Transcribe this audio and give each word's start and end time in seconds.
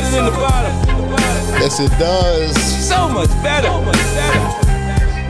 better 0.00 0.16
than 0.16 0.24
the 0.24 0.30
bottom. 0.32 0.74
Yes, 1.60 1.80
it 1.80 1.90
does. 1.98 2.56
So 2.88 3.08
much 3.08 3.28
better. 3.42 3.68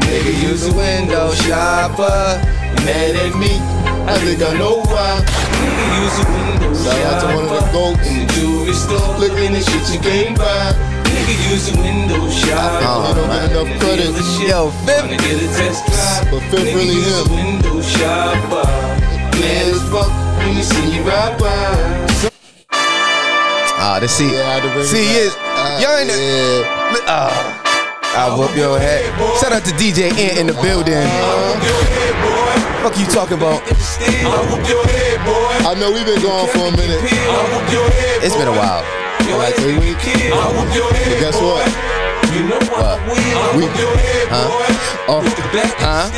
Nigga 0.07 0.43
use 0.43 0.67
a 0.67 0.73
window 0.75 1.33
shopper. 1.35 2.39
Mad 2.87 3.17
at 3.17 3.35
me. 3.37 3.59
I 4.07 4.19
think 4.23 4.43
I 4.43 4.55
know 4.59 4.83
why. 4.87 5.23
Nigga 5.27 5.87
use 6.03 6.19
a 6.19 6.27
window 6.31 6.75
Shout 6.75 7.03
out 7.07 7.21
to 7.21 7.27
one 7.35 7.45
of 7.45 7.51
the 7.51 7.61
shopper. 7.61 7.73
goats. 7.73 8.07
In 8.09 8.27
the 8.27 8.33
jewelry 8.35 8.73
store, 8.75 9.19
looking 9.19 9.55
at 9.57 9.65
shit 9.67 9.87
you 9.95 10.01
can't 10.01 10.39
buy. 10.39 10.73
Nigga 11.05 11.35
use 11.51 11.67
a 11.75 11.77
window 11.79 12.23
shopper. 12.31 12.87
Oh, 12.87 13.07
he 13.07 13.15
don't 13.15 13.29
get 13.29 13.51
enough 13.51 13.81
credit. 13.81 14.49
Yo, 14.49 14.71
Fifth. 14.87 15.03
Tryna 15.03 15.19
get 15.19 15.43
a 15.43 15.49
test 15.59 15.81
drive. 15.87 16.31
But 16.31 16.43
Fifth 16.51 16.63
Nigga 16.63 16.75
really 16.79 16.95
use 16.95 17.27
him. 17.27 17.27
a 17.27 17.35
window 17.35 17.77
shopper. 17.83 18.67
Mad 19.35 19.67
as 19.75 19.83
fuck 19.91 20.11
when 20.39 20.57
you 20.57 20.63
see 20.63 20.95
you 20.97 21.03
ride 21.03 21.39
by. 21.39 22.10
Ah, 23.83 23.99
this 23.99 24.13
see, 24.13 24.29
Yeah, 24.29 24.45
I 24.45 24.61
had 24.61 24.63
to 24.63 24.71
bring 24.77 24.85
see, 24.85 25.09
it 25.09 25.33
is 25.33 25.35
back. 25.35 25.81
y'all 25.81 25.97
ain't. 25.97 26.13
Yeah. 26.13 27.09
Ah, 27.09 27.33
I'll 28.17 28.37
whoop 28.39 28.53
your 28.55 28.79
head. 28.79 29.09
Shout 29.41 29.53
out 29.57 29.65
to 29.65 29.73
DJ 29.81 30.13
Ant 30.13 30.37
in 30.39 30.47
the 30.47 30.53
building. 30.61 31.01
Fuck 32.85 32.97
you 33.01 33.07
talking 33.09 33.39
about? 33.41 33.63
I 35.65 35.73
know 35.81 35.89
we've 35.93 36.05
been 36.05 36.21
going 36.21 36.49
for 36.53 36.69
a 36.69 36.73
minute. 36.77 37.01
It's 38.21 38.37
been 38.37 38.49
a 38.49 38.57
while. 38.57 38.85
Like 39.39 39.55
three 39.57 39.79
weeks. 39.79 40.05
But 40.05 41.17
guess 41.21 41.41
what? 41.41 41.65
What? 42.77 43.01
We 43.57 43.65
Huh? 44.29 44.47
oh 45.09 45.23
Huh? 45.81 46.11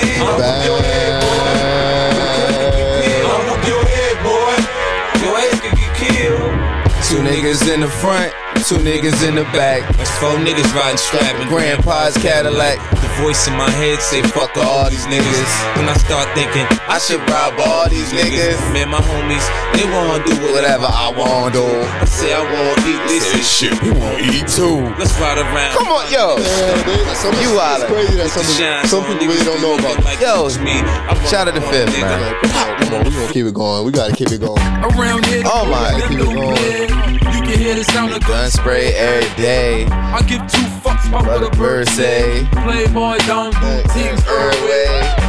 Two 7.13 7.19
niggas 7.19 7.71
in 7.71 7.81
the 7.81 7.89
front, 7.89 8.33
two 8.69 8.77
niggas 8.79 9.27
in 9.27 9.35
the 9.35 9.45
back. 9.55 9.83
That's 9.97 10.11
four 10.19 10.35
niggas 10.39 10.71
riding 10.75 10.99
strapping. 10.99 11.49
Grandpa's 11.49 12.17
Cadillac. 12.19 12.79
The 13.03 13.09
voice 13.21 13.47
in 13.49 13.55
my 13.57 13.69
head 13.71 14.01
say 14.01 14.23
fuck 14.23 14.57
all 14.57 14.89
these 14.89 15.05
niggas. 15.07 15.51
When 15.77 15.89
I 15.89 15.95
start 16.01 16.29
thinking 16.35 16.65
I 16.89 16.99
should 16.99 17.21
rob 17.29 17.55
all 17.61 17.89
these 17.89 18.09
niggas. 18.13 18.57
Man, 18.73 18.89
my 18.91 19.01
homies, 19.01 19.45
they 19.77 19.85
wanna 19.91 20.25
do 20.25 20.33
Whatever 20.53 20.87
I 20.89 21.13
want, 21.17 21.55
do. 21.55 21.65
I 21.65 22.05
say 22.05 22.33
I 22.35 22.41
wanna 22.41 22.89
eat 22.89 23.03
this 23.09 23.25
and 23.35 23.43
shit. 23.45 23.75
You 23.83 23.93
want 23.95 24.19
to 24.19 24.25
eat 24.31 24.47
too? 24.49 24.81
Let's 24.99 25.13
ride 25.19 25.39
around. 25.39 25.73
Come 25.77 25.89
on, 25.89 26.05
yo. 26.13 26.37
Yeah, 26.39 26.83
they, 26.87 27.15
some, 27.15 27.35
You 27.41 27.53
it's 27.53 27.59
wildin'. 27.59 27.87
crazy 27.89 28.17
that 28.17 28.31
some, 28.31 28.45
Shine 28.57 28.87
some 28.87 29.05
people 29.05 29.27
really 29.27 29.45
don't 29.45 29.61
know 29.61 29.75
looking 29.77 29.99
about. 30.01 30.05
like 30.05 30.21
Yo, 30.21 30.49
me. 30.65 30.77
I 30.81 31.13
want 31.15 31.29
shout 31.29 31.49
out 31.49 31.55
to 31.55 31.61
one 31.61 31.71
Fifth, 31.73 31.91
nigga. 31.95 32.09
man. 32.09 32.35
Come 32.43 32.95
on, 32.95 33.05
we 33.05 33.11
gonna 33.11 33.33
keep 33.33 33.47
it 33.47 33.55
going. 33.55 33.85
We 33.87 33.93
gotta 33.93 34.15
keep 34.15 34.31
it 34.31 34.41
going. 34.41 34.61
Around 34.61 35.27
here, 35.27 35.43
Oh 35.47 35.65
my. 35.67 36.01
Keep 36.01 36.11
it 36.11 36.17
new 36.17 36.35
going. 36.35 37.22
Man. 37.53 37.61
You 37.61 37.67
hear 37.67 37.75
the 37.75 37.85
sound 37.85 38.13
of 38.13 38.21
Gun 38.27 38.51
spray 38.51 38.95
every 38.95 39.43
day. 39.43 39.87
I 39.87 40.23
give 40.23 40.41
two 40.51 40.63
fucks 40.81 41.09
about 41.09 41.27
What 41.27 41.41
what 41.41 41.41
the 41.41 41.47
a 41.47 41.51
bird 41.51 41.87
bird 41.87 41.89
say. 41.89 42.47
Playboy 42.53 43.19
don't 43.27 43.53
do 43.53 43.89
things 43.93 44.23
her 44.25 44.51
way. 44.67 45.29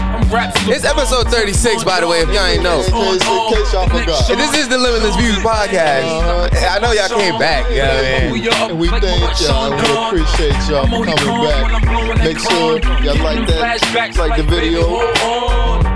It's 0.65 0.83
episode 0.83 1.27
36, 1.29 1.83
by 1.83 1.99
the 1.99 2.07
way, 2.07 2.21
if 2.21 2.29
y'all 2.29 2.45
ain't 2.45 2.63
know. 2.63 2.79
In 2.79 2.91
case, 2.91 3.21
in 3.21 3.53
case 3.53 3.73
y'all 3.73 3.87
forgot. 3.87 4.29
And 4.31 4.39
this 4.39 4.57
is 4.57 4.67
the 4.67 4.79
Limitless 4.79 5.15
Views 5.17 5.37
podcast. 5.37 6.49
I 6.69 6.79
know 6.79 6.91
y'all 6.91 7.09
came 7.09 7.37
back. 7.37 7.69
You 7.69 7.77
know 7.77 7.93
what 7.93 8.05
I 8.05 8.31
mean? 8.31 8.71
And 8.71 8.79
we 8.79 8.87
thank 8.89 9.41
y'all. 9.41 9.69
We 9.69 10.19
appreciate 10.19 10.57
y'all 10.67 10.87
for 10.87 11.05
coming 11.05 11.45
back. 11.45 12.17
Make 12.17 12.39
sure 12.39 12.79
y'all 13.03 13.23
like 13.23 13.47
that, 13.47 14.15
like 14.17 14.37
the 14.37 14.43
video. 14.43 15.92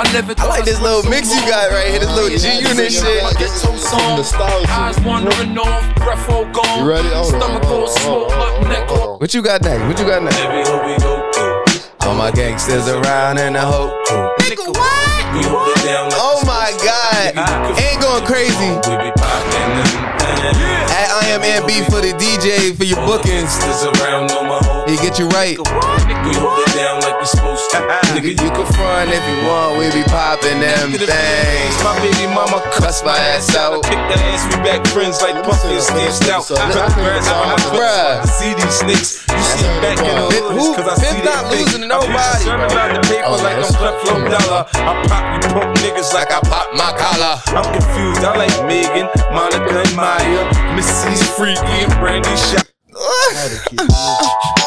I 0.00 0.48
like 0.48 0.64
this 0.64 0.80
little 0.80 1.04
mix 1.10 1.28
you 1.28 1.40
got 1.44 1.70
right 1.72 1.88
here, 1.88 2.00
this 2.00 2.08
little 2.16 2.32
G 2.32 2.48
unit 2.64 2.90
shit. 2.90 3.20
Some 3.52 4.16
nostalgia. 4.16 4.64
Eyes 4.72 4.98
wandering 5.00 5.58
off, 5.58 5.94
breath 5.96 6.26
all 6.30 6.46
gone. 6.46 6.80
You 6.80 6.88
ready? 6.88 7.08
Hold 7.08 7.34
on, 7.34 7.40
Stomach 7.40 7.64
hold 7.64 7.82
all 7.82 7.88
on, 7.88 7.98
swole 8.00 8.20
hold 8.20 8.32
on, 8.32 8.40
up, 8.40 8.56
hold 8.56 8.68
neck 8.68 8.80
on, 8.80 8.96
hold 8.96 9.08
all. 9.10 9.18
What 9.18 9.34
you 9.34 9.42
got 9.42 9.60
next? 9.60 9.84
What 9.84 10.00
you 10.00 10.06
got 10.06 10.22
next? 10.22 10.40
Every 10.40 10.64
we 10.88 10.96
go 11.04 11.30
through. 11.36 12.08
All 12.08 12.14
my 12.14 12.30
gangsters 12.30 12.88
around 12.88 13.36
in 13.44 13.52
the 13.52 13.60
hoe. 13.60 13.92
Nigga, 14.40 14.72
what? 14.72 15.36
We 15.36 15.44
hold 15.44 15.68
it 15.68 15.84
down 15.84 16.08
like 16.08 16.16
Oh 16.16 16.40
my 16.48 16.72
god. 16.80 17.36
Ain't 17.76 18.00
going 18.00 18.24
crazy. 18.24 18.72
we 18.88 18.96
be 19.04 19.12
popping 19.20 19.52
them. 19.52 20.00
At 20.96 21.12
I 21.12 21.28
am 21.36 21.44
MB 21.44 21.92
for 21.92 22.00
the 22.00 22.16
DJ 22.16 22.74
for 22.74 22.84
your 22.84 23.04
bookings. 23.04 23.52
Gangsters 24.96 24.98
around, 24.98 24.98
know 24.98 24.98
my 24.98 24.98
hoe. 24.98 24.98
He 24.98 24.98
get 24.98 25.18
you 25.18 25.26
right. 25.30 25.56
We 26.26 26.34
hold 26.34 26.58
it 26.66 26.74
down 26.74 27.00
like 27.00 27.16
we 27.20 27.26
supposed 27.26 27.70
to. 27.70 27.78
Uh-uh. 27.78 28.00
Nigga, 28.16 28.30
you 28.34 28.50
can 28.50 28.66
front 28.74 29.10
if 29.10 29.22
you 29.28 29.38
want. 29.46 29.78
We 29.78 29.86
be 29.94 30.02
popping 30.10 30.60
them 30.60 30.90
things. 30.92 31.74
My 31.84 31.94
baby 32.02 32.26
mama 32.34 32.58
Cuss 32.74 33.02
my 33.04 33.16
ass 33.16 33.54
out. 33.56 33.82
Kick 33.84 33.98
that 34.10 34.18
ass, 34.34 34.42
we 34.50 34.56
back 34.66 34.82
friends 34.90 35.20
like 35.22 35.38
Puffy 35.44 35.74
and 35.78 35.82
Steve 35.82 36.10
Stoute. 36.12 36.50
Let 36.50 36.66
me 36.68 36.74
see 36.74 36.80
Cut 36.80 36.86
this. 36.86 36.94
grass 36.94 37.28
on 37.30 37.46
my 37.46 37.56
Bruh. 37.70 38.20
Bruh. 38.20 38.26
See 38.26 38.52
these 38.54 38.76
snakes, 38.82 39.10
you 39.30 39.42
see 39.54 39.68
back 39.80 39.98
in 40.02 40.10
the 40.10 40.26
Fifth- 40.30 40.42
hood. 40.42 40.58
who- 40.58 40.74
Cause 40.74 40.88
I 40.88 40.94
Fifth 40.98 41.10
see 41.14 41.22
not 41.22 41.42
they 41.50 41.56
fake. 41.56 41.66
losing 41.66 41.82
to 41.88 41.94
I 41.94 42.00
be 42.00 42.06
nobody. 42.10 42.44
concerned 42.44 42.64
about 42.66 42.88
the 42.94 43.00
paper 43.08 43.26
Oh, 43.30 43.36
like 43.40 43.56
I'm 43.56 43.62
that's- 43.62 43.76
Creflo 43.78 44.14
Dollar. 44.26 44.62
I 44.74 44.92
pop 45.06 45.24
you 45.30 45.40
punk 45.54 45.70
niggas 45.80 46.10
like 46.14 46.30
I 46.32 46.40
pop 46.40 46.66
My 46.74 46.90
collar. 46.98 47.34
I'm 47.54 47.66
confused. 47.74 48.22
I 48.24 48.32
like 48.36 48.54
Megan, 48.66 49.06
Monica, 49.32 49.72
and 49.86 49.92
Maya. 49.96 50.42
Missy's 50.74 51.22
freaky 51.36 51.86
and 51.86 51.92
Brandy 52.02 52.34
shot. 52.36 52.66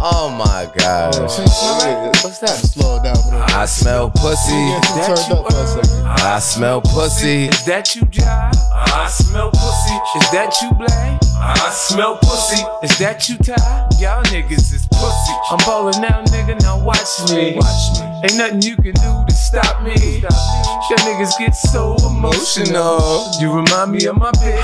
Oh 0.00 0.30
my 0.30 0.70
god. 0.78 1.18
What's 1.18 2.38
that? 2.38 2.48
Slow 2.48 3.02
down 3.02 3.16
for 3.16 3.30
them. 3.30 3.42
I 3.48 3.66
smell 3.66 4.10
pussy. 4.10 4.70
Turned 5.02 5.32
up 5.32 5.50
for 5.50 5.58
a 5.58 5.66
second. 5.66 6.06
I 6.06 6.38
smell 6.38 6.80
pussy. 6.80 7.46
Is 7.46 7.64
that 7.64 7.96
you, 7.96 8.02
Jive? 8.02 8.54
I 8.72 9.08
smell 9.08 9.50
pussy. 9.50 9.94
Is 10.18 10.30
that 10.30 10.54
you, 10.62 10.70
Black? 10.78 11.20
I 11.34 11.70
smell 11.72 12.18
pussy. 12.18 12.62
Is 12.82 12.96
that 12.98 13.28
you, 13.28 13.38
Ty? 13.38 13.88
Y'all 13.98 14.22
niggas 14.24 14.72
is 14.72 14.86
pussy. 14.86 15.34
I'm 15.50 15.58
ballin' 15.66 16.00
now, 16.00 16.22
nigga. 16.30 16.60
Now 16.62 16.78
watch 16.78 17.30
me. 17.30 17.54
Watch 17.56 17.98
me. 17.98 18.06
Ain't 18.22 18.36
nothing 18.36 18.62
you 18.62 18.76
can 18.76 18.94
do 18.94 19.24
to 19.26 19.34
stop 19.34 19.82
me. 19.82 19.94
Y'all 20.22 21.02
niggas 21.06 21.38
get 21.38 21.54
so 21.54 21.96
emotional. 22.06 23.30
You 23.40 23.52
remind 23.52 23.92
me 23.92 24.06
of 24.06 24.16
my 24.16 24.30
bitch. 24.38 24.62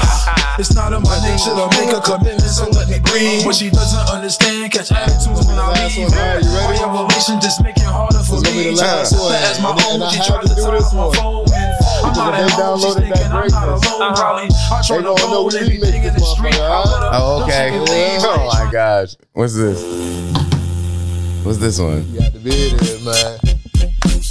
It's 0.59 0.75
not 0.75 0.93
in 0.93 1.03
my 1.03 1.19
nature 1.27 1.55
to 1.55 1.67
make 1.75 1.91
a 1.91 2.01
commitment, 2.01 2.43
so 2.43 2.71
let 2.71 2.89
me 2.89 2.99
breathe. 3.01 3.45
What 3.45 3.57
she 3.57 3.71
doesn't 3.71 4.09
understand, 4.15 4.73
catch 4.73 4.91
attitudes 5.27 5.47
when 5.49 5.59
I 5.59 5.69
Last 5.73 5.97
leave. 5.97 6.09
one, 6.11 6.19
all 6.19 6.25
right, 6.25 6.45
you 6.45 6.51
ready? 6.55 6.79
My 6.85 7.03
revelation 7.03 7.41
just 7.41 7.63
make 7.63 7.77
it 7.77 7.83
harder 7.85 8.19
for 8.25 8.41
This 8.41 8.43
gonna 8.45 8.53
be 8.53 8.65
me. 8.71 8.75
the 8.75 8.83
last 8.83 9.11
Trying 9.11 9.23
one. 9.25 9.35
As 9.35 9.61
my 9.61 9.71
And- 9.71 9.81
own, 9.81 9.95
and 9.95 10.05
I 10.05 10.09
she 10.11 10.17
had 10.19 10.27
tried 10.27 10.43
to 10.43 10.49
to 10.49 10.55
do 10.55 10.71
this 10.71 10.85
on 10.93 10.97
my 10.97 11.05
one. 11.05 11.15
phone. 11.15 11.45
I'm 11.45 12.11
Because 12.13 12.17
not 12.17 12.33
they 12.33 12.43
at 12.45 12.51
home, 12.51 12.79
she's 12.81 12.85
downloaded 12.85 12.95
thinking 12.95 13.11
that 13.11 13.25
I'm 13.25 13.33
not 13.33 13.41
greatness. 13.41 13.55
Uh-huh. 13.55 13.97
alone. 13.97 14.15
Probably 14.15 14.45
I 14.45 14.83
try 14.85 14.97
They 14.97 15.03
to 15.03 15.03
gonna 15.09 15.25
know 15.25 15.33
roll 15.35 15.47
we 15.49 15.59
everything 15.59 16.03
in 16.05 16.13
this 16.15 16.23
the 16.23 16.27
street. 16.37 16.55
motherfucker, 16.55 16.61
I 16.61 16.77
alright? 16.77 16.93
let 16.93 17.03
her- 17.03 17.21
Oh, 17.25 17.43
okay. 17.45 17.69
Oh 18.25 18.51
my 18.53 18.65
gosh. 18.73 19.11
What's 19.33 19.55
this? 19.55 19.79
What's 21.45 21.59
this 21.59 21.79
one? 21.79 22.05
You 22.13 22.21
got 22.21 22.33
to 22.33 22.39
be 22.41 22.51
there, 22.77 23.01
man. 23.05 23.39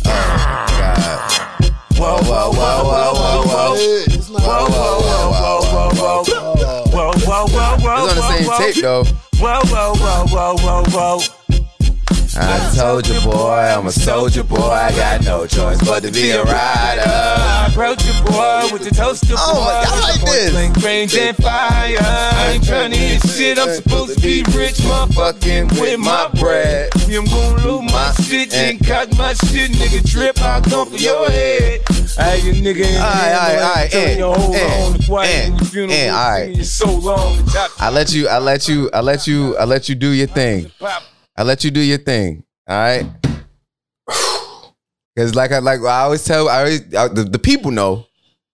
Oh, 0.05 0.65
God. 0.77 1.21
Whoa, 1.97 2.17
whoa, 2.23 2.51
Whoa, 2.51 2.83
whoa, 2.83 3.13
whoa, 3.13 3.43
whoa, 3.45 3.75
whoa, 4.39 4.65
whoa. 4.69 5.02
Whoa, 7.33 7.47
whoa, 7.47 7.77
whoa, 7.77 7.77
whoa. 7.81 8.05
It's 8.05 8.13
on 8.13 8.15
the 8.15 8.43
same 8.45 8.73
tape 8.73 8.83
though. 8.83 9.03
Whoa, 9.41 9.59
whoa, 9.65 9.93
whoa, 9.95 10.27
whoa, 10.27 10.55
whoa, 10.61 11.17
whoa. 11.17 11.42
I 12.35 12.73
told 12.75 13.07
you, 13.07 13.19
boy, 13.21 13.53
I'm 13.53 13.85
a 13.85 13.91
soldier, 13.91 14.43
boy. 14.43 14.57
I 14.57 14.91
got 14.95 15.23
no 15.23 15.45
choice 15.45 15.79
but 15.85 16.01
to 16.03 16.11
be 16.11 16.31
a 16.31 16.43
rider. 16.43 17.03
I 17.05 17.67
approach 17.69 18.03
your 18.05 18.23
boy 18.25 18.69
with 18.71 18.83
the 18.83 18.91
toaster 18.95 19.35
oh 19.37 19.53
boy. 19.53 19.59
Oh 19.59 19.95
I 19.95 20.11
like 20.11 20.21
this. 20.21 20.51
Blank 20.51 20.77
range 20.77 21.15
and 21.15 21.37
fire. 21.37 21.97
I 21.99 22.51
ain't 22.53 22.65
trying 22.65 22.91
to 22.91 22.97
hit 22.97 23.21
shit. 23.29 23.59
I'm 23.59 23.69
supposed 23.69 24.15
to 24.15 24.21
be 24.21 24.43
rich, 24.57 24.77
motherfucking 24.77 25.79
with 25.79 25.99
my 25.99 26.29
bread. 26.39 26.89
I'm 27.15 27.25
gonna 27.25 27.67
lose 27.67 27.91
my 27.91 28.11
shit 28.23 28.53
and 28.55 28.79
cock 28.85 29.15
my 29.17 29.33
shit, 29.33 29.71
nigga. 29.71 30.09
Trip, 30.09 30.41
I'll 30.41 30.61
come 30.61 30.89
for 30.89 30.97
your 30.97 31.29
head. 31.29 31.81
Hey, 32.17 32.39
you 32.41 32.53
nigga. 32.53 32.85
here, 32.85 32.99
alright, 32.99 33.31
man, 33.31 33.63
alright, 33.63 33.91
telling 33.91 34.09
and, 34.09 34.55
and, 34.55 34.83
on 34.83 34.93
the 34.93 35.05
quiet 35.05 35.29
and, 35.29 35.53
in 35.53 35.57
your 35.57 35.65
funeral, 35.65 35.99
and, 35.99 36.41
singing 36.41 36.57
you 36.57 36.63
so 36.63 36.91
long. 36.91 37.39
I 37.79 37.89
let 37.91 38.13
you, 38.13 38.27
I 38.27 38.39
let 38.39 38.67
you, 38.67 38.89
I 38.91 39.01
let 39.01 39.27
you, 39.27 39.55
I 39.57 39.65
let 39.65 39.89
you 39.89 39.95
do 39.95 40.09
your 40.09 40.27
thing. 40.27 40.71
I 41.35 41.43
let 41.43 41.63
you 41.63 41.71
do 41.71 41.79
your 41.79 41.97
thing. 41.97 42.43
All 42.67 42.75
right. 42.77 43.05
Cause 45.17 45.35
like 45.35 45.51
I 45.51 45.59
like 45.59 45.79
I 45.81 46.01
always 46.01 46.23
tell, 46.25 46.49
I 46.49 46.59
always 46.59 46.93
uh, 46.93 47.07
the, 47.07 47.23
the 47.23 47.39
people 47.39 47.71
know, 47.71 48.05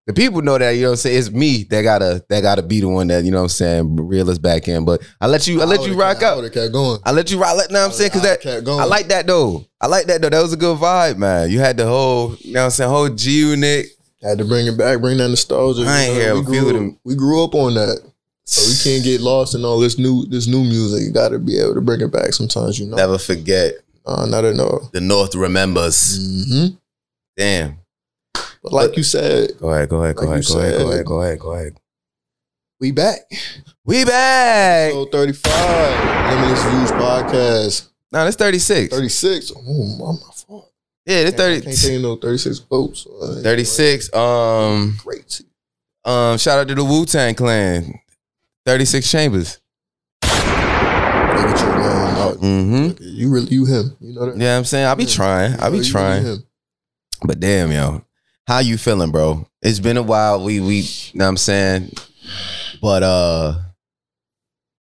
the 0.08 0.14
people 0.14 0.42
know 0.42 0.58
that 0.58 0.72
you 0.72 0.82
know 0.82 0.88
what 0.90 0.92
I'm 0.94 0.98
saying 0.98 1.20
it's 1.20 1.32
me 1.32 1.64
that 1.70 1.84
gotta 1.84 2.26
that 2.30 2.42
gotta 2.42 2.64
be 2.64 2.82
the 2.82 2.90
one 2.90 3.08
that 3.08 3.24
you 3.24 3.32
know 3.32 3.38
what 3.38 3.44
I'm 3.44 3.50
saying 3.50 3.96
reel 4.08 4.30
us 4.30 4.38
back 4.40 4.68
in. 4.68 4.84
But 4.84 5.02
I 5.22 5.28
let 5.28 5.48
you 5.48 5.62
I 5.62 5.66
let 5.66 5.86
you 5.86 5.94
rock 5.94 6.20
kept- 6.20 6.24
I 6.38 6.46
out. 6.46 6.52
kept 6.52 6.74
going. 6.74 7.00
I 7.06 7.12
let 7.12 7.32
you 7.32 7.40
rock. 7.40 7.56
Let 7.56 7.72
know 7.72 7.80
what 7.80 7.86
I'm 7.86 7.92
saying 7.92 8.12
because 8.14 8.24
that. 8.24 8.68
I 8.68 8.86
like 8.86 9.08
that 9.08 9.28
though. 9.28 9.66
I 9.80 9.88
like 9.88 10.08
that 10.08 10.22
though. 10.22 10.30
That 10.30 10.42
was 10.42 10.52
a 10.54 10.58
good 10.58 10.78
vibe, 10.78 11.18
man. 11.18 11.50
You 11.50 11.60
had 11.60 11.78
the 11.78 11.86
whole 11.86 12.36
you 12.40 12.54
know 12.54 12.62
what 12.62 12.66
I'm 12.66 12.72
saying 12.72 12.90
whole 12.90 13.10
G 13.10 13.40
unit. 13.40 13.86
Had 14.22 14.40
to 14.40 14.46
bring 14.46 14.68
it 14.68 14.78
back, 14.78 15.00
bring 15.00 15.18
that 15.20 15.30
nostalgia. 15.30 15.84
I 15.88 16.02
ain't 16.02 16.14
you 16.14 16.20
know, 16.20 16.26
hear 16.26 16.34
we 16.34 16.40
a 16.42 16.44
few 16.44 16.60
grew, 16.62 16.70
of 16.70 16.76
them. 16.76 17.00
We 17.06 17.16
grew 17.16 17.44
up 17.44 17.56
on 17.56 17.76
that. 17.76 18.02
So 18.52 18.68
we 18.68 18.76
can't 18.96 19.04
get 19.04 19.22
lost 19.22 19.54
in 19.54 19.64
all 19.64 19.80
this 19.80 20.00
new 20.00 20.26
this 20.26 20.48
new 20.48 20.64
music. 20.64 21.04
You 21.04 21.12
gotta 21.12 21.38
be 21.38 21.60
able 21.60 21.76
to 21.76 21.82
bring 21.82 22.02
it 22.02 22.12
back 22.12 22.34
sometimes, 22.34 22.80
you 22.80 22.88
know. 22.88 22.96
Never 22.98 23.18
forget. 23.20 23.76
Uh, 24.06 24.26
not 24.26 24.44
at 24.44 24.60
all. 24.60 24.90
The 24.92 25.02
North 25.02 25.36
remembers. 25.36 26.18
hmm 26.48 26.68
Damn. 27.38 27.78
But 28.34 28.74
like 28.74 28.98
you 28.98 29.04
said, 29.04 29.52
Go 29.60 29.70
ahead. 29.70 29.90
Go 29.90 30.04
ahead. 30.04 30.16
Go 30.16 30.26
Like 30.26 30.32
ahead. 30.42 30.46
Go 30.48 30.60
ahead. 30.60 30.74
Go 30.74 30.80
said. 30.80 30.92
ahead. 30.94 31.06
Go 31.06 31.22
ahead. 31.22 31.40
Go 31.40 31.52
ahead. 31.54 31.78
We 32.80 32.92
back. 32.92 33.20
We 33.86 34.04
back. 34.06 34.92
So 34.94 35.06
35. 35.06 36.34
Limitless 36.34 36.64
Views 36.64 36.92
Podcast. 36.92 37.88
No, 38.12 38.26
it's 38.26 38.36
36. 38.38 38.94
36. 38.94 39.52
Oh, 39.56 39.62
my, 40.00 40.12
my 40.14 40.34
fault. 40.34 40.72
Yeah, 41.06 41.18
it's 41.20 41.40
I 41.40 41.54
can't 41.60 41.64
30, 41.66 41.76
take 41.76 42.02
no 42.02 42.16
36 42.16 42.60
votes. 42.60 43.06
Uh, 43.22 43.42
36. 43.44 44.14
Um, 44.14 44.98
Great. 45.04 45.42
um, 46.06 46.38
shout 46.38 46.60
out 46.60 46.68
to 46.70 46.76
the 46.76 46.84
Wu 46.84 47.06
Tang 47.06 47.36
Clan. 47.36 47.94
36 48.70 49.10
chambers. 49.10 49.60
Look 50.22 50.32
at 50.32 51.60
you, 51.60 51.66
man. 51.66 52.36
Mm-hmm. 52.36 52.98
You 53.02 53.32
really, 53.32 53.48
you 53.48 53.66
him. 53.66 53.98
You 54.00 54.14
know 54.14 54.28
that? 54.28 54.38
Yeah, 54.38 54.60
I'm 54.60 54.64
saying 54.64 54.86
I'll 54.86 54.96
be 54.96 55.08
trying. 55.08 55.60
I'll 55.60 55.72
be 55.72 55.82
trying. 55.82 56.44
But 57.26 57.40
damn, 57.40 57.72
yo, 57.72 58.04
how 58.46 58.60
you 58.60 58.78
feeling, 58.78 59.10
bro? 59.10 59.48
It's 59.64 59.80
been 59.80 59.98
a 59.98 60.04
while. 60.04 60.44
We 60.44 60.60
we, 60.60 60.88
know 61.16 61.26
what 61.26 61.30
I'm 61.30 61.38
saying, 61.38 61.94
but 62.80 63.02
uh, 63.02 63.56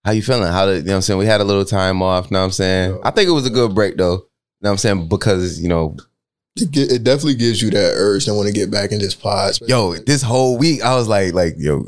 how 0.05 0.11
you 0.11 0.23
feeling? 0.23 0.51
How 0.51 0.67
did 0.67 0.79
you 0.79 0.83
know 0.83 0.95
what 0.95 0.97
I'm 0.97 1.03
saying? 1.03 1.19
We 1.21 1.27
had 1.27 1.41
a 1.41 1.45
little 1.45 1.65
time 1.65 2.03
off. 2.03 2.25
You 2.25 2.35
know 2.35 2.41
what 2.41 2.47
I'm 2.47 2.51
saying? 2.51 2.99
I 3.05 3.13
think 3.13 3.29
it 3.29 3.33
was 3.35 3.47
a 3.47 3.51
good 3.51 3.73
break 3.73 3.97
though. 3.97 4.15
You 4.15 4.19
know 4.63 4.71
what 4.71 4.71
I'm 4.71 4.79
saying? 4.79 5.09
Because 5.09 5.61
you 5.61 5.69
know, 5.69 5.97
It, 6.57 6.77
it 6.77 7.05
definitely 7.05 7.37
gives 7.37 7.63
you 7.63 7.71
that 7.71 7.93
urge 7.95 8.25
to 8.25 8.35
want 8.35 8.49
to 8.49 8.53
get 8.53 8.69
back 8.69 8.91
in 8.91 8.99
this 8.99 9.15
pod. 9.15 9.61
yo, 9.69 9.95
this 9.95 10.23
whole 10.23 10.59
week 10.59 10.83
I 10.83 10.97
was 10.97 11.07
like, 11.07 11.35
like, 11.35 11.55
yo. 11.57 11.87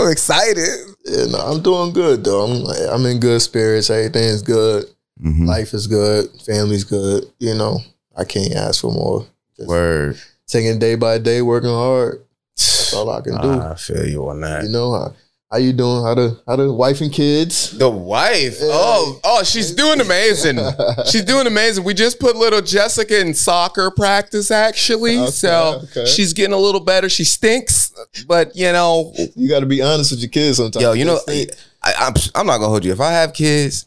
I'm 0.00 0.10
excited. 0.10 0.94
Yeah, 1.04 1.26
no, 1.26 1.38
I'm 1.38 1.62
doing 1.62 1.92
good 1.92 2.24
though. 2.24 2.44
I'm 2.44 2.62
like, 2.64 2.78
I'm 2.90 3.04
in 3.06 3.20
good 3.20 3.40
spirits. 3.40 3.90
Everything's 3.90 4.42
good. 4.42 4.84
Mhm. 5.22 5.46
Life 5.46 5.74
is 5.74 5.86
good. 5.86 6.28
Family's 6.46 6.84
good. 6.84 7.24
You 7.38 7.54
know, 7.54 7.80
I 8.16 8.24
can't 8.24 8.54
ask 8.54 8.80
for 8.82 8.92
more. 8.92 9.26
Just 9.56 9.68
Word. 9.68 10.18
taking 10.46 10.78
day 10.78 10.94
by 10.94 11.18
day, 11.18 11.42
working 11.42 11.70
hard. 11.70 12.22
That's 12.56 12.94
all 12.94 13.10
I 13.10 13.20
can 13.20 13.40
do. 13.40 13.50
I 13.60 13.74
feel 13.74 14.06
you 14.06 14.28
on 14.28 14.40
that. 14.42 14.64
You 14.64 14.70
know 14.70 14.92
how 14.92 15.14
how 15.50 15.56
you 15.58 15.72
doing? 15.72 16.02
How 16.02 16.14
the 16.14 16.40
how 16.46 16.56
the 16.56 16.72
wife 16.72 17.00
and 17.00 17.12
kids? 17.12 17.70
The 17.70 17.88
wife. 17.88 18.58
Yeah. 18.60 18.68
Oh, 18.70 19.20
oh, 19.24 19.44
she's 19.44 19.72
doing 19.72 20.00
amazing. 20.00 20.58
She's 21.06 21.24
doing 21.24 21.46
amazing. 21.46 21.84
We 21.84 21.94
just 21.94 22.20
put 22.20 22.36
little 22.36 22.60
Jessica 22.60 23.20
in 23.20 23.32
soccer 23.32 23.90
practice, 23.90 24.50
actually. 24.50 25.18
Okay, 25.18 25.30
so 25.30 25.80
okay. 25.84 26.04
she's 26.06 26.32
getting 26.34 26.52
a 26.52 26.58
little 26.58 26.80
better. 26.80 27.08
She 27.08 27.24
stinks, 27.24 27.92
but 28.26 28.54
you 28.54 28.70
know, 28.72 29.12
you 29.36 29.48
got 29.48 29.60
to 29.60 29.66
be 29.66 29.80
honest 29.80 30.10
with 30.10 30.20
your 30.20 30.28
kids 30.28 30.58
sometimes. 30.58 30.82
yo, 30.82 30.92
you 30.92 31.04
know. 31.04 31.18
I, 31.82 31.94
I'm 31.98 32.14
I'm 32.34 32.46
not 32.46 32.58
gonna 32.58 32.68
hold 32.68 32.84
you. 32.84 32.92
If 32.92 33.00
I 33.00 33.12
have 33.12 33.32
kids, 33.32 33.86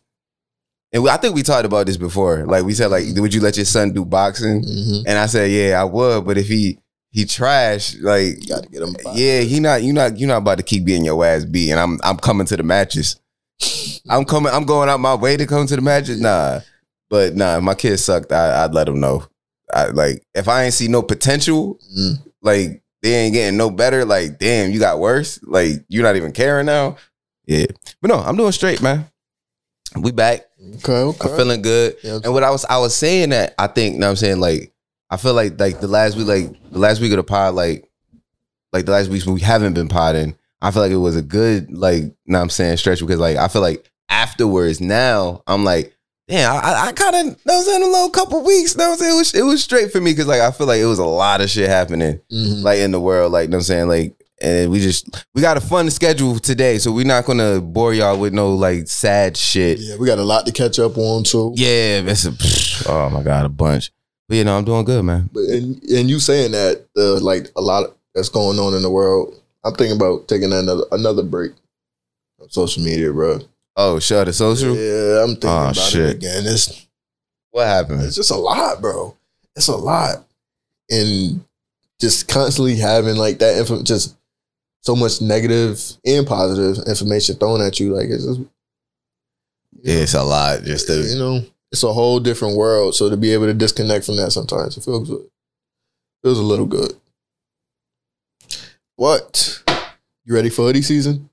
and 0.94 1.08
I 1.08 1.18
think 1.18 1.36
we 1.36 1.44
talked 1.44 1.66
about 1.66 1.86
this 1.86 1.98
before. 1.98 2.46
Like 2.46 2.63
we 2.63 2.74
said, 2.74 2.88
like, 2.88 3.06
would 3.16 3.34
you 3.34 3.42
let 3.42 3.56
your 3.56 3.66
son 3.66 3.94
do 3.94 4.04
boxing? 4.04 4.63
Mhm. 4.63 5.04
And 5.08 5.18
I 5.18 5.25
said, 5.28 5.52
yeah, 5.52 5.80
I 5.80 5.84
would. 5.86 6.25
But 6.25 6.38
if 6.38 6.48
he 6.48 6.80
he 7.12 7.25
trash, 7.25 7.96
like, 8.00 8.42
you 8.42 8.48
got 8.48 8.63
to 8.63 8.69
get 8.69 8.80
them. 8.80 8.96
yeah, 9.13 9.42
he 9.42 9.60
not 9.60 9.84
you 9.84 9.92
not 9.94 10.18
you 10.18 10.28
not 10.28 10.38
about 10.38 10.58
to 10.58 10.63
keep 10.63 10.86
getting 10.86 11.06
your 11.06 11.24
ass 11.25 11.46
beat. 11.46 11.72
And 11.72 11.80
I'm 11.80 12.00
I'm 12.04 12.18
coming 12.18 12.48
to 12.48 12.58
the 12.58 12.63
matches. 12.63 13.18
I'm 14.10 14.25
coming. 14.25 14.52
I'm 14.54 14.66
going 14.66 14.90
out 14.90 15.00
my 15.00 15.13
way 15.16 15.38
to 15.38 15.46
come 15.46 15.68
to 15.68 15.75
the 15.75 15.81
matches. 15.81 16.19
Nah, 16.19 16.62
but 17.10 17.36
nah, 17.36 17.58
if 17.58 17.63
my 17.63 17.75
kids 17.75 18.04
sucked. 18.04 18.31
I, 18.31 18.63
I'd 18.63 18.74
let 18.74 18.86
them 18.86 19.00
know. 19.00 19.25
I 19.74 19.86
like 19.88 20.24
if 20.34 20.48
I 20.48 20.63
ain't 20.63 20.74
see 20.74 20.88
no 20.88 21.02
potential, 21.02 21.80
Mm. 21.98 22.16
like 22.42 22.81
they 23.02 23.13
ain't 23.16 23.34
getting 23.34 23.58
no 23.58 23.69
better. 23.69 24.04
Like 24.06 24.40
damn, 24.40 24.72
you 24.72 24.80
got 24.80 25.00
worse. 25.00 25.40
Like 25.44 25.84
you're 25.90 26.04
not 26.04 26.16
even 26.16 26.31
caring 26.31 26.66
now. 26.66 26.98
Yeah, 27.46 27.66
but 28.02 28.10
no, 28.10 28.16
I'm 28.18 28.38
doing 28.38 28.52
straight, 28.52 28.81
man. 28.81 29.06
We 30.00 30.12
back. 30.12 30.46
Okay, 30.78 30.94
okay. 30.94 31.30
I'm 31.30 31.36
feeling 31.38 31.62
good. 31.62 31.98
Yeah, 32.04 32.19
And 32.24 32.34
what 32.34 32.44
I 32.44 32.52
was 32.52 32.63
I 32.66 32.78
was 32.78 32.96
saying 32.96 33.30
that 33.30 33.54
I 33.60 33.68
think, 33.68 33.96
you 33.96 34.00
know 34.00 34.08
what 34.08 34.12
I'm 34.12 34.16
saying, 34.16 34.40
like, 34.40 34.72
I 35.12 35.18
feel 35.18 35.34
like 35.34 35.60
like 35.60 35.80
the 35.81 35.88
last 35.88 36.16
week, 36.18 36.28
like 36.28 36.72
the 36.72 36.80
last 36.80 37.02
week 37.02 37.12
of 37.12 37.18
the 37.18 37.24
pod, 37.24 37.54
like 37.54 37.88
like 38.74 38.86
the 38.86 38.92
last 38.94 39.10
weeks 39.10 39.25
we 39.28 39.42
haven't 39.42 39.74
been 39.74 39.90
podding, 39.90 40.36
I 40.62 40.72
feel 40.72 40.81
like 40.81 40.92
it 40.92 40.96
was 40.98 41.16
a 41.18 41.22
good, 41.22 41.69
like, 41.72 42.04
know 42.25 42.38
what 42.38 42.44
I'm 42.44 42.50
saying, 42.50 42.78
stretch 42.78 43.00
because 43.02 43.19
like 43.19 43.36
I 43.38 43.48
feel 43.50 43.62
like 43.62 43.90
afterwards 44.10 44.80
now, 44.80 45.44
I'm 45.48 45.63
like, 45.66 45.94
damn, 46.30 46.54
I, 46.54 46.88
I 46.88 46.92
kind 46.94 47.16
of 47.16 47.25
know 47.46 47.54
what 47.54 47.60
I'm 47.60 47.63
saying, 47.66 47.84
a 47.84 47.88
little 47.88 48.10
couple 48.10 48.44
weeks, 48.46 48.78
know 48.78 48.86
what 48.88 48.94
I'm 48.94 49.00
saying? 49.00 49.13
It 49.13 49.18
was, 49.18 49.34
it 49.36 49.42
was 49.44 49.63
straight 49.63 49.92
for 49.92 50.00
me 50.00 50.12
because 50.12 50.28
like 50.28 50.40
I 50.42 50.52
feel 50.52 50.68
like 50.68 50.80
it 50.80 50.86
was 50.86 51.00
a 51.00 51.06
lot 51.06 51.42
of 51.42 51.50
shit 51.50 51.69
happening 51.69 52.22
Mhm. 52.31 52.63
like 52.63 52.80
in 52.80 52.92
the 52.92 53.00
world, 53.02 53.31
like 53.34 53.50
know 53.50 53.58
what 53.58 53.62
I'm 53.62 53.63
saying, 53.66 53.88
like 53.90 54.16
and 54.42 54.72
we 54.72 54.80
just 54.80 55.25
we 55.36 55.42
got 55.42 55.58
a 55.58 55.62
fun 55.62 55.90
schedule 55.92 56.40
today, 56.40 56.78
so 56.78 56.92
we're 56.92 57.06
not 57.06 57.25
gonna 57.25 57.60
bore 57.60 57.94
y'all 57.94 58.18
with 58.18 58.34
no 58.34 58.56
like 58.56 58.88
sad 58.88 59.36
shit. 59.36 59.80
yeah, 59.80 59.98
we 59.98 60.08
got 60.08 60.18
a 60.19 60.24
lot 60.24 60.46
to 60.46 60.52
catch 60.54 60.80
up 60.80 60.98
on 60.98 61.24
too. 61.24 61.54
Yeah, 61.58 62.02
that's 62.02 62.25
a 62.25 62.90
oh 62.90 63.10
my 63.10 63.22
god, 63.22 63.46
a 63.46 63.50
bunch. 63.50 63.92
But 64.31 64.38
you 64.38 64.45
know, 64.45 64.57
I'm 64.57 64.63
doing 64.63 64.86
good, 64.86 65.04
man. 65.04 65.30
But 65.33 65.42
and 65.42 65.83
and 65.89 66.10
you 66.10 66.18
saying 66.22 66.54
that 66.54 66.86
uh, 66.95 67.19
like 67.19 67.51
a 67.57 67.62
lot 67.62 67.94
that's 68.16 68.30
going 68.30 68.60
on 68.60 68.74
in 68.74 68.81
the 68.81 68.89
world, 68.89 69.36
I'm 69.66 69.74
thinking 69.75 69.98
about 69.98 70.30
taking 70.30 70.54
another 70.54 70.83
another 70.94 71.22
break 71.22 71.51
on 72.39 72.50
social 72.50 72.81
media, 72.81 73.12
bro. 73.12 73.39
Oh, 73.75 74.00
shut 74.00 74.28
the 74.28 74.31
social. 74.31 74.74
Yeah, 74.74 75.22
I'm 75.22 75.31
thinking 75.31 75.50
Oh, 75.50 75.63
about 75.63 75.75
shit. 75.75 76.00
it 76.12 76.16
again. 76.16 76.44
It's 76.45 76.88
What 77.50 77.68
happened? 77.68 78.04
it's 78.04 78.16
just 78.16 78.31
a 78.31 78.38
lot, 78.38 78.80
bro. 78.80 79.18
It's 79.57 79.68
a 79.68 79.75
lot, 79.75 80.24
and 80.89 81.44
just 82.00 82.30
constantly 82.30 82.77
having 82.77 83.18
like 83.18 83.39
that 83.39 83.57
info, 83.57 83.84
just 83.84 84.16
so 84.80 84.95
much 84.95 85.19
negative 85.22 85.77
and 86.06 86.25
positive 86.25 86.88
information 86.88 87.36
thrown 87.36 87.60
at 87.62 87.81
you. 87.81 87.94
Like 87.94 88.07
it's 88.07 88.24
just 88.25 88.39
Yeah, 89.84 89.95
it's 89.95 90.13
a 90.13 90.24
lot. 90.24 90.63
Just 90.63 90.88
you 90.88 91.19
know, 91.19 91.44
it's 91.71 91.83
a 91.83 91.94
whole 91.94 92.19
different 92.19 92.57
world. 92.57 92.95
So 92.95 93.09
to 93.09 93.18
be 93.18 93.33
able 93.33 93.47
to 93.47 93.53
disconnect 93.53 94.06
from 94.06 94.18
that 94.18 94.31
sometimes, 94.31 94.77
it 94.77 94.83
feels 94.83 95.09
good. 95.09 95.29
Feels 96.23 96.39
a 96.39 96.44
little 96.44 96.65
good. 96.65 96.94
What? 98.95 99.63
You 100.25 100.35
ready 100.35 100.50
for 100.50 100.63
hoodie 100.63 100.81
season 100.83 101.29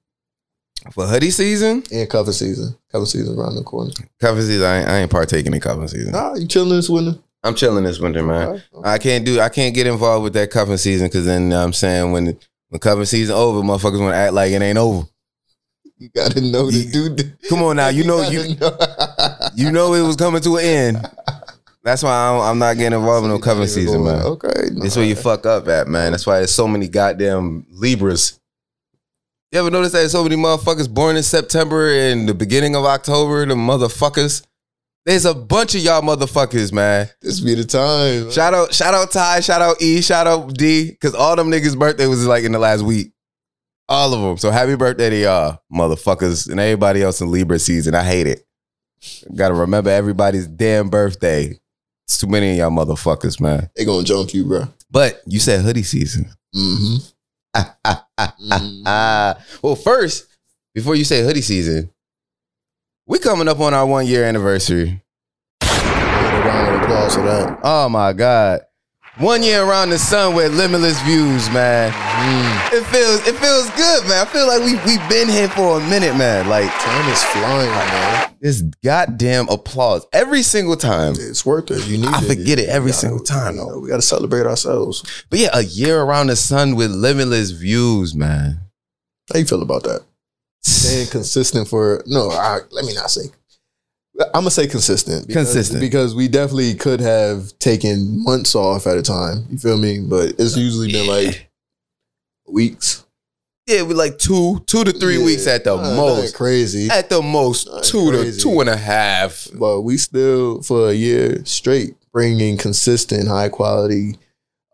for 0.92 1.06
hoodie 1.06 1.30
season, 1.30 1.82
and 1.92 2.08
cover 2.08 2.32
season? 2.32 2.76
Cover 2.90 3.06
season 3.06 3.38
around 3.38 3.56
the 3.56 3.62
corner. 3.62 3.90
cover 4.20 4.40
season. 4.40 4.64
I 4.64 4.78
ain't, 4.80 4.88
I 4.88 4.98
ain't 4.98 5.10
partaking 5.10 5.52
in 5.52 5.60
cover 5.60 5.86
season. 5.88 6.12
Nah, 6.12 6.34
you 6.34 6.46
chilling 6.46 6.70
this 6.70 6.88
winter? 6.88 7.18
I'm 7.44 7.54
chilling 7.54 7.84
this 7.84 8.00
winter, 8.00 8.22
man. 8.22 8.48
Okay, 8.48 8.62
okay. 8.74 8.90
I 8.90 8.98
can't 8.98 9.24
do. 9.24 9.40
I 9.40 9.48
can't 9.48 9.74
get 9.74 9.86
involved 9.86 10.24
with 10.24 10.32
that 10.34 10.50
cuffing 10.50 10.76
season 10.76 11.08
because 11.08 11.26
then 11.26 11.42
you 11.42 11.48
know 11.48 11.58
what 11.58 11.64
I'm 11.64 11.72
saying 11.72 12.12
when 12.12 12.38
when 12.68 12.80
cuffing 12.80 13.04
season 13.04 13.36
over, 13.36 13.60
motherfuckers 13.60 14.00
want 14.00 14.14
to 14.14 14.18
act 14.18 14.32
like 14.32 14.52
it 14.52 14.62
ain't 14.62 14.78
over. 14.78 15.06
You 15.98 16.08
gotta 16.10 16.40
know 16.40 16.70
the 16.70 16.88
dude. 16.90 17.36
Come 17.48 17.62
on 17.62 17.76
now, 17.76 17.88
you 17.88 18.04
know 18.04 18.22
you 18.30 18.54
you 19.58 19.72
know 19.72 19.92
it 19.94 20.02
was 20.02 20.14
coming 20.14 20.40
to 20.42 20.56
an 20.56 20.64
end. 20.64 21.10
That's 21.82 22.04
why 22.04 22.12
I'm, 22.12 22.40
I'm 22.40 22.58
not 22.60 22.76
getting 22.76 22.96
involved 22.96 23.24
in 23.24 23.30
no 23.30 23.40
cuffing 23.40 23.66
season, 23.66 24.04
man. 24.04 24.22
Okay, 24.22 24.68
That's 24.80 24.94
where 24.94 25.04
you 25.04 25.16
fuck 25.16 25.46
up 25.46 25.66
at, 25.66 25.88
man. 25.88 26.12
That's 26.12 26.26
why 26.26 26.38
there's 26.38 26.54
so 26.54 26.68
many 26.68 26.86
goddamn 26.86 27.66
Libras. 27.70 28.38
You 29.50 29.58
ever 29.58 29.70
notice 29.70 29.92
that 29.92 30.00
there's 30.00 30.12
so 30.12 30.22
many 30.22 30.36
motherfuckers 30.36 30.92
born 30.92 31.16
in 31.16 31.24
September 31.24 31.90
and 31.90 32.28
the 32.28 32.34
beginning 32.34 32.76
of 32.76 32.84
October? 32.84 33.46
The 33.46 33.54
motherfuckers. 33.54 34.46
There's 35.06 35.24
a 35.24 35.34
bunch 35.34 35.74
of 35.74 35.80
y'all 35.80 36.02
motherfuckers, 36.02 36.72
man. 36.72 37.08
This 37.20 37.40
be 37.40 37.54
the 37.54 37.64
time. 37.64 38.24
man. 38.24 38.30
Shout 38.30 38.54
out, 38.54 38.72
shout 38.72 38.94
out 38.94 39.10
Ty, 39.10 39.40
shout 39.40 39.62
out 39.62 39.82
E, 39.82 40.02
shout 40.02 40.26
out 40.28 40.54
D, 40.54 40.90
because 40.90 41.14
all 41.14 41.34
them 41.34 41.50
niggas' 41.50 41.76
birthday 41.76 42.06
was 42.06 42.24
like 42.26 42.44
in 42.44 42.52
the 42.52 42.58
last 42.60 42.82
week. 42.82 43.12
All 43.88 44.12
of 44.12 44.20
them. 44.20 44.36
So 44.36 44.50
happy 44.52 44.76
birthday 44.76 45.10
to 45.10 45.16
y'all, 45.16 45.62
motherfuckers, 45.72 46.48
and 46.48 46.60
everybody 46.60 47.02
else 47.02 47.20
in 47.20 47.32
Libra 47.32 47.58
season. 47.58 47.94
I 47.94 48.04
hate 48.04 48.26
it. 48.26 48.44
Gotta 49.34 49.54
remember 49.54 49.90
everybody's 49.90 50.46
damn 50.46 50.88
birthday. 50.88 51.58
It's 52.06 52.18
too 52.18 52.26
many 52.26 52.52
of 52.52 52.56
y'all 52.56 52.70
motherfuckers, 52.70 53.40
man. 53.40 53.70
They 53.76 53.84
gonna 53.84 54.04
jump 54.04 54.32
you, 54.34 54.44
bro. 54.44 54.64
But 54.90 55.20
you 55.26 55.38
said 55.38 55.60
hoodie 55.60 55.82
season. 55.82 56.30
Mm-hmm. 56.54 57.08
Ah, 58.86 59.38
well, 59.62 59.76
first, 59.76 60.26
before 60.74 60.94
you 60.94 61.04
say 61.04 61.22
hoodie 61.22 61.42
season, 61.42 61.90
we 63.06 63.18
coming 63.18 63.48
up 63.48 63.60
on 63.60 63.74
our 63.74 63.86
one 63.86 64.06
year 64.06 64.24
anniversary. 64.24 65.02
a 65.62 65.66
round 65.66 66.74
of 66.76 66.82
applause 66.82 67.14
for 67.14 67.22
that. 67.22 67.60
Oh 67.62 67.88
my 67.88 68.12
God. 68.12 68.60
One 69.20 69.42
year 69.42 69.64
around 69.64 69.90
the 69.90 69.98
sun 69.98 70.36
with 70.36 70.54
limitless 70.54 71.00
views, 71.02 71.50
man. 71.50 71.90
Mm-hmm. 71.90 72.76
It 72.76 72.84
feels 72.86 73.26
it 73.26 73.34
feels 73.36 73.68
good, 73.70 74.04
man. 74.08 74.24
I 74.24 74.30
feel 74.30 74.46
like 74.46 74.60
we 74.62 74.74
we've 74.86 75.08
been 75.08 75.28
here 75.28 75.48
for 75.48 75.80
a 75.80 75.88
minute, 75.90 76.16
man. 76.16 76.48
Like 76.48 76.70
Time 76.70 77.10
is 77.10 77.22
flying, 77.24 77.68
man. 77.68 78.34
this 78.40 78.62
goddamn 78.84 79.48
applause 79.48 80.06
every 80.12 80.42
single 80.42 80.76
time. 80.76 81.14
It's 81.18 81.44
worth 81.44 81.70
it. 81.72 81.84
You 81.88 81.98
need 81.98 82.06
I 82.08 82.22
it. 82.22 82.28
forget 82.28 82.60
it 82.60 82.68
every 82.68 82.90
gotta- 82.92 83.00
single 83.00 83.24
time, 83.24 83.56
you 83.56 83.60
know, 83.62 83.70
though. 83.72 83.80
we 83.80 83.88
gotta 83.88 84.02
celebrate 84.02 84.46
ourselves. 84.46 85.24
But 85.30 85.40
yeah, 85.40 85.50
a 85.52 85.62
year 85.62 86.00
around 86.00 86.28
the 86.28 86.36
sun 86.36 86.76
with 86.76 86.92
limitless 86.92 87.50
views, 87.50 88.14
man. 88.14 88.60
How 89.32 89.40
you 89.40 89.46
feel 89.46 89.62
about 89.62 89.82
that? 89.82 90.04
Staying 90.62 91.08
consistent 91.08 91.66
for 91.66 92.04
no, 92.06 92.30
I, 92.30 92.60
let 92.70 92.84
me 92.84 92.94
not 92.94 93.10
say. 93.10 93.30
I'm 94.34 94.40
gonna 94.42 94.50
say 94.50 94.66
consistent. 94.66 95.26
because- 95.28 95.46
Consistent. 95.52 95.80
because 95.80 96.14
we 96.14 96.28
definitely 96.28 96.74
could 96.74 97.00
have 97.00 97.56
taken 97.58 98.22
months 98.24 98.54
off 98.54 98.86
at 98.86 98.98
a 98.98 99.02
time. 99.02 99.46
You 99.50 99.58
feel 99.58 99.76
me? 99.78 100.00
But 100.00 100.34
it's 100.38 100.56
usually 100.56 100.90
been 100.92 101.06
like 101.06 101.48
weeks, 102.48 103.04
Yeah, 103.66 103.82
we 103.82 103.92
like 103.94 104.18
two, 104.18 104.62
two 104.66 104.82
to 104.84 104.92
three 104.92 105.18
Yeah. 105.18 105.24
weeks 105.24 105.46
at 105.46 105.64
the 105.64 105.76
not 105.76 105.94
most. 105.94 106.34
crazy. 106.34 106.88
At 106.90 107.10
the 107.10 107.20
most, 107.20 107.68
two 107.84 108.08
crazy. 108.10 108.32
to 108.38 108.42
two 108.42 108.60
and 108.60 108.70
a 108.70 108.76
half. 108.76 109.46
but 109.54 109.82
we 109.82 109.98
still 109.98 110.62
for 110.62 110.88
a 110.90 110.94
year 110.94 111.42
straight 111.44 111.94
bringing 112.12 112.56
consistent, 112.56 113.28
high 113.28 113.48
quality 113.50 114.18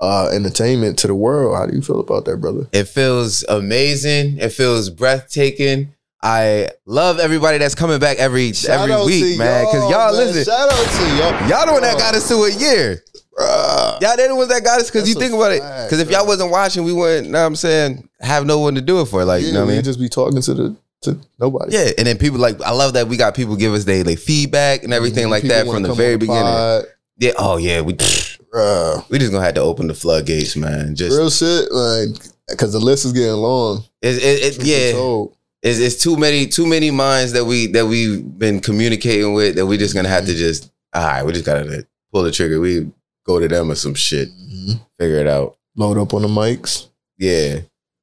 uh, 0.00 0.28
entertainment 0.32 0.98
to 0.98 1.06
the 1.06 1.14
world. 1.14 1.56
How 1.56 1.66
do 1.66 1.74
you 1.74 1.80
feel 1.82 1.98
about 2.00 2.24
that, 2.26 2.36
brother? 2.36 2.66
It 2.72 2.84
feels 2.84 3.42
amazing. 3.48 4.38
It 4.38 4.50
feels 4.52 4.90
breathtaking. 4.90 5.93
I 6.24 6.70
love 6.86 7.18
everybody 7.18 7.58
that's 7.58 7.74
coming 7.74 7.98
back 7.98 8.16
every 8.16 8.54
Shout 8.54 8.88
every 8.88 9.04
week, 9.04 9.38
man. 9.38 9.66
Cause 9.66 9.90
y'all 9.90 10.10
man. 10.10 10.26
listen, 10.26 10.44
Shout 10.44 10.72
out 10.72 10.78
to 10.78 11.16
y'all. 11.16 11.50
y'all 11.50 11.66
the 11.66 11.72
one 11.72 11.82
that 11.82 11.98
got 11.98 12.14
us 12.14 12.26
to 12.28 12.34
a 12.36 12.50
year. 12.50 13.04
Bruh. 13.36 14.00
Y'all 14.00 14.16
they 14.16 14.28
the 14.28 14.34
ones 14.34 14.48
that 14.48 14.64
got 14.64 14.80
us 14.80 14.90
because 14.90 15.06
you 15.06 15.14
think 15.16 15.34
about 15.34 15.52
it. 15.52 15.60
Because 15.60 16.00
if 16.00 16.10
y'all 16.10 16.26
wasn't 16.26 16.50
watching, 16.50 16.82
we 16.82 16.94
wouldn't. 16.94 17.28
Know 17.28 17.40
what 17.40 17.46
I'm 17.46 17.56
saying 17.56 18.08
have 18.20 18.46
no 18.46 18.58
one 18.58 18.74
to 18.76 18.80
do 18.80 19.02
it 19.02 19.06
for. 19.06 19.22
Like 19.26 19.42
Yeah, 19.42 19.48
you 19.48 19.52
know 19.52 19.66
what 19.66 19.72
I 19.72 19.74
mean? 19.74 19.84
just 19.84 20.00
be 20.00 20.08
talking 20.08 20.40
to 20.40 20.54
the 20.54 20.76
to 21.02 21.18
nobody. 21.38 21.74
Yeah, 21.74 21.90
and 21.98 22.06
then 22.06 22.16
people 22.16 22.38
like 22.38 22.58
I 22.62 22.70
love 22.70 22.94
that 22.94 23.06
we 23.06 23.18
got 23.18 23.34
people 23.34 23.54
give 23.56 23.74
us 23.74 23.84
their 23.84 24.02
like 24.02 24.18
feedback 24.18 24.78
and 24.78 24.84
mm-hmm. 24.84 24.92
everything 24.94 25.28
like 25.28 25.42
People 25.42 25.56
that 25.58 25.70
from 25.70 25.82
the 25.82 25.92
very 25.92 26.16
beginning. 26.16 26.42
pod. 26.42 26.86
Yeah. 27.18 27.32
Oh 27.36 27.58
yeah. 27.58 27.82
We 27.82 27.92
Bruh. 27.92 29.10
we 29.10 29.18
just 29.18 29.30
gonna 29.30 29.44
have 29.44 29.54
to 29.56 29.60
open 29.60 29.88
the 29.88 29.94
floodgates, 29.94 30.56
man. 30.56 30.96
Just 30.96 31.18
Real 31.18 31.28
shit, 31.28 31.70
like, 31.70 32.08
because 32.48 32.72
the 32.72 32.78
list 32.78 33.04
is 33.04 33.12
getting 33.12 33.34
long. 33.34 33.84
it, 34.00 34.22
it, 34.22 34.58
it, 34.58 34.64
yeah. 34.64 35.26
It's, 35.64 35.78
it's 35.78 35.97
too 36.02 36.18
many 36.18 36.47
too 36.47 36.66
many 36.66 36.90
minds 36.90 37.33
that 37.33 37.47
we 37.47 37.68
that 37.68 37.87
we've 37.87 38.23
been 38.38 38.61
communicating 38.61 39.33
with 39.33 39.56
that 39.56 39.64
we 39.64 39.78
just 39.78 39.94
gonna 39.94 40.11
have 40.11 40.26
to 40.26 40.35
just 40.35 40.71
all 40.92 41.02
right. 41.02 41.25
We 41.25 41.33
just 41.33 41.47
gotta 41.47 41.87
pull 42.12 42.23
the 42.23 42.30
trigger. 42.30 42.61
We 42.61 42.92
go 43.26 43.40
to 43.40 43.49
them 43.49 43.71
or 43.71 43.75
some 43.75 43.94
shit. 43.94 44.28
Mhm. 44.28 44.78
Figure 45.00 45.16
it 45.16 45.26
out. 45.26 45.56
Load 45.75 45.97
up 45.97 46.12
on 46.12 46.21
the 46.21 46.28
mics. 46.28 46.88
Yeah. 47.16 47.61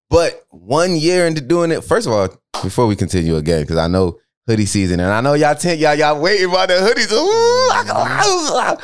But 0.10 0.44
one 0.50 0.96
year 0.96 1.27
into 1.27 1.39
doing 1.39 1.72
it, 1.72 1.84
first 1.84 2.08
of 2.08 2.13
all, 2.13 2.30
before 2.63 2.88
we 2.88 2.96
continue 2.96 3.36
again, 3.36 3.62
because 3.62 3.77
I 3.77 3.88
know 3.88 4.20
hoodie 4.48 4.65
season 4.65 5.00
and 5.00 5.12
I 5.12 5.22
know 5.22 5.36
y'all 5.36 5.53
ten, 5.53 5.77
y'all 5.77 5.94
y'all 5.94 6.20
waiting 6.20 6.50
for 6.50 6.65
the 6.65 6.74
hoodies. 6.74 7.12
Ooh, 7.13 8.82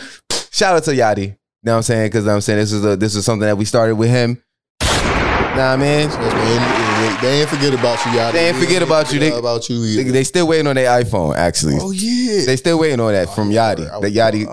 Shout 0.52 0.76
out 0.76 0.84
to 0.84 0.92
Yachty 0.92 1.22
You 1.24 1.36
know 1.64 1.72
what 1.74 1.78
I'm 1.78 1.82
saying? 1.84 2.08
Because 2.10 2.28
I'm 2.28 2.42
saying 2.42 2.60
this 2.60 2.72
is 2.72 2.86
a 2.86 2.96
this 2.96 3.16
is 3.16 3.26
something 3.26 3.48
that 3.48 3.58
we 3.58 3.66
started 3.66 3.96
with 3.96 4.10
him. 4.10 4.42
Nah, 4.82 5.76
man. 5.78 6.87
They 6.98 7.08
ain't, 7.10 7.22
they 7.22 7.42
ain't 7.42 7.50
forget 7.50 7.74
about 7.74 8.06
you, 8.06 8.12
y'all. 8.14 8.32
They 8.32 8.48
ain't 8.50 8.58
forget 8.58 8.82
about 8.82 9.14
you. 9.14 9.20
They- 9.20 9.32
about 9.32 9.70
you. 9.70 9.80
They, 9.82 10.02
Either. 10.02 10.12
they 10.12 10.24
still 10.24 10.48
waiting 10.48 10.68
on 10.68 10.76
their 10.76 10.90
iPhone, 11.04 11.36
actually. 11.36 11.76
oh 11.80 11.92
yeah. 11.92 12.46
They 12.46 12.56
still 12.56 12.80
waiting 12.80 13.00
on 13.00 13.14
that 13.14 13.30
from 13.36 13.52
Yachty. 13.52 13.90
I 13.90 13.98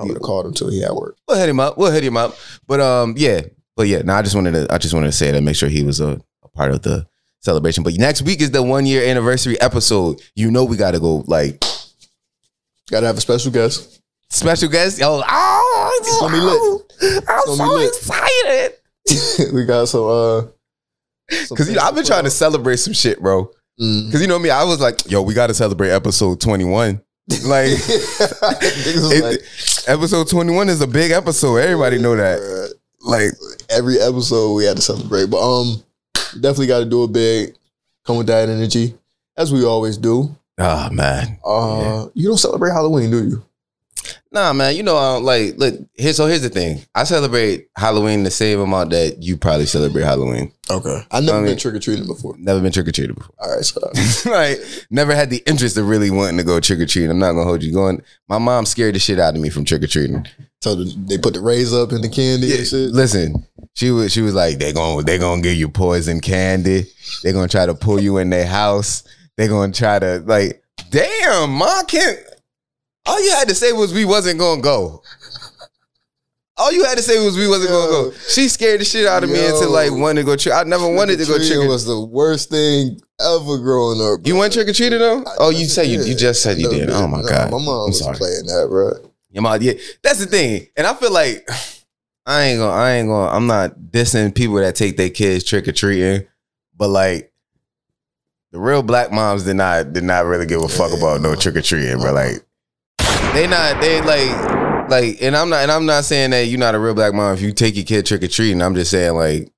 would 0.02 0.10
have 0.10 0.20
called 0.22 0.46
him 0.46 0.52
till 0.54 0.70
he 0.70 0.84
at 0.84 0.94
work. 0.94 1.16
We'll 1.26 1.38
hit 1.38 1.48
him 1.48 1.58
up. 1.60 1.78
We'll 1.78 1.90
hit 1.92 2.04
him 2.04 2.16
up. 2.16 2.36
But 2.66 2.80
um, 2.80 3.14
yeah. 3.16 3.42
But 3.76 3.88
yeah, 3.88 4.02
no, 4.02 4.14
I 4.14 4.22
just 4.22 4.34
wanted 4.34 4.52
to 4.52 4.72
I 4.72 4.78
just 4.78 4.94
wanted 4.94 5.06
to 5.08 5.12
say 5.12 5.30
that 5.32 5.40
make 5.42 5.56
sure 5.56 5.68
he 5.68 5.82
was 5.82 6.00
a, 6.00 6.20
a 6.42 6.48
part 6.48 6.70
of 6.70 6.82
the 6.82 7.06
celebration. 7.40 7.82
But 7.82 7.94
next 7.96 8.22
week 8.22 8.40
is 8.40 8.50
the 8.50 8.62
one 8.62 8.86
year 8.86 9.04
anniversary 9.04 9.60
episode. 9.60 10.20
You 10.34 10.50
know 10.50 10.64
we 10.64 10.76
gotta 10.76 11.00
go 11.00 11.24
like 11.26 11.60
Got 12.90 13.00
to 13.00 13.06
have 13.06 13.16
a 13.16 13.20
special 13.20 13.50
guest. 13.50 14.00
special 14.28 14.68
guest. 14.68 15.00
Oh, 15.02 15.22
oh 15.26 15.98
It's 16.00 16.20
gonna 16.20 16.34
be 16.36 16.40
lit. 17.08 17.24
I'm 17.26 17.56
so 17.56 17.78
excited. 17.78 19.52
we 19.54 19.64
got 19.64 19.88
some. 19.88 20.04
uh 20.04 20.42
Cause 21.30 21.68
you 21.68 21.76
know, 21.76 21.82
I've 21.82 21.94
been 21.94 22.04
trying 22.04 22.24
to 22.24 22.30
celebrate 22.30 22.76
some 22.76 22.92
shit, 22.92 23.20
bro. 23.20 23.50
Mm. 23.80 24.12
Cause 24.12 24.20
you 24.20 24.26
know 24.28 24.38
me, 24.38 24.50
I 24.50 24.64
was 24.64 24.80
like, 24.80 25.10
yo, 25.10 25.22
we 25.22 25.34
gotta 25.34 25.54
celebrate 25.54 25.90
episode 25.90 26.40
21. 26.40 27.00
Like 27.46 27.68
it- 27.78 29.22
like, 29.24 29.40
episode 29.88 30.28
21 30.28 30.68
is 30.68 30.80
a 30.80 30.86
big 30.86 31.10
episode. 31.10 31.56
Everybody 31.56 31.98
know 31.98 32.16
that. 32.16 32.74
Like 33.00 33.32
every 33.68 33.98
episode 34.00 34.54
we 34.54 34.64
had 34.64 34.76
to 34.76 34.82
celebrate, 34.82 35.28
but 35.30 35.38
um, 35.38 35.82
definitely 36.34 36.66
got 36.68 36.78
to 36.80 36.86
do 36.86 37.04
it 37.04 37.12
big. 37.12 37.54
Come 38.06 38.18
with 38.18 38.26
that 38.28 38.48
energy, 38.48 38.94
as 39.36 39.52
we 39.52 39.64
always 39.64 39.96
do. 39.98 40.34
Oh 40.58 40.90
man. 40.90 41.38
Uh, 41.44 42.08
you 42.14 42.28
don't 42.28 42.38
celebrate 42.38 42.70
Halloween, 42.70 43.10
do 43.10 43.24
you? 43.28 43.44
Nah, 44.34 44.52
man. 44.52 44.74
You 44.74 44.82
know, 44.82 44.96
uh, 44.96 45.20
like, 45.20 45.54
look. 45.56 45.74
Here, 45.94 46.12
so 46.12 46.26
here's 46.26 46.42
the 46.42 46.48
thing. 46.48 46.82
I 46.94 47.04
celebrate 47.04 47.68
Halloween 47.76 48.24
the 48.24 48.30
same 48.32 48.58
amount 48.58 48.90
that 48.90 49.22
you 49.22 49.36
probably 49.36 49.66
celebrate 49.66 50.02
Halloween. 50.02 50.50
Okay, 50.68 51.02
I 51.12 51.20
never 51.20 51.38
I 51.38 51.40
mean- 51.40 51.50
been 51.50 51.58
trick 51.58 51.74
or 51.74 51.78
treating 51.78 52.06
before. 52.06 52.34
Never 52.36 52.60
been 52.60 52.72
trick 52.72 52.88
or 52.88 52.92
treated 52.92 53.14
before. 53.14 53.34
All 53.38 53.54
right, 53.54 53.64
so 53.64 53.80
like, 54.30 54.58
never 54.90 55.14
had 55.14 55.30
the 55.30 55.40
interest 55.46 55.76
of 55.76 55.86
really 55.88 56.10
wanting 56.10 56.36
to 56.38 56.42
go 56.44 56.58
trick 56.58 56.80
or 56.80 56.86
treating. 56.86 57.10
I'm 57.10 57.18
not 57.20 57.32
gonna 57.32 57.44
hold 57.44 57.62
you 57.62 57.72
going. 57.72 58.02
My 58.28 58.38
mom 58.38 58.66
scared 58.66 58.96
the 58.96 58.98
shit 58.98 59.20
out 59.20 59.36
of 59.36 59.40
me 59.40 59.50
from 59.50 59.64
trick 59.64 59.82
or 59.84 59.86
treating. 59.86 60.26
so 60.60 60.74
they 60.74 61.16
put 61.18 61.34
the 61.34 61.40
rays 61.40 61.72
up 61.72 61.92
in 61.92 62.00
the 62.00 62.08
candy 62.08 62.56
and 62.56 62.66
shit. 62.66 62.90
Listen, 62.90 63.46
she 63.74 63.92
was 63.92 64.10
she 64.12 64.20
was 64.22 64.34
like, 64.34 64.58
they 64.58 64.72
gonna 64.72 65.02
they 65.04 65.16
gonna 65.18 65.42
give 65.42 65.54
you 65.54 65.68
poison 65.68 66.18
candy. 66.20 66.86
They're 67.22 67.32
gonna 67.34 67.46
try 67.46 67.66
to 67.66 67.74
pull 67.74 68.00
you 68.00 68.16
in 68.18 68.30
their 68.30 68.46
house. 68.46 69.04
They're 69.36 69.48
gonna 69.48 69.72
try 69.72 69.98
to 70.00 70.18
like, 70.26 70.64
damn, 70.90 71.52
ma 71.52 71.82
can't. 71.84 72.18
All 73.06 73.22
you 73.22 73.30
had 73.32 73.48
to 73.48 73.54
say 73.54 73.72
was 73.72 73.92
we 73.92 74.04
wasn't 74.04 74.38
gonna 74.38 74.62
go. 74.62 75.02
All 76.56 76.70
you 76.72 76.84
had 76.84 76.96
to 76.96 77.02
say 77.02 77.22
was 77.24 77.36
we 77.36 77.48
wasn't 77.48 77.70
gonna 77.70 77.90
go. 77.90 78.12
She 78.28 78.48
scared 78.48 78.80
the 78.80 78.84
shit 78.84 79.06
out 79.06 79.24
of 79.24 79.30
me 79.30 79.40
Yo. 79.42 79.54
into 79.56 79.68
like 79.68 79.90
wanting 79.90 80.16
to 80.16 80.22
go 80.24 80.36
trick. 80.36 80.54
I 80.54 80.62
never 80.62 80.88
wanted 80.88 81.18
to 81.18 81.26
go 81.26 81.36
trick. 81.36 81.68
Was 81.68 81.84
the 81.84 82.00
worst 82.00 82.50
thing 82.50 83.00
ever 83.20 83.58
growing 83.58 84.00
up. 84.00 84.24
You 84.26 84.36
went 84.36 84.52
trick 84.52 84.68
or 84.68 84.72
treating 84.72 85.00
though? 85.00 85.22
I- 85.26 85.34
Oh, 85.38 85.50
you 85.50 85.64
said 85.66 85.88
you 85.88 86.02
you 86.02 86.14
just 86.14 86.42
said 86.42 86.58
you 86.58 86.70
did. 86.70 86.90
Oh 86.90 87.06
my 87.08 87.20
no, 87.22 87.28
god, 87.28 87.50
my 87.50 87.58
mom 87.58 87.68
I'm 87.68 87.86
was 87.88 87.98
sorry. 87.98 88.16
playing 88.16 88.46
that, 88.46 88.68
bro. 88.70 88.92
Your 89.30 89.42
mom, 89.42 89.60
yeah, 89.62 89.72
that's 90.02 90.20
the 90.20 90.26
thing, 90.26 90.68
and 90.76 90.86
I 90.86 90.94
feel 90.94 91.10
like 91.12 91.48
I 92.24 92.44
ain't 92.44 92.60
gonna, 92.60 92.72
I 92.72 92.92
ain't 92.92 93.08
gonna, 93.08 93.30
I'm 93.36 93.48
not 93.48 93.74
dissing 93.90 94.32
people 94.32 94.54
that 94.56 94.76
take 94.76 94.96
their 94.96 95.10
kids 95.10 95.42
trick 95.42 95.66
or 95.66 95.72
treating, 95.72 96.24
but 96.76 96.88
like 96.88 97.32
the 98.52 98.60
real 98.60 98.84
black 98.84 99.10
moms 99.10 99.42
did 99.42 99.54
not 99.56 99.92
did 99.92 100.04
not 100.04 100.24
really 100.26 100.46
give 100.46 100.62
a 100.62 100.68
fuck 100.68 100.92
Yeah, 100.92 100.98
about 100.98 101.20
no 101.20 101.30
no. 101.30 101.36
trick 101.36 101.56
or 101.56 101.62
treating, 101.62 101.98
bro. 101.98 102.12
Like 102.12 102.46
they 103.34 103.46
not 103.46 103.80
they 103.80 104.00
like 104.00 104.54
like, 104.88 105.22
and 105.22 105.36
I'm 105.36 105.48
not 105.48 105.62
and 105.62 105.72
I'm 105.72 105.86
not 105.86 106.04
saying 106.04 106.30
that 106.30 106.46
you're 106.46 106.58
not 106.58 106.74
a 106.74 106.78
real 106.78 106.94
black 106.94 107.14
mom 107.14 107.34
if 107.34 107.40
you 107.40 107.52
take 107.52 107.76
your 107.76 107.84
kid 107.84 108.06
trick 108.06 108.22
or 108.22 108.28
treating. 108.28 108.62
I'm 108.62 108.74
just 108.74 108.90
saying 108.90 109.14
like 109.14 109.50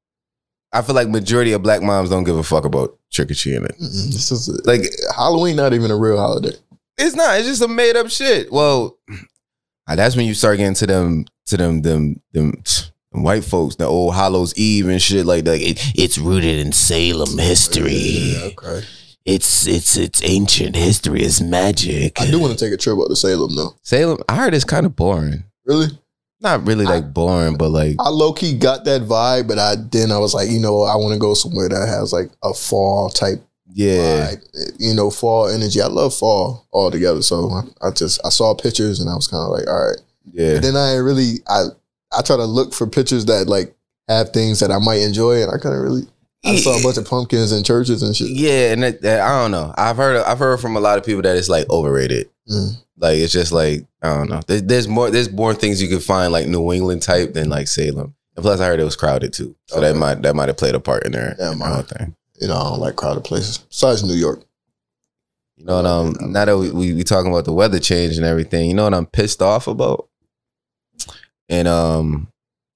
I 0.73 0.83
feel 0.83 0.95
like 0.95 1.09
majority 1.09 1.53
of 1.53 1.63
black 1.63 1.83
moms 1.83 2.11
don't 2.11 2.25
give 2.25 2.37
a 2.37 2.43
fuck 2.43 2.65
about 2.65 2.99
trick 3.11 3.31
or 3.31 3.35
treating. 3.35 3.63
This 3.63 4.31
is 4.31 4.49
Like 4.67 4.83
Halloween, 5.17 5.57
not 5.57 5.73
even 5.73 5.91
a 5.91 5.97
real 5.97 6.19
holiday. 6.19 6.57
It's 6.99 7.15
not. 7.15 7.39
It's 7.39 7.49
just 7.49 7.63
a 7.63 7.69
made 7.69 7.97
up 7.97 8.09
shit. 8.09 8.51
Well, 8.53 8.99
ah, 9.89 9.97
that's 9.97 10.17
when 10.17 10.27
you 10.27 10.35
start 10.35 10.59
getting 10.59 10.75
to 10.75 10.87
them, 10.87 11.27
to 11.47 11.57
them, 11.57 11.83
them, 11.83 12.21
them, 12.33 12.63
them 13.13 13.23
white 13.23 13.45
folks, 13.45 13.77
the 13.77 13.87
old 13.87 14.15
Hallows 14.15 14.57
Eve 14.57 14.89
and 14.89 15.01
shit 15.01 15.27
like 15.27 15.45
that. 15.45 15.61
It, 15.61 15.79
it's 15.95 16.19
rooted 16.19 16.59
in 16.59 16.73
Salem 16.73 17.39
history. 17.39 17.93
Yeah, 17.93 18.45
okay. 18.47 18.87
It's 19.27 19.67
it's 19.67 19.97
it's 19.97 20.23
ancient 20.23 20.77
history. 20.77 21.23
It's 21.23 21.41
magic. 21.41 22.21
I 22.21 22.31
do 22.31 22.39
want 22.39 22.57
to 22.57 22.65
take 22.65 22.73
a 22.73 22.77
trip 22.77 22.97
up 22.97 23.09
to 23.09 23.17
Salem 23.17 23.57
though. 23.57 23.75
Salem. 23.83 24.23
I 24.29 24.37
heard 24.37 24.55
it's 24.55 24.65
kind 24.65 24.87
of 24.87 24.95
boring. 24.95 25.43
Really? 25.65 25.89
Not 26.41 26.65
really 26.65 26.85
like 26.85 27.13
boring, 27.13 27.57
but 27.57 27.71
like 27.71 27.97
I 27.99 28.09
low 28.11 28.33
key 28.33 28.57
got 28.57 28.85
that 28.85 29.03
vibe, 29.03 29.49
but 29.49 29.59
I 29.59 29.75
then 29.77 30.13
I 30.13 30.19
was 30.19 30.33
like, 30.33 30.49
you 30.49 30.61
know, 30.61 30.83
I 30.83 30.95
want 30.95 31.15
to 31.15 31.19
go 31.19 31.35
somewhere 31.35 31.69
that 31.69 31.89
has 31.89 32.13
like 32.13 32.31
a 32.45 32.55
fall 32.55 33.11
type 33.11 33.43
yeah. 33.73 34.31
vibe. 34.31 34.73
You 34.79 34.95
know, 34.95 35.11
fall 35.11 35.49
energy. 35.49 35.81
I 35.81 35.87
love 35.87 36.15
fall 36.15 36.65
altogether. 36.73 37.23
So 37.23 37.51
I, 37.51 37.89
I 37.89 37.91
just 37.91 38.21
I 38.25 38.29
saw 38.29 38.55
pictures 38.55 39.01
and 39.01 39.11
I 39.11 39.17
was 39.17 39.27
kind 39.27 39.43
of 39.43 39.51
like, 39.51 39.67
all 39.67 39.89
right. 39.89 39.99
Yeah. 40.31 40.55
But 40.55 40.63
then 40.63 40.77
I 40.77 40.95
really 40.97 41.41
I 41.49 41.65
I 42.17 42.23
try 42.23 42.37
to 42.37 42.45
look 42.45 42.75
for 42.75 42.87
pictures 42.87 43.25
that 43.25 43.49
like 43.49 43.75
have 44.07 44.31
things 44.31 44.61
that 44.61 44.71
I 44.71 44.79
might 44.79 45.01
enjoy, 45.01 45.43
and 45.43 45.51
I 45.51 45.59
couldn't 45.59 45.81
really. 45.81 46.07
I 46.47 46.57
saw 46.57 46.79
a 46.79 46.83
bunch 46.83 46.97
of 46.97 47.07
pumpkins 47.07 47.53
in 47.53 47.63
churches 47.65 48.03
and 48.03 48.15
shit. 48.17 48.31
Yeah, 48.31 48.73
and 48.73 48.83
that, 48.83 49.03
that- 49.03 49.21
I 49.21 49.43
don't 49.43 49.51
know. 49.51 49.75
I've 49.77 49.97
heard 49.97 50.23
I've 50.25 50.39
heard 50.39 50.61
from 50.61 50.77
a 50.77 50.81
lot 50.81 50.99
of 50.99 51.05
people 51.05 51.23
that 51.23 51.37
it's 51.37 51.49
like 51.49 51.69
overrated. 51.71 52.31
Mm. 52.51 52.83
Like 52.99 53.19
it's 53.19 53.33
just 53.33 53.53
like 53.53 53.85
I 54.03 54.15
don't 54.15 54.31
know. 54.31 54.41
There's, 54.47 54.63
there's 54.63 54.89
more 54.89 55.11
there's 55.11 55.31
more 55.31 55.55
things 55.55 55.83
you 55.83 55.89
can 55.89 56.01
find 56.01 56.33
like 56.33 56.47
New 56.47 56.73
England 56.73 57.03
type 57.03 57.35
than 57.35 57.49
like 57.49 57.69
Salem. 57.69 58.15
And 58.37 58.43
plus, 58.43 58.61
I 58.61 58.67
heard 58.67 58.81
it 58.81 58.85
was 58.85 58.97
crowded 58.97 59.33
too, 59.33 59.57
so 59.67 59.81
that 59.81 59.97
might 59.97 60.23
that 60.23 60.35
might 60.37 60.49
have 60.49 60.57
played 60.59 60.75
a 60.75 60.81
part 60.81 61.05
in 61.05 61.13
there. 61.13 61.35
Yeah, 61.39 61.53
in 61.53 61.59
the 61.59 61.65
whole 61.65 61.83
thing. 61.83 62.15
You 62.41 62.49
know, 62.49 62.57
I 62.57 62.63
don't 62.65 62.81
like 62.81 62.97
crowded 62.97 63.25
places. 63.25 63.59
Besides 63.59 64.05
New 64.05 64.15
York. 64.15 64.43
You 65.57 65.65
know 65.65 65.77
what? 65.77 65.87
Um, 65.87 66.17
now 66.33 66.45
that 66.45 66.59
we, 66.59 66.71
we 66.71 66.93
we 66.93 67.03
talking 67.03 67.31
about 67.33 67.47
the 67.47 67.53
weather 67.53 67.79
change 67.81 68.17
and 68.19 68.27
everything, 68.27 68.69
you 68.69 68.75
know 68.75 68.85
what 68.85 68.93
I'm 68.93 69.07
pissed 69.07 69.41
off 69.41 69.67
about? 69.69 70.09
And 71.49 71.67
um, 71.67 72.29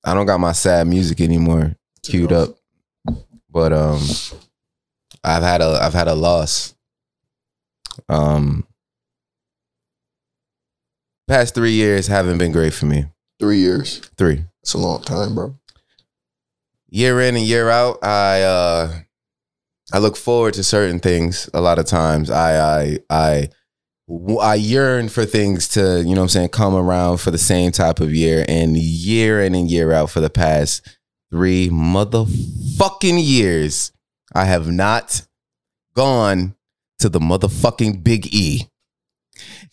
I 0.02 0.14
don't 0.14 0.24
got 0.26 0.40
my 0.40 0.52
sad 0.52 0.86
music 0.86 1.20
anymore 1.20 1.76
queued 2.02 2.32
up, 2.32 2.56
but 3.52 3.72
um, 3.72 4.00
I've 5.24 5.42
had 5.42 5.60
a 5.60 5.78
I've 5.80 5.94
had 5.94 6.08
a 6.08 6.14
loss. 6.14 6.74
Um, 8.08 8.66
past 11.28 11.54
three 11.54 11.72
years 11.72 12.06
haven't 12.06 12.38
been 12.38 12.52
great 12.52 12.72
for 12.72 12.86
me. 12.86 13.06
Three 13.38 13.58
years. 13.58 13.98
Three 14.16 14.44
It's 14.62 14.74
a 14.74 14.78
long 14.78 15.02
time, 15.02 15.34
bro. 15.34 15.56
year 16.88 17.20
in 17.20 17.36
and 17.36 17.44
year 17.44 17.68
out, 17.70 18.02
I 18.04 18.42
uh, 18.42 18.92
I 19.92 19.98
look 19.98 20.16
forward 20.16 20.54
to 20.54 20.64
certain 20.64 21.00
things. 21.00 21.48
A 21.52 21.60
lot 21.60 21.78
of 21.78 21.86
times, 21.86 22.30
I 22.30 22.82
I 22.82 22.98
I 23.10 23.48
I 24.40 24.54
yearn 24.54 25.08
for 25.08 25.24
things 25.24 25.68
to 25.68 26.00
you 26.00 26.14
know 26.14 26.20
what 26.20 26.22
I'm 26.22 26.28
saying 26.28 26.48
come 26.50 26.74
around 26.74 27.18
for 27.18 27.30
the 27.30 27.38
same 27.38 27.72
type 27.72 28.00
of 28.00 28.14
year, 28.14 28.44
and 28.48 28.76
year 28.76 29.40
in 29.40 29.54
and 29.54 29.70
year 29.70 29.92
out 29.92 30.10
for 30.10 30.20
the 30.20 30.30
past 30.30 30.98
three 31.30 31.68
motherfucking 31.68 33.18
years, 33.24 33.92
I 34.34 34.44
have 34.44 34.70
not 34.70 35.22
gone 35.94 36.54
to 36.98 37.08
the 37.08 37.20
motherfucking 37.20 38.02
Big 38.04 38.34
E. 38.34 38.68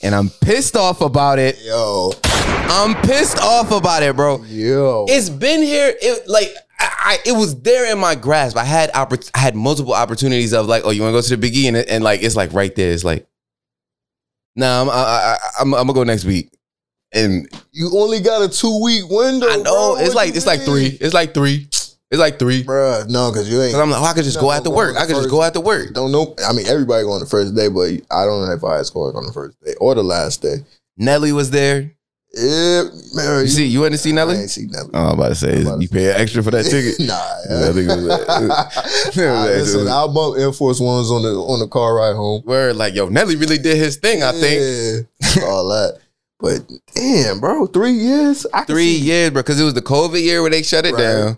and 0.01 0.15
I'm 0.15 0.29
pissed 0.29 0.75
off 0.75 1.01
about 1.01 1.39
it. 1.39 1.57
Yo, 1.63 2.11
I'm 2.23 2.95
pissed 3.01 3.39
off 3.39 3.71
about 3.71 4.03
it, 4.03 4.15
bro. 4.15 4.43
yo. 4.43 5.05
It's 5.09 5.29
been 5.29 5.61
here. 5.61 5.93
It 6.01 6.27
like 6.27 6.49
I, 6.79 6.89
I 6.99 7.17
it 7.25 7.33
was 7.33 7.59
there 7.61 7.91
in 7.91 7.99
my 7.99 8.15
grasp. 8.15 8.55
I 8.57 8.63
had 8.63 8.91
oppor- 8.93 9.29
I 9.33 9.39
had 9.39 9.55
multiple 9.55 9.93
opportunities 9.93 10.53
of 10.53 10.67
like, 10.67 10.83
oh, 10.85 10.91
you 10.91 11.01
want 11.01 11.11
to 11.13 11.17
go 11.17 11.21
to 11.21 11.35
the 11.35 11.49
biggie, 11.49 11.67
and, 11.67 11.77
and 11.77 12.03
like 12.03 12.23
it's 12.23 12.35
like 12.35 12.53
right 12.53 12.73
there. 12.75 12.91
It's 12.91 13.03
like, 13.03 13.27
nah, 14.55 14.81
I'm 14.81 14.89
I, 14.89 14.93
I, 14.93 15.37
I'm 15.59 15.73
I'm 15.73 15.87
gonna 15.87 15.93
go 15.93 16.03
next 16.03 16.25
week, 16.25 16.49
and 17.13 17.47
you 17.71 17.89
only 17.97 18.19
got 18.19 18.41
a 18.41 18.49
two 18.49 18.81
week 18.83 19.03
window. 19.09 19.47
I 19.49 19.57
know 19.57 19.95
bro. 19.95 19.97
it's 19.99 20.09
What 20.09 20.15
like 20.15 20.27
you 20.29 20.37
it's 20.37 20.45
like 20.45 20.61
three. 20.61 20.87
It's 20.99 21.13
like 21.13 21.33
three. 21.33 21.67
It's 22.09 22.19
like 22.21 22.39
three. 22.39 22.63
Bruh, 22.63 23.09
no, 23.09 23.31
because 23.31 23.49
you 23.51 23.61
ain't. 23.61 23.73
Cause 23.73 23.81
I'm 23.81 23.89
like, 23.91 23.99
oh, 24.01 24.05
I 24.05 24.13
could 24.13 24.23
just 24.23 24.37
go 24.37 24.43
gonna 24.47 24.57
after 24.57 24.69
work. 24.69 24.95
I 24.95 25.01
could 25.01 25.09
just 25.09 25.21
first- 25.23 25.29
go 25.29 25.43
after 25.43 25.59
work. 25.59 25.93
don't 25.93 26.11
know. 26.13 26.35
I 26.47 26.53
mean, 26.53 26.65
everybody 26.67 27.03
go 27.03 27.11
on 27.11 27.19
the 27.19 27.25
first 27.25 27.53
day, 27.55 27.67
but 27.67 27.89
I 28.09 28.23
don't 28.25 28.49
advise 28.49 28.87
scored 28.87 29.15
on 29.15 29.25
the 29.25 29.33
first 29.33 29.61
day 29.63 29.73
or 29.81 29.93
the 29.93 30.03
last 30.03 30.41
day. 30.41 30.57
Nelly 30.97 31.33
was 31.33 31.51
there. 31.51 31.91
Yeah, 32.33 32.83
man. 33.13 33.41
You 33.41 33.47
see, 33.47 33.65
you 33.65 33.81
went 33.81 33.93
to 33.93 33.97
see 33.97 34.11
I 34.11 34.15
Nelly? 34.15 34.35
ain't 34.37 34.49
see 34.49 34.67
Nelly. 34.67 34.89
Oh, 34.93 35.07
I'm 35.07 35.13
about 35.19 35.29
to 35.29 35.35
say, 35.35 35.61
about 35.61 35.77
to 35.77 35.81
you 35.81 35.89
pay 35.89 36.07
extra 36.07 36.43
for 36.43 36.51
that 36.51 36.63
ticket. 36.69 36.99
nah, 37.05 37.13
I 37.49 37.71
was- 39.07 39.17
Nah, 39.17 39.43
listen, 39.45 39.87
I'll 39.87 40.13
bump 40.13 40.37
Air 40.37 40.51
Force 40.53 40.79
Ones 40.79 41.09
on 41.11 41.23
the 41.23 41.29
on 41.35 41.59
the 41.59 41.67
car 41.67 41.95
ride 41.95 42.15
home. 42.15 42.41
Where 42.45 42.73
like, 42.73 42.93
yo, 42.93 43.09
Nelly 43.09 43.35
really 43.35 43.57
did 43.57 43.77
his 43.77 43.97
thing. 43.97 44.23
I 44.23 44.31
think 44.33 45.07
all 45.43 45.67
that. 45.69 45.99
But 46.39 46.69
damn, 46.93 47.39
bro, 47.39 47.65
three 47.67 47.91
years. 47.93 48.45
I 48.53 48.63
three 48.65 48.85
years, 48.91 49.31
bro, 49.31 49.41
because 49.41 49.59
it 49.59 49.63
was 49.63 49.73
the 49.73 49.81
COVID 49.81 50.21
year 50.21 50.41
where 50.41 50.51
they 50.51 50.61
shut 50.63 50.85
it 50.85 50.93
Right. 50.93 51.01
down. 51.01 51.37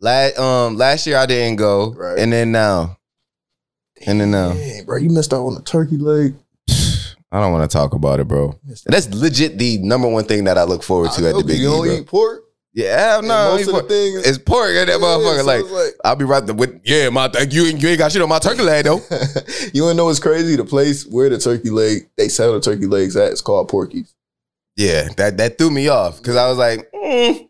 Last 0.00 0.38
um 0.38 0.76
last 0.76 1.06
year 1.06 1.18
I 1.18 1.26
didn't 1.26 1.56
go, 1.56 1.92
Right. 1.92 2.18
and 2.18 2.32
then 2.32 2.50
now, 2.52 2.96
and 4.06 4.20
then 4.20 4.30
now, 4.30 4.56
bro, 4.86 4.96
you 4.96 5.10
missed 5.10 5.32
out 5.32 5.44
on 5.46 5.54
the 5.54 5.62
turkey 5.62 5.98
leg. 5.98 6.34
I 7.32 7.38
don't 7.40 7.52
want 7.52 7.70
to 7.70 7.72
talk 7.72 7.94
about 7.94 8.18
it, 8.18 8.26
bro. 8.26 8.58
That's 8.86 9.08
legit 9.14 9.56
the 9.58 9.78
number 9.78 10.08
one 10.08 10.24
thing 10.24 10.44
that 10.44 10.58
I 10.58 10.64
look 10.64 10.82
forward 10.82 11.12
to 11.12 11.26
I 11.26 11.30
at 11.30 11.36
the 11.36 11.44
big 11.44 11.58
You 11.60 11.66
don't 11.70 11.86
eat 11.88 12.06
pork. 12.06 12.44
Yeah, 12.72 13.18
And 13.18 13.28
no, 13.28 13.50
most 13.52 13.62
of 13.62 13.66
the 13.66 13.72
pork. 13.72 13.88
things. 13.88 14.26
It's 14.26 14.38
pork 14.38 14.70
in 14.70 14.86
that 14.86 15.00
motherfucker. 15.00 15.40
so 15.40 15.44
like, 15.44 15.64
it's 15.88 15.98
I'll 16.04 16.16
be 16.16 16.24
right 16.24 16.44
there 16.46 16.54
with 16.54 16.80
yeah, 16.84 17.08
my 17.10 17.30
you 17.50 17.66
ain't, 17.66 17.82
you 17.82 17.88
ain't 17.88 17.98
got 17.98 18.10
shit 18.10 18.22
on 18.22 18.28
my 18.28 18.38
turkey 18.38 18.62
leg 18.62 18.84
though. 18.84 19.00
you 19.74 19.82
wanna 19.82 19.94
know 19.94 20.06
what's 20.06 20.18
crazy? 20.18 20.56
The 20.56 20.64
place 20.64 21.04
where 21.06 21.28
the 21.28 21.38
turkey 21.38 21.70
leg 21.70 22.08
they 22.16 22.28
sell 22.28 22.52
the 22.52 22.60
turkey 22.60 22.86
legs 22.86 23.16
at 23.16 23.32
is 23.32 23.40
called 23.42 23.68
Porky's. 23.68 24.14
Yeah, 24.76 25.08
that 25.16 25.36
that 25.38 25.58
threw 25.58 25.70
me 25.70 25.88
off 25.88 26.18
because 26.18 26.36
I 26.36 26.48
was 26.48 26.58
like, 26.58 26.90
mm, 26.92 27.48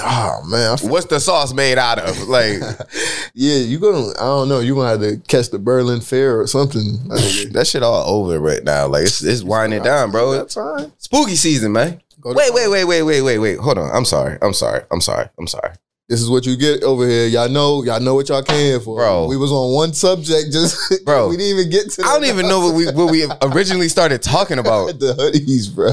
Oh 0.00 0.42
man, 0.44 0.76
what's 0.90 1.06
the 1.06 1.20
sauce 1.20 1.52
made 1.52 1.78
out 1.78 1.98
of? 2.00 2.28
Like 2.28 2.58
yeah, 3.34 3.58
you 3.58 3.78
gonna 3.78 4.10
I 4.10 4.24
don't 4.24 4.48
know. 4.48 4.58
You 4.60 4.74
gonna 4.74 4.88
have 4.88 5.00
to 5.00 5.18
catch 5.28 5.50
the 5.50 5.58
Berlin 5.58 6.00
Fair 6.00 6.40
or 6.40 6.46
something. 6.46 6.98
That 7.52 7.66
shit 7.66 7.82
all 7.82 8.08
over 8.08 8.38
right 8.40 8.62
now. 8.62 8.88
Like 8.88 9.04
it's 9.04 9.22
it's 9.22 9.42
winding 9.42 9.82
down, 9.82 10.10
bro. 10.10 10.32
That's 10.32 10.54
fine. 10.54 10.92
Spooky 10.98 11.36
season, 11.36 11.72
man. 11.72 12.00
Wait, 12.24 12.52
wait, 12.52 12.68
wait, 12.68 12.84
wait, 12.84 13.02
wait, 13.02 13.22
wait, 13.22 13.38
wait. 13.38 13.58
Hold 13.58 13.78
on. 13.78 13.90
I'm 13.94 14.04
sorry. 14.04 14.36
I'm 14.42 14.52
sorry. 14.52 14.82
I'm 14.90 15.00
sorry. 15.00 15.28
I'm 15.38 15.46
sorry. 15.46 15.72
This 16.08 16.20
is 16.20 16.28
what 16.28 16.46
you 16.46 16.56
get 16.56 16.82
over 16.82 17.06
here. 17.06 17.26
Y'all 17.26 17.48
know, 17.48 17.84
y'all 17.84 18.00
know 18.00 18.14
what 18.14 18.28
y'all 18.28 18.42
came 18.42 18.80
for. 18.80 18.96
Bro. 18.96 19.26
We 19.26 19.36
was 19.36 19.52
on 19.52 19.72
one 19.72 19.92
subject, 19.92 20.52
just 20.52 21.04
Bro. 21.04 21.28
we 21.28 21.36
didn't 21.36 21.58
even 21.58 21.70
get 21.70 21.90
to. 21.92 22.02
I 22.02 22.14
don't 22.14 22.24
even 22.24 22.48
know 22.48 22.60
what 22.60 22.74
we 22.74 22.86
what 22.86 23.10
we 23.10 23.28
originally 23.42 23.88
started 23.88 24.22
talking 24.22 24.58
about. 24.58 24.98
the 24.98 25.14
hoodies, 25.14 25.72
bro. 25.74 25.92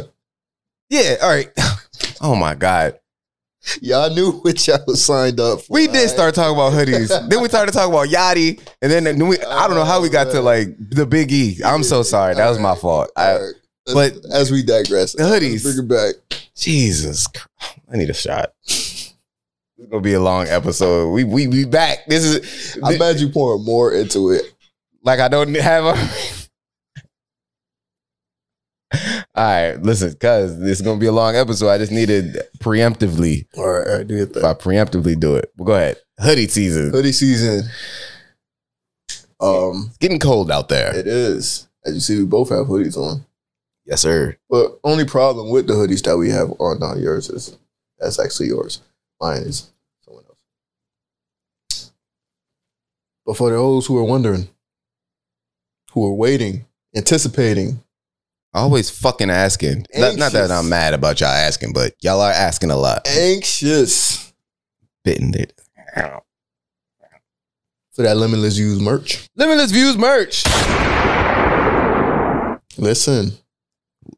Yeah. 0.89 1.15
All 1.21 1.29
right. 1.29 1.49
Oh 2.21 2.33
my 2.35 2.55
god. 2.55 2.97
Y'all 3.81 4.09
knew 4.13 4.31
what 4.31 4.65
y'all 4.67 4.79
was 4.87 5.03
signed 5.03 5.39
up 5.39 5.61
for. 5.61 5.73
We 5.73 5.87
did 5.87 5.95
alright? 5.95 6.09
start 6.09 6.33
talking 6.35 6.55
about 6.55 6.71
hoodies. 6.73 7.29
then 7.29 7.41
we 7.41 7.49
started 7.49 7.71
talking 7.73 7.91
about 7.93 8.07
Yachty, 8.07 8.59
and 8.81 8.91
then, 8.91 9.03
then 9.03 9.27
we, 9.27 9.37
I 9.39 9.67
don't 9.67 9.75
know 9.75 9.83
how 9.83 10.01
we 10.01 10.09
got 10.09 10.31
to 10.31 10.41
like 10.41 10.67
the 10.79 11.05
Big 11.05 11.31
E. 11.31 11.59
I'm 11.63 11.83
so 11.83 12.03
sorry. 12.03 12.33
That 12.35 12.49
was 12.49 12.57
my 12.59 12.73
fault. 12.75 13.11
I, 13.17 13.31
Alright. 13.33 13.53
but- 13.93 14.13
As- 14.31 14.49
we 14.51 14.63
digress, 14.63 15.13
The 15.13 15.23
hoodies. 15.23 15.63
bring 15.63 15.77
it 15.79 15.87
back. 15.89 16.15
Jesus, 16.55 17.27
Christ. 17.27 17.79
I 17.91 17.97
need 17.97 18.09
a 18.09 18.13
shot. 18.13 18.53
It's 18.63 19.13
gonna 19.91 20.01
be 20.01 20.13
a 20.13 20.21
long 20.21 20.47
episode. 20.47 21.11
We 21.11 21.25
we 21.25 21.47
we 21.47 21.65
back. 21.65 22.05
This 22.07 22.23
is 22.23 22.77
I'm 22.83 22.97
mad 22.97 23.19
you 23.19 23.29
pouring 23.29 23.65
more 23.65 23.91
into 23.93 24.31
it. 24.31 24.43
like 25.03 25.19
I 25.19 25.27
don't 25.27 25.53
have 25.55 25.85
a. 25.85 26.09
All 29.37 29.43
right, 29.43 29.81
listen, 29.83 30.11
cuz 30.13 30.57
this 30.59 30.79
is 30.79 30.81
gonna 30.81 30.99
be 30.99 31.07
a 31.07 31.11
long 31.11 31.35
episode. 31.35 31.69
I 31.69 31.77
just 31.77 31.91
needed 31.91 32.37
preemptively. 32.59 33.47
All 33.57 33.67
right, 33.69 33.87
all 33.87 33.97
right, 33.97 34.07
do 34.07 34.15
your 34.15 34.27
If. 34.27 34.43
I 34.45 34.53
preemptively 34.53 35.19
do 35.19 35.35
it, 35.35 35.51
well, 35.57 35.65
go 35.65 35.73
ahead. 35.73 35.97
Hoodie 36.19 36.47
season. 36.47 36.91
Hoodie 36.91 37.11
season. 37.11 37.63
Um, 39.41 39.87
It's 39.89 39.97
getting 39.97 40.19
cold 40.19 40.49
out 40.49 40.69
there. 40.69 40.95
it 40.95 41.07
is. 41.07 41.67
As 41.85 41.93
you 41.95 41.99
see, 41.99 42.17
we 42.19 42.25
both 42.25 42.49
have 42.49 42.67
hoodies 42.67 42.95
on. 42.97 43.25
Yes, 43.85 44.01
sir. 44.01 44.37
But 44.49 44.79
only 44.83 45.03
problem 45.05 45.49
with 45.51 45.67
the 45.67 45.73
hoodies 45.73 46.01
that 46.03 46.17
we 46.17 46.29
have 46.29 46.51
on 46.59 46.79
not 46.79 46.97
yours 46.97 47.29
is 47.29 47.57
that's 47.99 48.17
actually 48.19 48.47
yours. 48.47 48.79
Mine 49.21 49.41
is 49.43 49.69
someone 50.05 50.23
else. 51.69 51.91
But 53.25 53.35
for 53.37 53.49
those 53.51 53.85
who 53.85 53.97
are 53.97 54.03
wondering, 54.03 54.47
who 55.91 56.05
are 56.05 56.13
waiting, 56.13 56.65
anticipating, 56.95 57.81
Always 58.55 58.89
fucking 58.89 59.29
asking. 59.29 59.85
Not, 59.93 60.15
not 60.15 60.31
that 60.31 60.49
I'm 60.49 60.69
mad 60.69 60.93
about 60.93 61.19
y'all 61.19 61.27
asking, 61.29 61.73
but 61.73 61.93
y'all 62.01 62.21
are 62.21 62.31
asking 62.31 62.71
a 62.71 62.77
lot. 62.77 63.05
anxious 63.05 64.31
Bitten 65.03 65.33
it. 65.35 65.51
for 67.91 68.01
that 68.03 68.15
limitless 68.15 68.55
views 68.55 68.79
merch. 68.79 69.27
Limitless 69.35 69.71
Views 69.71 69.97
merch. 69.97 70.43
Listen, 72.77 73.31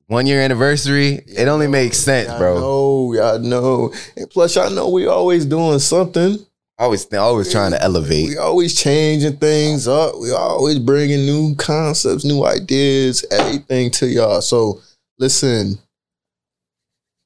One 0.08 0.26
year 0.28 0.39
anniversary. 0.41 1.19
It 1.28 1.47
only 1.47 1.67
makes 1.67 1.97
sense, 1.97 2.28
y'all 2.30 2.38
bro. 2.38 2.60
know, 2.60 3.13
y'all 3.13 3.39
know. 3.39 3.93
And 4.15 4.30
plus, 4.30 4.56
y'all 4.56 4.69
know 4.69 4.89
we 4.89 5.08
always 5.08 5.45
doing 5.45 5.80
something. 5.80 6.38
Always, 6.79 7.11
always 7.13 7.51
trying 7.51 7.71
to 7.71 7.81
elevate. 7.81 8.29
We 8.29 8.37
always 8.37 8.79
changing 8.79 9.37
things 9.37 9.87
up. 9.87 10.19
We 10.19 10.31
always 10.31 10.77
bringing 10.77 11.25
new 11.25 11.55
concepts, 11.55 12.23
new 12.23 12.45
ideas, 12.45 13.25
everything 13.31 13.89
to 13.91 14.05
y'all. 14.07 14.41
So 14.41 14.81
listen, 15.17 15.79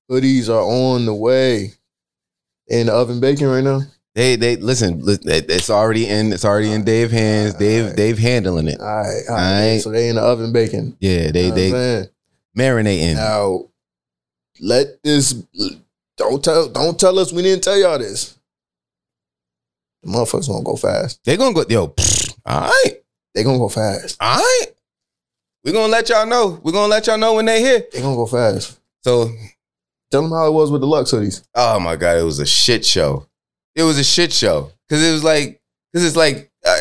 hoodies 0.10 0.48
are 0.48 0.62
on 0.62 1.06
the 1.06 1.14
way. 1.14 1.74
In 2.68 2.88
the 2.88 2.94
oven 2.94 3.20
baking 3.20 3.48
right 3.48 3.64
now. 3.64 3.82
They, 4.16 4.38
they 4.38 4.56
listen. 4.56 5.02
It's 5.06 5.70
already 5.70 6.08
in. 6.08 6.32
It's 6.32 6.46
already 6.46 6.72
in 6.72 6.86
Dave 6.86 7.12
hands. 7.12 7.54
Dave, 7.56 7.98
Dave 7.98 8.18
handling 8.18 8.70
it. 8.70 8.80
All 8.80 8.86
right, 8.86 9.22
all 9.30 9.36
right. 9.36 9.54
Alright. 9.64 9.82
So 9.82 9.90
they 9.92 10.08
in 10.08 10.16
the 10.16 10.22
oven 10.22 10.54
baking. 10.54 10.96
Yeah, 11.02 11.32
they, 11.32 11.46
You 11.46 11.50
know 11.50 11.56
they 11.56 11.72
what 11.72 11.78
I'm 11.78 11.84
saying? 11.84 12.08
marinating. 12.58 13.16
Now, 13.16 13.66
let 14.62 15.04
this. 15.04 15.34
Don't 16.16 16.42
tell. 16.42 16.70
Don't 16.70 16.98
tell 16.98 17.20
us 17.20 17.34
we 17.34 17.42
didn't 17.42 17.64
tell 17.64 17.78
y'all 17.78 17.98
this. 18.00 18.38
The 20.04 20.10
motherfuckers 20.12 20.48
gonna 20.48 20.64
go 20.64 20.76
fast. 20.76 21.20
They 21.24 21.38
gonna 21.38 21.54
go. 21.54 21.64
Yo, 21.70 21.88
pfft, 21.88 22.36
all 22.46 22.62
right, 22.62 22.94
They 23.36 23.44
gonna 23.44 23.58
go 23.60 23.70
fast. 23.70 24.18
all 24.20 24.38
right. 24.38 24.66
We 25.64 25.72
gonna 25.72 25.92
let 25.92 26.10
y'all 26.10 26.26
know. 26.26 26.60
We 26.64 26.72
gonna 26.72 26.88
let 26.88 27.06
y'all 27.08 27.18
know 27.20 27.36
when 27.36 27.46
they 27.46 27.62
here. 27.62 27.86
They 27.92 28.02
gonna 28.02 28.16
go 28.16 28.26
fast. 28.26 28.80
So, 29.04 29.30
Tell 30.10 30.24
them 30.24 30.32
how 30.32 30.48
it 30.48 30.52
was 30.52 30.72
with 30.72 30.82
the 30.82 30.88
Lux 30.88 31.12
hoodies. 31.12 31.44
oh 31.56 31.80
my 31.80 31.96
god, 31.96 32.18
it 32.18 32.24
was 32.24 32.40
a 32.40 32.46
shit 32.46 32.84
show. 32.86 33.28
It 33.76 33.84
was 33.84 33.98
a 33.98 34.04
shit 34.04 34.34
show 34.34 34.72
because 34.88 35.02
it 35.08 35.12
was 35.12 35.24
like, 35.24 35.62
because 35.92 36.06
it's 36.06 36.18
like, 36.18 36.52
uh, 36.66 36.78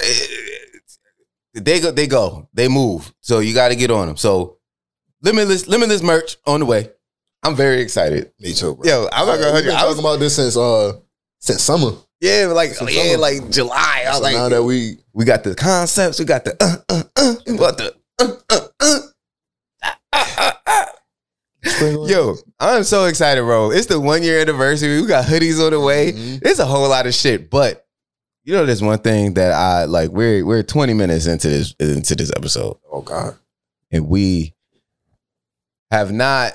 they 1.54 1.80
go, 1.80 1.90
they 1.92 2.06
go, 2.06 2.48
they 2.52 2.68
move. 2.68 3.12
So 3.20 3.38
you 3.38 3.54
got 3.54 3.68
to 3.68 3.76
get 3.76 3.90
on 3.90 4.08
them. 4.08 4.16
So 4.16 4.58
limitless, 5.22 5.68
limitless 5.68 6.02
merch 6.02 6.36
on 6.46 6.60
the 6.60 6.66
way. 6.66 6.90
I'm 7.42 7.54
very 7.54 7.80
excited. 7.80 8.32
Me 8.40 8.52
too, 8.52 8.74
bro. 8.74 8.84
Yo, 8.84 9.08
I'm 9.12 9.26
not 9.26 9.38
gonna. 9.38 9.50
I 9.50 9.52
was, 9.52 9.96
talking 9.96 10.00
about 10.00 10.18
this 10.18 10.36
since 10.36 10.56
uh 10.56 10.92
since 11.38 11.62
summer. 11.62 11.92
Yeah, 12.20 12.46
like 12.46 12.70
Some 12.70 12.88
yeah, 12.88 13.12
summer. 13.12 13.18
like 13.18 13.50
July. 13.50 14.04
I 14.06 14.08
was 14.10 14.16
So 14.18 14.22
like, 14.22 14.34
now 14.36 14.48
that 14.48 14.62
we 14.62 14.98
we 15.12 15.24
got 15.24 15.42
the 15.44 15.54
concepts. 15.54 16.18
We 16.18 16.24
got 16.24 16.44
the 16.44 16.56
uh 16.60 16.76
uh 16.88 17.02
uh. 17.16 17.34
We 17.46 17.56
got 17.56 17.78
the 17.78 17.94
uh 18.18 18.32
uh 18.50 18.60
uh. 18.80 18.98
Ah, 19.82 19.98
ah, 20.12 20.60
ah. 20.66 20.86
Yo, 22.06 22.36
I'm 22.58 22.84
so 22.84 23.04
excited, 23.04 23.42
bro. 23.42 23.70
It's 23.70 23.86
the 23.86 24.00
one 24.00 24.22
year 24.22 24.40
anniversary. 24.40 25.00
We 25.00 25.06
got 25.06 25.24
hoodies 25.26 25.64
on 25.64 25.72
the 25.72 25.80
way. 25.80 26.12
Mhm. 26.12 26.40
It's 26.42 26.58
a 26.58 26.66
whole 26.66 26.88
lot 26.88 27.06
of 27.06 27.14
shit, 27.14 27.50
but 27.50 27.86
you 28.44 28.54
know, 28.54 28.64
there's 28.66 28.82
one 28.82 28.98
thing 28.98 29.34
that 29.34 29.52
I 29.52 29.84
like. 29.84 30.10
We're 30.10 30.44
we're 30.44 30.62
20 30.62 30.94
minutes 30.94 31.26
into 31.26 31.48
this 31.48 31.74
into 31.78 32.14
this 32.16 32.30
episode, 32.36 32.78
oh 32.90 33.02
god, 33.02 33.36
and 33.92 34.08
we 34.08 34.54
have 35.90 36.12
not 36.12 36.54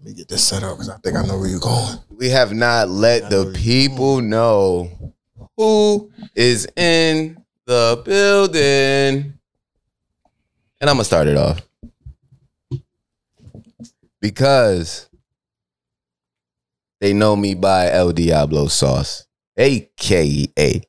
let 0.00 0.06
me 0.06 0.14
get 0.14 0.28
this 0.28 0.48
set 0.48 0.62
up 0.62 0.76
because 0.78 0.88
I 0.88 0.96
think 0.96 1.14
I 1.14 1.26
know 1.26 1.38
where 1.38 1.48
you're 1.48 1.60
going. 1.60 1.98
we 2.08 2.30
have 2.30 2.54
not 2.54 2.88
let 2.88 3.28
the 3.28 3.52
people 3.54 4.22
know 4.22 5.12
who 5.58 6.10
is 6.34 6.66
in 6.74 7.36
the 7.66 8.00
building. 8.02 9.34
And 10.80 10.88
I'm 10.88 10.96
gonna 10.96 11.04
start 11.04 11.26
it 11.28 11.36
off 11.36 11.60
because 14.22 15.10
they 17.02 17.12
know 17.12 17.36
me 17.36 17.54
by 17.54 17.90
El 17.90 18.12
Diablo 18.12 18.68
Sauce, 18.68 19.26
aka 19.58 20.80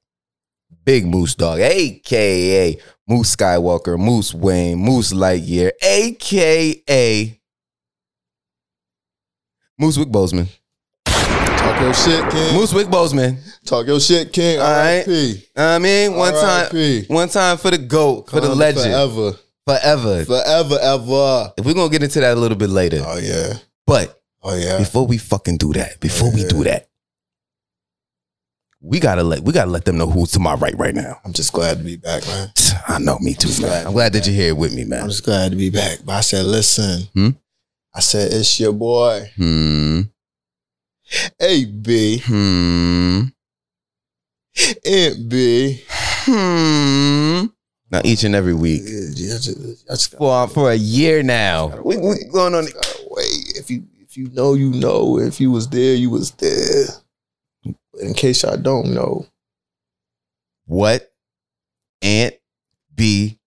Big 0.85 1.05
Moose 1.05 1.35
Dog, 1.35 1.59
aka 1.59 2.77
Moose 3.05 3.35
Skywalker, 3.35 3.99
Moose 3.99 4.33
Wayne, 4.33 4.77
Moose 4.77 5.11
Lightyear, 5.11 5.71
aka 5.81 7.40
Moose 9.81 9.97
Wick 9.97 10.09
Boseman. 10.09 10.47
Talk 11.07 11.81
your 11.81 11.93
shit, 11.95 12.29
King. 12.29 12.53
Moose 12.53 12.71
Wick 12.71 12.85
Boseman. 12.85 13.37
Talk 13.65 13.87
your 13.87 13.99
shit, 13.99 14.31
King. 14.31 14.59
All 14.59 14.65
right. 14.69 15.03
I 15.55 15.79
mean, 15.79 16.15
one 16.15 16.33
time, 16.33 17.03
one 17.07 17.27
time 17.29 17.57
for 17.57 17.71
the 17.71 17.79
GOAT, 17.79 18.29
for 18.29 18.39
the 18.41 18.53
legend. 18.53 18.85
Forever. 18.85 19.31
Forever. 19.65 20.25
Forever, 20.25 20.77
ever. 20.79 21.53
If 21.57 21.65
we're 21.65 21.73
gonna 21.73 21.89
get 21.89 22.03
into 22.03 22.19
that 22.19 22.37
a 22.37 22.39
little 22.39 22.57
bit 22.59 22.69
later. 22.69 23.01
Oh, 23.03 23.17
yeah. 23.17 23.53
But 23.87 24.21
Oh, 24.43 24.55
yeah. 24.55 24.77
before 24.77 25.07
we 25.07 25.17
fucking 25.17 25.57
do 25.57 25.73
that, 25.73 25.99
before 25.99 26.31
we 26.31 26.41
Yeah. 26.43 26.47
do 26.49 26.63
that, 26.65 26.87
we 28.81 28.99
gotta 28.99 29.23
let 29.23 29.41
we 29.41 29.51
gotta 29.51 29.71
let 29.71 29.85
them 29.85 29.97
know 29.97 30.07
who's 30.09 30.31
to 30.33 30.39
my 30.39 30.53
right 30.53 30.77
right 30.77 30.93
now. 30.93 31.19
I'm 31.25 31.33
just 31.33 31.53
glad 31.53 31.79
to 31.79 31.83
be 31.83 31.95
back, 31.95 32.25
man. 32.27 32.51
I 32.87 32.99
know, 32.99 33.17
me 33.19 33.33
too, 33.33 33.49
man. 33.63 33.87
I'm 33.87 33.93
glad 33.93 34.13
that 34.13 34.27
you're 34.27 34.35
here 34.35 34.53
with 34.53 34.75
me, 34.75 34.83
man. 34.85 35.01
I'm 35.03 35.09
just 35.09 35.23
glad 35.25 35.49
to 35.51 35.57
be 35.57 35.71
back. 35.71 35.99
But 36.05 36.13
I 36.13 36.21
said, 36.21 36.45
listen. 36.45 37.07
Hmm? 37.15 37.29
I 37.93 37.99
said, 37.99 38.31
it's 38.33 38.59
your 38.59 38.73
boy. 38.73 39.29
Hmm. 39.35 40.01
Hey, 41.37 41.65
B. 41.65 42.19
Hmm. 42.23 43.21
It 44.55 45.27
B. 45.29 45.81
Hmm. 45.89 47.45
Now 47.89 48.01
each 48.05 48.23
and 48.23 48.35
every 48.35 48.53
week 48.53 48.81
Yeah, 48.85 49.09
yeah, 49.13 49.37
just- 49.37 49.89
I 49.89 49.93
just 49.93 50.15
for 50.17 50.47
for 50.47 50.71
a 50.71 50.75
year 50.75 51.23
now. 51.23 51.67
We, 51.83 51.97
we 51.97 52.23
going 52.31 52.55
on. 52.55 52.63
wait. 52.65 53.53
If 53.57 53.69
you 53.69 53.83
if 53.99 54.15
you 54.15 54.29
know, 54.31 54.53
you 54.53 54.71
know. 54.71 55.19
If 55.19 55.41
you 55.41 55.51
was 55.51 55.67
there, 55.69 55.95
you 55.95 56.09
was 56.09 56.31
there. 56.31 56.85
But 57.65 58.01
in 58.01 58.13
case 58.13 58.43
y'all 58.43 58.55
don't 58.57 58.93
know, 58.93 59.25
What 60.65 61.11
Aunt 62.01 62.35
B 62.95 63.39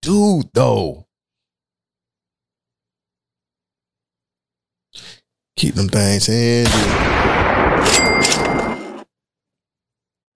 do 0.00 0.42
though? 0.54 1.06
Keep 5.60 5.74
them 5.74 5.88
things 5.88 6.26
handy. 6.26 6.70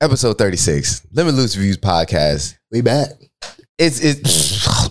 Episode 0.03 0.37
36, 0.37 1.07
Lemon 1.15 1.35
Loose 1.35 1.57
Reviews 1.57 1.79
podcast. 1.79 2.59
We 2.71 2.83
back. 2.83 3.09
It's 3.79 4.01
it's 4.03 4.21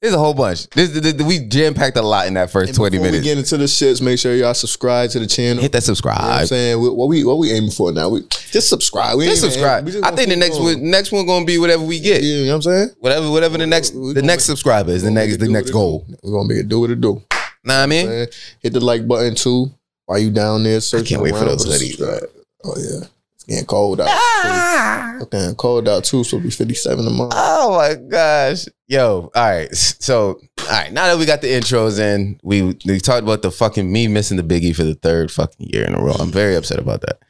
there's 0.00 0.14
a 0.14 0.18
whole 0.18 0.32
bunch. 0.32 0.70
This, 0.70 0.90
this- 0.90 1.12
this- 1.14 1.26
we 1.26 1.40
jam 1.40 1.74
packed 1.74 1.96
a 1.96 2.02
lot 2.02 2.28
in 2.28 2.34
that 2.34 2.52
first 2.52 2.68
And 2.68 2.76
20 2.76 2.98
minutes. 2.98 3.16
we 3.18 3.24
get 3.24 3.36
into 3.38 3.56
the 3.56 3.64
shits, 3.64 4.00
make 4.00 4.20
sure 4.20 4.32
y'all 4.36 4.54
subscribe 4.54 5.10
to 5.10 5.18
the 5.18 5.26
channel. 5.26 5.60
Hit 5.60 5.72
that 5.72 5.82
You 5.88 5.94
know 5.94 6.02
what 6.28 6.40
I'm 6.42 6.46
saying? 6.46 6.80
What 6.80 6.96
what 6.96 7.08
we 7.08 7.24
what 7.24 7.38
we 7.38 7.50
aiming 7.50 7.72
for 7.72 7.90
now? 7.90 8.10
We 8.10 8.20
just 8.28 8.68
subscribe. 8.68 9.18
We 9.18 9.24
Just 9.26 9.42
subscribe. 9.42 9.86
we 9.86 9.90
just 9.92 10.04
I 10.04 10.14
think 10.14 10.28
the 10.28 10.36
next 10.36 10.58
going. 10.58 10.78
one, 10.80 10.90
next 10.90 11.10
one 11.10 11.26
gonna 11.26 11.44
be 11.44 11.58
whatever 11.58 11.82
we 11.82 11.98
get. 11.98 12.22
Yeah, 12.22 12.28
you 12.36 12.46
know 12.46 12.52
what 12.52 12.66
I'm 12.66 12.72
saying? 12.72 12.88
Whatever, 13.00 13.28
whatever 13.30 13.58
the 13.58 13.66
next 13.66 13.92
We 13.92 14.08
the 14.14 14.20
gonna 14.20 14.26
next 14.28 14.44
make- 14.48 14.52
subscriber 14.56 14.92
is 14.92 15.02
the 15.02 15.10
next 15.10 15.32
make 15.32 15.40
the 15.40 15.48
next 15.48 15.70
goal. 15.70 16.06
We're 16.22 16.30
gonna 16.32 16.46
make 16.48 16.58
it 16.58 16.68
do 16.68 16.78
what 16.78 16.90
it 16.90 17.00
do. 17.00 17.20
Know 17.64 17.74
what 17.74 17.82
I 17.82 17.86
mean? 17.86 18.26
Hit 18.60 18.72
the 18.72 18.80
like 18.80 19.06
button 19.06 19.34
too 19.34 19.70
while 20.06 20.18
you 20.18 20.30
down 20.30 20.64
there 20.64 20.80
searching. 20.80 21.18
I 21.18 21.20
can't 21.20 21.22
wait 21.22 21.38
for 21.38 21.44
those 21.44 21.66
hoodies, 21.66 21.96
subscribe. 21.96 22.30
Oh 22.64 22.74
yeah, 22.76 23.06
it's 23.34 23.44
getting 23.44 23.66
cold 23.66 24.00
out. 24.00 24.08
Ah! 24.10 25.16
It's 25.20 25.28
getting 25.30 25.54
cold 25.54 25.88
out 25.88 26.04
too. 26.04 26.24
So 26.24 26.36
it'll 26.36 26.46
be 26.46 26.50
57 26.50 27.06
a 27.06 27.10
month. 27.10 27.32
Oh 27.36 27.76
my 27.76 27.94
gosh. 27.94 28.64
Yo, 28.88 29.30
all 29.34 29.50
right. 29.50 29.74
So, 29.74 30.40
all 30.58 30.66
right. 30.68 30.92
Now 30.92 31.06
that 31.06 31.18
we 31.18 31.26
got 31.26 31.42
the 31.42 31.48
intros 31.48 32.00
in, 32.00 32.40
we 32.42 32.76
we 32.86 32.98
talked 32.98 33.22
about 33.22 33.42
the 33.42 33.50
fucking 33.50 33.90
me 33.90 34.08
missing 34.08 34.36
the 34.36 34.42
biggie 34.42 34.74
for 34.74 34.84
the 34.84 34.94
third 34.94 35.30
fucking 35.30 35.68
year 35.70 35.84
in 35.84 35.94
a 35.94 36.02
row. 36.02 36.14
I'm 36.18 36.32
very 36.32 36.56
upset 36.56 36.78
about 36.78 37.02
that. 37.02 37.20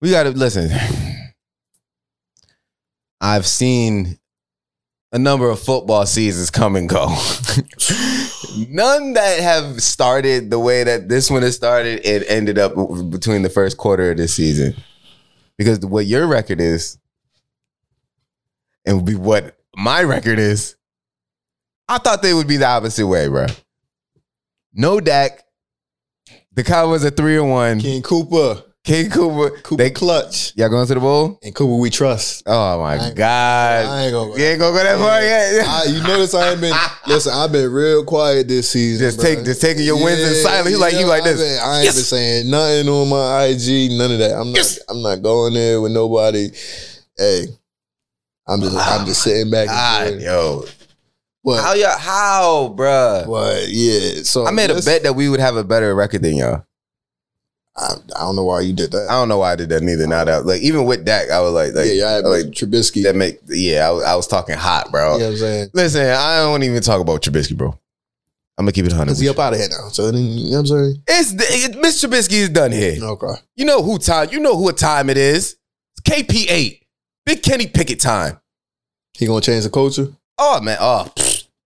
We 0.00 0.10
got 0.10 0.24
to 0.24 0.30
listen. 0.30 0.70
I've 3.20 3.46
seen 3.46 4.18
a 5.10 5.18
number 5.18 5.50
of 5.50 5.58
football 5.58 6.06
seasons 6.06 6.50
come 6.50 6.76
and 6.76 6.88
go. 6.88 7.08
None 8.68 9.14
that 9.14 9.40
have 9.40 9.82
started 9.82 10.50
the 10.50 10.58
way 10.58 10.84
that 10.84 11.08
this 11.08 11.30
one 11.30 11.42
has 11.42 11.56
started 11.56 12.04
and 12.04 12.24
ended 12.24 12.58
up 12.58 12.74
between 13.10 13.42
the 13.42 13.50
first 13.50 13.76
quarter 13.76 14.10
of 14.10 14.16
this 14.16 14.34
season. 14.34 14.74
Because 15.56 15.80
what 15.80 16.06
your 16.06 16.26
record 16.26 16.60
is 16.60 16.98
and 18.86 19.04
be 19.04 19.14
what 19.14 19.56
my 19.76 20.02
record 20.02 20.38
is. 20.38 20.76
I 21.88 21.98
thought 21.98 22.22
they 22.22 22.34
would 22.34 22.48
be 22.48 22.56
the 22.56 22.66
opposite 22.66 23.06
way, 23.06 23.28
bro. 23.28 23.46
No 24.74 25.00
Dak. 25.00 25.44
The 26.52 26.64
Cowboys 26.64 27.04
are 27.04 27.10
three 27.10 27.38
and 27.38 27.50
one. 27.50 27.80
King 27.80 28.02
Cooper, 28.02 28.62
King 28.88 29.10
Cooper. 29.10 29.50
Cooper 29.60 29.82
They, 29.82 29.90
clutch, 29.90 30.52
y'all 30.56 30.70
going 30.70 30.86
to 30.86 30.94
the 30.94 31.00
bowl? 31.00 31.38
and 31.42 31.54
Cooper 31.54 31.74
we 31.74 31.90
trust. 31.90 32.42
Oh 32.46 32.80
my 32.80 32.94
I 32.94 33.06
ain't- 33.08 33.14
God. 33.16 33.84
I 33.86 34.02
ain't 34.04 34.12
gonna. 34.12 34.30
you 34.38 34.44
ain't 34.44 34.58
gonna 34.58 34.76
go 34.76 34.82
that 34.82 34.98
far 34.98 35.20
yet. 35.22 35.66
I, 35.68 35.84
you 35.84 36.02
notice 36.02 36.34
I 36.34 36.52
ain't 36.52 36.60
been. 36.62 36.74
Listen, 37.06 37.32
I've 37.34 37.52
been 37.52 37.70
real 37.70 38.04
quiet 38.04 38.48
this 38.48 38.70
season. 38.70 39.06
Just 39.06 39.18
bruh. 39.18 39.22
take- 39.36 39.44
just 39.44 39.60
taking 39.60 39.84
your 39.84 40.02
wins 40.02 40.20
in 40.20 40.34
silence. 40.42 40.70
You 40.70 40.78
like- 40.78 40.94
you 40.94 41.06
like 41.06 41.22
I 41.22 41.32
this. 41.32 41.40
been- 41.40 41.60
I 41.68 41.76
ain't 41.76 41.84
Yes. 41.84 41.94
been 41.96 42.04
saying 42.04 42.50
nothing 42.50 42.88
on 42.88 43.08
my 43.10 43.44
IG. 43.44 43.90
None 43.92 44.12
of 44.12 44.18
that. 44.20 44.32
I'm 44.40 44.48
not. 44.52 44.56
Yes. 44.56 44.78
I'm 44.88 45.02
not 45.02 45.22
going 45.22 45.52
there 45.52 45.80
with 45.82 45.92
nobody. 45.92 46.48
Hey, 47.16 47.46
I'm 48.46 48.60
just. 48.62 48.74
I'm 48.76 49.04
just 49.06 49.26
oh 49.26 49.30
sitting 49.30 49.50
back. 49.50 49.66
God, 49.68 50.06
and 50.14 50.22
yo. 50.22 50.64
What? 51.42 51.62
How 51.62 51.74
y'all 51.74 51.98
how, 51.98 52.74
bruh? 52.76 53.26
What? 53.26 53.68
Yeah. 53.68 54.22
So 54.22 54.46
I 54.46 54.50
made 54.50 54.70
a 54.70 54.80
bet 54.82 55.02
that 55.04 55.12
we 55.14 55.28
would 55.28 55.40
have 55.40 55.56
a 55.56 55.64
better 55.64 55.94
record 55.94 56.22
than 56.22 56.36
y'all. 56.36 56.64
I, 57.78 57.94
I 58.16 58.20
don't 58.20 58.34
know 58.36 58.44
why 58.44 58.60
you 58.62 58.72
did 58.72 58.90
that. 58.90 59.06
I 59.08 59.12
don't 59.12 59.28
know 59.28 59.38
why 59.38 59.52
I 59.52 59.56
did 59.56 59.68
that 59.68 59.82
neither. 59.82 60.06
Now 60.06 60.24
that 60.24 60.44
like 60.46 60.62
even 60.62 60.84
with 60.84 61.04
Dak, 61.04 61.30
I 61.30 61.40
was 61.40 61.52
like, 61.52 61.74
like 61.74 61.86
yeah, 61.86 61.92
yeah. 61.92 62.06
I 62.06 62.10
had 62.12 62.24
like 62.24 62.46
Trubisky. 62.46 63.04
that 63.04 63.14
make 63.14 63.38
yeah, 63.46 63.86
I, 63.88 63.90
was- 63.92 64.04
I 64.04 64.14
was 64.16 64.26
talking 64.26 64.56
hot, 64.56 64.90
bro. 64.90 65.14
you 65.14 65.18
know 65.20 65.24
what 65.26 65.30
I'm 65.32 65.38
saying? 65.38 65.68
Listen, 65.74 66.06
I 66.08 66.38
don't 66.38 66.62
even 66.64 66.82
talk 66.82 67.00
about 67.00 67.22
Trubisky, 67.22 67.56
bro. 67.56 67.68
I'm 68.58 68.64
gonna 68.64 68.72
keep 68.72 68.86
it 68.86 68.92
hundred. 68.92 69.12
Cause 69.12 69.20
he 69.20 69.28
up 69.28 69.38
out 69.38 69.52
of 69.52 69.60
here 69.60 69.68
now. 69.70 69.88
So 69.90 70.10
then, 70.10 70.20
you 70.24 70.50
know 70.50 70.56
what 70.56 70.58
I'm 70.58 70.66
saying? 70.66 71.02
It's 71.06 71.32
it, 71.32 71.72
Mr. 71.76 72.08
Trubisky 72.08 72.32
is 72.32 72.48
done 72.48 72.72
here. 72.72 72.98
Okay. 73.00 73.40
You 73.54 73.64
know 73.64 73.82
who 73.82 73.98
time? 73.98 74.28
You 74.32 74.40
know 74.40 74.56
who 74.56 74.68
a 74.68 74.72
time 74.72 75.08
it 75.10 75.16
is? 75.16 75.56
It's 75.96 76.00
KP 76.10 76.46
eight, 76.50 76.84
Big 77.24 77.42
Kenny 77.44 77.68
Pickett 77.68 78.00
time. 78.00 78.40
He 79.16 79.26
gonna 79.26 79.40
change 79.40 79.62
the 79.62 79.70
culture? 79.70 80.08
Oh 80.38 80.60
man, 80.60 80.78
oh 80.80 81.08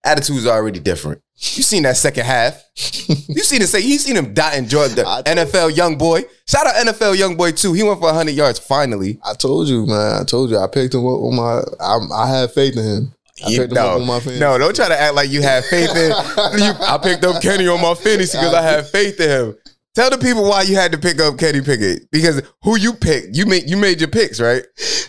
attitude's 0.05 0.47
already 0.47 0.81
different. 0.81 1.21
You 1.37 1.63
seen 1.63 1.83
that 1.85 1.97
second 1.97 2.25
half? 2.27 2.63
You 3.29 3.43
seen 3.43 3.63
it 3.63 3.67
say 3.69 3.81
you 3.81 3.99
seen 3.99 4.17
him 4.17 4.33
dot 4.35 4.55
enjoy 4.55 4.89
the 4.89 5.03
told- 5.05 5.25
NFL 5.27 5.77
young 5.77 5.97
boy. 5.99 6.23
Shout 6.47 6.67
out 6.67 6.75
NFL 6.87 7.17
young 7.19 7.37
boy 7.37 7.53
too. 7.53 7.73
He 7.73 7.83
went 7.83 7.99
for 8.01 8.13
hundred 8.13 8.33
yards 8.35 8.59
finally. 8.59 9.19
I 9.25 9.35
told 9.35 9.69
you, 9.69 9.87
man. 9.87 10.21
I 10.21 10.25
told 10.25 10.51
you. 10.51 10.59
I 10.59 10.67
picked 10.67 10.95
him 10.95 11.01
up 11.01 11.19
on 11.21 11.35
my. 11.37 11.61
I, 11.81 11.99
I 12.25 12.27
had 12.29 12.51
faith 12.53 12.77
in 12.77 12.85
him. 12.85 13.15
I 13.45 13.49
You- 13.51 13.59
picked 13.61 13.73
him 13.73 13.79
up 13.79 13.85
no, 13.97 14.01
on 14.01 14.07
my 14.07 14.19
fantasy. 14.21 14.41
no, 14.41 14.59
don't 14.59 14.77
try 14.77 14.89
to 14.89 14.99
act 15.01 15.15
like 15.15 15.31
you 15.31 15.43
have 15.43 15.65
faith 15.67 15.91
in. 15.91 16.11
you, 16.61 16.73
I 16.87 16.99
picked 17.03 17.25
up 17.25 17.43
Kenny 17.43 17.67
on 17.69 17.81
my 17.81 17.95
fantasy 17.95 18.37
because 18.39 18.55
I 18.55 18.63
have 18.63 18.91
faith 18.91 19.19
in 19.21 19.29
him. 19.31 19.57
Tell 19.95 20.09
the 20.11 20.19
people 20.19 20.43
why 20.45 20.63
you 20.63 20.75
had 20.77 20.93
to 20.93 20.99
pick 20.99 21.21
up 21.21 21.37
Kenny 21.39 21.61
Pickett 21.61 22.11
because 22.11 22.43
who 22.63 22.79
you 22.79 22.95
picked, 22.95 23.37
you 23.37 23.45
made 23.47 23.69
you 23.69 23.77
made 23.77 24.01
your 24.01 24.09
picks 24.09 24.41
right. 24.41 24.63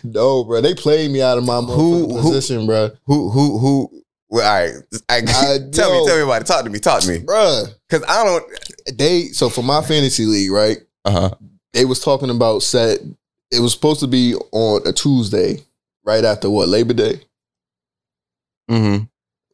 No, 0.04 0.44
bro. 0.44 0.60
They 0.62 0.74
played 0.76 1.10
me 1.12 1.22
out 1.22 1.38
of 1.38 1.46
my 1.46 1.60
Who- 1.62 2.08
who, 2.08 2.18
who- 2.18 2.22
position, 2.32 2.66
bro. 2.66 2.92
Who 3.06 3.30
who 3.30 3.58
who? 3.60 4.03
Well, 4.34 4.50
all 4.50 4.65
right, 4.65 4.74
I, 5.10 5.17
I 5.17 5.58
tell 5.72 5.91
me, 5.91 6.08
tell 6.08 6.17
me 6.17 6.24
about 6.24 6.41
it. 6.41 6.46
Talk 6.48 6.63
to 6.65 6.69
me, 6.72 6.80
talk 6.80 7.02
to 7.02 7.08
me, 7.08 7.19
Bruh. 7.19 7.67
because 7.88 8.04
I 8.10 8.24
don't. 8.24 8.43
They 8.98 9.26
so 9.26 9.48
for 9.48 9.62
my 9.62 9.84
fantasy 9.84 10.26
league, 10.26 10.52
right? 10.52 10.78
Uh 11.06 11.12
huh. 11.12 11.30
They 11.74 11.86
was 11.86 12.00
talking 12.04 12.32
about 12.32 12.63
set. 12.63 13.00
It 13.52 13.60
was 13.60 13.74
supposed 13.74 14.00
to 14.00 14.08
be 14.08 14.34
on 14.52 14.88
a 14.88 14.91
Tuesday, 14.91 15.60
right 16.04 16.26
after 16.26 16.50
what 16.50 16.67
Labor 16.67 16.93
Day, 16.96 17.22
Mm-hmm. 18.72 19.04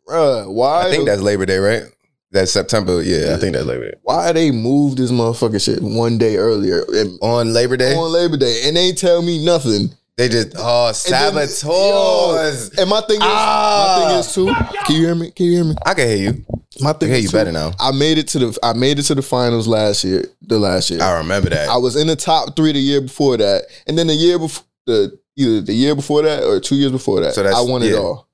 Bruh, 0.10 0.52
Why? 0.52 0.88
I 0.88 0.90
think 0.90 1.06
that's 1.06 1.22
Labor 1.22 1.46
Day, 1.46 1.58
right? 1.58 1.84
That's 2.32 2.52
September. 2.52 3.02
Yeah, 3.02 3.34
I 3.36 3.38
think 3.38 3.54
that's 3.54 3.66
Labor 3.66 3.92
Day. 3.92 3.98
why 4.04 4.32
they 4.32 4.52
moved 4.52 4.98
this 4.98 5.12
motherfucking 5.12 5.64
shit 5.64 5.82
one 5.82 6.18
day 6.18 6.38
earlier 6.38 6.86
and, 6.94 7.18
On 7.22 7.52
Labor 7.52 7.76
Day, 7.76 7.96
on 7.96 8.12
Labor 8.14 8.38
Day, 8.38 8.62
and 8.66 8.78
they 8.78 8.94
tell 8.94 9.22
me 9.22 9.44
nothing. 9.44 9.90
They 10.20 10.28
just 10.28 10.50
oh 10.58 10.92
saboteurs. 10.92 12.70
And 12.78 12.90
my 12.90 13.02
thing 13.02 13.18
is, 13.18 13.22
Ah. 13.24 13.96
my 14.04 14.10
thing 14.10 14.20
is 14.20 14.34
too. 14.34 14.54
Can 14.86 14.96
you 14.96 15.02
hear 15.06 15.16
me? 15.16 15.32
Can 15.32 15.46
you 15.46 15.52
hear 15.54 15.64
me? 15.64 15.76
I 15.86 15.94
can 15.94 16.08
hear 16.08 16.18
you. 16.18 16.46
My 16.82 16.90
I 16.90 16.94
thing 16.94 17.00
can 17.00 17.08
hear 17.10 17.18
is 17.18 17.24
you 17.24 17.30
too, 17.30 17.38
better 17.38 17.52
now. 17.52 17.72
I 17.80 17.92
made 17.92 18.18
it 18.18 18.28
to 18.30 18.40
the 18.40 18.60
I 18.62 18.74
made 18.74 19.00
it 19.00 19.04
to 19.04 19.16
the 19.16 19.22
finals 19.22 19.68
last 19.68 20.04
year. 20.04 20.26
The 20.42 20.60
last 20.60 20.90
year, 20.90 21.02
I 21.02 21.18
remember 21.20 21.50
that. 21.50 21.70
I 21.70 21.78
was 21.78 21.96
in 21.96 22.08
the 22.08 22.16
top 22.16 22.56
three 22.56 22.72
the 22.74 22.80
year 22.80 23.02
before 23.02 23.38
that, 23.38 23.66
and 23.88 23.98
then 23.98 24.08
the 24.08 24.14
year 24.16 24.38
before 24.38 24.66
the 24.86 25.18
either 25.38 25.62
the 25.62 25.74
year 25.74 25.96
before 25.96 26.22
that 26.24 26.44
or 26.44 26.60
two 26.60 26.76
years 26.76 26.92
before 26.92 27.22
that. 27.22 27.34
So 27.34 27.44
that's- 27.44 27.58
I 27.58 27.70
won 27.70 27.82
it 27.84 27.96
all. 27.96 28.28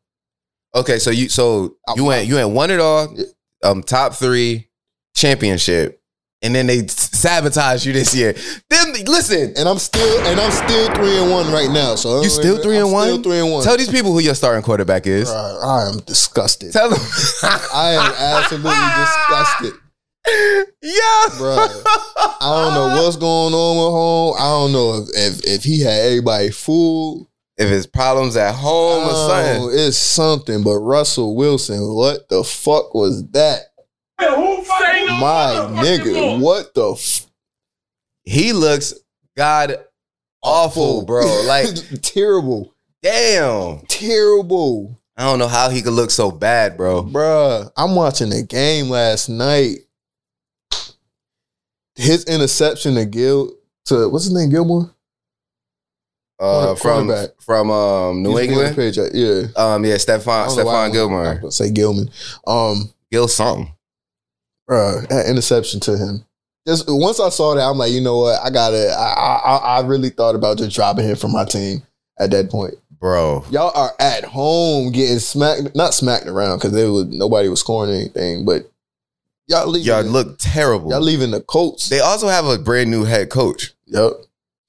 Okay, 0.74 0.98
so 1.00 1.12
you 1.12 1.30
so 1.30 1.76
I- 1.88 1.94
you 1.96 2.04
went 2.06 2.28
you 2.28 2.36
went 2.36 2.50
one 2.50 2.72
it 2.72 2.80
all, 2.80 3.16
um, 3.64 3.84
top 3.84 4.16
three 4.16 4.70
championship, 5.16 6.02
and 6.46 6.54
then 6.56 6.68
they 6.68 6.86
sabotage 6.88 7.86
you 7.86 7.94
this 7.94 8.14
year. 8.16 8.34
Them 8.70 8.94
listen, 9.06 9.54
And 9.58 9.68
I'm 9.68 9.80
still 9.80 10.26
and 10.28 10.40
I'm 10.40 10.52
still 10.52 10.94
three 10.94 11.18
and 11.18 11.32
one 11.32 11.52
right 11.52 11.70
now. 11.72 11.96
So 11.96 12.22
You 12.22 12.30
still 12.30 12.62
three 12.62 12.78
and 12.78 12.88
I'm 12.88 12.92
one? 12.94 13.08
Still 13.08 13.24
three 13.24 13.40
and 13.40 13.52
one. 13.52 13.64
tell 13.64 13.76
these 13.78 13.90
people 13.92 14.12
who 14.14 14.20
your 14.20 14.36
starting 14.36 14.64
quarterback 14.64 15.08
is. 15.08 15.28
Bruh, 15.30 15.64
I 15.64 15.90
am 15.90 16.00
disgusted. 16.06 16.72
Tell 16.72 16.90
them, 16.90 17.00
I 17.74 17.92
am 17.94 18.14
absolutely 18.42 18.72
disgusted, 19.02 19.82
yeah, 20.82 21.38
bro. 21.38 21.56
I 21.58 22.38
don't 22.42 22.74
know 22.74 23.04
what's 23.04 23.16
going 23.18 23.54
on 23.54 23.78
with 23.78 23.92
home. 23.94 24.36
I 24.38 24.48
don't 24.50 24.72
know 24.72 25.04
if 25.04 25.10
if, 25.40 25.46
if 25.58 25.64
he 25.64 25.82
had 25.82 26.00
everybody 26.02 26.50
fooled. 26.52 27.28
if 27.58 27.70
it's 27.72 27.86
problems 27.86 28.36
at 28.36 28.54
home 28.56 29.04
or 29.08 29.12
Oh, 29.14 29.28
something. 29.30 29.80
it's 29.80 29.98
something. 29.98 30.64
But 30.64 30.78
Russell 30.80 31.36
Wilson, 31.36 31.80
what 31.94 32.28
the 32.30 32.44
fuck 32.44 32.94
was 32.94 33.24
that? 33.32 33.62
My 34.18 35.68
nigga, 35.84 36.40
what 36.40 36.74
the 36.74 36.92
f- 36.94 37.26
He 38.24 38.54
looks 38.54 38.94
god 39.38 39.78
awful, 40.42 41.04
bro. 41.06 41.24
Like, 41.48 41.68
terrible, 42.02 42.74
damn. 43.02 43.80
terrible, 43.88 45.00
I 45.18 45.24
don't 45.24 45.40
know 45.40 45.48
how 45.48 45.70
he 45.70 45.82
could 45.82 45.94
look 45.94 46.12
so 46.12 46.32
bad, 46.32 46.78
bro. 46.78 47.04
bruh. 47.04 47.72
I'm 47.78 47.96
watching 47.96 48.30
the 48.30 48.44
game 48.44 48.90
last 48.90 49.30
night. 49.30 49.80
His 51.96 52.26
interception 52.26 52.96
to 52.96 53.06
Gil 53.06 53.54
to 53.86 54.10
what's 54.10 54.26
his 54.26 54.34
name, 54.34 54.50
Gilmore? 54.50 54.92
Uh, 56.38 56.76
from 56.76 57.10
from 57.40 57.72
um, 57.72 58.22
New 58.22 58.32
Used 58.38 58.42
to 58.42 58.48
be 58.50 58.54
England. 58.54 58.76
page, 58.76 58.98
yeah. 58.98 59.44
Um, 59.56 59.86
yeah, 59.86 59.96
Stephon 59.96 60.48
don't 60.48 60.58
know 60.58 60.66
why 60.66 60.74
I 60.74 60.90
Stephon 60.90 60.92
want- 60.92 60.94
Gilmore, 60.94 61.52
Say 61.52 61.72
Gilman. 61.72 62.10
Um, 62.46 62.94
Gil 63.10 63.30
something. 63.30 63.74
That 64.68 65.26
interception 65.30 65.80
to 65.82 65.98
him. 65.98 66.26
Just 66.68 66.86
once 66.88 67.20
I 67.20 67.30
saw 67.30 67.54
that, 67.56 67.62
I'm 67.62 67.78
like, 67.78 67.92
you 67.92 68.02
know 68.02 68.18
what? 68.18 68.40
I 68.44 68.50
gotta. 68.50 68.92
I, 68.98 69.40
I 69.46 69.58
I 69.58 69.82
really 69.86 70.10
thought 70.10 70.36
about 70.36 70.58
just 70.58 70.76
dropping 70.76 71.06
him 71.06 71.16
from 71.16 71.32
my 71.32 71.46
team 71.46 71.84
at 72.20 72.32
that 72.32 72.50
point. 72.50 72.74
Bro, 73.00 73.46
Y'all 73.52 73.72
are 73.76 73.92
at 74.00 74.24
home 74.24 74.92
getting 74.92 75.20
smacked, 75.20 75.76
not 75.76 75.94
smacked 75.94 76.26
around 76.26 76.58
because 76.58 76.72
there 76.72 76.92
was 76.92 77.06
nobody 77.08 77.50
was 77.50 77.60
scoring 77.60 77.94
anything, 77.94 78.46
but 78.46 78.68
y'all 79.48 79.68
leaving. 79.68 79.86
y'all 79.88 80.02
look 80.04 80.40
terrible. 80.40 80.90
y'all 80.90 81.02
leaving 81.02 81.30
the 81.30 81.42
Colts. 81.42 81.90
They 81.90 82.00
also 82.00 82.28
have 82.28 82.46
a 82.48 82.58
brand 82.58 82.90
new 82.90 83.04
head 83.04 83.30
coach, 83.30 83.74
yep. 83.86 84.14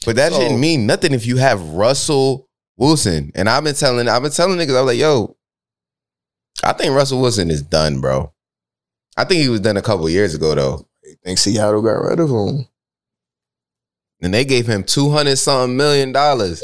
but 0.05 0.17
that 0.17 0.33
So- 0.33 0.39
didn't 0.41 0.61
mean 0.61 0.85
nothing 0.87 1.15
if 1.15 1.25
you 1.25 1.39
have 1.39 1.63
Russell 1.71 2.47
Wilson. 2.77 3.33
And 3.35 3.49
I've 3.49 3.65
been 3.65 3.75
telling, 3.77 4.07
I've 4.07 4.23
been 4.23 4.33
telling 4.33 4.59
niggas, 4.59 4.77
I 4.77 4.83
was 4.83 4.87
like, 4.93 4.99
yo, 4.99 5.35
I 6.63 6.75
think 6.75 6.95
Russell 6.95 7.23
Wilson 7.23 7.51
is 7.51 7.63
done, 7.63 8.01
bro. 8.03 8.33
I 9.17 9.25
think 9.25 9.43
he 9.43 9.49
was 9.49 9.61
done 9.61 9.77
a 9.77 9.83
couple 9.83 10.09
years 10.09 10.35
ago 10.35 10.55
though, 10.55 10.87
I 11.05 11.15
think 11.25 11.39
Seattle 11.39 11.83
got 11.83 11.93
rid 12.03 12.21
of 12.21 12.29
him. 12.31 12.67
and 14.21 14.33
they 14.35 14.45
gave 14.45 14.67
him 14.67 14.83
two 14.85 15.11
hundred 15.11 15.37
something 15.37 15.77
million 15.77 16.13
dollars 16.13 16.63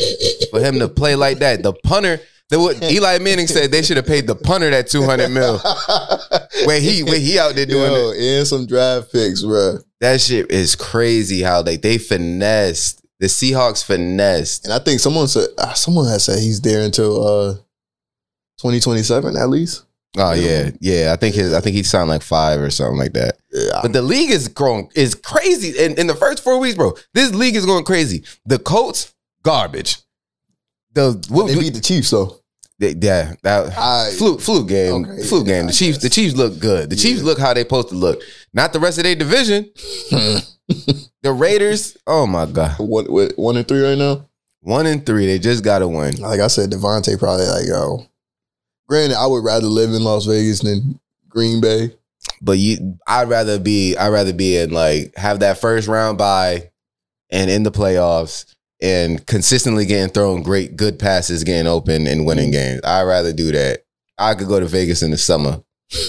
for 0.50 0.60
him 0.60 0.78
to 0.78 0.88
play 0.88 1.14
like 1.16 1.38
that. 1.38 1.62
The 1.62 1.72
punter, 1.72 2.20
the, 2.50 2.58
what 2.60 2.82
Eli 2.82 3.18
Manning 3.18 3.46
said 3.46 3.70
they 3.70 3.82
should 3.82 3.96
have 3.96 4.06
paid 4.06 4.26
the 4.26 4.34
punter 4.34 4.70
that 4.70 4.88
two 4.88 5.02
hundred 5.04 5.30
mil. 5.30 5.58
Where 6.66 6.80
he, 6.80 7.02
where 7.02 7.18
he 7.18 7.38
out 7.40 7.54
there 7.56 7.66
doing 7.66 7.90
it. 7.90 7.96
Yo, 7.96 8.12
and 8.38 8.46
some 8.46 8.66
draft 8.66 9.10
picks, 9.10 9.42
bro. 9.42 9.78
That 10.00 10.20
shit 10.20 10.50
is 10.52 10.76
crazy 10.76 11.42
how 11.42 11.62
they 11.62 11.76
they 11.76 11.98
finessed 11.98 13.02
the 13.18 13.26
Seahawks 13.26 13.84
finessed. 13.84 14.64
And 14.64 14.72
I 14.74 14.78
think 14.78 15.00
someone 15.00 15.26
said 15.28 15.48
uh, 15.58 15.72
someone 15.72 16.06
has 16.08 16.24
said 16.24 16.38
he's 16.38 16.60
there 16.60 16.82
until 16.84 17.26
uh 17.26 17.54
2027 18.58 19.36
at 19.36 19.48
least. 19.48 19.84
Oh 20.18 20.32
yeah, 20.34 20.70
yeah. 20.80 21.12
I 21.12 21.16
think 21.16 21.34
his 21.34 21.54
I 21.54 21.60
think 21.60 21.74
he 21.74 21.82
signed 21.82 22.08
like 22.10 22.22
five 22.22 22.60
or 22.60 22.70
something 22.70 22.98
like 22.98 23.14
that. 23.14 23.36
Yeah, 23.50 23.78
But 23.82 23.92
the 23.94 24.02
league 24.02 24.30
is 24.30 24.48
growing 24.48 24.90
is 24.94 25.14
crazy. 25.14 25.78
In, 25.82 25.98
in 25.98 26.06
the 26.06 26.14
first 26.14 26.42
four 26.44 26.58
weeks, 26.58 26.76
bro, 26.76 26.92
this 27.14 27.34
league 27.34 27.56
is 27.56 27.64
going 27.64 27.84
crazy. 27.84 28.24
The 28.44 28.58
Colts 28.58 29.14
garbage. 29.42 29.96
The 30.92 31.12
what, 31.30 31.48
they 31.48 31.58
beat 31.58 31.72
the 31.74 31.80
Chiefs 31.80 32.10
though. 32.10 32.40
they- 32.78 32.94
yeah, 33.00 33.32
that 33.42 33.72
I 33.78 34.10
fluke 34.18 34.40
fluke 34.42 34.68
game, 34.68 35.06
Okay, 35.06 35.22
fluke 35.22 35.46
yeah, 35.46 35.54
game. 35.60 35.66
The 35.68 35.72
Chiefs, 35.72 35.98
the 35.98 36.10
Chiefs 36.10 36.34
look 36.36 36.58
good. 36.58 36.90
The 36.90 36.96
Chiefs 36.96 37.22
look 37.22 37.38
how 37.38 37.54
they 37.54 37.62
supposed 37.62 37.88
to 37.88 37.94
look. 37.94 38.20
Not 38.52 38.74
the 38.74 38.80
rest 38.80 38.98
of 38.98 39.04
their 39.04 39.14
division. 39.14 39.70
The 41.22 41.32
Raiders, 41.32 41.96
oh 42.06 42.26
my 42.26 42.46
god, 42.46 42.78
one, 42.78 43.04
what, 43.06 43.32
one 43.36 43.56
and 43.56 43.66
three 43.68 43.82
right 43.82 43.98
now. 43.98 44.28
one 44.60 44.86
and 44.86 45.04
three. 45.04 45.26
They 45.26 45.38
just 45.38 45.62
got 45.62 45.80
to 45.80 45.88
win. 45.88 46.16
Like 46.16 46.40
I 46.40 46.46
said, 46.48 46.70
Davante 46.70 47.18
probably 47.18 47.46
like 47.46 47.66
yo. 47.66 48.06
Granted, 48.92 49.16
I 49.16 49.26
would 49.26 49.42
rather 49.42 49.68
live 49.68 49.94
in 49.94 50.04
Las 50.04 50.26
Vegas 50.26 50.60
than 50.60 51.00
Green 51.26 51.62
Bay. 51.62 51.96
But 52.42 52.58
you, 52.58 52.98
I'd 53.06 53.30
rather 53.30 53.58
be, 53.58 53.96
I'd 53.96 54.10
rather 54.10 54.34
be 54.34 54.58
in 54.58 54.70
like 54.70 55.16
have 55.16 55.40
that 55.40 55.56
first 55.56 55.88
round 55.88 56.18
by, 56.18 56.70
and 57.30 57.50
in 57.50 57.62
the 57.62 57.70
playoffs, 57.70 58.54
and 58.82 59.26
consistently 59.26 59.86
getting 59.86 60.12
thrown 60.12 60.42
great, 60.42 60.76
good 60.76 60.98
passes, 60.98 61.42
getting 61.42 61.66
open 61.66 62.06
and 62.06 62.26
winning 62.26 62.50
mm. 62.50 62.52
games. 62.52 62.80
I'd 62.84 63.04
rather 63.04 63.32
do 63.32 63.50
that. 63.52 63.82
I 64.18 64.34
could 64.34 64.48
go 64.48 64.60
to 64.60 64.66
Vegas 64.66 65.02
in 65.02 65.10
the 65.10 65.16
summer. 65.16 65.62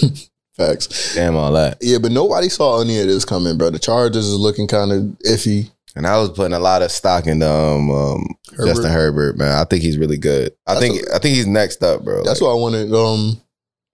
Facts. 0.57 1.15
Damn 1.15 1.37
all 1.37 1.53
that. 1.53 1.77
Yeah, 1.79 1.99
but 1.99 2.11
nobody 2.11 2.49
saw 2.49 2.81
any 2.81 2.99
of 2.99 3.07
this 3.07 3.23
coming, 3.23 3.57
bro. 3.57 3.69
The 3.69 3.79
Chargers 3.79 4.27
is 4.27 4.37
looking 4.37 4.67
kind 4.67 4.91
of 4.91 5.01
iffy. 5.25 5.71
And 5.95 6.07
I 6.07 6.17
was 6.19 6.31
putting 6.31 6.53
a 6.53 6.59
lot 6.59 6.81
of 6.81 6.91
stock 6.91 7.27
in 7.27 7.43
um, 7.43 7.91
um 7.91 8.25
Herbert. 8.51 8.65
Justin 8.67 8.91
Herbert, 8.91 9.37
man. 9.37 9.51
I 9.57 9.63
think 9.63 9.83
he's 9.83 9.97
really 9.97 10.17
good. 10.17 10.51
I 10.65 10.73
That's 10.73 10.85
think 10.85 11.01
I 11.13 11.19
think 11.19 11.35
he's 11.35 11.47
next 11.47 11.83
up, 11.83 12.03
bro. 12.03 12.23
That's 12.23 12.41
Like, 12.41 12.47
what 12.47 12.57
I 12.57 12.59
wanted 12.59 12.93
um 12.93 13.39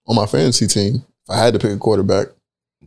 on 0.06 0.16
my 0.16 0.26
fantasy 0.26 0.66
team. 0.66 0.96
If 0.96 1.30
I 1.30 1.36
had 1.36 1.52
to 1.54 1.60
pick 1.60 1.72
a 1.72 1.76
quarterback, 1.76 2.28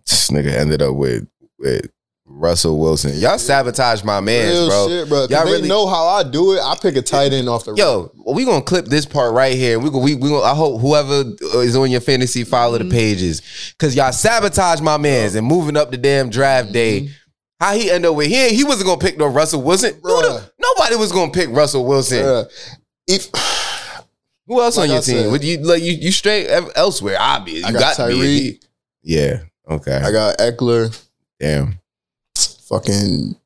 this 0.06 0.30
nigga 0.32 0.52
ended 0.52 0.82
up 0.82 0.96
with 0.96 1.28
with 1.60 1.90
Russell 2.26 2.80
Wilson. 2.80 3.14
Y'all 3.20 3.38
sabotage 3.38 4.04
my 4.04 4.20
man, 4.20 4.48
Real 4.50 4.68
bro. 4.70 4.88
shit, 4.88 5.10
bro. 5.10 5.28
Y'all 5.30 5.44
really- 5.46 5.68
know 5.68 5.86
how 5.88 6.08
I 6.08 6.24
do 6.24 6.54
it. 6.54 6.62
I 6.64 6.76
pick 6.82 6.96
a 6.96 7.02
tight 7.02 7.34
end 7.34 7.48
off 7.48 7.66
the 7.66 7.76
Yo, 7.76 8.12
well, 8.16 8.34
we 8.34 8.46
gonna 8.46 8.64
clip 8.64 8.86
this 8.86 9.06
part 9.06 9.34
right 9.34 9.56
here. 9.56 9.78
We 9.78 9.90
we 9.92 10.16
we 10.16 10.30
gonna, 10.30 10.42
I 10.42 10.56
hope 10.56 10.82
whoever 10.82 11.24
is 11.62 11.76
on 11.76 11.92
your 11.92 12.02
fantasy 12.02 12.44
follow 12.44 12.80
Mm-hmm. 12.80 12.90
the 12.90 12.96
pages 12.96 13.74
because 13.78 13.96
y'all 13.96 14.12
sabotage 14.12 14.82
my 14.82 14.98
man's 14.98 15.36
and 15.36 15.46
moving 15.46 15.78
up 15.78 15.92
the 15.92 15.98
damn 15.98 16.30
draft 16.32 16.72
day. 16.72 17.10
How 17.64 17.74
he 17.74 17.90
end 17.90 18.06
up 18.06 18.16
with 18.16 18.28
he 18.28 18.50
he 18.50 18.66
wasn't 18.66 18.88
gonna 18.88 19.00
pick 19.00 19.18
no 19.18 19.28
Russell 19.28 19.62
Wilson. 19.62 19.94
Bruh. 19.94 20.50
nobody 20.60 20.96
was 20.98 21.14
gonna 21.14 21.32
pick 21.32 21.50
Russell 21.50 21.86
Wilson. 21.86 22.20
Bruh, 22.20 22.74
if 23.08 23.30
Who 24.48 24.62
else 24.62 24.76
Like 24.76 24.90
on 24.90 24.90
your 24.90 25.00
I 25.00 25.02
team? 25.02 25.32
Would 25.32 25.44
you 25.46 25.58
like 25.60 25.82
you 25.82 25.94
you 25.94 26.12
straight 26.12 26.50
elsewhere? 26.76 27.16
Obvious. 27.18 27.62
You 27.62 27.68
I 27.68 27.72
got, 27.72 27.98
got 27.98 28.10
be. 28.10 28.60
Yeah. 29.02 29.44
Okay. 29.70 29.96
I 29.96 30.12
got 30.12 30.38
Ekeler, 30.40 30.94
Damn. 31.40 31.80
fucking 32.68 33.38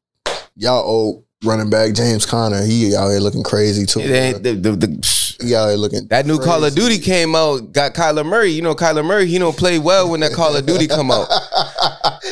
y'all 0.56 0.84
old 0.84 1.23
running 1.43 1.69
back 1.69 1.93
James 1.93 2.25
Conner, 2.25 2.63
he 2.63 2.95
out 2.95 3.10
here 3.10 3.19
looking 3.19 3.43
crazy 3.43 3.86
too. 3.86 3.99
It 3.99 4.12
ain't 4.12 4.43
the, 4.43 4.53
the, 4.53 4.71
the, 4.71 5.38
he 5.41 5.56
out 5.56 5.67
here 5.67 5.77
looking 5.77 6.08
that 6.08 6.25
new 6.25 6.39
Call 6.39 6.63
of. 6.63 6.73
Duty 6.73 6.97
came 6.97 7.36
out. 7.36 7.71
Got 7.71 7.93
Kyler 7.93 8.25
Murray. 8.25 8.49
You 8.49 8.63
know 8.63 8.73
Kyler 8.73 9.06
Murray. 9.06 9.27
He 9.27 9.38
don't 9.38 9.56
play 9.56 9.77
well 9.77 10.10
when 10.10 10.21
that 10.21 10.34
Call 10.34 10.56
of 10.56 10.65
Duty 10.65 10.88
come 10.88 11.12
out. 11.12 11.27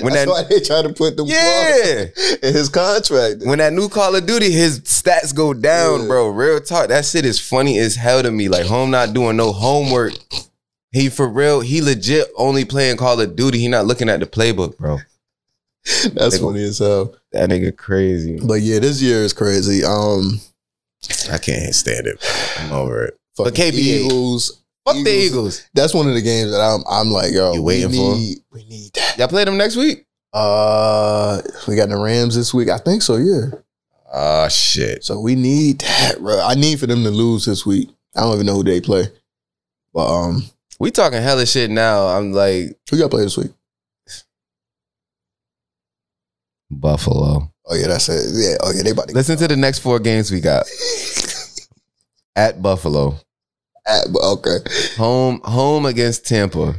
When 0.01 0.13
That's 0.13 0.25
that- 0.25 0.31
why 0.31 0.43
they 0.43 0.59
try 0.59 0.81
to 0.81 0.89
put 0.89 1.17
the 1.17 1.23
Yeah. 1.25 2.05
in 2.47 2.53
his 2.53 2.69
contract. 2.69 3.43
when 3.45 3.59
that 3.59 3.73
new 3.73 3.89
Call 3.89 4.15
of 4.15 4.25
Duty, 4.25 4.51
his 4.51 4.79
stats 4.81 5.33
go 5.33 5.53
down, 5.53 6.01
Yeah. 6.01 6.07
bro. 6.07 6.29
Real 6.29 6.59
talk. 6.59 6.89
That 6.89 7.05
shit 7.05 7.25
is 7.25 7.39
funny 7.39 7.79
as 7.79 7.95
hell 7.95 8.21
to 8.23 8.31
me. 8.31 8.47
Like 8.49 8.65
home 8.65 8.91
not 8.91 9.13
doing 9.13 9.37
no 9.37 9.51
homework. 9.51 10.13
He 10.91 11.09
for 11.09 11.27
real. 11.27 11.59
He 11.59 11.81
legit 11.81 12.29
only 12.37 12.63
playing 12.65 12.97
Call 12.97 13.19
of 13.19 13.35
Duty. 13.35 13.59
He 13.59 13.67
not 13.67 13.85
looking 13.85 14.07
at 14.09 14.19
the 14.21 14.25
playbook, 14.25 14.77
bro. 14.77 14.99
That's 16.13 16.37
funny 16.39 16.63
as 16.63 16.79
hell. 16.79 17.15
That 17.31 17.49
nigga 17.49 17.75
crazy. 17.75 18.39
But 18.41 18.61
yeah, 18.61 18.79
this 18.79 19.01
year 19.01 19.21
is 19.21 19.33
crazy. 19.33 19.83
Um, 19.83 20.39
I 21.31 21.37
can't 21.37 21.75
stand 21.75 22.07
it. 22.07 22.17
I'm 22.59 22.71
over 22.71 23.05
it. 23.05 23.17
fucking 23.37 23.53
KB 23.53 23.73
Eagles. 23.73 24.61
Fuck 24.85 25.03
the 25.03 25.09
Eagles. 25.09 25.67
That's 25.73 25.93
one 25.93 26.07
of 26.07 26.13
the 26.13 26.21
games 26.21 26.51
that 26.51 26.61
I'm. 26.61 26.83
I'm 26.89 27.09
like, 27.11 27.33
yo, 27.33 27.53
You 27.53 27.63
waiting 27.63 27.89
we 27.89 27.97
for? 27.97 28.15
need, 28.15 28.37
We 28.51 28.65
need 28.65 28.93
that. 28.93 29.17
Y'all 29.17 29.27
play 29.27 29.43
them 29.43 29.57
next 29.57 29.75
week? 29.75 30.05
Uh, 30.31 31.41
we 31.67 31.75
got 31.75 31.89
the 31.89 31.97
Rams 31.97 32.35
this 32.35 32.53
week. 32.53 32.69
I 32.69 32.77
think 32.77 33.01
so. 33.01 33.15
Yeah. 33.15 33.45
Ah 34.13 34.47
shit. 34.47 35.03
So 35.03 35.19
we 35.19 35.33
need 35.35 35.79
that, 35.79 36.19
bro. 36.19 36.39
I 36.41 36.53
need 36.55 36.79
for 36.79 36.87
them 36.87 37.03
to 37.03 37.09
lose 37.09 37.45
this 37.45 37.65
week. 37.65 37.89
I 38.15 38.21
don't 38.21 38.35
even 38.35 38.45
know 38.45 38.55
who 38.55 38.63
they 38.63 38.79
play. 38.79 39.05
But 39.93 40.07
um, 40.13 40.43
We 40.79 40.91
talking 40.91 41.21
hella 41.21 41.45
shit 41.45 41.69
now. 41.71 42.07
I'm 42.07 42.31
like 42.31 42.77
who 42.89 42.97
y'all 42.97 43.09
play 43.09 43.23
this 43.23 43.37
week? 43.37 43.51
Buffalo. 46.69 47.51
Oh 47.67 47.75
yeah, 47.75 47.87
that's 47.87 48.09
it. 48.09 48.29
Yeah. 48.33 48.57
Oh 48.61 48.71
yeah, 48.75 48.83
they 48.83 48.91
about 48.91 49.07
to 49.07 49.13
Listen 49.13 49.37
to 49.37 49.47
the 49.47 49.55
next 49.55 49.79
four 49.79 49.99
games 49.99 50.31
we 50.31 50.39
got. 50.41 50.65
At 52.35 52.61
Buffalo. 52.61 53.17
At- 53.87 54.07
but 54.11 54.23
okay. 54.23 54.57
Home 54.97 55.41
home 55.43 55.85
against 55.85 56.25
Tampa. 56.27 56.75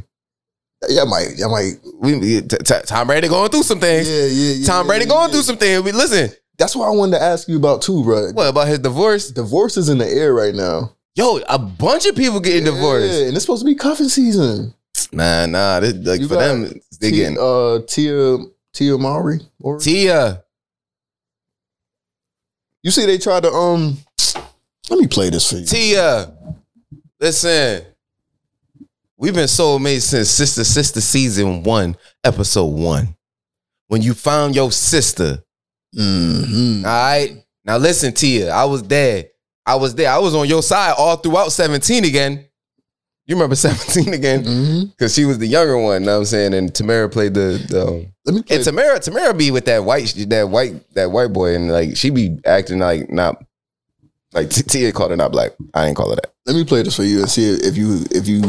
Yeah, 0.89 1.05
might. 1.05 1.29
Yeah, 1.37 1.47
might. 1.47 1.73
We 1.99 2.41
t- 2.41 2.41
t- 2.41 2.75
Tom 2.85 3.07
Brady 3.07 3.27
going 3.27 3.49
through 3.49 3.63
some 3.63 3.79
things. 3.79 4.07
yeah, 4.07 4.25
yeah. 4.25 4.65
Tom 4.65 4.85
Brady 4.87 5.05
yeah, 5.05 5.09
going 5.09 5.27
yeah. 5.29 5.33
through 5.33 5.41
some 5.43 5.57
things. 5.57 5.81
We 5.83 5.91
listen. 5.91 6.29
That's 6.57 6.75
what 6.75 6.87
I 6.87 6.91
wanted 6.91 7.17
to 7.17 7.23
ask 7.23 7.47
you 7.47 7.57
about 7.57 7.81
too, 7.81 8.03
bro. 8.03 8.31
What 8.31 8.47
about 8.49 8.67
his 8.67 8.79
divorce? 8.79 9.29
Divorce 9.31 9.77
is 9.77 9.89
in 9.89 9.97
the 9.99 10.07
air 10.07 10.33
right 10.33 10.53
now. 10.55 10.93
Yo, 11.15 11.37
a 11.49 11.57
bunch 11.57 12.05
of 12.05 12.15
people 12.15 12.39
getting 12.39 12.65
Yeah, 12.65 12.71
divorced. 12.73 13.21
and 13.21 13.35
it's 13.35 13.41
supposed 13.45 13.61
to 13.61 13.65
be 13.65 13.73
cuffing 13.75 14.09
season. 14.09 14.73
Nah, 15.11 15.45
nah. 15.47 15.79
This, 15.79 15.93
like 15.95 16.19
You 16.21 16.27
for 16.27 16.35
them, 16.35 16.79
they 16.99 17.09
T- 17.11 17.15
getting 17.17 17.37
uh 17.39 17.79
Tia 17.87 18.37
Tia 18.73 18.97
Mowry. 18.97 19.39
Or 19.59 19.79
Tia. 19.79 20.43
you 22.83 22.91
see, 22.91 23.05
they 23.05 23.17
tried 23.17 23.43
to 23.43 23.51
um. 23.51 23.97
Let 24.89 24.99
me 24.99 25.07
play 25.07 25.29
this 25.29 25.49
for 25.49 25.57
you. 25.57 25.65
Tia. 25.65 26.33
Listen. 27.19 27.83
We've 29.19 29.33
been 29.33 29.45
soulmates 29.45 30.01
since 30.03 30.29
Sister 30.29 30.63
Sister 30.63 31.01
season 31.01 31.63
one, 31.63 31.95
episode 32.23 32.65
one. 32.65 33.15
When 33.87 34.01
you 34.03 34.13
found 34.13 34.55
your 34.55 34.71
sister, 34.71 35.43
Mhm. 35.95 36.79
all 36.85 36.91
right. 36.91 37.43
Now 37.65 37.77
listen, 37.77 38.13
Tia. 38.13 38.51
I 38.51 38.65
was 38.65 38.83
there. 38.83 39.25
I 39.65 39.75
was 39.75 39.95
there. 39.95 40.11
I 40.11 40.19
was 40.19 40.35
on 40.35 40.47
your 40.47 40.61
side 40.61 40.93
all 40.97 41.17
throughout 41.17 41.51
17 41.51 42.05
again. 42.05 42.45
You 43.25 43.35
remember 43.35 43.55
17 43.57 44.13
again? 44.13 44.85
Because 44.91 45.13
she 45.15 45.25
was 45.25 45.39
the 45.39 45.47
younger 45.47 45.77
one, 45.77 46.03
know 46.03 46.13
what 46.13 46.17
I'm 46.19 46.25
saying? 46.25 46.53
And 46.53 46.71
Tamera 46.71 47.11
played 47.11 47.33
the, 47.33 47.65
the 47.67 47.87
um, 47.87 48.05
Let 48.25 48.35
me 48.35 48.43
play. 48.43 48.55
and 48.57 48.65
Tamera, 48.65 48.97
Tamera 48.99 49.35
be 49.37 49.49
with 49.51 49.65
that 49.65 49.83
white, 49.83 50.13
that 50.29 50.47
white, 50.49 50.93
that 50.93 51.11
white 51.11 51.33
boy, 51.33 51.55
and 51.55 51.71
like 51.71 51.97
she 51.97 52.09
be 52.11 52.37
acting 52.45 52.79
like 52.79 53.09
not, 53.09 53.43
like 54.37 54.49
T- 54.49 54.61
Tia 54.63 54.91
called 54.91 55.11
it 55.11 55.17
not 55.17 55.31
black. 55.31 55.51
I 55.73 55.87
ain't 55.87 55.97
call 55.97 56.11
it 56.13 56.17
that. 56.17 56.33
let 56.45 56.55
me 56.55 56.63
play 56.63 56.83
this 56.83 56.95
for 56.95 57.03
you 57.03 57.19
and 57.21 57.29
see 57.29 57.49
if 57.49 57.75
you 57.75 58.05
if 58.11 58.27
you 58.27 58.41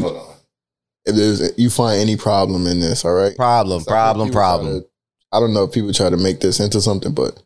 if 1.06 1.14
there's 1.16 1.58
you 1.58 1.70
find 1.70 1.98
any 2.00 2.16
problem 2.16 2.66
in 2.66 2.80
this. 2.80 3.04
All 3.04 3.12
right. 3.14 3.34
Problem, 3.36 3.80
Something 3.80 3.90
problem, 3.92 4.28
people 4.28 4.40
try 4.40 4.48
problem. 4.48 4.80
to- 4.82 4.86
I 5.32 5.40
don't 5.40 5.52
know 5.54 5.64
if 5.64 5.72
people 5.72 5.92
try 5.92 6.08
to 6.10 6.16
make 6.16 6.40
this 6.40 6.58
into 6.60 6.80
something, 6.80 7.12
but 7.12 7.42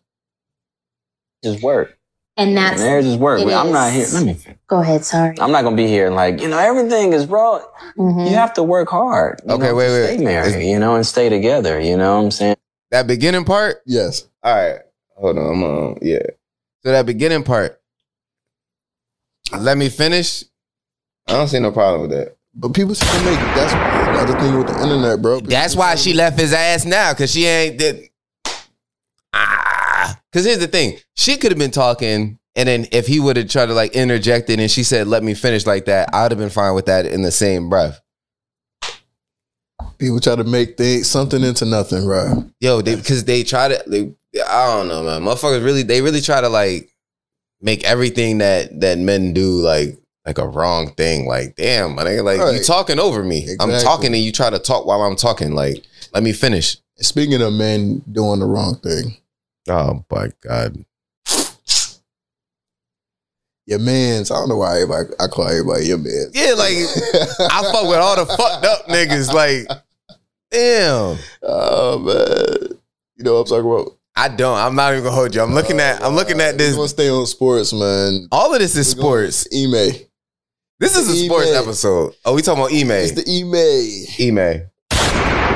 Just 1.44 1.62
work. 1.62 1.98
And 2.36 2.56
that's 2.56 2.80
Marriage 2.80 3.04
is 3.04 3.16
work. 3.16 3.40
it 3.40 3.52
I'm 3.52 3.72
not 3.72 3.92
here. 3.92 4.06
Let 4.12 4.24
me. 4.24 4.38
go 4.66 4.80
ahead. 4.80 5.04
Sorry. 5.04 5.36
I'm 5.38 5.52
not 5.52 5.62
gonna 5.64 5.76
be 5.76 5.86
here 5.86 6.10
like 6.10 6.40
you 6.40 6.48
know 6.48 6.58
everything 6.58 7.12
is 7.12 7.26
bro. 7.26 7.60
Mhm. 7.98 8.28
You 8.30 8.34
have 8.36 8.54
to 8.54 8.62
work 8.62 8.88
hard. 8.88 9.40
you 9.46 9.52
Okay, 9.54 9.68
know, 9.68 9.74
wait, 9.74 9.90
wait. 9.90 10.14
Stay 10.14 10.24
married, 10.24 10.54
Is- 10.56 10.64
you 10.64 10.78
know, 10.78 10.94
and 10.96 11.06
stay 11.06 11.28
together. 11.28 11.78
You 11.80 11.96
know 11.96 12.16
what 12.16 12.24
I'm 12.24 12.30
saying? 12.30 12.56
That 12.90 13.06
beginning 13.06 13.44
part. 13.44 13.82
yes. 13.86 14.26
All 14.42 14.54
right, 14.54 14.80
hold 15.16 15.38
on. 15.38 15.46
I'm 15.46 15.62
on. 15.62 15.98
Yeah. 16.02 16.22
So 16.84 16.90
that 16.92 17.04
beginning 17.06 17.42
part. 17.44 17.80
Let 19.58 19.78
me 19.78 19.88
finish. 19.88 20.44
I 21.28 21.32
don't 21.34 21.48
see 21.48 21.58
no 21.58 21.72
problem 21.72 22.02
with 22.02 22.10
that. 22.10 22.36
But 22.54 22.74
people 22.74 22.94
to 22.94 23.04
make 23.24 23.38
it 23.38 23.54
that's 23.54 23.72
another 23.72 24.38
thing 24.38 24.58
with 24.58 24.66
the 24.66 24.82
internet, 24.82 25.22
bro. 25.22 25.38
People 25.38 25.50
That's 25.50 25.74
why 25.74 25.94
she 25.94 26.12
left 26.12 26.38
his 26.38 26.52
ass 26.52 26.84
now, 26.84 27.14
cause 27.14 27.32
she 27.32 27.46
ain't 27.46 27.78
did. 27.78 28.10
Ah, 29.32 30.20
cause 30.32 30.44
here's 30.44 30.58
the 30.58 30.66
thing: 30.66 30.98
she 31.14 31.38
could 31.38 31.50
have 31.50 31.58
been 31.58 31.70
talking, 31.70 32.38
and 32.54 32.68
then 32.68 32.86
if 32.92 33.06
he 33.06 33.20
would 33.20 33.38
have 33.38 33.48
tried 33.48 33.66
to 33.66 33.72
like 33.72 33.92
interject 33.92 34.50
it, 34.50 34.60
and 34.60 34.70
she 34.70 34.82
said, 34.82 35.06
"Let 35.06 35.22
me 35.22 35.32
finish" 35.32 35.64
like 35.64 35.86
that, 35.86 36.10
I'd 36.12 36.30
have 36.30 36.38
been 36.38 36.50
fine 36.50 36.74
with 36.74 36.86
that 36.86 37.06
in 37.06 37.22
the 37.22 37.32
same 37.32 37.70
breath. 37.70 38.00
People 39.96 40.20
try 40.20 40.36
to 40.36 40.44
make 40.44 40.76
things 40.76 41.08
something 41.08 41.42
into 41.42 41.64
nothing, 41.64 42.04
bro. 42.04 42.44
Yo, 42.60 42.82
they 42.82 42.96
because 42.96 43.24
they 43.24 43.44
try 43.44 43.68
to. 43.68 43.82
They, 43.86 44.14
I 44.46 44.76
don't 44.76 44.88
know, 44.88 45.02
man. 45.04 45.22
Motherfuckers 45.22 45.64
really, 45.64 45.84
they 45.84 46.02
really 46.02 46.20
try 46.20 46.42
to 46.42 46.50
like 46.50 46.91
make 47.62 47.84
everything 47.84 48.38
that 48.38 48.80
that 48.80 48.98
men 48.98 49.32
do 49.32 49.60
like 49.60 49.98
like 50.26 50.38
a 50.38 50.46
wrong 50.46 50.92
thing. 50.94 51.26
Like, 51.26 51.56
damn, 51.56 51.94
man, 51.94 52.24
like 52.24 52.38
you 52.54 52.62
talking 52.62 52.98
over 52.98 53.22
me. 53.24 53.48
I'm 53.60 53.70
talking, 53.80 54.12
and 54.14 54.22
you 54.22 54.32
try 54.32 54.50
to 54.50 54.58
talk 54.58 54.84
while 54.86 55.02
I'm 55.02 55.16
talking. 55.16 55.54
Like, 55.54 55.84
let 56.12 56.22
me 56.22 56.32
finish. 56.32 56.76
Speaking 56.96 57.40
of 57.42 57.52
men 57.52 58.02
doing 58.12 58.40
the 58.40 58.46
wrong 58.46 58.76
thing, 58.76 59.16
Oh 59.68 60.04
my 60.10 60.28
god. 60.40 60.84
your 63.66 63.78
man's. 63.78 64.30
I 64.30 64.34
don't 64.34 64.48
know 64.48 64.56
why 64.56 64.80
everybody, 64.80 65.08
I 65.20 65.26
call 65.28 65.48
everybody 65.48 65.86
your 65.86 65.98
man. 65.98 66.26
Yeah, 66.32 66.54
like 66.54 66.74
I 66.74 67.62
fuck 67.72 67.88
with 67.88 67.98
all 67.98 68.16
the 68.16 68.26
fucked 68.26 68.64
up 68.64 68.86
niggas. 68.86 69.32
Like, 69.32 69.66
damn. 70.50 71.18
oh 71.42 71.98
man, 71.98 72.78
you 73.16 73.24
know 73.24 73.34
what 73.34 73.40
I'm 73.40 73.46
talking 73.46 73.70
about. 73.70 73.98
I 74.14 74.28
don't. 74.28 74.56
I'm 74.58 74.74
not 74.74 74.92
even 74.92 75.04
gonna 75.04 75.14
hold 75.16 75.34
you. 75.34 75.40
I'm 75.42 75.54
looking 75.54 75.80
at. 75.80 76.02
I'm 76.02 76.14
looking 76.14 76.40
at 76.40 76.52
We're 76.52 76.58
this. 76.58 76.76
gonna 76.76 76.88
stay 76.88 77.08
on 77.08 77.26
sports, 77.26 77.72
man. 77.72 78.28
All 78.30 78.52
of 78.52 78.60
this 78.60 78.76
is 78.76 78.94
We're 78.94 79.00
sports. 79.30 79.48
Email. 79.52 79.92
This 80.78 80.96
is 80.96 81.08
a 81.08 81.14
sports 81.26 81.50
episode. 81.52 82.14
Oh, 82.24 82.34
we 82.34 82.42
talking 82.42 82.62
about 82.62 82.72
Ime. 82.72 82.90
It's 82.90 83.12
the 83.12 83.24
email. 83.28 84.06
Email. 84.20 84.68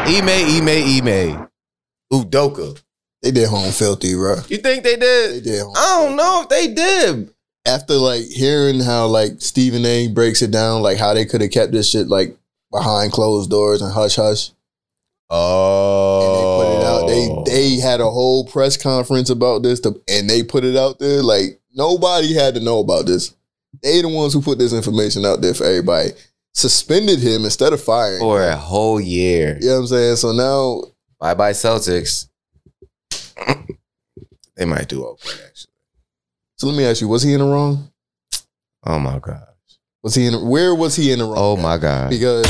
Email. 0.09 0.49
Email. 0.57 0.89
Email. 0.89 1.51
Udoka. 2.13 2.81
They 3.23 3.33
did 3.33 3.49
home 3.49 3.73
filthy, 3.73 4.15
bro. 4.15 4.37
You 4.49 4.59
think 4.59 4.85
they 4.85 4.97
did? 4.97 5.35
They 5.45 5.51
did? 5.51 5.63
I 5.77 6.05
don't 6.07 6.17
know 6.17 6.43
if 6.43 6.49
they 6.49 6.73
did. 6.73 7.31
After 7.67 7.95
like 7.95 8.25
hearing 8.27 8.81
how 8.81 9.07
like 9.07 9.41
Stephen 9.41 9.85
A. 9.85 10.07
breaks 10.09 10.43
it 10.43 10.53
down, 10.53 10.83
like 10.83 10.99
how 10.99 11.13
they 11.13 11.27
could 11.27 11.41
have 11.41 11.51
kept 11.51 11.73
this 11.73 11.91
shit 11.91 12.07
like 12.07 12.37
behind 12.71 13.11
closed 13.11 13.51
doors 13.51 13.83
and 13.83 13.93
hush 13.93 14.15
hush, 14.17 14.51
Oh. 15.29 16.21
and 16.23 16.37
they 16.39 16.65
put 16.79 16.81
it 16.81 16.86
They 17.07 17.29
they 17.47 17.79
oh. 17.79 17.81
had 17.83 18.01
a 18.01 18.11
whole 18.11 18.47
press 18.47 18.77
conference 18.77 19.31
about 19.31 19.63
this, 19.63 19.81
to, 19.81 20.01
and 20.09 20.29
they 20.29 20.43
put 20.43 20.65
it 20.65 20.77
out 20.77 20.99
there. 20.99 21.23
Like 21.23 21.61
nobody 21.75 22.35
had 22.35 22.55
to 22.55 22.61
know 22.61 22.81
about 22.81 23.07
this. 23.07 23.35
They 23.83 24.01
the 24.03 24.09
ones 24.09 24.33
who 24.33 24.41
put 24.41 24.59
this 24.59 24.73
information 24.73 25.25
out 25.25 25.41
there 25.41 25.55
for 25.55 25.65
everybody. 25.65 26.11
Suspended 26.55 27.19
him 27.19 27.45
instead 27.45 27.75
of 27.75 27.83
firing. 27.83 28.19
for 28.19 28.43
him. 28.43 28.53
a 28.53 28.57
whole 28.57 28.99
year. 28.99 29.59
You 29.61 29.69
know 29.69 29.75
what 29.75 29.81
I'm 29.81 29.87
saying? 29.89 30.17
So 30.17 30.33
now 30.33 30.81
Bye 31.19 31.35
bye 31.35 31.53
Celtics. 31.53 32.29
they 34.57 34.65
might 34.65 34.89
do 34.89 35.05
okay 35.05 35.31
actually. 35.47 35.73
So 36.57 36.67
let 36.67 36.77
me 36.77 36.85
ask 36.85 37.01
you: 37.01 37.09
Was 37.09 37.23
he 37.23 37.33
in 37.33 37.41
the 37.41 37.47
wrong? 37.47 37.91
Oh 38.85 38.99
my 38.99 39.19
god. 39.19 39.47
Was 40.03 40.15
he 40.15 40.27
in? 40.27 40.47
Where 40.47 40.75
was 40.75 40.95
he 40.95 41.13
in 41.13 41.21
the 41.21 41.25
wrong? 41.25 41.37
Oh 41.37 41.57
my 41.57 41.79
god. 41.79 42.11
Because, 42.11 42.47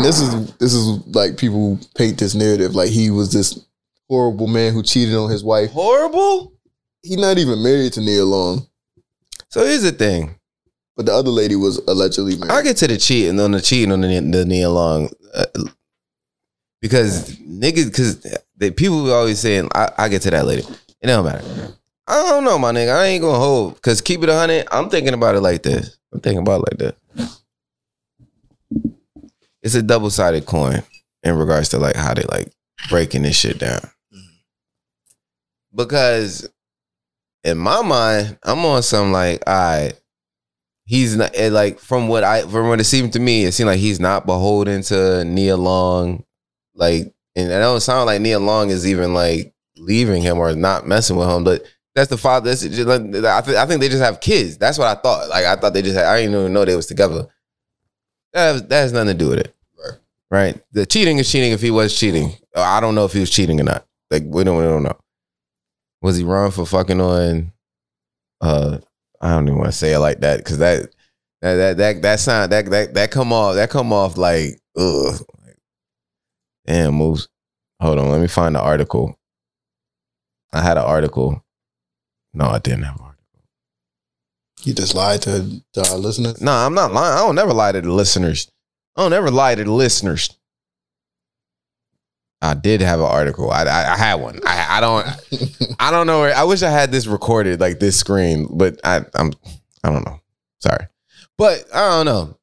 and 0.00 0.06
this 0.06 0.20
is 0.20 0.54
this 0.54 0.72
is 0.74 1.06
like 1.14 1.36
people 1.36 1.78
paint 1.94 2.18
this 2.18 2.34
narrative 2.34 2.74
like 2.74 2.90
he 2.90 3.10
was 3.10 3.32
this 3.32 3.66
horrible 4.08 4.46
man 4.46 4.72
who 4.72 4.82
cheated 4.82 5.14
on 5.14 5.30
his 5.30 5.44
wife. 5.44 5.70
Horrible. 5.70 6.52
He's 7.02 7.16
not 7.18 7.38
even 7.38 7.62
married 7.62 7.92
to 7.94 8.00
Nia 8.00 8.24
Long, 8.24 8.66
So 9.48 9.64
here's 9.64 9.82
the 9.82 9.92
thing. 9.92 10.36
but 10.96 11.06
the 11.06 11.12
other 11.12 11.30
lady 11.30 11.56
was 11.56 11.78
allegedly 11.86 12.36
married. 12.36 12.50
I'll 12.52 12.62
get 12.62 12.76
to 12.78 12.86
the 12.88 12.96
cheating 12.98 13.38
on 13.40 13.52
the 13.52 13.60
cheating 13.60 13.92
on 13.92 14.00
the, 14.02 14.08
the 14.20 14.44
Nia 14.44 14.68
Long. 14.68 15.08
Uh, 15.34 15.44
because 16.80 17.36
niggas, 17.36 17.86
because 17.86 18.20
the 18.56 18.70
people 18.70 19.10
always 19.12 19.38
saying, 19.38 19.68
I, 19.74 19.90
I 19.96 20.08
get 20.08 20.22
to 20.22 20.30
that 20.30 20.46
later. 20.46 20.68
It 21.00 21.06
don't 21.06 21.24
matter. 21.24 21.44
I 22.06 22.14
don't 22.22 22.44
know, 22.44 22.58
my 22.58 22.72
nigga. 22.72 22.94
I 22.94 23.06
ain't 23.06 23.22
gonna 23.22 23.38
hold. 23.38 23.74
Because 23.76 24.00
keep 24.00 24.22
it 24.22 24.28
a 24.28 24.32
100, 24.32 24.66
I'm 24.70 24.88
thinking 24.90 25.14
about 25.14 25.36
it 25.36 25.40
like 25.40 25.62
this. 25.62 25.98
I'm 26.12 26.20
thinking 26.20 26.40
about 26.42 26.62
it 26.62 26.78
like 26.78 26.78
this. 26.78 27.40
It's 29.62 29.74
a 29.74 29.82
double 29.82 30.10
sided 30.10 30.46
coin 30.46 30.82
in 31.22 31.36
regards 31.36 31.68
to 31.70 31.78
like 31.78 31.96
how 31.96 32.14
they 32.14 32.22
like 32.22 32.50
breaking 32.88 33.22
this 33.22 33.36
shit 33.36 33.58
down. 33.58 33.80
Mm-hmm. 33.80 34.36
Because 35.74 36.48
in 37.44 37.58
my 37.58 37.82
mind, 37.82 38.38
I'm 38.42 38.64
on 38.64 38.82
some 38.82 39.12
like, 39.12 39.42
all 39.46 39.54
right, 39.54 40.00
he's 40.84 41.16
not 41.16 41.36
like 41.36 41.78
from 41.78 42.08
what 42.08 42.24
I 42.24 42.42
from 42.42 42.68
what 42.68 42.80
it 42.80 42.84
seemed 42.84 43.12
to 43.14 43.20
me, 43.20 43.44
it 43.44 43.52
seemed 43.52 43.68
like 43.68 43.80
he's 43.80 44.00
not 44.00 44.26
beholden 44.26 44.82
to 44.84 45.24
Nia 45.24 45.56
Long, 45.56 46.24
like, 46.74 47.12
and 47.36 47.50
it 47.50 47.58
don't 47.58 47.80
sound 47.80 48.06
like 48.06 48.20
Nia 48.20 48.38
Long 48.38 48.70
is 48.70 48.86
even 48.86 49.14
like 49.14 49.54
leaving 49.76 50.22
him 50.22 50.38
or 50.38 50.54
not 50.54 50.86
messing 50.86 51.16
with 51.16 51.28
him, 51.28 51.44
but. 51.44 51.62
That's 51.92 52.08
the 52.08 52.16
father. 52.16 52.48
That's 52.48 52.62
just, 52.62 52.88
I, 52.88 52.98
th- 53.00 53.56
I 53.56 53.66
think 53.66 53.80
they 53.80 53.88
just 53.88 54.00
have 54.00 54.20
kids. 54.20 54.56
That's 54.56 54.78
what 54.78 54.86
I 54.86 54.94
thought. 54.94 55.28
Like 55.28 55.44
I 55.44 55.56
thought 55.56 55.74
they 55.74 55.82
just 55.82 55.96
had. 55.96 56.06
I 56.06 56.20
didn't 56.20 56.38
even 56.38 56.52
know 56.52 56.64
they 56.64 56.76
was 56.76 56.86
together. 56.86 57.26
That, 58.32 58.52
has, 58.52 58.62
that 58.68 58.80
has 58.82 58.92
nothing 58.92 59.08
to 59.08 59.14
do 59.14 59.28
with 59.28 59.38
it. 59.40 59.54
Right. 59.78 59.98
Right. 60.30 60.62
The 60.72 60.86
cheating 60.86 61.18
is 61.18 61.30
cheating. 61.30 61.52
If 61.52 61.60
he 61.60 61.70
was 61.70 61.98
cheating, 61.98 62.34
I 62.54 62.80
don't 62.80 62.94
know 62.94 63.04
if 63.04 63.12
he 63.12 63.20
was 63.20 63.30
cheating 63.30 63.60
or 63.60 63.64
not. 63.64 63.86
Like 64.10 64.24
we 64.26 64.44
don't. 64.44 64.58
We 64.58 64.64
don't 64.64 64.82
know. 64.82 64.98
Was 66.02 66.16
he 66.16 66.24
wrong 66.24 66.50
for 66.50 66.66
fucking 66.66 67.00
on? 67.00 67.52
Uh, 68.40 68.78
I 69.20 69.30
don't 69.30 69.48
even 69.48 69.58
want 69.58 69.68
to 69.68 69.76
say 69.76 69.92
it 69.92 69.98
like 69.98 70.20
that 70.20 70.38
because 70.38 70.58
that 70.58 70.88
that 71.42 71.54
that 71.56 71.76
that 71.76 72.02
that 72.02 72.20
sound 72.20 72.52
that 72.52 72.66
that 72.70 72.94
that 72.94 73.10
come 73.10 73.32
off 73.32 73.56
that 73.56 73.70
come 73.70 73.92
off 73.92 74.16
like 74.16 74.60
ugh. 74.76 75.20
Damn 76.66 76.94
moves. 76.94 77.28
Hold 77.80 77.98
on, 77.98 78.10
let 78.10 78.20
me 78.20 78.28
find 78.28 78.54
the 78.54 78.60
article. 78.60 79.18
I 80.52 80.62
had 80.62 80.76
an 80.76 80.84
article. 80.84 81.44
No, 82.32 82.46
I 82.46 82.58
didn't 82.58 82.82
have 82.82 83.00
an 83.00 83.06
he 84.62 84.74
just 84.74 84.94
lied 84.94 85.22
to, 85.22 85.62
to 85.74 85.88
our 85.90 85.96
listeners. 85.96 86.40
No, 86.40 86.52
I'm 86.52 86.74
not 86.74 86.92
lying. 86.92 87.14
I 87.14 87.20
don't 87.20 87.34
never 87.34 87.52
lie 87.52 87.72
to 87.72 87.80
the 87.80 87.92
listeners. 87.92 88.50
I 88.96 89.02
don't 89.02 89.12
ever 89.12 89.30
lie 89.30 89.54
to 89.54 89.64
the 89.64 89.72
listeners. 89.72 90.36
I 92.42 92.54
did 92.54 92.80
have 92.80 93.00
an 93.00 93.06
article. 93.06 93.50
I 93.50 93.64
I, 93.64 93.92
I 93.92 93.96
had 93.96 94.14
one. 94.14 94.40
I 94.46 94.78
I 94.78 94.80
don't 94.80 95.06
I 95.80 95.90
don't 95.90 96.06
know 96.06 96.20
where. 96.20 96.34
I 96.34 96.44
wish 96.44 96.62
I 96.62 96.70
had 96.70 96.90
this 96.90 97.06
recorded 97.06 97.60
like 97.60 97.80
this 97.80 97.96
screen, 97.96 98.48
but 98.50 98.80
I 98.82 99.04
I'm 99.14 99.32
I 99.84 99.90
don't 99.90 100.04
know. 100.06 100.20
Sorry, 100.58 100.86
but 101.36 101.64
I 101.74 101.88
don't 101.90 102.06
know. 102.06 102.36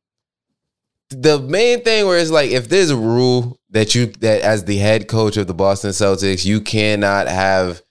The 1.10 1.40
main 1.40 1.84
thing 1.84 2.06
where 2.06 2.20
it's 2.20 2.30
like 2.30 2.52
if 2.52 2.70
there's 2.70 2.90
a 2.92 2.98
rule 2.98 3.60
that 3.72 3.96
you 3.96 4.08
that 4.20 4.42
as 4.42 4.66
the 4.66 4.78
head 4.78 5.08
coach 5.08 5.38
of 5.38 5.48
the 5.48 5.54
Boston 5.54 5.92
Celtics, 5.92 6.46
you 6.46 6.62
cannot 6.62 7.28
have 7.28 7.82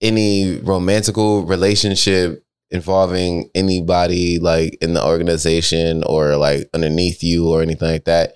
any 0.00 0.58
romantical 0.58 1.44
relationship 1.46 2.45
involving 2.70 3.50
anybody 3.54 4.38
like 4.38 4.76
in 4.80 4.94
the 4.94 5.04
organization 5.04 6.02
or 6.04 6.36
like 6.36 6.68
underneath 6.74 7.22
you 7.22 7.48
or 7.48 7.62
anything 7.62 7.90
like 7.90 8.04
that. 8.04 8.34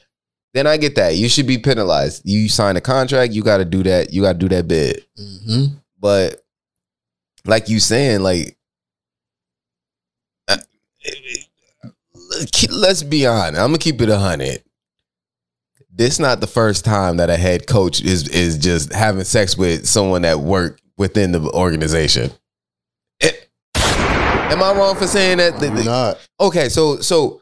Then 0.54 0.66
I 0.66 0.76
get 0.76 0.96
that. 0.96 1.16
You 1.16 1.28
should 1.28 1.46
be 1.46 1.58
penalized. 1.58 2.22
You 2.24 2.48
sign 2.48 2.76
a 2.76 2.80
contract, 2.80 3.32
you 3.32 3.42
got 3.42 3.58
to 3.58 3.64
do 3.64 3.82
that. 3.84 4.12
You 4.12 4.22
got 4.22 4.32
to 4.32 4.38
do 4.38 4.48
that 4.48 4.66
bid. 4.68 5.04
hmm 5.16 5.66
But 5.98 6.42
like 7.44 7.68
you 7.68 7.80
saying, 7.80 8.22
like, 8.22 8.56
uh, 10.48 10.56
let's 12.70 13.02
be 13.02 13.26
honest. 13.26 13.60
I'm 13.60 13.68
gonna 13.68 13.78
keep 13.78 14.00
it 14.00 14.08
a 14.08 14.18
hundred. 14.18 14.62
This 15.92 16.18
not 16.18 16.40
the 16.40 16.46
first 16.46 16.84
time 16.84 17.16
that 17.18 17.30
a 17.30 17.36
head 17.36 17.66
coach 17.66 18.00
is 18.02 18.28
is 18.28 18.58
just 18.58 18.92
having 18.92 19.24
sex 19.24 19.56
with 19.56 19.86
someone 19.86 20.22
that 20.22 20.40
work 20.40 20.80
within 20.96 21.32
the 21.32 21.40
organization. 21.50 22.30
Am 24.50 24.62
I 24.62 24.72
wrong 24.72 24.96
for 24.96 25.06
saying 25.06 25.38
that? 25.38 25.60
You're 25.60 25.84
not. 25.84 26.18
okay, 26.40 26.68
so 26.68 26.96
so 27.00 27.40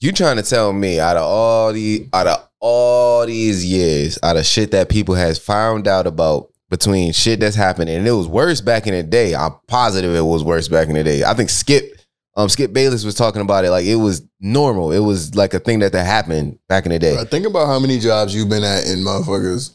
you 0.00 0.12
trying 0.12 0.36
to 0.36 0.42
tell 0.42 0.72
me 0.72 1.00
out 1.00 1.16
of 1.16 1.22
all 1.22 1.72
the 1.72 2.06
out 2.12 2.26
of 2.26 2.48
all 2.60 3.26
these 3.26 3.64
years, 3.64 4.18
out 4.22 4.36
of 4.36 4.44
shit 4.44 4.70
that 4.72 4.88
people 4.88 5.14
has 5.14 5.38
found 5.38 5.88
out 5.88 6.06
about 6.06 6.52
between 6.68 7.12
shit 7.12 7.40
that's 7.40 7.56
happening, 7.56 7.96
and 7.96 8.06
it 8.06 8.12
was 8.12 8.28
worse 8.28 8.60
back 8.60 8.86
in 8.86 8.92
the 8.92 9.02
day. 9.02 9.34
I'm 9.34 9.54
positive 9.66 10.14
it 10.14 10.20
was 10.20 10.44
worse 10.44 10.68
back 10.68 10.88
in 10.88 10.94
the 10.94 11.04
day. 11.04 11.24
I 11.24 11.32
think 11.34 11.48
Skip 11.50 11.96
um 12.36 12.48
Skip 12.48 12.72
Bayless 12.72 13.04
was 13.04 13.14
talking 13.14 13.40
about 13.40 13.64
it 13.64 13.70
like 13.70 13.86
it 13.86 13.96
was 13.96 14.22
normal. 14.40 14.92
It 14.92 15.00
was 15.00 15.34
like 15.34 15.54
a 15.54 15.58
thing 15.58 15.78
that 15.78 15.92
that 15.92 16.04
happened 16.04 16.58
back 16.68 16.84
in 16.84 16.92
the 16.92 16.98
day. 16.98 17.14
Bro, 17.14 17.24
think 17.24 17.46
about 17.46 17.66
how 17.66 17.78
many 17.78 17.98
jobs 17.98 18.34
you've 18.34 18.50
been 18.50 18.62
at 18.64 18.86
and 18.86 19.04
motherfuckers 19.04 19.74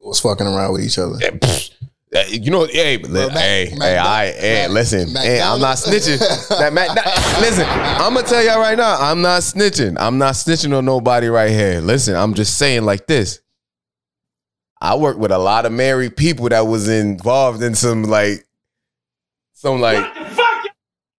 was 0.00 0.18
fucking 0.20 0.46
around 0.46 0.72
with 0.72 0.82
each 0.84 0.98
other. 0.98 1.16
Yeah, 1.20 1.30
You 2.28 2.50
know, 2.50 2.66
hey, 2.66 2.98
but 2.98 3.10
li- 3.10 3.20
Well, 3.20 3.28
Mac- 3.30 3.38
hey, 3.38 3.72
Mac- 3.76 3.88
hey, 3.88 3.96
I, 3.98 4.32
hey, 4.32 4.62
Mac- 4.66 4.70
listen, 4.70 5.08
hey, 5.16 5.40
I'm 5.40 5.60
not 5.60 5.78
snitching. 5.78 6.18
That 6.58 6.72
Mac- 6.74 6.94
that- 6.94 7.38
listen, 7.40 7.64
I'm 7.66 8.12
gonna 8.14 8.26
tell 8.26 8.44
y'all 8.44 8.60
right 8.60 8.76
now, 8.76 8.98
I'm 9.00 9.22
not 9.22 9.40
snitching. 9.40 9.96
I'm 9.98 10.18
not 10.18 10.34
snitching 10.34 10.76
on 10.76 10.84
nobody 10.84 11.28
right 11.28 11.50
here. 11.50 11.80
Listen, 11.80 12.14
I'm 12.14 12.34
just 12.34 12.58
saying 12.58 12.84
like 12.84 13.06
this. 13.06 13.40
I 14.80 14.96
worked 14.96 15.20
with 15.20 15.30
a 15.32 15.38
lot 15.38 15.64
of 15.64 15.72
married 15.72 16.16
people 16.16 16.48
that 16.50 16.66
was 16.66 16.88
involved 16.88 17.62
in 17.62 17.74
some 17.74 18.02
like, 18.04 18.44
some 19.54 19.80
like, 19.80 20.04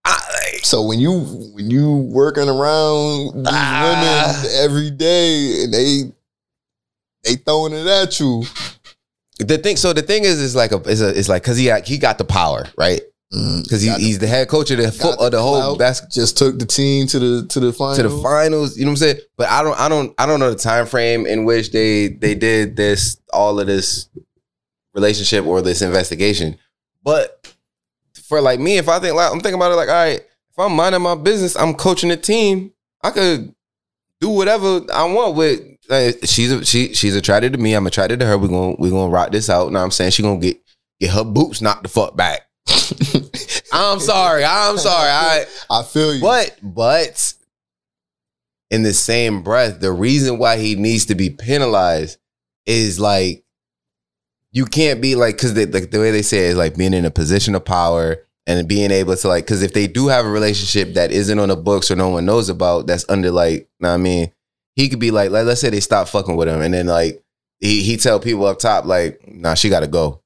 I, 0.06 0.20
So 0.64 0.84
when 0.84 1.00
you 1.00 1.22
when 1.56 1.72
you 1.72 1.90
working 2.14 2.48
around 2.50 3.38
these 3.38 3.48
Ah. 3.48 4.38
women 4.44 4.52
every 4.64 4.92
day 4.92 5.64
and 5.64 5.74
they 5.74 6.04
they 7.24 7.36
throwing 7.38 7.74
it 7.74 7.88
at 7.88 8.20
you, 8.20 8.44
the 9.48 9.58
thing. 9.58 9.78
So 9.78 9.94
the 9.94 10.02
thing 10.02 10.24
is, 10.24 10.42
is 10.42 10.56
like 10.56 10.72
a, 10.72 10.80
is 10.82 11.02
a, 11.02 11.18
it's 11.18 11.30
like 11.30 11.44
because 11.44 11.58
he 11.58 11.66
got, 11.66 11.88
he 11.88 11.98
got 11.98 12.18
the 12.18 12.26
power, 12.26 12.66
right? 12.78 13.02
Mm-hmm. 13.34 13.64
Because 13.64 13.82
he, 13.82 13.92
he's 13.94 14.20
the 14.20 14.28
head 14.28 14.48
coach 14.48 14.70
of 14.70 14.78
the 14.78 14.96
got 15.02 15.20
of 15.20 15.32
the 15.32 15.42
whole 15.42 15.76
basketball. 15.76 16.12
just 16.12 16.38
took 16.38 16.60
the 16.60 16.66
team 16.66 17.08
to 17.08 17.20
the 17.20 17.48
to 17.48 17.60
the 17.60 17.74
final. 17.74 17.96
to 17.96 18.04
the 18.04 18.22
finals. 18.22 18.78
You 18.78 18.86
know 18.86 18.92
what 18.92 18.94
I'm 18.94 18.98
saying? 18.98 19.18
But 19.38 19.50
I 19.50 19.64
don't, 19.64 19.80
I 19.80 19.90
don't, 19.90 20.14
I 20.20 20.26
don't 20.28 20.40
know 20.40 20.52
the 20.52 20.60
time 20.60 20.86
frame 20.86 21.26
in 21.26 21.44
which 21.44 21.72
they 21.72 22.10
they 22.10 22.36
did 22.36 22.76
this, 22.76 23.18
all 23.32 23.60
of 23.60 23.66
this 23.66 24.08
relationship 24.94 25.46
or 25.46 25.62
this 25.64 25.82
investigation. 25.82 26.58
But 27.04 27.52
for 28.26 28.40
like 28.40 28.60
me, 28.60 28.78
if 28.78 28.88
I 28.88 29.00
think 29.00 29.16
like 29.16 29.32
I'm 29.32 29.40
thinking 29.40 29.56
about 29.56 29.72
it, 29.72 29.76
like 29.76 29.90
all 29.90 29.96
right, 29.96 30.20
if 30.20 30.60
I'm 30.60 30.74
minding 30.74 31.02
my 31.02 31.16
business, 31.16 31.56
I'm 31.56 31.74
coaching 31.74 32.12
a 32.12 32.18
team. 32.18 32.72
I 33.02 33.10
could 33.10 33.54
do 34.22 34.30
whatever 34.30 34.82
I 34.94 35.06
want 35.06 35.36
with. 35.36 35.73
She's 36.26 36.52
a, 36.52 36.66
she 36.66 36.94
she's 36.94 37.16
attracted 37.16 37.54
to 37.54 37.60
me. 37.60 37.74
I'm 37.74 37.88
attracted 37.88 38.20
to 38.20 38.26
her. 38.26 38.38
We're 38.38 38.48
gonna 38.48 38.76
we're 38.78 38.92
gonna 38.92 39.12
rock 39.12 39.32
this 39.32 39.50
out. 39.50 39.72
Now 39.72 39.84
I'm 39.84 39.92
saying 39.92 40.12
she 40.12 40.24
gonna 40.24 40.40
get 40.40 40.58
get 41.00 41.12
her 41.12 41.24
boots 41.24 41.62
knocked 41.62 41.84
the 41.84 41.90
fuck 41.90 42.16
back. 42.16 42.42
I'm 43.74 44.00
sorry. 44.00 44.44
I'm 44.44 44.78
sorry. 44.78 45.10
I 45.10 45.46
I 45.70 45.84
feel 45.84 46.14
you. 46.14 46.22
but 46.22 46.58
but 46.62 47.34
in 48.72 48.84
the 48.84 48.94
same 48.94 49.44
breath, 49.44 49.80
the 49.80 49.92
reason 49.92 50.38
why 50.38 50.58
he 50.58 50.76
needs 50.76 51.06
to 51.06 51.16
be 51.16 51.30
penalized 51.30 52.18
is 52.66 53.00
like 53.00 53.44
you 54.52 54.66
can't 54.66 55.02
be 55.02 55.16
like 55.16 55.36
because 55.36 55.56
like 55.56 55.92
the 55.92 56.00
way 56.00 56.12
they 56.12 56.22
say 56.22 56.46
it 56.46 56.52
is 56.52 56.58
like 56.58 56.78
being 56.78 56.94
in 56.94 57.06
a 57.06 57.12
position 57.12 57.56
of 57.56 57.66
power 57.66 58.26
and 58.46 58.68
being 58.68 58.92
able 58.92 59.16
to 59.16 59.28
like 59.28 59.46
because 59.46 59.64
if 59.64 59.74
they 59.74 59.88
do 59.88 60.08
have 60.08 60.26
a 60.26 60.30
relationship 60.30 60.94
that 60.96 61.12
isn't 61.12 61.40
on 61.40 61.50
the 61.50 61.56
books 61.56 61.90
or 61.90 61.96
no 61.96 62.10
one 62.10 62.26
knows 62.26 62.50
about 62.50 62.88
that's 62.88 63.06
under 63.10 63.32
like 63.32 63.68
know 63.80 63.90
what 63.90 63.96
I 63.96 63.98
mean 63.98 64.32
he 64.76 64.90
could 64.90 65.00
be 65.00 65.12
like, 65.12 65.32
like 65.32 65.46
let's 65.46 65.62
say 65.62 65.70
they 65.70 65.80
stop 65.80 66.08
fucking 66.08 66.36
with 66.36 66.48
him 66.48 66.62
and 66.62 66.74
then 66.74 66.88
like 66.88 67.24
he 67.60 67.82
he 67.84 67.98
tell 67.98 68.20
people 68.20 68.46
up 68.46 68.60
top 68.60 68.86
like 68.86 69.22
nah 69.28 69.54
she 69.54 69.70
gotta 69.70 69.88
go 69.88 70.24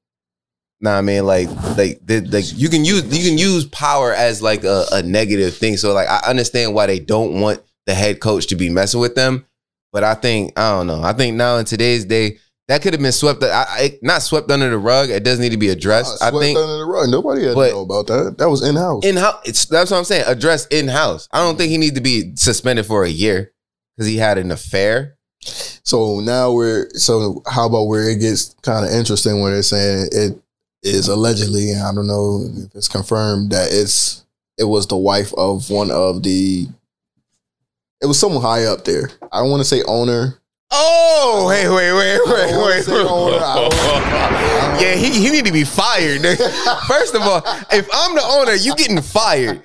Nah, 0.79 0.97
I 0.97 1.01
mean, 1.01 1.25
like, 1.25 1.49
like, 1.75 1.99
they, 2.03 2.21
like, 2.21 2.45
you 2.55 2.69
can 2.69 2.85
use 2.85 3.03
you 3.05 3.27
can 3.27 3.37
use 3.37 3.65
power 3.65 4.13
as 4.13 4.43
like 4.43 4.63
a, 4.63 4.85
a 4.91 5.01
negative 5.01 5.55
thing. 5.57 5.75
So, 5.75 5.93
like, 5.93 6.07
I 6.07 6.19
understand 6.27 6.75
why 6.75 6.85
they 6.85 6.99
don't 6.99 7.41
want 7.41 7.61
the 7.87 7.95
head 7.95 8.19
coach 8.19 8.47
to 8.47 8.55
be 8.55 8.69
messing 8.69 8.99
with 8.99 9.15
them, 9.15 9.45
but 9.91 10.03
I 10.03 10.13
think 10.13 10.57
I 10.57 10.71
don't 10.73 10.85
know. 10.85 11.01
I 11.01 11.13
think 11.13 11.35
now 11.35 11.57
in 11.57 11.65
today's 11.65 12.05
day, 12.05 12.37
that 12.67 12.83
could 12.83 12.93
have 12.93 13.01
been 13.01 13.11
swept. 13.11 13.41
I, 13.43 13.65
I, 13.67 13.99
not 14.03 14.21
swept 14.21 14.51
under 14.51 14.69
the 14.69 14.77
rug. 14.77 15.09
It 15.09 15.23
does 15.23 15.39
need 15.39 15.51
to 15.51 15.57
be 15.57 15.69
addressed. 15.69 16.21
I 16.21 16.29
swept 16.29 16.43
think 16.43 16.59
under 16.59 16.77
the 16.77 16.85
rug. 16.85 17.09
Nobody 17.09 17.45
had 17.45 17.55
But- 17.55 17.69
to 17.69 17.73
know 17.73 17.81
about 17.81 18.05
that. 18.07 18.35
That 18.37 18.49
was 18.49 18.61
in 18.63 18.75
house. 18.75 19.03
in 19.03 19.15
house. 19.15 19.65
That's 19.65 19.89
what 19.89 19.97
I'm 19.97 20.03
saying. 20.03 20.25
Addressed 20.27 20.71
in 20.71 20.89
house. 20.89 21.27
I 21.31 21.39
don't 21.39 21.57
think 21.57 21.71
he 21.71 21.79
needs 21.79 21.95
to 21.95 22.01
be 22.01 22.35
suspended 22.35 22.85
for 22.85 23.03
a 23.03 23.09
year 23.09 23.51
because 23.97 24.07
he 24.07 24.17
had 24.17 24.37
an 24.37 24.51
affair. 24.51 25.17
So 25.41 26.19
now 26.19 26.51
we're 26.51 26.89
so 26.91 27.41
how 27.47 27.65
about 27.65 27.83
where 27.83 28.09
it 28.09 28.19
gets 28.19 28.55
kind 28.61 28.85
of 28.85 28.91
interesting 28.91 29.41
when 29.41 29.53
they're 29.53 29.63
saying 29.63 30.09
it 30.11 30.41
is 30.83 31.07
allegedly, 31.07 31.71
and 31.71 31.81
I 31.81 31.93
don't 31.93 32.07
know 32.07 32.45
if 32.65 32.75
it's 32.75 32.87
confirmed 32.87 33.51
that 33.51 33.69
it's 33.71 34.25
it 34.57 34.65
was 34.65 34.87
the 34.87 34.97
wife 34.97 35.33
of 35.35 35.69
one 35.69 35.91
of 35.91 36.23
the 36.23 36.67
it 38.01 38.05
was 38.05 38.19
someone 38.19 38.41
high 38.41 38.65
up 38.65 38.85
there. 38.85 39.09
I 39.31 39.39
don't 39.39 39.49
want 39.49 39.61
to 39.61 39.67
say 39.67 39.81
owner. 39.83 40.39
Oh, 40.69 41.45
wait, 41.47 41.69
wait, 41.69 41.93
wait, 41.93 42.19
wait, 42.25 42.87
wait. 42.87 43.09
owner. 43.09 43.37
Yeah, 44.81 44.95
he, 44.95 45.11
he 45.11 45.31
need 45.31 45.45
to 45.45 45.53
be 45.53 45.63
fired. 45.63 46.21
First 46.87 47.15
of 47.15 47.21
all, 47.21 47.41
if 47.71 47.87
I'm 47.93 48.15
the 48.15 48.21
owner, 48.23 48.53
you 48.53 48.75
getting 48.75 49.01
fired. 49.01 49.63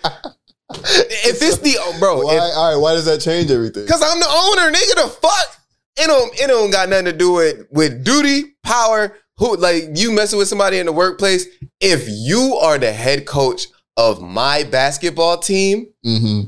If 0.75 1.43
it's 1.43 1.59
the 1.59 1.77
bro, 1.99 2.20
Why, 2.23 2.35
if, 2.35 2.41
all 2.41 2.70
right, 2.73 2.77
why 2.81 2.95
does 2.95 3.05
that 3.07 3.20
change 3.20 3.51
everything? 3.51 3.87
Cause 3.87 4.03
I'm 4.03 4.18
the 4.20 4.27
owner, 4.27 4.73
nigga. 4.73 4.95
The 5.03 5.09
fuck? 5.09 5.59
It 5.97 6.07
don't 6.07 6.35
it 6.41 6.47
don't 6.47 6.70
got 6.70 6.89
nothing 6.89 7.07
to 7.07 7.12
do 7.12 7.33
with 7.33 7.66
with 7.70 8.05
duty, 8.05 8.55
power. 8.62 9.16
Who 9.39 9.57
like 9.57 9.91
you 9.95 10.12
messing 10.12 10.39
with 10.39 10.49
somebody 10.49 10.79
in 10.79 10.87
the 10.87 10.93
workplace? 10.93 11.47
If 11.81 12.05
you 12.09 12.57
are 12.57 12.79
the 12.79 12.93
head 12.93 13.27
coach 13.27 13.66
of 13.97 14.23
my 14.23 14.64
basketball 14.64 15.39
team 15.39 15.89
hmm 16.03 16.43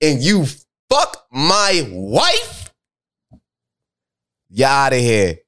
and 0.00 0.22
you 0.22 0.46
fuck 0.88 1.26
my 1.32 1.88
wife, 1.90 2.72
you 4.48 4.64
out 4.64 4.92
of 4.92 5.00
here. 5.00 5.38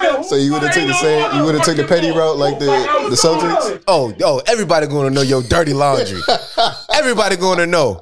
So 0.22 0.36
you 0.36 0.52
would 0.52 0.62
have 0.62 0.72
took 0.74 0.86
the 0.86 0.94
same, 0.94 1.36
you 1.36 1.44
would 1.44 1.54
have 1.54 1.64
took 1.64 1.76
the 1.76 1.84
petty 1.84 2.10
route 2.10 2.36
like 2.36 2.58
the 2.58 2.66
the 3.08 3.16
Celtics. 3.16 3.82
Oh, 3.86 4.14
yo, 4.18 4.38
everybody 4.46 4.86
gonna 4.86 5.10
know 5.10 5.22
your 5.22 5.42
dirty 5.42 5.72
laundry. 5.72 6.20
Everybody 6.94 7.36
gonna 7.36 7.66
know. 7.66 8.00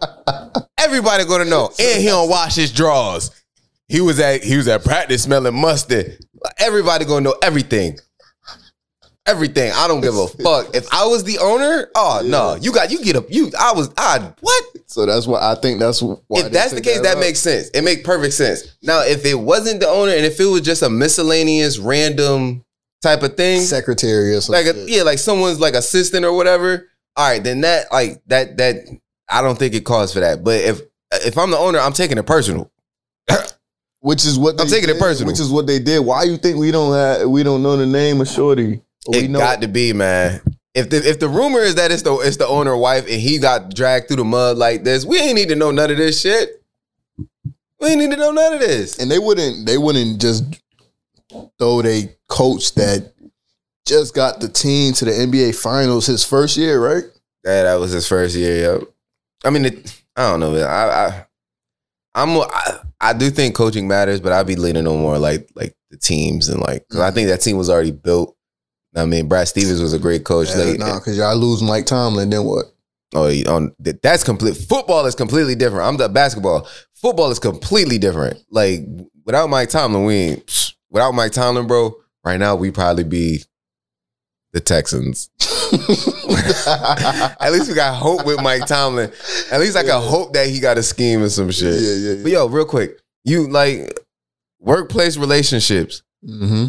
Everybody 0.78 1.24
gonna 1.24 1.44
know. 1.44 1.70
And 1.78 2.00
he 2.02 2.06
don't 2.08 2.28
wash 2.28 2.56
his 2.56 2.72
drawers. 2.72 3.30
He 3.88 4.00
was 4.00 4.20
at 4.20 4.42
he 4.42 4.56
was 4.56 4.68
at 4.68 4.84
practice 4.84 5.22
smelling 5.22 5.54
mustard. 5.54 6.18
Everybody 6.58 7.04
gonna 7.04 7.22
know 7.22 7.36
everything. 7.42 7.98
Everything. 9.28 9.72
I 9.74 9.86
don't 9.86 10.00
give 10.00 10.16
a 10.16 10.26
fuck. 10.42 10.74
If 10.74 10.92
I 10.92 11.06
was 11.06 11.24
the 11.24 11.38
owner, 11.38 11.90
oh 11.94 12.22
no, 12.24 12.56
you 12.56 12.72
got 12.72 12.90
you 12.90 13.02
get 13.02 13.16
up. 13.16 13.26
You 13.28 13.50
I 13.58 13.72
was 13.72 13.90
I 13.96 14.32
what? 14.40 14.64
So 14.86 15.04
that's 15.04 15.26
what 15.26 15.42
I 15.42 15.54
think. 15.54 15.80
That's 15.80 16.00
why. 16.00 16.16
if 16.30 16.50
that's 16.50 16.72
the 16.72 16.80
case, 16.80 17.00
that 17.02 17.14
route. 17.14 17.20
makes 17.20 17.38
sense. 17.40 17.68
It 17.68 17.82
makes 17.82 18.02
perfect 18.02 18.34
sense. 18.34 18.76
Now, 18.82 19.02
if 19.04 19.24
it 19.24 19.34
wasn't 19.34 19.80
the 19.80 19.88
owner 19.88 20.12
and 20.12 20.24
if 20.24 20.40
it 20.40 20.46
was 20.46 20.62
just 20.62 20.82
a 20.82 20.88
miscellaneous 20.88 21.78
random 21.78 22.64
type 23.02 23.22
of 23.22 23.36
thing, 23.36 23.60
secretary 23.60 24.34
or 24.34 24.40
something, 24.40 24.66
like 24.66 24.74
a, 24.74 24.90
yeah, 24.90 25.02
like 25.02 25.18
someone's 25.18 25.60
like 25.60 25.74
assistant 25.74 26.24
or 26.24 26.32
whatever. 26.32 26.88
All 27.16 27.28
right, 27.28 27.42
then 27.42 27.60
that 27.60 27.92
like 27.92 28.22
that 28.28 28.56
that 28.56 28.86
I 29.28 29.42
don't 29.42 29.58
think 29.58 29.74
it 29.74 29.84
calls 29.84 30.14
for 30.14 30.20
that. 30.20 30.42
But 30.42 30.60
if 30.62 30.80
if 31.12 31.36
I'm 31.36 31.50
the 31.50 31.58
owner, 31.58 31.78
I'm 31.78 31.92
taking 31.92 32.16
it 32.18 32.26
personal. 32.26 32.70
Which 34.00 34.24
is 34.24 34.38
what 34.38 34.60
I'm 34.60 34.68
taking 34.68 34.90
it 34.90 34.98
personal. 34.98 35.30
Which 35.30 35.40
is 35.40 35.50
what 35.50 35.66
they 35.66 35.80
did. 35.80 35.98
Why 35.98 36.22
you 36.22 36.36
think 36.36 36.56
we 36.56 36.70
don't 36.70 36.94
have 36.94 37.28
we 37.28 37.42
don't 37.42 37.62
know 37.62 37.76
the 37.76 37.86
name 37.86 38.20
of 38.20 38.28
Shorty? 38.28 38.80
But 39.08 39.16
we 39.16 39.24
It 39.24 39.30
know 39.30 39.38
got 39.38 39.62
to 39.62 39.68
be 39.68 39.94
man. 39.94 40.42
If 40.74 40.90
the 40.90 40.98
if 40.98 41.18
the 41.18 41.28
rumor 41.28 41.60
is 41.60 41.76
that 41.76 41.90
it's 41.90 42.02
the 42.02 42.14
it's 42.16 42.36
the 42.36 42.46
owner 42.46 42.76
wife 42.76 43.04
and 43.04 43.20
he 43.20 43.38
got 43.38 43.74
dragged 43.74 44.08
through 44.08 44.18
the 44.18 44.24
mud 44.24 44.58
like 44.58 44.84
this, 44.84 45.06
we 45.06 45.18
ain't 45.18 45.34
need 45.34 45.48
to 45.48 45.56
know 45.56 45.70
none 45.70 45.90
of 45.90 45.96
this 45.96 46.20
shit. 46.20 46.62
We 47.80 47.88
ain't 47.88 48.00
need 48.00 48.10
to 48.10 48.18
know 48.18 48.32
none 48.32 48.52
of 48.52 48.60
this. 48.60 48.98
and 48.98 49.10
they 49.10 49.18
wouldn't 49.18 49.66
they 49.66 49.78
wouldn't 49.78 50.20
just 50.20 50.44
throw 51.58 51.80
they 51.80 52.16
coach 52.28 52.74
that 52.74 53.12
just 53.86 54.14
got 54.14 54.40
the 54.40 54.48
team 54.48 54.92
to 54.92 55.06
the 55.06 55.10
NBA 55.10 55.54
finals 55.54 56.06
his 56.06 56.22
first 56.22 56.58
year, 56.58 56.78
right? 56.78 57.04
Yeah, 57.44 57.62
that 57.62 57.76
was 57.76 57.92
his 57.92 58.06
first 58.06 58.36
year. 58.36 58.74
Yep. 58.74 58.88
I 59.44 59.50
mean, 59.50 59.64
it, 59.64 60.02
I 60.16 60.30
don't 60.30 60.40
know. 60.40 60.52
Man. 60.52 60.64
I, 60.64 60.84
I 61.06 61.26
I'm 62.14 62.36
I, 62.36 62.78
I 63.00 63.12
do 63.14 63.30
think 63.30 63.54
coaching 63.54 63.88
matters, 63.88 64.20
but 64.20 64.32
I'd 64.32 64.46
be 64.46 64.56
leaning 64.56 64.86
on 64.86 65.00
more 65.00 65.18
like 65.18 65.48
like 65.54 65.74
the 65.90 65.96
teams 65.96 66.50
and 66.50 66.60
like 66.60 66.86
because 66.86 67.00
I 67.00 67.06
mm-hmm. 67.06 67.14
think 67.14 67.28
that 67.28 67.40
team 67.40 67.56
was 67.56 67.70
already 67.70 67.92
built. 67.92 68.36
I 68.96 69.04
mean, 69.04 69.28
Brad 69.28 69.48
Stevens 69.48 69.80
was 69.80 69.92
a 69.92 69.98
great 69.98 70.24
coach. 70.24 70.48
Yeah, 70.50 70.64
like, 70.64 70.78
nah, 70.78 70.98
because 70.98 71.16
y'all 71.16 71.36
lose 71.36 71.62
Mike 71.62 71.86
Tomlin, 71.86 72.30
then 72.30 72.44
what? 72.44 72.66
oh, 73.14 73.28
that- 73.80 74.00
that's 74.02 74.24
complete. 74.24 74.56
Football 74.56 75.06
is 75.06 75.14
completely 75.14 75.54
different. 75.54 75.86
I'm 75.86 75.96
the 75.96 76.08
basketball. 76.08 76.68
Football 76.94 77.30
is 77.30 77.38
completely 77.38 77.98
different. 77.98 78.42
Like 78.50 78.80
without 79.24 79.48
Mike 79.48 79.68
Tomlin, 79.70 80.04
we 80.04 80.14
ain't, 80.14 80.74
without 80.90 81.12
Mike 81.12 81.32
Tomlin, 81.32 81.66
bro. 81.66 81.94
Right 82.24 82.38
now, 82.38 82.56
we 82.56 82.70
probably 82.70 83.04
be 83.04 83.44
the 84.52 84.60
Texans. 84.60 85.30
At 86.66 87.50
least 87.52 87.68
we 87.68 87.74
got 87.74 87.94
hope 87.94 88.24
with 88.26 88.42
Mike 88.42 88.66
Tomlin. 88.66 89.10
At 89.50 89.60
least 89.60 89.76
I 89.76 89.82
can 89.82 90.02
hope 90.02 90.32
that 90.34 90.48
he 90.48 90.60
got 90.60 90.78
a 90.78 90.82
scheme 90.82 91.22
and 91.22 91.30
some 91.32 91.50
shit. 91.50 91.74
Yeah, 91.80 91.94
yeah, 91.94 92.12
yeah. 92.16 92.22
But 92.22 92.32
yo, 92.32 92.46
real 92.48 92.64
quick, 92.64 92.98
you 93.24 93.48
like 93.48 93.98
workplace 94.60 95.16
relationships. 95.16 96.02
Mm-hmm. 96.26 96.66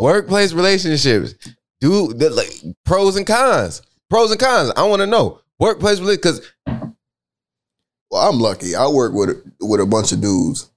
Workplace 0.00 0.52
relationships. 0.52 1.34
do 1.80 2.12
the 2.14 2.30
like 2.30 2.50
pros 2.84 3.16
and 3.16 3.26
cons. 3.26 3.82
Pros 4.08 4.30
and 4.30 4.40
cons. 4.40 4.72
I 4.76 4.84
want 4.84 5.00
to 5.00 5.06
know 5.06 5.40
workplace 5.58 6.00
because 6.00 6.40
Well, 6.66 8.28
I'm 8.28 8.38
lucky. 8.40 8.74
I 8.74 8.86
work 8.88 9.12
with 9.12 9.42
with 9.60 9.80
a 9.80 9.86
bunch 9.86 10.12
of 10.12 10.20
dudes, 10.20 10.70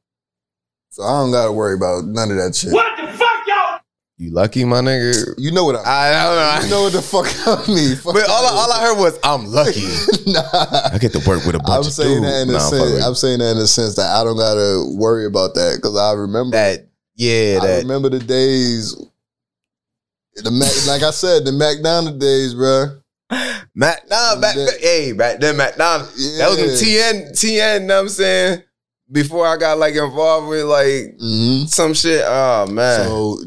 so 0.89 1.03
I 1.03 1.19
don't 1.21 1.31
got 1.31 1.45
to 1.45 1.51
worry 1.51 1.75
about 1.75 2.05
none 2.05 2.31
of 2.31 2.37
that 2.37 2.55
shit. 2.55 2.71
What 2.73 2.95
the 2.97 3.07
fuck, 3.13 3.47
y'all? 3.47 3.79
You 4.17 4.31
lucky, 4.31 4.63
my 4.63 4.79
nigga. 4.81 5.33
You 5.37 5.51
know 5.51 5.65
what 5.65 5.75
I? 5.75 6.13
I 6.13 6.23
don't 6.23 6.35
know. 6.35 6.65
you 6.65 6.69
know 6.71 6.83
what 6.83 6.93
the 6.93 7.01
fuck 7.01 7.25
I 7.67 7.67
mean? 7.73 7.95
Fuck 7.97 8.13
but 8.13 8.29
all 8.29 8.45
I, 8.45 8.49
all 8.51 8.71
I 8.71 8.81
heard 8.81 8.97
was 8.99 9.19
I'm 9.23 9.45
lucky. 9.47 9.81
nah. 10.31 10.41
I 10.93 10.97
get 10.99 11.11
to 11.13 11.19
work 11.27 11.45
with 11.45 11.55
a 11.55 11.59
bunch 11.59 11.69
I'm 11.69 11.79
of 11.87 11.93
saying 11.93 12.21
dudes. 12.21 12.25
that 12.33 12.41
in 12.43 12.47
the 12.47 12.53
Nah, 12.53 12.59
fuck 12.69 12.87
sense. 12.89 13.03
I'm 13.05 13.15
saying 13.15 13.39
that 13.39 13.51
in 13.51 13.57
the 13.59 13.67
sense 13.67 13.95
that 13.95 14.09
I 14.15 14.23
don't 14.23 14.37
gotta 14.37 14.85
worry 14.97 15.25
about 15.25 15.53
that 15.55 15.75
because 15.77 15.97
I 15.97 16.13
remember 16.13 16.55
that. 16.55 16.87
Yeah, 17.15 17.59
I 17.61 17.65
that. 17.67 17.81
remember 17.83 18.09
the 18.09 18.19
days. 18.19 18.95
The 20.35 20.51
Mac, 20.51 20.71
like 20.87 21.01
I 21.01 21.11
said, 21.11 21.45
the 21.45 21.51
McDonald 21.53 22.19
days, 22.19 22.53
bro. 22.53 22.97
Matt, 23.73 24.09
nah, 24.09 24.39
back, 24.39 24.55
That- 24.55 24.77
hey, 24.81 25.11
back 25.13 25.39
then, 25.39 25.57
Matt, 25.57 25.77
nah, 25.77 25.99
that 25.99 26.47
was 26.49 26.57
when 26.57 26.69
TN, 26.69 27.31
TN, 27.31 27.81
you 27.81 27.87
know 27.87 27.95
what 27.95 28.01
I'm 28.01 28.09
saying? 28.09 28.63
Before 29.11 29.45
I 29.47 29.55
got 29.57 29.77
like 29.77 29.95
involved 29.95 30.47
with 30.49 30.65
like 30.65 31.15
hmm 31.19 31.65
some 31.67 31.93
shit. 31.93 32.23
Oh 32.25 32.65
man. 32.67 33.05
So, 33.05 33.37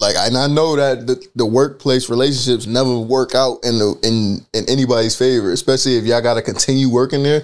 like, 0.00 0.14
and 0.18 0.36
I 0.36 0.46
know 0.48 0.76
that 0.76 1.06
the, 1.06 1.24
the 1.34 1.46
workplace 1.46 2.10
relationships 2.10 2.66
never 2.66 2.98
work 2.98 3.34
out 3.34 3.58
in 3.64 3.78
the 3.78 3.94
in 4.02 4.44
in 4.52 4.68
anybody's 4.68 5.16
favor, 5.16 5.50
especially 5.50 5.96
if 5.96 6.04
y'all 6.04 6.20
got 6.20 6.34
to 6.34 6.42
continue 6.42 6.90
working 6.90 7.22
there. 7.22 7.42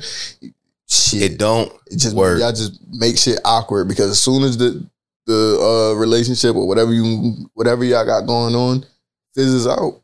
Shit, 0.90 1.22
it 1.32 1.38
don't 1.38 1.72
It 1.86 1.96
just 1.98 2.14
Word. 2.14 2.40
y'all 2.40 2.52
just 2.52 2.80
make 2.90 3.16
shit 3.16 3.40
awkward 3.44 3.88
because 3.88 4.10
as 4.10 4.20
soon 4.20 4.42
as 4.42 4.56
the 4.58 4.84
the 5.28 5.60
uh, 5.60 5.98
relationship 5.98 6.56
or 6.56 6.66
whatever 6.66 6.92
you 6.92 7.50
whatever 7.54 7.84
y'all 7.84 8.04
got 8.04 8.26
going 8.26 8.54
on 8.54 8.84
fizzes 9.34 9.66
out, 9.66 10.00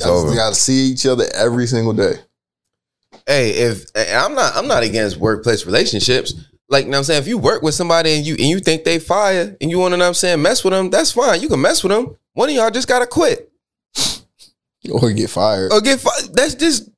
y'all 0.00 0.34
got 0.34 0.48
to 0.48 0.54
see 0.54 0.90
each 0.90 1.06
other 1.06 1.24
every 1.34 1.66
single 1.66 1.92
day. 1.92 2.14
Hey, 3.26 3.50
if 3.50 3.84
I'm 3.94 4.34
not 4.34 4.56
I'm 4.56 4.66
not 4.66 4.82
against 4.82 5.18
workplace 5.18 5.64
relationships. 5.66 6.34
Like, 6.68 6.86
you 6.86 6.90
know 6.90 6.96
what 6.96 7.02
I'm 7.02 7.04
saying? 7.04 7.22
If 7.22 7.28
you 7.28 7.38
work 7.38 7.62
with 7.62 7.74
somebody 7.74 8.16
and 8.16 8.26
you 8.26 8.34
and 8.34 8.46
you 8.46 8.58
think 8.58 8.82
they 8.82 8.98
fire 8.98 9.56
and 9.60 9.70
you 9.70 9.78
want 9.78 9.92
to 9.92 9.98
know 9.98 10.04
what 10.04 10.08
I'm 10.08 10.14
saying, 10.14 10.42
mess 10.42 10.64
with 10.64 10.72
them, 10.72 10.90
that's 10.90 11.12
fine. 11.12 11.40
You 11.40 11.48
can 11.48 11.60
mess 11.60 11.84
with 11.84 11.92
them. 11.92 12.16
One 12.32 12.48
of 12.48 12.54
y'all 12.56 12.70
just 12.70 12.88
gotta 12.88 13.06
quit. 13.06 13.50
Or 14.88 15.10
get 15.10 15.30
fired. 15.30 15.72
Or 15.72 15.80
get 15.80 15.98
fired. 15.98 16.32
That's 16.32 16.54
just 16.54 16.88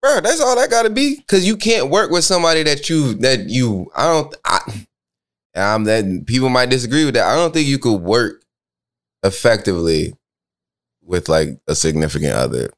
Bro, 0.00 0.20
that's 0.20 0.40
all 0.40 0.54
that 0.54 0.70
gotta 0.70 0.88
be. 0.90 1.20
Cause 1.26 1.44
you 1.44 1.56
can't 1.56 1.90
work 1.90 2.12
with 2.12 2.22
somebody 2.22 2.62
that 2.62 2.88
you 2.88 3.14
that 3.14 3.48
you 3.48 3.90
I 3.96 4.04
don't 4.06 4.34
I 4.44 4.86
and 5.56 5.64
I'm 5.64 5.84
that 5.84 6.26
people 6.26 6.50
might 6.50 6.68
disagree 6.68 7.06
with 7.06 7.14
that. 7.14 7.26
I 7.26 7.34
don't 7.34 7.52
think 7.52 7.66
you 7.66 7.78
could 7.78 7.96
work 7.96 8.44
effectively 9.22 10.14
with 11.02 11.28
like 11.30 11.58
a 11.66 11.74
significant 11.74 12.34
other. 12.34 12.70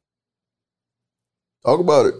Talk 1.66 1.80
about 1.80 2.06
it. 2.06 2.14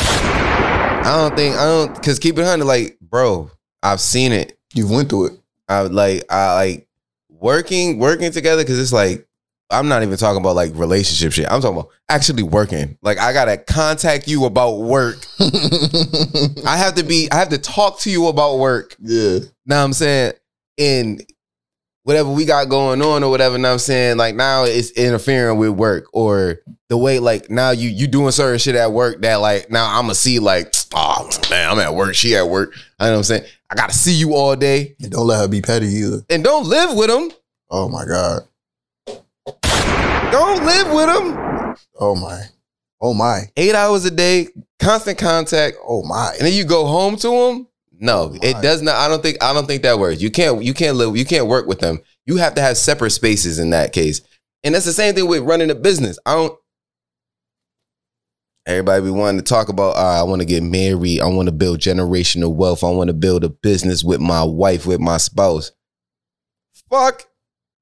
I 0.00 1.14
don't 1.16 1.36
think 1.36 1.56
I 1.56 1.64
don't 1.64 1.94
because 1.94 2.18
keep 2.18 2.36
it 2.38 2.44
hundred, 2.44 2.64
like, 2.64 2.98
bro, 3.00 3.50
I've 3.82 4.00
seen 4.00 4.32
it. 4.32 4.58
You 4.74 4.88
went 4.88 5.08
through 5.08 5.26
it. 5.26 5.32
I 5.68 5.82
like 5.82 6.24
I 6.28 6.54
like 6.54 6.88
working 7.28 7.98
working 7.98 8.32
together 8.32 8.64
because 8.64 8.80
it's 8.80 8.92
like 8.92 9.28
I'm 9.70 9.88
not 9.88 10.02
even 10.02 10.16
talking 10.16 10.40
about 10.40 10.56
like 10.56 10.72
relationship 10.74 11.32
shit. 11.32 11.46
I'm 11.50 11.60
talking 11.60 11.78
about 11.78 11.90
actually 12.08 12.42
working. 12.42 12.98
Like 13.00 13.18
I 13.18 13.32
gotta 13.32 13.58
contact 13.58 14.26
you 14.26 14.44
about 14.44 14.80
work. 14.80 15.24
I 16.68 16.76
have 16.76 16.94
to 16.96 17.02
be. 17.02 17.28
I 17.32 17.36
have 17.36 17.48
to 17.50 17.58
talk 17.58 18.00
to 18.00 18.10
you 18.10 18.28
about 18.28 18.58
work. 18.58 18.94
yeah. 19.00 19.38
Now 19.66 19.82
I'm 19.84 19.92
saying 19.92 20.32
in 20.76 21.20
whatever 22.02 22.30
we 22.30 22.44
got 22.44 22.68
going 22.68 23.02
on 23.02 23.22
or 23.24 23.30
whatever. 23.30 23.56
Now 23.58 23.72
I'm 23.72 23.78
saying 23.78 24.16
like 24.18 24.34
now 24.34 24.64
it's 24.64 24.90
interfering 24.92 25.58
with 25.58 25.70
work 25.70 26.04
or 26.12 26.60
the 26.88 26.96
way 26.96 27.18
like 27.18 27.50
now 27.50 27.70
you 27.70 27.88
you 27.88 28.06
doing 28.06 28.30
certain 28.32 28.58
shit 28.58 28.74
at 28.74 28.92
work 28.92 29.20
that 29.22 29.36
like 29.36 29.70
now 29.70 29.86
I'm 29.98 30.04
gonna 30.04 30.14
see 30.14 30.38
like 30.38 30.72
oh 30.94 31.28
man 31.50 31.70
I'm 31.70 31.78
at 31.78 31.94
work. 31.94 32.14
She 32.14 32.36
at 32.36 32.48
work. 32.48 32.74
I 32.98 33.06
know 33.06 33.12
what 33.12 33.16
I'm 33.18 33.22
saying. 33.24 33.44
I 33.70 33.74
gotta 33.74 33.92
see 33.94 34.14
you 34.14 34.34
all 34.34 34.56
day 34.56 34.94
And 35.00 35.10
don't 35.12 35.26
let 35.26 35.40
her 35.40 35.48
be 35.48 35.60
petty 35.62 35.86
either. 35.88 36.22
and 36.30 36.42
don't 36.44 36.66
live 36.66 36.94
with 36.96 37.08
them. 37.08 37.30
Oh 37.70 37.88
my 37.88 38.04
God. 38.06 38.42
Don't 40.30 40.64
live 40.64 40.92
with 40.92 41.06
them. 41.06 41.76
Oh 41.98 42.14
my. 42.14 42.42
Oh 43.00 43.14
my. 43.14 43.42
Eight 43.56 43.74
hours 43.74 44.04
a 44.04 44.10
day, 44.10 44.48
constant 44.78 45.18
contact, 45.18 45.76
Oh 45.86 46.02
my. 46.04 46.32
and 46.38 46.46
then 46.46 46.52
you 46.52 46.64
go 46.64 46.86
home 46.86 47.16
to 47.16 47.28
them. 47.28 47.68
No, 48.00 48.30
Oh, 48.32 48.38
it 48.42 48.62
does 48.62 48.80
not. 48.80 48.94
I 48.94 49.08
don't 49.08 49.22
think. 49.22 49.42
I 49.42 49.52
don't 49.52 49.66
think 49.66 49.82
that 49.82 49.98
works. 49.98 50.20
You 50.22 50.30
can't. 50.30 50.62
You 50.62 50.72
can't 50.72 50.96
live. 50.96 51.16
You 51.16 51.24
can't 51.24 51.48
work 51.48 51.66
with 51.66 51.80
them. 51.80 51.98
You 52.26 52.36
have 52.36 52.54
to 52.54 52.60
have 52.60 52.76
separate 52.76 53.10
spaces 53.10 53.58
in 53.58 53.70
that 53.70 53.92
case, 53.92 54.20
and 54.62 54.74
that's 54.74 54.84
the 54.84 54.92
same 54.92 55.14
thing 55.16 55.26
with 55.26 55.42
running 55.42 55.70
a 55.70 55.74
business. 55.74 56.16
I 56.24 56.34
don't. 56.34 56.56
Everybody 58.66 59.02
be 59.06 59.10
wanting 59.10 59.38
to 59.40 59.44
talk 59.44 59.68
about. 59.68 59.94
"Ah, 59.96 60.20
I 60.20 60.22
want 60.24 60.42
to 60.42 60.46
get 60.46 60.62
married. 60.62 61.20
I 61.20 61.26
want 61.26 61.46
to 61.46 61.52
build 61.52 61.80
generational 61.80 62.54
wealth. 62.54 62.84
I 62.84 62.90
want 62.90 63.08
to 63.08 63.14
build 63.14 63.42
a 63.42 63.48
business 63.48 64.04
with 64.04 64.20
my 64.20 64.42
wife, 64.44 64.86
with 64.86 65.00
my 65.00 65.16
spouse. 65.16 65.72
Fuck 66.90 67.26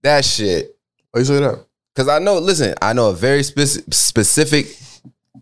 that 0.02 0.24
shit. 0.24 0.78
Why 1.10 1.20
you 1.20 1.24
say 1.26 1.40
that? 1.40 1.66
Cause 1.96 2.08
I 2.08 2.18
know, 2.20 2.38
listen, 2.38 2.74
I 2.82 2.92
know 2.92 3.08
a 3.10 3.14
very 3.14 3.40
speci- 3.40 3.92
specific 3.92 4.66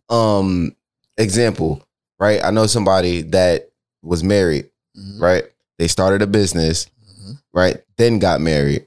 um 0.08 0.74
example, 1.16 1.86
right? 2.18 2.42
I 2.44 2.50
know 2.50 2.66
somebody 2.66 3.22
that 3.22 3.70
was 4.02 4.22
married, 4.24 4.70
Mhm. 4.98 5.20
right? 5.20 5.44
They 5.78 5.88
started 5.88 6.22
a 6.22 6.26
business, 6.26 6.86
Mhm. 7.08 7.38
right? 7.52 7.82
Then 7.96 8.18
got 8.18 8.40
married, 8.40 8.86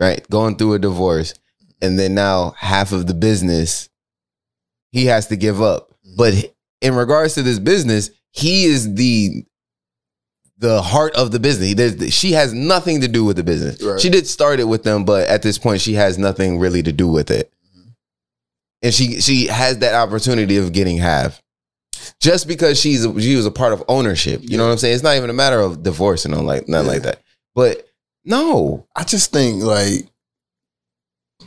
right? 0.00 0.28
Going 0.30 0.56
through 0.56 0.74
a 0.74 0.78
divorce, 0.78 1.34
and 1.80 1.98
then 1.98 2.14
now 2.14 2.54
half 2.56 2.92
of 2.92 3.06
the 3.06 3.14
business 3.14 3.88
he 4.90 5.06
has 5.06 5.26
to 5.28 5.36
give 5.36 5.60
up. 5.60 5.90
But 6.16 6.54
in 6.80 6.94
regards 6.94 7.34
to 7.34 7.42
this 7.42 7.58
business, 7.58 8.10
he 8.32 8.64
is 8.64 8.94
the 8.94 9.44
the 10.60 10.82
heart 10.82 11.14
of 11.14 11.30
the 11.30 11.38
business. 11.38 11.74
There's- 11.74 12.12
She 12.12 12.32
has 12.32 12.52
nothing 12.52 13.00
to 13.02 13.06
do 13.06 13.24
with 13.24 13.36
the 13.36 13.44
business. 13.44 13.80
Right. 13.80 14.00
She 14.00 14.08
did 14.10 14.26
start 14.26 14.58
it 14.58 14.64
with 14.64 14.82
them, 14.82 15.04
but 15.04 15.28
at 15.28 15.40
this 15.42 15.56
point, 15.56 15.80
she 15.80 15.94
has 15.94 16.18
nothing 16.18 16.58
really 16.58 16.82
to 16.82 16.90
do 16.90 17.06
with 17.06 17.30
it. 17.30 17.52
And 18.82 18.94
she 18.94 19.20
she 19.20 19.46
has 19.46 19.78
that 19.78 19.94
opportunity 19.94 20.56
of 20.56 20.72
getting 20.72 20.98
half, 20.98 21.42
just 22.20 22.46
because 22.46 22.78
she's 22.80 23.02
she 23.20 23.34
was 23.36 23.46
a 23.46 23.50
part 23.50 23.72
of 23.72 23.82
ownership. 23.88 24.40
You 24.44 24.56
know 24.56 24.66
what 24.66 24.72
I'm 24.72 24.78
saying? 24.78 24.94
It's 24.94 25.02
not 25.02 25.16
even 25.16 25.30
a 25.30 25.34
matter 25.34 25.60
of 25.60 25.82
divorce 25.82 26.24
and 26.24 26.34
all 26.34 26.42
like 26.44 26.68
nothing 26.68 26.86
Yeah. 26.86 26.92
like 26.92 27.02
that. 27.02 27.22
But 27.54 27.88
no, 28.24 28.86
I 28.94 29.02
just 29.04 29.32
think 29.32 29.62
like 29.64 30.06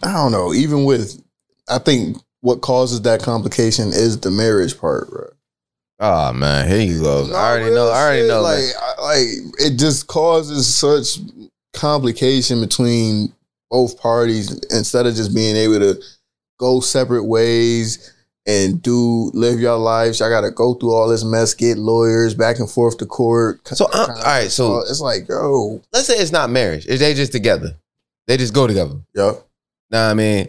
I 0.04 0.12
don't 0.14 0.32
know. 0.32 0.54
Even 0.54 0.84
with, 0.86 1.22
I 1.70 1.78
think 1.78 2.18
what 2.42 2.62
causes 2.62 3.02
that 3.04 3.22
complication 3.22 3.90
is 3.90 4.20
the 4.20 4.32
marriage 4.32 4.78
part, 4.78 5.10
bro. 5.10 5.30
oh 6.00 6.34
man, 6.34 6.68
here 6.68 6.82
you 6.82 7.02
go. 7.02 7.28
No, 7.28 7.36
I 7.36 7.52
already 7.52 7.76
know. 7.76 7.88
I 7.90 8.02
already 8.04 8.22
shit, 8.24 8.28
know. 8.30 8.42
Like. 8.42 8.64
I, 8.80 9.02
like 9.02 9.28
it 9.60 9.78
just 9.80 10.08
causes 10.08 10.68
such 10.76 11.20
complication 11.74 12.60
between 12.62 13.34
both 13.70 13.98
parties 14.00 14.52
instead 14.72 15.06
of 15.06 15.16
just 15.16 15.34
being 15.34 15.56
able 15.56 15.80
to 15.80 16.02
go 16.62 16.80
separate 16.80 17.26
ways 17.26 18.14
and 18.46 18.82
do 18.82 19.32
live 19.34 19.60
your 19.60 19.78
lives. 19.78 20.22
I 20.22 20.30
got 20.30 20.42
to 20.42 20.52
go 20.52 20.76
through 20.76 20.94
all 20.94 21.10
this 21.10 21.24
mess, 21.24 21.54
get 21.54 21.78
lawyers 21.78 22.34
back 22.34 22.60
and 22.60 22.70
forth 22.70 22.98
to 23.00 23.06
court. 23.06 23.68
So, 23.68 23.86
uh, 23.86 24.08
all 24.10 24.24
right, 24.24 24.50
so- 24.50 24.80
it's 24.82 25.02
like, 25.02 25.28
yo, 25.28 25.82
Let's 25.92 26.08
say 26.08 26.16
it's 26.16 26.32
not 26.32 26.50
marriage. 26.50 26.86
If 26.88 27.00
they 27.00 27.14
just 27.14 27.32
together, 27.32 27.76
they 28.28 28.38
just 28.38 28.54
go 28.54 28.68
together. 28.68 28.96
yo, 29.14 29.44
Nah, 29.90 30.10
I 30.10 30.14
mean, 30.14 30.48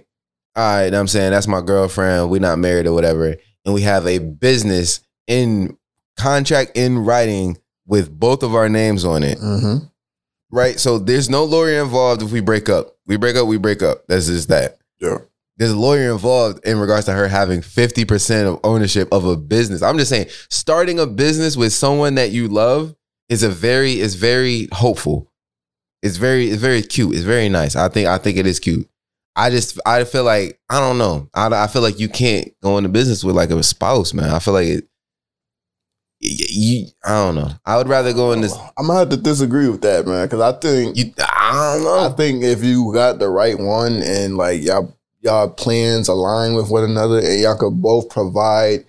all 0.54 0.76
right, 0.76 0.94
I'm 0.94 1.08
saying 1.08 1.32
that's 1.32 1.48
my 1.48 1.62
girlfriend. 1.62 2.30
We're 2.30 2.40
not 2.40 2.58
married 2.58 2.86
or 2.86 2.92
whatever, 2.92 3.34
and 3.64 3.74
we 3.74 3.80
have 3.82 4.06
a 4.06 4.18
business 4.18 5.00
in 5.26 5.76
contract 6.18 6.72
in 6.76 6.98
writing 6.98 7.58
with 7.86 8.18
both 8.18 8.42
of 8.42 8.54
our 8.54 8.68
names 8.68 9.04
on 9.04 9.22
it, 9.22 9.38
mm-hmm. 9.38 9.84
right? 10.50 10.78
So 10.78 10.98
there's 10.98 11.28
no 11.30 11.44
lawyer 11.44 11.82
involved 11.82 12.22
if 12.22 12.30
we 12.30 12.40
break 12.40 12.68
up. 12.68 12.96
We 13.06 13.16
break 13.16 13.34
up, 13.34 13.46
we 13.48 13.56
break 13.56 13.82
up. 13.82 14.06
That's 14.06 14.26
just 14.26 14.48
that. 14.48 14.78
yeah. 15.00 15.18
There's 15.57 15.72
a 15.72 15.78
lawyer 15.78 16.12
involved 16.12 16.66
in 16.66 16.78
regards 16.78 17.07
to 17.07 17.12
her 17.12 17.28
having 17.28 17.61
50% 17.61 18.53
of 18.53 18.61
ownership 18.64 19.09
of 19.12 19.24
a 19.24 19.36
business. 19.36 19.82
I'm 19.82 19.98
just 19.98 20.11
saying, 20.11 20.28
starting 20.48 20.98
a 20.98 21.07
business 21.07 21.57
with 21.57 21.72
someone 21.72 22.14
that 22.14 22.30
you 22.30 22.48
love 22.48 22.94
is 23.28 23.42
a 23.42 23.50
very, 23.50 24.00
is 24.00 24.14
very 24.14 24.68
hopeful. 24.72 25.30
It's 26.03 26.16
very, 26.16 26.48
it's 26.48 26.61
very 26.61 26.82
cute. 26.82 27.14
It's 27.14 27.24
very 27.24 27.48
nice. 27.48 27.76
I 27.76 27.88
think, 27.88 28.09
I 28.09 28.18
think 28.18 28.38
it 28.38 28.46
is 28.46 28.61
cute. 28.61 28.88
I 29.36 29.50
just, 29.50 29.78
I 29.86 30.05
feel 30.05 30.24
like, 30.24 30.59
I 30.68 30.80
don't 30.80 30.98
know. 30.98 31.28
I, 31.34 31.46
I 31.46 31.66
feel 31.66 31.82
like 31.82 32.00
you 32.00 32.09
can't 32.09 32.48
go 32.62 32.78
into 32.78 32.88
business 32.88 33.22
with 33.22 33.36
like 33.36 33.50
a 33.50 33.62
spouse, 33.62 34.12
man. 34.12 34.30
I 34.30 34.38
feel 34.38 34.55
like 34.55 34.66
it, 34.66 34.88
you, 36.22 36.86
I 37.05 37.11
don't 37.11 37.34
know. 37.34 37.50
I 37.66 37.76
would 37.76 37.88
rather 37.88 38.12
go 38.12 38.32
in 38.32 38.40
this, 38.40 38.57
I'm 38.76 38.86
gonna 38.86 39.00
have 39.00 39.09
to 39.11 39.16
disagree 39.16 39.68
with 39.68 39.82
that, 39.82 40.07
man, 40.07 40.26
because 40.26 40.40
I 40.40 40.59
think 40.59 40.96
you, 40.96 41.12
I 41.18 41.74
don't 41.74 41.84
know. 41.84 41.98
I 41.98 42.11
think 42.11 42.44
if 42.44 42.62
you 42.62 42.92
got 42.92 43.18
the 43.18 43.28
right 43.28 43.59
one 43.59 44.03
and 44.03 44.36
like 44.36 44.62
y'all 44.62 44.96
y'all 45.22 45.48
plans 45.48 46.08
align 46.08 46.54
with 46.54 46.68
one 46.70 46.84
another 46.84 47.18
and 47.18 47.40
y'all 47.40 47.56
could 47.56 47.80
both 47.80 48.08
provide 48.10 48.84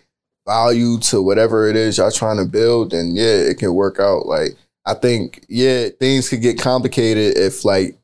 value 0.45 0.99
to 0.99 1.21
whatever 1.21 1.69
it 1.69 1.75
is 1.75 1.97
y'all 1.97 2.11
trying 2.11 2.37
to 2.37 2.45
build, 2.45 2.91
then 2.91 3.15
yeah, 3.15 3.35
it 3.35 3.57
can 3.57 3.73
work 3.73 3.99
out. 3.99 4.25
Like 4.25 4.55
I 4.85 4.93
think 4.95 5.45
yeah, 5.47 5.89
things 5.99 6.29
could 6.29 6.41
get 6.41 6.59
complicated 6.59 7.37
if 7.37 7.63
like 7.63 7.97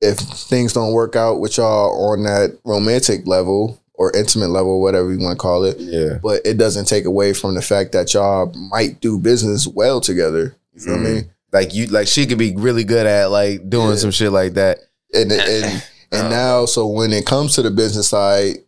if 0.00 0.18
things 0.18 0.72
don't 0.72 0.94
work 0.94 1.14
out 1.16 1.40
with 1.40 1.58
y'all 1.58 2.12
on 2.12 2.22
that 2.22 2.58
romantic 2.64 3.26
level 3.26 3.78
or 3.94 4.16
intimate 4.16 4.48
level, 4.48 4.80
whatever 4.80 5.12
you 5.12 5.18
want 5.18 5.38
to 5.38 5.42
call 5.42 5.64
it, 5.64 5.76
Yeah. 5.78 6.18
but 6.22 6.40
it 6.46 6.56
doesn't 6.56 6.86
take 6.86 7.04
away 7.04 7.34
from 7.34 7.54
the 7.54 7.60
fact 7.60 7.92
that 7.92 8.14
y'all 8.14 8.50
might 8.54 9.00
do 9.00 9.18
business 9.18 9.66
well 9.66 10.00
together. 10.00 10.56
You 10.72 10.80
feel 10.80 10.94
mm-hmm. 10.94 11.04
me? 11.04 11.12
Mean? 11.12 11.30
Like 11.52 11.74
you 11.74 11.86
like 11.88 12.06
she 12.06 12.26
could 12.26 12.38
be 12.38 12.54
really 12.56 12.84
good 12.84 13.06
at 13.06 13.30
like 13.30 13.68
doing 13.68 13.90
Yeah. 13.90 13.96
some 13.96 14.10
shit 14.10 14.32
like 14.32 14.54
that. 14.54 14.78
And 15.12 15.32
and 15.32 15.84
and 16.12 16.26
Uh. 16.26 16.30
now, 16.30 16.64
so 16.66 16.86
when 16.86 17.12
it 17.12 17.26
comes 17.26 17.54
to 17.54 17.62
the 17.62 17.70
business 17.70 18.08
side, 18.08 18.58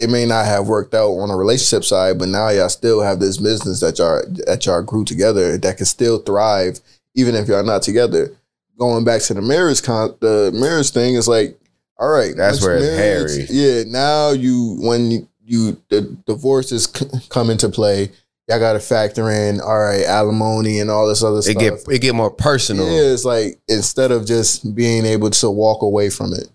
it 0.00 0.10
may 0.10 0.26
not 0.26 0.46
have 0.46 0.66
worked 0.66 0.94
out 0.94 1.10
on 1.12 1.30
a 1.30 1.36
relationship 1.36 1.84
side, 1.84 2.18
but 2.18 2.28
now 2.28 2.48
y'all 2.48 2.68
still 2.68 3.00
have 3.02 3.20
this 3.20 3.36
business 3.36 3.80
that 3.80 3.98
y'all 3.98 4.22
that 4.46 4.66
y'all 4.66 4.82
grew 4.82 5.04
together 5.04 5.56
that 5.58 5.76
can 5.76 5.86
still 5.86 6.18
thrive 6.18 6.80
even 7.14 7.34
if 7.34 7.46
y'all 7.48 7.62
not 7.62 7.82
together. 7.82 8.32
Going 8.78 9.04
back 9.04 9.20
to 9.22 9.34
the 9.34 9.42
marriage 9.42 9.82
con 9.82 10.14
the 10.20 10.50
marriage 10.54 10.90
thing 10.90 11.14
is 11.14 11.28
like, 11.28 11.56
all 11.98 12.08
right, 12.08 12.34
That's 12.36 12.60
where 12.62 12.78
it's 12.78 12.86
marriage- 12.86 13.50
Yeah, 13.50 13.84
now 13.86 14.30
you 14.30 14.78
when 14.80 15.10
you, 15.12 15.28
you 15.44 15.76
the 15.88 16.00
divorces 16.26 16.88
c- 16.92 17.06
come 17.28 17.48
into 17.50 17.68
play, 17.68 18.10
y'all 18.48 18.58
got 18.58 18.72
to 18.72 18.80
factor 18.80 19.30
in 19.30 19.60
all 19.60 19.78
right 19.78 20.04
alimony 20.04 20.80
and 20.80 20.90
all 20.90 21.06
this 21.06 21.22
other 21.22 21.38
It 21.38 21.42
stuff. 21.42 21.56
get 21.60 21.74
it 21.88 22.00
get 22.00 22.14
more 22.16 22.30
personal. 22.30 22.86
yeah, 22.90 23.12
it's 23.12 23.24
like 23.24 23.60
instead 23.68 24.10
of 24.10 24.26
just 24.26 24.74
being 24.74 25.04
able 25.06 25.30
to 25.30 25.50
walk 25.50 25.82
away 25.82 26.10
from 26.10 26.32
it. 26.32 26.48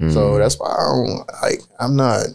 So 0.00 0.06
Mhm. 0.32 0.38
that's 0.38 0.58
why 0.58 0.70
I 0.70 0.76
don't 0.76 1.26
like. 1.42 1.60
I'm 1.78 1.94
not. 1.96 2.26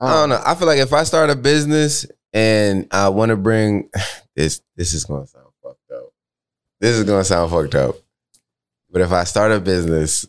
I 0.00 0.14
don't 0.14 0.30
know. 0.30 0.40
I 0.44 0.54
feel 0.54 0.66
like 0.66 0.78
if 0.78 0.92
I 0.94 1.02
start 1.04 1.28
a 1.28 1.36
business 1.36 2.06
and 2.32 2.86
I 2.90 3.10
want 3.10 3.28
to 3.30 3.36
bring 3.36 3.90
this, 4.36 4.62
this 4.76 4.94
is 4.94 5.04
gonna 5.04 5.26
sound 5.26 5.48
fucked 5.62 5.90
up. 5.92 6.12
This 6.80 6.96
is 6.96 7.04
gonna 7.04 7.24
sound 7.24 7.50
fucked 7.50 7.74
up. 7.74 7.96
But 8.90 9.02
if 9.02 9.12
I 9.12 9.24
start 9.24 9.52
a 9.52 9.60
business 9.60 10.26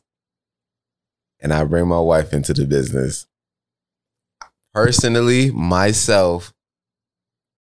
and 1.39 1.54
I 1.54 1.64
bring 1.64 1.88
my 1.88 2.00
wife 2.00 2.34
into 2.34 2.54
the 2.54 2.66
business, 2.66 3.26
personally, 4.74 5.52
myself, 5.52 6.54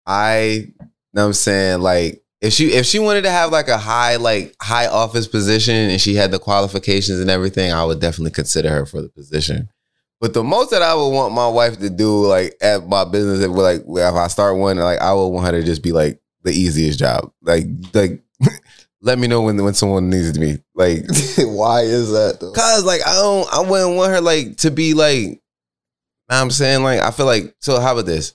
I 0.06 0.72
know 1.12 1.22
what 1.22 1.26
I'm 1.26 1.32
saying, 1.34 1.80
like 1.80 2.21
if 2.42 2.52
she 2.52 2.72
if 2.72 2.84
she 2.84 2.98
wanted 2.98 3.22
to 3.22 3.30
have 3.30 3.52
like 3.52 3.68
a 3.68 3.78
high 3.78 4.16
like 4.16 4.54
high 4.60 4.88
office 4.88 5.28
position 5.28 5.74
and 5.74 6.00
she 6.00 6.16
had 6.16 6.32
the 6.32 6.40
qualifications 6.40 7.20
and 7.20 7.30
everything, 7.30 7.72
I 7.72 7.84
would 7.84 8.00
definitely 8.00 8.32
consider 8.32 8.68
her 8.68 8.84
for 8.84 9.00
the 9.00 9.08
position. 9.08 9.70
But 10.20 10.34
the 10.34 10.42
most 10.42 10.70
that 10.72 10.82
I 10.82 10.94
would 10.94 11.10
want 11.10 11.34
my 11.34 11.48
wife 11.48 11.78
to 11.78 11.88
do, 11.88 12.26
like 12.26 12.56
at 12.60 12.86
my 12.88 13.04
business, 13.04 13.40
if 13.40 13.50
like 13.52 13.82
if 13.86 14.14
I 14.14 14.26
start 14.26 14.56
one, 14.56 14.76
like 14.76 14.98
I 14.98 15.14
would 15.14 15.28
want 15.28 15.46
her 15.46 15.52
to 15.52 15.64
just 15.64 15.84
be 15.84 15.92
like 15.92 16.20
the 16.42 16.50
easiest 16.50 16.98
job. 16.98 17.32
Like 17.42 17.66
like 17.94 18.20
let 19.00 19.20
me 19.20 19.28
know 19.28 19.42
when 19.42 19.62
when 19.62 19.74
someone 19.74 20.10
needs 20.10 20.36
me. 20.36 20.58
Like 20.74 21.04
Why 21.38 21.82
is 21.82 22.10
that 22.10 22.38
though? 22.40 22.52
cause 22.52 22.84
like 22.84 23.06
I 23.06 23.14
don't 23.14 23.54
I 23.54 23.60
wouldn't 23.60 23.96
want 23.96 24.12
her 24.12 24.20
like 24.20 24.56
to 24.58 24.72
be 24.72 24.94
like 24.94 25.40
I'm 26.28 26.50
saying 26.50 26.82
like 26.82 26.98
I 26.98 27.12
feel 27.12 27.26
like 27.26 27.54
so 27.60 27.78
how 27.78 27.92
about 27.92 28.06
this? 28.06 28.34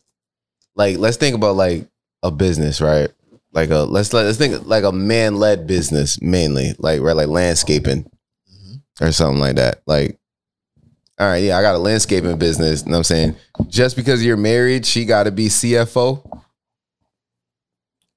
Like 0.75 0.97
let's 0.97 1.17
think 1.17 1.35
about 1.35 1.57
like 1.57 1.89
a 2.23 2.31
business, 2.31 2.79
right? 2.79 3.09
Like 3.53 3.69
a 3.69 3.79
let's 3.79 4.13
let, 4.13 4.25
let's 4.25 4.37
think 4.37 4.65
like 4.67 4.83
a 4.83 4.91
man 4.91 5.37
led 5.37 5.67
business 5.67 6.21
mainly, 6.21 6.73
like 6.79 7.01
right 7.01 7.15
like 7.15 7.27
landscaping 7.27 8.09
or 9.01 9.11
something 9.11 9.39
like 9.39 9.55
that. 9.55 9.81
Like 9.87 10.19
all 11.19 11.27
right, 11.27 11.41
yeah, 11.43 11.57
I 11.57 11.61
got 11.63 11.73
a 11.75 11.79
landscaping 11.79 12.37
business. 12.37 12.83
You 12.83 12.91
know 12.91 12.97
what 12.97 12.97
I'm 12.99 13.03
saying? 13.05 13.35
Just 13.69 13.95
because 13.95 14.23
you're 14.23 14.37
married, 14.37 14.85
she 14.85 15.03
got 15.05 15.23
to 15.23 15.31
be 15.31 15.47
CFO. 15.47 16.21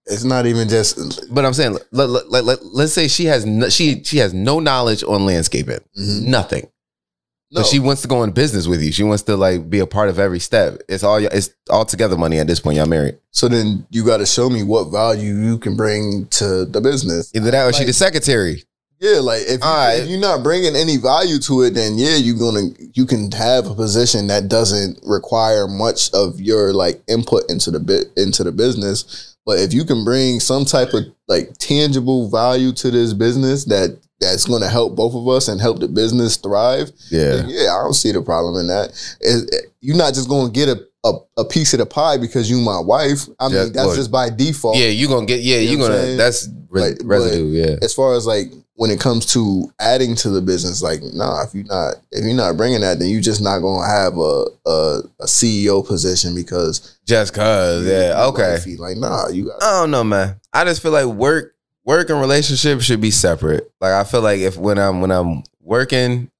It's 0.07 0.25
not 0.25 0.45
even 0.47 0.69
just. 0.69 1.33
But 1.33 1.45
I'm 1.47 1.55
saying, 1.55 1.79
let, 1.93 2.09
let, 2.11 2.31
let, 2.31 2.45
let, 2.45 2.59
let's 2.75 2.93
say 2.93 3.09
she 3.09 3.27
has 3.27 3.47
no, 3.47 3.69
she 3.69 4.03
she 4.05 4.19
has 4.19 4.35
no 4.35 4.59
knowledge 4.61 5.03
on 5.05 5.25
landscaping, 5.25 5.79
Mhm. 5.99 6.23
nothing. 6.27 6.69
No, 7.53 7.63
But 7.63 7.67
she 7.67 7.81
wants 7.81 8.03
to 8.03 8.09
go 8.09 8.23
in 8.23 8.31
business 8.31 8.69
with 8.69 8.81
you. 8.81 8.93
She 8.93 9.03
wants 9.03 9.25
to 9.25 9.37
like 9.37 9.69
be 9.69 9.81
a 9.81 9.87
part 9.87 10.09
of 10.09 10.21
every 10.21 10.39
step. 10.39 10.83
It's 10.89 11.03
all 11.03 11.17
it's 11.19 11.51
all 11.69 11.85
together 11.85 12.17
money 12.17 12.39
at 12.39 12.47
this 12.47 12.61
point. 12.61 12.77
Y'all 12.77 12.87
married. 12.87 13.19
so 13.33 13.49
then 13.49 13.87
you 13.91 14.05
got 14.05 14.19
to 14.19 14.27
show 14.27 14.49
me 14.49 14.63
what 14.63 14.85
value 14.85 15.35
you 15.35 15.59
can 15.59 15.77
bring 15.77 16.27
to 16.27 16.65
the 16.65 16.81
business. 16.81 17.33
Either 17.35 17.51
that 17.51 17.67
or 17.67 17.73
she 17.73 17.85
the 17.85 17.93
secretary. 17.93 18.63
Yeah, 19.01 19.21
like 19.21 19.41
if, 19.43 19.61
you, 19.61 19.67
right. 19.67 19.95
if 19.95 20.09
you're 20.09 20.21
not 20.21 20.43
bringing 20.43 20.77
any 20.77 20.99
value 20.99 21.39
to 21.41 21.63
it, 21.63 21.71
then 21.73 21.97
yeah, 21.97 22.17
you're 22.17 22.39
gonna 22.39 22.69
you 22.93 23.07
can 23.07 23.33
have 23.33 23.67
a 23.67 23.75
position 23.75 24.27
that 24.27 24.49
doesn't 24.49 25.01
require 25.03 25.67
much 25.67 26.13
of 26.13 26.39
your 26.39 26.75
like 26.75 27.03
input 27.09 27.51
into 27.51 27.71
the 27.71 27.81
bit 27.81 28.09
into 28.17 28.45
the 28.45 28.53
business. 28.53 29.37
But 29.45 29.59
if 29.59 29.73
you 29.73 29.85
can 29.85 30.05
bring 30.05 30.39
some 30.39 30.67
type 30.67 30.93
of 30.93 31.05
like 31.27 31.57
tangible 31.59 32.29
value 32.29 32.73
to 32.73 32.91
this 32.91 33.15
business 33.15 33.65
that 33.65 33.99
that's 34.21 34.45
going 34.47 34.63
to 34.63 34.69
help 34.69 34.95
both 34.97 35.15
of 35.15 35.27
us 35.29 35.49
and 35.49 35.61
help 35.61 35.81
the 35.81 35.89
business 35.89 36.37
thrive, 36.37 36.91
Yeah. 37.11 37.43
yeah, 37.47 37.75
I 37.75 37.83
don't 37.83 37.95
see 37.95 38.13
the 38.13 38.23
problem 38.23 38.61
in 38.61 38.67
that. 38.69 38.91
It- 39.21 39.49
it- 39.53 39.55
eh, 39.55 39.67
you're 39.81 39.97
not 39.97 40.15
just 40.15 40.29
going 40.29 40.47
to 40.47 40.53
get 40.53 40.69
a, 40.69 40.79
a 41.05 41.13
a 41.39 41.45
piece 41.47 41.73
of 41.73 41.79
the 41.79 41.87
pie 41.87 42.19
because 42.19 42.51
you 42.51 42.59
my 42.59 42.79
wife. 42.79 43.27
I 43.39 43.49
mean, 43.49 43.73
that's 43.73 43.87
look. 43.87 43.97
just 43.97 44.11
by 44.11 44.29
default 44.29 44.77
Yeah, 44.77 44.89
you're 44.89 45.09
gonna 45.09 45.25
get 45.25 45.41
yeah, 45.41 45.57
You 45.57 45.79
know 45.79 45.89
gonna 45.89 46.17
that's 46.17 46.47
re- 46.69 46.83
Like, 46.91 46.99
but- 46.99 47.07
residue, 47.07 47.47
yeah. 47.47 47.77
as 47.81 47.95
far 47.95 48.13
as 48.15 48.27
like 48.27 48.53
when 48.75 48.91
it 48.91 49.01
comes 49.01 49.25
to 49.33 49.71
adding 49.81 50.15
to 50.17 50.29
the 50.29 50.43
business, 50.43 50.83
like 50.83 51.01
nah, 51.15 51.43
if 51.45 51.55
you're 51.55 51.65
not 51.65 51.95
if 52.13 52.23
you're 52.27 52.35
not 52.35 52.59
bringing 52.59 52.83
that, 52.83 52.99
then 52.99 53.09
you're 53.09 53.23
just 53.23 53.41
not 53.41 53.61
gonna 53.61 53.87
have 53.89 54.19
a 54.19 54.45
a, 54.67 55.01
a 55.21 55.27
CEO 55.27 55.83
position 55.87 56.35
because 56.35 56.99
Just 57.07 57.33
cause, 57.33 57.87
yeah, 57.87 58.27
okay. 58.27 58.53
wifey, 58.53 58.77
like 58.77 58.99
nah, 58.99 59.29
you 59.29 59.47
got 59.47 59.63
I 59.63 59.81
don't 59.81 59.91
know, 59.91 60.05
man. 60.05 60.37
I 60.53 60.65
just 60.67 60.83
feel 60.83 60.93
like 60.93 61.07
work, 61.07 61.55
work 61.91 62.09
and 62.09 62.21
relationship 62.21 62.81
should 62.81 63.01
be 63.01 63.11
separate. 63.11 63.69
Like 63.81 63.93
I 63.93 64.05
feel 64.05 64.21
like 64.21 64.39
if 64.39 64.57
when 64.57 64.79
I'm 64.79 65.01
when 65.01 65.11
I'm 65.11 65.43
working, 65.61 66.31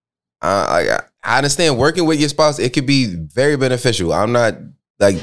uh, 0.41 0.47
I 0.47 1.01
I 1.25 1.39
understand 1.39 1.77
working 1.77 2.07
with 2.07 2.21
your 2.21 2.29
spouse. 2.29 2.61
It 2.61 2.73
could 2.73 2.87
be 2.87 3.07
very 3.17 3.57
beneficial. 3.57 4.13
I'm 4.13 4.31
not 4.31 4.55
like 5.01 5.17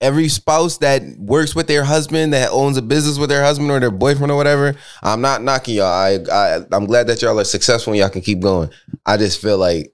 every 0.00 0.28
spouse 0.28 0.78
that 0.78 1.02
works 1.18 1.56
with 1.56 1.66
their 1.66 1.82
husband 1.82 2.32
that 2.32 2.50
owns 2.50 2.76
a 2.76 2.82
business 2.82 3.18
with 3.18 3.28
their 3.28 3.42
husband 3.42 3.72
or 3.72 3.80
their 3.80 3.90
boyfriend 3.90 4.30
or 4.30 4.36
whatever. 4.36 4.76
I'm 5.02 5.20
not 5.20 5.42
knocking 5.42 5.74
y'all. 5.74 5.86
I, 5.86 6.20
I 6.30 6.60
I'm 6.70 6.86
glad 6.86 7.08
that 7.08 7.20
y'all 7.20 7.40
are 7.40 7.44
successful 7.44 7.92
and 7.92 7.98
y'all 7.98 8.08
can 8.08 8.22
keep 8.22 8.38
going. 8.38 8.70
I 9.04 9.16
just 9.16 9.42
feel 9.42 9.58
like 9.58 9.92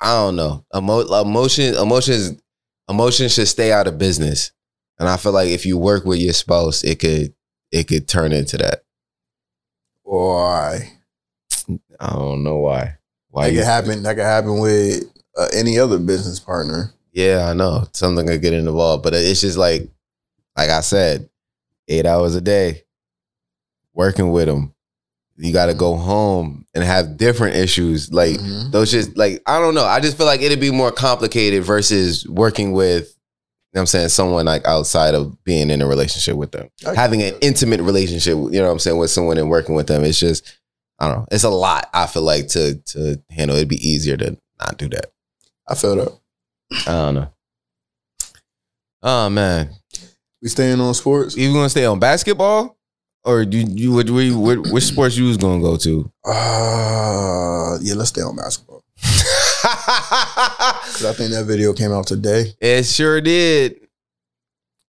I 0.00 0.14
don't 0.14 0.34
know. 0.34 0.64
Emo- 0.74 1.22
emotion, 1.22 1.76
emotions, 1.76 2.42
emotions 2.88 3.34
should 3.34 3.46
stay 3.46 3.70
out 3.70 3.86
of 3.86 3.98
business. 3.98 4.50
And 4.98 5.08
I 5.08 5.16
feel 5.16 5.32
like 5.32 5.50
if 5.50 5.64
you 5.64 5.78
work 5.78 6.04
with 6.04 6.18
your 6.18 6.32
spouse, 6.32 6.82
it 6.82 6.98
could 6.98 7.34
it 7.72 7.88
could 7.88 8.08
turn 8.08 8.32
into 8.32 8.56
that. 8.58 8.82
why 10.02 10.92
I 12.00 12.10
don't 12.14 12.42
know 12.42 12.56
why. 12.56 12.96
Why 13.30 13.50
that 13.50 13.56
could 13.56 13.64
happen. 13.64 14.02
That 14.02 14.14
could 14.16 14.24
happen 14.24 14.58
with 14.58 15.04
uh, 15.36 15.48
any 15.54 15.78
other 15.78 15.98
business 15.98 16.40
partner. 16.40 16.92
Yeah, 17.12 17.46
I 17.48 17.52
know 17.52 17.86
something 17.92 18.26
could 18.26 18.42
get 18.42 18.52
involved, 18.54 19.02
but 19.04 19.14
it's 19.14 19.40
just 19.40 19.56
like, 19.58 19.88
like 20.56 20.70
I 20.70 20.80
said, 20.80 21.28
eight 21.88 22.06
hours 22.06 22.34
a 22.34 22.40
day, 22.40 22.82
working 23.94 24.30
with 24.32 24.46
them. 24.46 24.74
You 25.36 25.52
got 25.52 25.66
to 25.66 25.74
go 25.74 25.96
home 25.96 26.66
and 26.74 26.84
have 26.84 27.16
different 27.16 27.56
issues. 27.56 28.12
Like 28.12 28.36
Mhm. 28.38 28.72
those, 28.72 28.90
just 28.90 29.16
like 29.16 29.42
I 29.46 29.58
don't 29.60 29.74
know. 29.74 29.84
I 29.84 30.00
just 30.00 30.16
feel 30.16 30.26
like 30.26 30.40
it'd 30.42 30.60
be 30.60 30.70
more 30.70 30.90
complicated 30.92 31.62
versus 31.64 32.26
working 32.28 32.72
with. 32.72 33.14
You 33.72 33.78
know 33.78 33.80
what 33.80 33.82
I'm 33.82 33.86
saying 33.86 34.08
someone 34.08 34.46
like 34.46 34.66
outside 34.66 35.14
of 35.14 35.42
being 35.44 35.70
in 35.70 35.80
a 35.80 35.86
relationship 35.86 36.34
with 36.36 36.50
them. 36.50 36.68
I- 36.86 36.94
having 36.94 37.22
an 37.22 37.34
intimate 37.40 37.80
relationship, 37.80 38.32
you 38.34 38.50
know 38.60 38.64
what 38.66 38.72
I'm 38.72 38.78
saying, 38.80 38.98
with 38.98 39.10
someone 39.10 39.38
and 39.38 39.48
working 39.48 39.76
with 39.76 39.86
them. 39.86 40.02
It's 40.04 40.18
just, 40.18 40.58
I 40.98 41.06
don't 41.08 41.18
know. 41.18 41.26
It's 41.30 41.44
a 41.44 41.50
lot. 41.50 41.88
I 41.94 42.06
feel 42.06 42.22
like 42.22 42.48
to 42.48 42.74
to 42.74 43.22
handle. 43.30 43.56
It'd 43.56 43.68
be 43.68 43.76
easier 43.88 44.16
to 44.16 44.36
not 44.60 44.76
do 44.76 44.88
that. 44.88 45.06
I 45.68 45.74
feel 45.76 45.94
that. 45.96 46.12
I 46.86 46.90
don't 46.90 47.14
know. 47.14 47.28
Oh 49.02 49.30
man, 49.30 49.70
We 50.42 50.48
staying 50.48 50.80
on 50.80 50.92
sports. 50.94 51.36
you 51.36 51.52
gonna 51.52 51.70
stay 51.70 51.84
on 51.86 51.98
basketball, 52.00 52.76
or 53.24 53.42
you 53.42 53.66
you 53.68 53.92
would 53.92 54.10
we 54.10 54.34
which, 54.34 54.58
which 54.72 54.84
sports 54.84 55.16
you 55.16 55.26
was 55.28 55.36
gonna 55.36 55.62
go 55.62 55.76
to? 55.76 56.10
Uh 56.26 57.78
yeah, 57.80 57.94
let's 57.94 58.10
stay 58.10 58.20
on 58.22 58.36
basketball. 58.36 58.82
'Cause 59.62 61.04
I 61.04 61.12
think 61.16 61.30
that 61.32 61.44
video 61.46 61.72
came 61.72 61.92
out 61.92 62.06
today. 62.06 62.54
it 62.60 62.84
sure 62.86 63.20
did. 63.20 63.80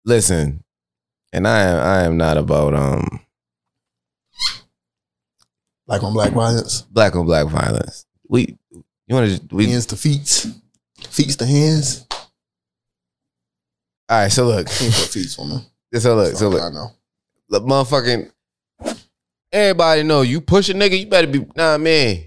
Listen, 0.05 0.63
and 1.33 1.47
I 1.47 1.61
am 1.61 1.77
I 1.79 2.03
am 2.03 2.17
not 2.17 2.37
about 2.37 2.73
um 2.75 3.19
Like 5.87 6.03
on 6.03 6.13
black 6.13 6.31
violence. 6.33 6.81
black 6.83 7.15
on 7.15 7.25
black 7.25 7.47
violence. 7.47 8.05
We 8.27 8.57
you 8.71 9.15
want 9.15 9.49
to 9.49 9.55
we 9.55 9.67
hands 9.69 9.87
to 9.87 9.97
feet. 9.97 10.45
Feet 11.09 11.29
to 11.39 11.45
hands. 11.45 12.05
all 14.09 14.19
right. 14.21 14.31
So 14.31 14.45
look, 14.47 14.67
Can't 14.67 14.93
put 14.93 15.07
feet 15.07 15.35
on 15.39 15.49
them. 15.49 15.65
so 15.99 16.15
look, 16.15 16.35
so 16.35 16.49
look. 16.49 16.61
I 16.61 16.69
know. 16.69 16.91
the 17.49 17.61
motherfucking 17.61 18.31
everybody 19.51 20.03
know 20.03 20.21
you 20.21 20.41
push 20.41 20.69
a 20.69 20.73
nigga, 20.75 20.99
you 20.99 21.07
better 21.07 21.25
be 21.27 21.45
nah 21.55 21.77
man. 21.79 22.25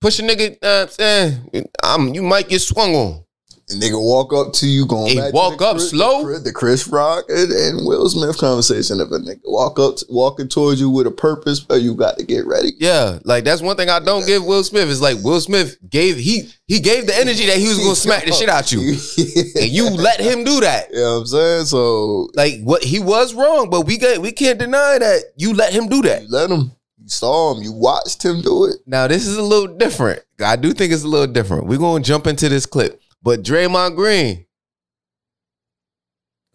Push 0.00 0.20
a 0.20 0.22
nigga, 0.22 0.56
I'm 0.62 0.88
saying 0.88 1.68
I'm 1.82 2.14
you 2.14 2.22
might 2.22 2.48
get 2.48 2.60
swung 2.60 2.94
on. 2.94 3.24
And 3.70 3.82
nigga 3.82 4.02
walk 4.02 4.32
up 4.32 4.54
to 4.54 4.66
you 4.66 4.86
going 4.86 5.30
walk 5.32 5.60
up 5.60 5.76
Chris- 5.76 5.90
slow? 5.90 6.20
the 6.20 6.24
Chris, 6.24 6.42
the 6.42 6.52
Chris 6.52 6.88
Rock 6.88 7.26
and, 7.28 7.52
and 7.52 7.86
Will 7.86 8.08
Smith 8.08 8.38
conversation. 8.38 8.98
If 8.98 9.08
a 9.08 9.18
nigga 9.18 9.40
walk 9.44 9.78
up 9.78 9.96
walking 10.08 10.48
towards 10.48 10.80
you 10.80 10.88
with 10.88 11.06
a 11.06 11.10
purpose, 11.10 11.60
but 11.60 11.82
you 11.82 11.94
got 11.94 12.16
to 12.16 12.24
get 12.24 12.46
ready. 12.46 12.70
Yeah, 12.78 13.18
like 13.24 13.44
that's 13.44 13.60
one 13.60 13.76
thing 13.76 13.90
I 13.90 13.98
don't 13.98 14.26
give 14.26 14.42
Will 14.42 14.64
Smith 14.64 14.88
is 14.88 15.02
like 15.02 15.18
Will 15.22 15.40
Smith 15.40 15.76
gave 15.90 16.16
he 16.16 16.48
he 16.66 16.80
gave 16.80 17.06
the 17.06 17.14
energy 17.14 17.44
that 17.46 17.58
he 17.58 17.68
was 17.68 17.78
gonna 17.78 17.94
smack 17.94 18.24
the 18.24 18.32
shit 18.32 18.48
out 18.48 18.72
you, 18.72 18.80
and 19.60 19.70
you 19.70 19.90
let 19.90 20.18
him 20.20 20.44
do 20.44 20.60
that. 20.60 20.90
You 20.90 21.00
know 21.00 21.14
what 21.14 21.20
I'm 21.20 21.26
saying? 21.26 21.64
So 21.66 22.28
Like 22.34 22.62
what 22.62 22.82
he 22.82 23.00
was 23.00 23.34
wrong, 23.34 23.68
but 23.68 23.82
we 23.82 23.98
got 23.98 24.18
we 24.20 24.32
can't 24.32 24.58
deny 24.58 24.98
that 24.98 25.24
you 25.36 25.52
let 25.52 25.74
him 25.74 25.88
do 25.88 26.00
that. 26.02 26.22
you 26.22 26.28
let 26.30 26.50
him. 26.50 26.72
Saw 27.08 27.54
him. 27.54 27.62
You 27.62 27.72
watched 27.72 28.24
him 28.24 28.40
do 28.40 28.66
it. 28.66 28.76
Now 28.86 29.06
this 29.06 29.26
is 29.26 29.36
a 29.36 29.42
little 29.42 29.76
different. 29.76 30.22
I 30.44 30.56
do 30.56 30.72
think 30.72 30.92
it's 30.92 31.04
a 31.04 31.08
little 31.08 31.32
different. 31.32 31.66
We're 31.66 31.78
gonna 31.78 32.04
jump 32.04 32.26
into 32.26 32.48
this 32.48 32.66
clip, 32.66 33.00
but 33.22 33.42
Draymond 33.42 33.96
Green. 33.96 34.46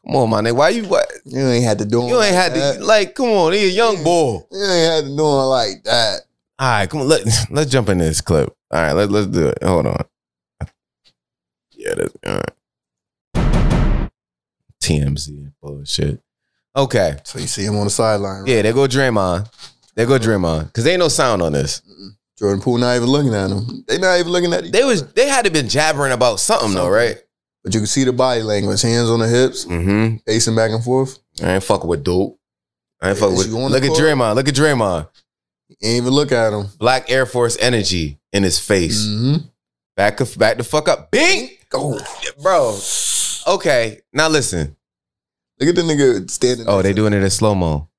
Come 0.05 0.15
on, 0.17 0.29
my 0.29 0.41
nigga. 0.41 0.55
Why 0.55 0.69
you 0.69 0.83
what? 0.85 1.11
You 1.25 1.39
ain't 1.39 1.63
had 1.63 1.79
to 1.79 1.85
do 1.85 2.01
him. 2.01 2.09
You 2.09 2.21
ain't 2.21 2.33
like 2.33 2.43
had 2.43 2.53
that. 2.53 2.77
to 2.77 2.85
like. 2.85 3.15
Come 3.15 3.29
on, 3.29 3.53
he 3.53 3.65
a 3.65 3.69
young 3.69 4.03
boy. 4.03 4.39
You 4.51 4.63
ain't 4.63 4.91
had 4.91 5.03
to 5.05 5.15
do 5.15 5.25
him 5.25 5.45
like 5.45 5.83
that. 5.83 6.21
All 6.59 6.69
right, 6.69 6.89
come 6.89 7.01
on. 7.01 7.07
Let, 7.07 7.25
let's 7.49 7.71
jump 7.71 7.89
in 7.89 7.97
this 7.97 8.21
clip. 8.21 8.53
All 8.71 8.81
right, 8.81 8.93
let, 8.93 9.09
let's 9.09 9.27
do 9.27 9.47
it. 9.47 9.63
Hold 9.63 9.87
on. 9.87 10.05
Yeah, 11.71 11.95
that's 11.95 12.15
all 12.25 12.35
right. 12.35 14.09
TMZ 14.81 15.53
bullshit. 15.61 16.21
Okay. 16.75 17.17
So 17.23 17.39
you 17.39 17.47
see 17.47 17.63
him 17.63 17.77
on 17.77 17.85
the 17.85 17.89
sideline. 17.89 18.41
Right? 18.41 18.49
Yeah, 18.49 18.61
they 18.61 18.71
go 18.73 18.87
Draymond. 18.87 19.49
There 19.95 20.05
go 20.07 20.17
Draymond. 20.17 20.73
Cause 20.73 20.83
there 20.83 20.93
ain't 20.93 20.99
no 20.99 21.07
sound 21.07 21.41
on 21.41 21.53
this. 21.53 21.81
Jordan 22.39 22.61
Poole 22.61 22.77
not 22.79 22.95
even 22.95 23.09
looking 23.09 23.33
at 23.33 23.51
him. 23.51 23.83
They 23.87 23.97
not 23.99 24.19
even 24.19 24.31
looking 24.31 24.51
at 24.53 24.65
each 24.65 24.71
They 24.71 24.83
was 24.83 25.05
they 25.13 25.27
had 25.27 25.45
to 25.45 25.51
been 25.51 25.69
jabbering 25.69 26.11
about 26.13 26.39
something 26.39 26.73
though, 26.73 26.89
right? 26.89 27.17
But 27.63 27.73
you 27.73 27.79
can 27.79 27.87
see 27.87 28.03
the 28.03 28.11
body 28.11 28.41
language. 28.41 28.81
Hands 28.81 29.09
on 29.09 29.19
the 29.19 29.27
hips, 29.27 29.65
Mm-hmm. 29.65 30.17
pacing 30.25 30.55
back 30.55 30.71
and 30.71 30.83
forth. 30.83 31.19
I 31.41 31.53
ain't 31.53 31.63
fucking 31.63 31.87
with 31.87 32.03
dope. 32.03 32.39
I 33.01 33.09
ain't 33.09 33.17
fucking 33.17 33.33
Is 33.35 33.39
with. 33.39 33.47
you 33.49 33.57
on 33.59 33.71
the 33.71 33.77
Look 33.79 33.83
at 33.83 33.89
court? 33.89 33.99
Draymond. 34.01 34.35
Look 34.35 34.47
at 34.47 34.53
Draymond. 34.55 35.07
Ain't 35.81 35.97
even 36.03 36.09
look 36.13 36.31
at 36.31 36.53
him. 36.53 36.67
Black 36.77 37.09
Air 37.09 37.25
Force 37.25 37.57
energy 37.59 38.19
in 38.33 38.43
his 38.43 38.59
face. 38.59 39.05
Mm-hmm. 39.05 39.45
Back 39.95 40.17
back 40.37 40.57
the 40.57 40.63
fuck 40.63 40.87
up. 40.89 41.11
Bing, 41.11 41.49
Oh, 41.75 41.99
bro. 42.41 42.77
Okay, 43.55 44.01
now 44.11 44.27
listen. 44.27 44.75
look 45.59 45.69
at 45.69 45.75
the 45.75 45.81
nigga 45.81 46.29
standing. 46.29 46.67
Oh, 46.67 46.75
next 46.77 46.83
they 46.83 46.89
to- 46.89 46.95
doing 46.95 47.13
it 47.13 47.23
in 47.23 47.29
slow 47.29 47.55
mo. 47.55 47.89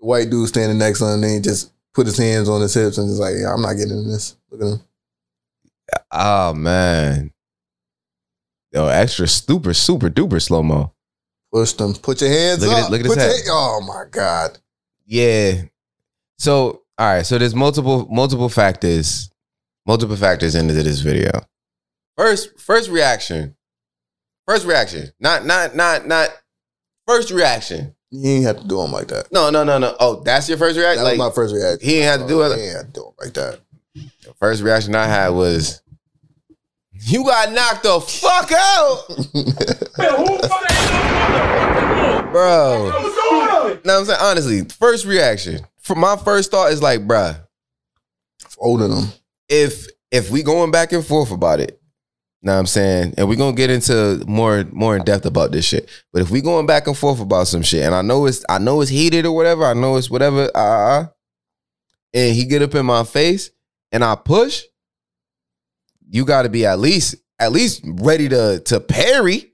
White 0.00 0.30
dude 0.30 0.48
standing 0.48 0.78
next 0.78 0.98
to 0.98 1.06
him. 1.06 1.20
Then 1.20 1.34
he 1.36 1.40
just 1.40 1.72
put 1.94 2.06
his 2.06 2.18
hands 2.18 2.48
on 2.48 2.60
his 2.60 2.74
hips 2.74 2.98
and 2.98 3.08
just 3.08 3.20
like, 3.20 3.34
yeah, 3.40 3.52
I'm 3.52 3.62
not 3.62 3.74
getting 3.74 3.98
in 3.98 4.08
this. 4.10 4.36
Look 4.50 4.60
at 4.62 4.66
him. 4.68 4.80
Oh 6.12 6.54
man. 6.54 7.32
Yo, 8.72 8.86
extra 8.86 9.26
super, 9.26 9.74
super 9.74 10.08
duper 10.08 10.40
slow 10.40 10.62
mo. 10.62 10.92
Push 11.52 11.72
them. 11.72 11.94
Put 11.94 12.20
your 12.20 12.30
hands 12.30 12.62
Look 12.64 12.70
at 12.72 12.82
up. 12.84 12.88
it- 12.88 12.90
look 12.92 13.00
at 13.00 13.06
Put 13.06 13.18
his 13.18 13.26
head. 13.46 13.46
Oh 13.50 13.80
my 13.86 14.04
god. 14.10 14.58
Yeah. 15.06 15.62
So, 16.38 16.82
all 16.96 17.06
right. 17.14 17.26
So 17.26 17.38
there's 17.38 17.54
multiple, 17.56 18.06
multiple 18.08 18.48
factors, 18.48 19.30
multiple 19.86 20.16
factors 20.16 20.54
into 20.54 20.72
this 20.74 21.00
video. 21.00 21.30
First, 22.16 22.58
first 22.60 22.88
reaction. 22.88 23.56
First 24.46 24.64
reaction. 24.66 25.08
Not, 25.18 25.44
not, 25.44 25.74
not, 25.74 26.06
not. 26.06 26.30
First 27.08 27.32
reaction. 27.32 27.96
You 28.10 28.28
ain't 28.30 28.44
have 28.44 28.60
to 28.62 28.66
do 28.66 28.80
him 28.82 28.90
like 28.92 29.08
that. 29.08 29.30
No, 29.32 29.50
no, 29.50 29.62
no, 29.64 29.78
no. 29.78 29.94
Oh, 30.00 30.20
that's 30.24 30.48
your 30.48 30.58
first 30.58 30.76
reaction. 30.76 31.04
That 31.04 31.10
reaction. 31.10 31.18
was 31.20 31.28
my 31.30 31.34
first 31.34 31.54
reaction. 31.54 31.88
he 31.88 31.96
ain't 31.98 32.04
had 32.04 32.20
to 32.20 32.26
do 32.28 32.42
oh, 32.42 32.52
He 32.54 32.60
it. 32.60 32.64
ain't 32.66 32.76
had 32.76 32.86
to 32.86 32.92
do 32.92 33.06
him 33.06 33.12
like 33.20 33.32
that. 33.34 33.60
First 34.38 34.62
reaction 34.62 34.94
I 34.94 35.06
had 35.06 35.28
was, 35.30 35.80
"You 36.92 37.24
got 37.24 37.52
knocked 37.52 37.82
the 37.84 38.00
fuck 38.00 38.50
out, 38.52 39.06
bro." 42.32 42.90
No, 43.84 43.98
I'm 44.00 44.04
saying 44.04 44.18
honestly, 44.20 44.64
first 44.64 45.04
reaction. 45.04 45.60
For 45.78 45.94
my 45.94 46.16
first 46.16 46.50
thought 46.50 46.72
is 46.72 46.82
like, 46.82 47.00
bruh, 47.06 47.38
Folding 48.48 48.92
him. 48.92 49.04
if 49.48 49.86
if 50.10 50.30
we 50.30 50.42
going 50.42 50.70
back 50.70 50.92
and 50.92 51.04
forth 51.04 51.30
about 51.30 51.60
it, 51.60 51.79
know 52.42 52.52
what 52.52 52.58
I'm 52.58 52.66
saying, 52.66 53.14
and 53.18 53.28
we're 53.28 53.36
gonna 53.36 53.56
get 53.56 53.70
into 53.70 54.24
more 54.26 54.64
more 54.72 54.96
in 54.96 55.04
depth 55.04 55.26
about 55.26 55.52
this 55.52 55.64
shit. 55.64 55.90
But 56.12 56.22
if 56.22 56.30
we 56.30 56.40
going 56.40 56.66
back 56.66 56.86
and 56.86 56.96
forth 56.96 57.20
about 57.20 57.48
some 57.48 57.62
shit, 57.62 57.84
and 57.84 57.94
I 57.94 58.02
know 58.02 58.26
it's 58.26 58.44
I 58.48 58.58
know 58.58 58.80
it's 58.80 58.90
heated 58.90 59.26
or 59.26 59.32
whatever, 59.32 59.64
I 59.64 59.74
know 59.74 59.96
it's 59.96 60.10
whatever, 60.10 60.50
uh, 60.54 61.06
and 62.14 62.34
he 62.34 62.44
get 62.44 62.62
up 62.62 62.74
in 62.74 62.86
my 62.86 63.04
face 63.04 63.50
and 63.92 64.04
I 64.04 64.14
push, 64.14 64.64
you 66.08 66.24
got 66.24 66.42
to 66.42 66.48
be 66.48 66.66
at 66.66 66.78
least 66.78 67.16
at 67.38 67.52
least 67.52 67.82
ready 67.84 68.28
to 68.28 68.60
to 68.66 68.80
parry. 68.80 69.46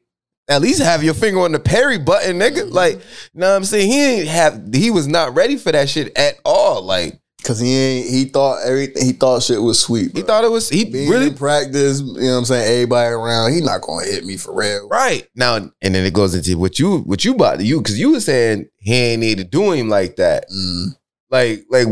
At 0.48 0.62
least 0.62 0.80
have 0.80 1.02
your 1.02 1.14
finger 1.14 1.40
on 1.40 1.50
the 1.50 1.58
parry 1.58 1.98
button, 1.98 2.38
nigga. 2.38 2.70
Like, 2.70 3.00
know 3.34 3.50
what 3.50 3.56
I'm 3.56 3.64
saying? 3.64 3.90
He 3.90 4.04
ain't 4.04 4.28
have 4.28 4.72
he 4.72 4.92
was 4.92 5.08
not 5.08 5.34
ready 5.34 5.56
for 5.56 5.72
that 5.72 5.88
shit 5.88 6.16
at 6.16 6.38
all. 6.44 6.82
Like, 6.82 7.18
Cause 7.46 7.60
he 7.60 7.72
ain't 7.72 8.08
he 8.10 8.24
thought 8.24 8.66
everything 8.66 9.04
he 9.06 9.12
thought 9.12 9.40
shit 9.40 9.62
was 9.62 9.78
sweet. 9.78 10.10
he 10.16 10.22
thought 10.22 10.42
it 10.42 10.50
was 10.50 10.68
he 10.68 10.84
being 10.84 11.08
really 11.08 11.30
practice, 11.30 12.00
you 12.00 12.14
know 12.14 12.32
what 12.32 12.38
I'm 12.38 12.44
saying? 12.44 12.72
Everybody 12.72 13.14
around, 13.14 13.52
he 13.52 13.60
not 13.60 13.82
gonna 13.82 14.04
hit 14.04 14.24
me 14.24 14.36
for 14.36 14.52
real. 14.52 14.88
Right 14.88 15.28
now, 15.36 15.54
and 15.54 15.72
then 15.80 15.94
it 16.04 16.12
goes 16.12 16.34
into 16.34 16.58
what 16.58 16.80
you 16.80 16.98
what 17.02 17.24
you 17.24 17.34
about 17.34 17.60
you 17.60 17.78
because 17.78 18.00
you 18.00 18.10
were 18.10 18.20
saying 18.20 18.68
he 18.78 18.94
ain't 18.94 19.20
need 19.20 19.38
to 19.38 19.44
do 19.44 19.70
him 19.70 19.88
like 19.88 20.16
that. 20.16 20.46
Mm. 20.50 20.96
Like 21.30 21.64
like 21.70 21.86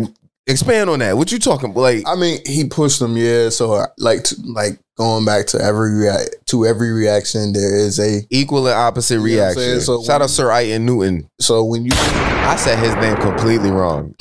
expand 0.48 0.90
on 0.90 0.98
that. 0.98 1.16
What 1.16 1.30
you 1.30 1.38
talking 1.38 1.70
about? 1.70 1.80
Like 1.82 2.02
I 2.06 2.16
mean, 2.16 2.40
he 2.44 2.64
pushed 2.64 3.00
him. 3.00 3.16
yeah. 3.16 3.48
So 3.50 3.86
like 3.96 4.24
to, 4.24 4.36
like 4.44 4.80
going 4.96 5.24
back 5.24 5.46
to 5.46 5.60
every 5.60 5.94
rea- 5.94 6.26
to 6.46 6.66
every 6.66 6.90
reaction, 6.90 7.52
there 7.52 7.76
is 7.76 8.00
a 8.00 8.22
equal 8.30 8.66
and 8.66 8.76
opposite 8.76 9.20
reaction. 9.20 9.80
So 9.80 10.02
Shout 10.02 10.14
when- 10.14 10.22
out 10.22 10.30
Sir 10.30 10.60
Ian 10.60 10.84
Newton. 10.84 11.28
so 11.40 11.62
when 11.62 11.84
you 11.84 11.92
I 11.94 12.56
said 12.56 12.78
his 12.80 12.94
name 12.96 13.16
completely 13.18 13.70
wrong. 13.70 14.14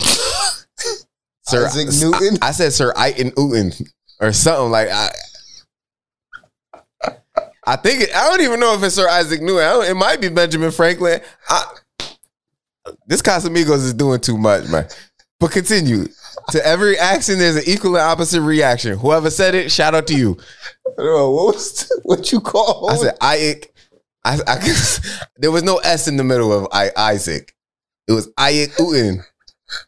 Sir 1.54 1.66
Isaac 1.68 2.02
Newton? 2.02 2.38
I, 2.42 2.48
I 2.48 2.52
said 2.52 2.74
Sir 2.74 2.94
Ian 2.98 3.32
Newton 3.38 3.72
or 4.20 4.32
something 4.32 4.72
like 4.72 4.90
I. 4.90 5.10
I 7.66 7.78
think 7.78 8.02
it, 8.02 8.16
I 8.16 8.28
don't 8.30 8.42
even 8.42 8.60
know 8.60 8.74
if 8.74 8.84
it's 8.84 8.96
Sir 8.96 9.08
Isaac 9.08 9.42
Newton. 9.42 9.64
I 9.64 9.90
it 9.90 9.96
might 9.96 10.20
be 10.20 10.30
Benjamin 10.30 10.72
Franklin. 10.72 11.22
I, 11.48 11.66
this 13.08 13.22
Casamigos 13.22 13.86
is 13.86 13.94
doing 13.94 14.20
too 14.20 14.38
much, 14.38 14.68
man. 14.68 14.88
But 15.40 15.52
continue. 15.52 16.08
To 16.52 16.66
every 16.66 16.98
action, 16.98 17.38
there's 17.38 17.56
an 17.56 17.64
equal 17.66 17.96
and 17.96 18.04
opposite 18.04 18.42
reaction. 18.42 18.98
Whoever 18.98 19.30
said 19.30 19.56
it, 19.56 19.72
shout 19.72 19.96
out 19.96 20.08
to 20.08 20.16
you. 20.16 20.38
I 20.98 21.04
know, 21.04 21.32
what 21.32 21.56
was 21.56 21.92
what 22.04 22.32
you 22.32 22.42
call 22.42 22.90
I 22.90 22.96
said 22.96 23.18
Ike. 23.22 23.74
I, 24.26 24.40
I, 24.48 24.88
there 25.38 25.52
was 25.52 25.64
no 25.64 25.78
S 25.78 26.08
in 26.08 26.18
the 26.18 26.24
middle 26.24 26.52
of 26.52 26.68
I, 26.72 26.92
Isaac. 26.96 27.54
It 28.08 28.14
was 28.14 28.30
Ike 28.38 28.72
Newton. 28.80 29.24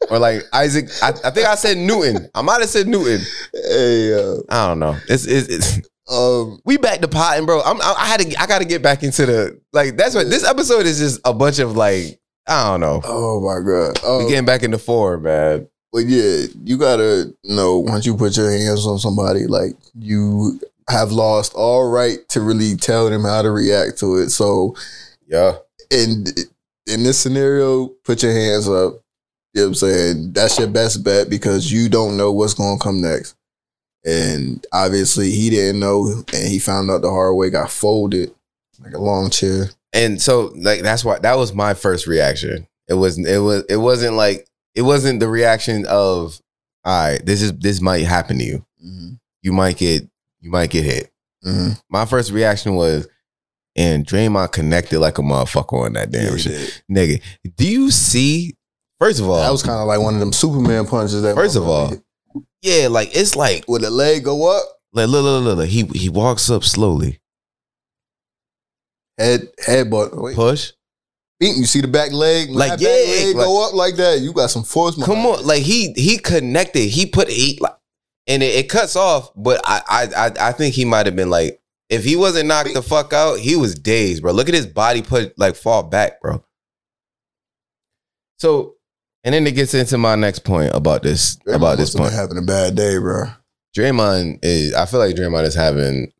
Or 0.09 0.19
like 0.19 0.41
Isaac. 0.53 0.89
I, 1.01 1.09
I 1.23 1.31
think 1.31 1.47
I 1.47 1.55
said 1.55 1.77
Newton. 1.77 2.29
I 2.35 2.41
might 2.41 2.61
have 2.61 2.69
said 2.69 2.87
Newton. 2.87 3.21
hey 3.53 4.13
uh, 4.13 4.37
I 4.49 4.67
don't 4.67 4.79
know. 4.79 4.97
It's, 5.09 5.25
it's, 5.25 5.47
it's 5.49 5.89
um 6.11 6.59
we 6.65 6.77
back 6.77 6.99
to 7.01 7.07
potting, 7.07 7.45
bro. 7.45 7.61
I'm, 7.61 7.81
I, 7.81 7.95
I 7.97 8.05
had 8.05 8.19
to. 8.21 8.41
I 8.41 8.45
got 8.45 8.59
to 8.59 8.65
get 8.65 8.81
back 8.83 9.01
into 9.03 9.25
the 9.25 9.59
like. 9.73 9.97
That's 9.97 10.13
what 10.15 10.29
this 10.29 10.45
episode 10.47 10.85
is. 10.85 10.99
Just 10.99 11.21
a 11.25 11.33
bunch 11.33 11.59
of 11.59 11.75
like. 11.75 12.19
I 12.47 12.69
don't 12.71 12.79
know. 12.81 13.01
oh 13.03 13.39
my 13.41 13.59
god. 13.65 13.99
We 14.03 14.25
Um, 14.25 14.29
getting 14.29 14.45
back 14.45 14.61
into 14.63 14.77
form, 14.77 15.23
man. 15.23 15.67
But 15.91 16.05
yeah, 16.05 16.45
you 16.63 16.77
gotta 16.77 17.33
know 17.45 17.79
once 17.79 18.05
you 18.05 18.15
put 18.15 18.37
your 18.37 18.51
hands 18.51 18.85
on 18.85 18.99
somebody, 18.99 19.47
like 19.47 19.71
you 19.97 20.59
have 20.89 21.11
lost 21.11 21.53
all 21.55 21.89
right 21.89 22.19
to 22.29 22.41
really 22.41 22.75
tell 22.75 23.09
them 23.09 23.23
how 23.23 23.41
to 23.41 23.49
react 23.49 23.97
to 23.99 24.17
it. 24.17 24.29
So 24.29 24.75
Yeah. 25.27 25.53
in 25.89 26.25
in 26.85 27.01
this 27.03 27.17
scenario, 27.17 27.87
put 28.03 28.21
your 28.21 28.33
hands 28.33 28.69
up. 28.69 29.01
You 29.55 29.61
know 29.61 29.67
what 29.67 29.69
I'm 29.69 29.75
saying? 29.75 30.33
That's 30.33 30.59
your 30.59 30.67
best 30.67 31.01
bet 31.01 31.29
because 31.29 31.71
you 31.71 31.87
don't 31.87 32.17
know 32.17 32.33
what's 32.33 32.53
gonna 32.53 32.77
come 32.77 33.01
next. 33.01 33.37
And 34.05 34.65
obviously 34.73 35.31
he 35.31 35.49
didn't 35.49 35.79
know 35.79 36.23
and 36.33 36.47
he 36.47 36.59
found 36.59 36.91
out 36.91 37.01
the 37.01 37.09
hard 37.09 37.37
way, 37.37 37.49
got 37.49 37.71
folded 37.71 38.35
like 38.83 38.93
a 38.93 38.99
long 38.99 39.29
chair. 39.29 39.69
And 39.93 40.21
so 40.21 40.51
like 40.57 40.81
that's 40.81 41.05
why 41.05 41.19
that 41.19 41.37
was 41.37 41.53
my 41.53 41.73
first 41.73 42.05
reaction. 42.05 42.67
It 42.89 42.95
wasn't. 42.95 43.27
it 43.27 43.39
was 43.39 43.63
it 43.69 43.77
wasn't 43.77 44.15
like 44.15 44.45
it 44.75 44.81
wasn't 44.81 45.21
the 45.21 45.29
reaction 45.29 45.85
of 45.85 46.41
all 46.83 47.11
right, 47.11 47.25
this 47.25 47.41
is 47.41 47.53
this 47.53 47.79
might 47.79 48.03
happen 48.03 48.37
to 48.39 48.43
you. 48.43 48.65
Mm-hmm. 48.85 49.13
You 49.41 49.53
might 49.53 49.77
get 49.77 50.03
you 50.41 50.51
might 50.51 50.69
get 50.69 50.83
hit. 50.83 51.11
Mm-hmm. 51.45 51.79
My 51.89 52.05
first 52.05 52.31
reaction 52.31 52.75
was 52.75 53.07
and 53.77 54.05
Draymond 54.05 54.51
connected 54.51 54.99
like 54.99 55.17
a 55.17 55.21
motherfucker 55.21 55.85
on 55.85 55.93
that 55.93 56.11
damn 56.11 56.37
shit. 56.37 56.83
Nigga, 56.91 57.21
do 57.55 57.65
you 57.65 57.89
see 57.89 58.57
first 58.99 59.19
of 59.19 59.27
all 59.29 59.37
That 59.41 59.51
was 59.51 59.63
kind 59.63 59.79
of 59.79 59.87
like 59.87 59.99
one 59.99 60.13
of 60.13 60.19
them 60.19 60.33
Superman 60.33 60.85
punches 60.87 61.21
that 61.21 61.35
First 61.35 61.55
of 61.55 61.67
all, 61.67 61.93
yeah, 62.61 62.87
like 62.87 63.15
it's 63.15 63.35
like 63.35 63.65
would 63.67 63.81
the 63.81 63.89
leg 63.89 64.23
go 64.23 64.57
up, 64.57 64.63
like 64.93 65.07
look, 65.07 65.23
look, 65.23 65.43
look, 65.43 65.57
look. 65.57 65.67
He 65.69 65.83
he 65.85 66.09
walks 66.09 66.49
up 66.49 66.63
slowly. 66.63 67.19
head 69.17 69.47
headbutt. 69.65 70.19
Wait. 70.21 70.35
Push. 70.35 70.71
you 71.39 71.65
see 71.65 71.81
the 71.81 71.87
back 71.87 72.11
leg, 72.11 72.49
Like, 72.49 72.79
yeah, 72.79 72.87
back 72.89 73.07
leg 73.07 73.35
like- 73.35 73.45
go 73.45 73.67
up 73.67 73.73
like 73.73 73.95
that. 73.97 74.19
You 74.19 74.33
got 74.33 74.49
some 74.49 74.63
force. 74.63 75.01
Come 75.03 75.25
on, 75.25 75.45
like 75.45 75.63
he 75.63 75.93
he 75.93 76.17
connected. 76.17 76.87
He 76.89 77.05
put 77.05 77.29
he 77.29 77.57
like, 77.61 77.75
and 78.27 78.41
it, 78.41 78.55
it 78.55 78.69
cuts 78.69 78.95
off. 78.95 79.31
But 79.35 79.61
I 79.65 79.81
I 79.87 80.25
I, 80.25 80.49
I 80.49 80.51
think 80.51 80.73
he 80.75 80.85
might 80.85 81.05
have 81.05 81.15
been 81.15 81.29
like 81.29 81.61
If 81.89 82.03
he 82.03 82.15
wasn't 82.15 82.47
knocked 82.47 82.73
the 82.73 82.81
fuck 82.81 83.13
out, 83.13 83.39
he 83.39 83.55
was 83.55 83.75
dazed, 83.75 84.21
bro. 84.23 84.31
Look 84.33 84.49
at 84.49 84.55
his 84.55 84.65
body 84.67 85.01
put 85.01 85.37
like 85.37 85.55
fall 85.55 85.83
back, 85.83 86.19
bro. 86.21 86.43
So, 88.39 88.75
and 89.25 89.33
then 89.33 89.45
it 89.45 89.51
gets 89.55 89.73
into 89.73 89.97
my 89.97 90.15
next 90.15 90.39
point 90.39 90.71
about 90.73 91.03
this 91.03 91.35
Draymond 91.37 91.55
about 91.55 91.77
this 91.77 91.93
must 91.95 91.97
have 91.97 91.99
been 91.99 92.03
point. 92.03 92.13
having 92.31 92.37
a 92.37 92.45
bad 92.47 92.75
day, 92.77 92.97
bro. 92.97 93.25
Draymond 93.75 94.39
is. 94.41 94.73
I 94.73 94.85
feel 94.85 95.01
like 95.01 95.15
Draymond 95.15 95.43
is 95.43 95.55
having 95.55 96.13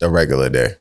a 0.00 0.08
regular 0.08 0.48
day. 0.48 0.74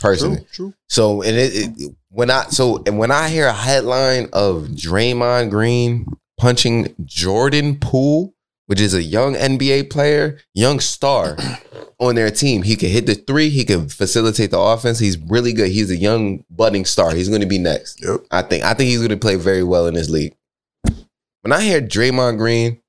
Personally, 0.00 0.38
True, 0.38 0.46
true. 0.70 0.74
so 0.88 1.20
and 1.22 1.36
it, 1.36 1.52
it 1.78 1.94
when 2.10 2.30
I 2.30 2.44
so 2.44 2.82
and 2.86 2.98
when 2.98 3.10
I 3.10 3.28
hear 3.28 3.46
a 3.46 3.52
headline 3.52 4.28
of 4.32 4.68
Draymond 4.68 5.50
Green 5.50 6.06
punching 6.38 6.94
Jordan 7.04 7.78
Poole, 7.78 8.32
which 8.70 8.80
is 8.80 8.94
a 8.94 9.02
young 9.02 9.34
NBA 9.34 9.90
player, 9.90 10.38
young 10.54 10.78
star 10.78 11.36
on 11.98 12.14
their 12.14 12.30
team, 12.30 12.62
he 12.62 12.76
can 12.76 12.88
hit 12.88 13.04
the 13.04 13.16
three, 13.16 13.48
he 13.48 13.64
can 13.64 13.88
facilitate 13.88 14.52
the 14.52 14.60
offense. 14.60 15.00
He's 15.00 15.18
really 15.18 15.52
good. 15.52 15.72
He's 15.72 15.90
a 15.90 15.96
young 15.96 16.44
budding 16.48 16.84
star. 16.84 17.12
He's 17.12 17.28
going 17.28 17.40
to 17.40 17.48
be 17.48 17.58
next. 17.58 18.00
Yep. 18.00 18.26
I 18.30 18.42
think. 18.42 18.62
I 18.62 18.74
think 18.74 18.88
he's 18.88 19.00
going 19.00 19.10
to 19.10 19.16
play 19.16 19.34
very 19.34 19.64
well 19.64 19.88
in 19.88 19.94
this 19.94 20.08
league. 20.08 20.36
When 20.84 21.50
I 21.50 21.62
hear 21.62 21.80
Draymond 21.80 22.38
Green 22.38 22.80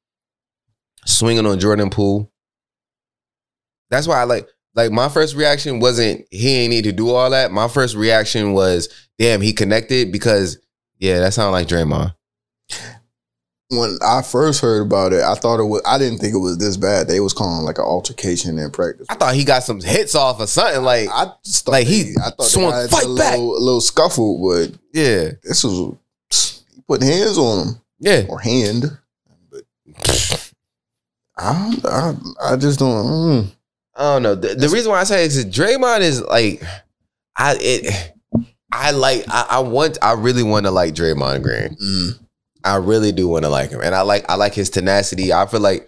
swinging 1.07 1.47
on 1.47 1.59
Jordan 1.59 1.89
Poole, 1.89 2.32
that's 3.89 4.07
why 4.07 4.21
I 4.21 4.25
like. 4.25 4.47
Like 4.75 4.91
my 4.91 5.09
first 5.09 5.36
reaction 5.36 5.79
wasn't 5.79 6.27
he 6.29 6.57
ain't 6.57 6.69
need 6.69 6.84
to 6.84 6.91
do 6.91 7.09
all 7.09 7.32
that. 7.32 7.51
My 7.51 7.67
first 7.67 7.95
reaction 7.95 8.53
was, 8.53 8.88
damn, 9.17 9.41
he 9.41 9.51
connected 9.51 10.11
because 10.11 10.59
yeah, 10.99 11.17
that 11.21 11.34
sounded 11.34 11.53
like 11.53 11.67
Draymond. 11.67 12.13
When 13.72 13.97
I 14.01 14.22
first 14.22 14.59
heard 14.61 14.82
about 14.82 15.13
it, 15.13 15.22
I 15.24 15.34
thought 15.36 15.61
it 15.61 15.63
was. 15.63 15.82
I 15.86 15.97
didn't 15.97 16.19
think 16.19 16.36
it 16.36 16.39
was 16.39 16.57
this 16.57 16.76
bad. 16.76 17.07
They 17.07 17.22
was 17.22 17.32
calling 17.32 17.63
like 17.63 17.78
an 17.78 17.86
altercation 17.86 18.59
in 18.59 18.69
practice. 18.69 19.07
I 19.09 19.15
thought 19.15 19.34
he 19.34 19.45
got 19.45 19.63
some 19.63 19.80
hits 19.80 20.13
off 20.13 20.41
or 20.41 20.47
something. 20.47 20.84
Like 20.84 21.07
I 21.09 21.32
just 21.45 21.65
thought 21.65 21.72
like 21.72 21.88
they- 21.88 21.93
he 21.93 22.15
I 22.22 22.32
thought 22.32 22.74
had 22.74 22.89
fight 22.89 23.05
a 23.05 23.15
back. 23.15 23.32
little, 23.38 23.57
a 23.57 23.59
little 23.63 23.80
scuffle, 23.82 24.41
but 24.45 24.78
yeah, 24.93 25.32
this 25.43 25.63
was 25.63 25.95
he 26.74 26.82
putting 26.86 27.07
hands 27.07 27.38
on 27.38 27.67
him 27.67 27.82
yeah. 27.99 28.24
or 28.28 28.39
hand. 28.39 28.97
But 29.49 30.51
I, 31.38 31.74
I, 31.86 32.13
I 32.53 32.55
just 32.57 32.80
don't. 32.80 33.05
Mm. 33.05 33.51
I 33.95 34.03
don't 34.13 34.24
know. 34.24 34.36
The, 34.36 34.55
the 34.55 34.69
reason 34.69 34.91
why 34.91 34.99
I 34.99 35.03
say 35.05 35.24
is 35.26 35.43
that 35.43 35.53
Draymond 35.53 36.01
is 36.01 36.22
like, 36.22 36.61
I 37.38 37.55
it, 37.59 38.13
I 38.72 38.91
like, 38.91 39.26
I, 39.28 39.47
I 39.51 39.59
want, 39.59 39.97
I 40.01 40.13
really 40.13 40.43
want 40.43 40.65
to 40.65 40.72
like 40.72 40.93
Draymond 40.93 41.43
Green. 41.43 41.76
Mm. 41.82 42.19
I 42.64 42.76
really 42.76 43.12
do 43.12 43.28
want 43.28 43.43
to 43.45 43.49
like 43.49 43.72
him, 43.72 43.82
and 43.82 43.93
I 43.95 44.01
like, 44.01 44.30
I 44.30 44.36
like 44.36 44.53
his 44.53 44.70
tenacity. 44.70 45.34
I 45.34 45.45
feel 45.45 45.59
like, 45.59 45.88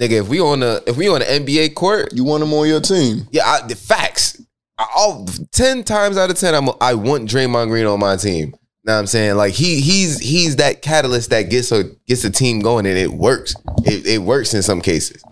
nigga, 0.00 0.20
if 0.20 0.28
we 0.28 0.40
on 0.40 0.60
the, 0.60 0.82
if 0.86 0.96
we 0.96 1.08
on 1.08 1.20
the 1.20 1.24
NBA 1.26 1.74
court, 1.74 2.12
You 2.12 2.24
want 2.24 2.42
him 2.42 2.52
on 2.52 2.66
your 2.68 2.80
team? 2.80 3.26
yeah, 3.30 3.44
I, 3.46 3.66
the 3.66 3.76
facts. 3.76 4.40
I, 4.78 4.86
all 4.94 5.26
ten 5.52 5.84
times 5.84 6.16
out 6.16 6.30
of 6.30 6.38
ten, 6.38 6.54
I'm, 6.54 6.68
I 6.80 6.94
want 6.94 7.28
Draymond 7.28 7.68
Green 7.68 7.86
on 7.86 7.98
my 8.00 8.16
team. 8.16 8.54
Know 8.84 8.92
what 8.92 9.00
I'm 9.00 9.06
saying? 9.08 9.34
Like 9.36 9.52
he, 9.54 9.80
he's, 9.80 10.20
he's 10.20 10.56
that 10.56 10.80
catalyst 10.80 11.30
that 11.30 11.50
gets 11.50 11.72
a 11.72 11.84
gets 12.06 12.22
a 12.24 12.30
team 12.30 12.60
going, 12.60 12.86
and 12.86 12.96
it 12.96 13.10
works. 13.10 13.54
It, 13.84 14.06
it 14.06 14.18
works 14.18 14.54
in 14.54 14.62
some 14.62 14.80
cases. 14.80 15.22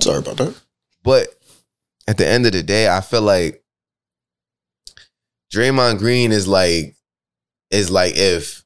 Sorry 0.00 0.18
about 0.18 0.36
that. 0.36 0.60
But 1.02 1.28
at 2.06 2.18
the 2.18 2.26
end 2.26 2.44
of 2.44 2.52
the 2.52 2.62
day, 2.62 2.88
I 2.88 3.00
feel 3.00 3.22
like 3.22 3.62
Draymond 5.54 5.98
Green 5.98 6.32
is 6.32 6.46
like 6.46 6.96
is 7.70 7.90
like 7.90 8.14
if 8.16 8.62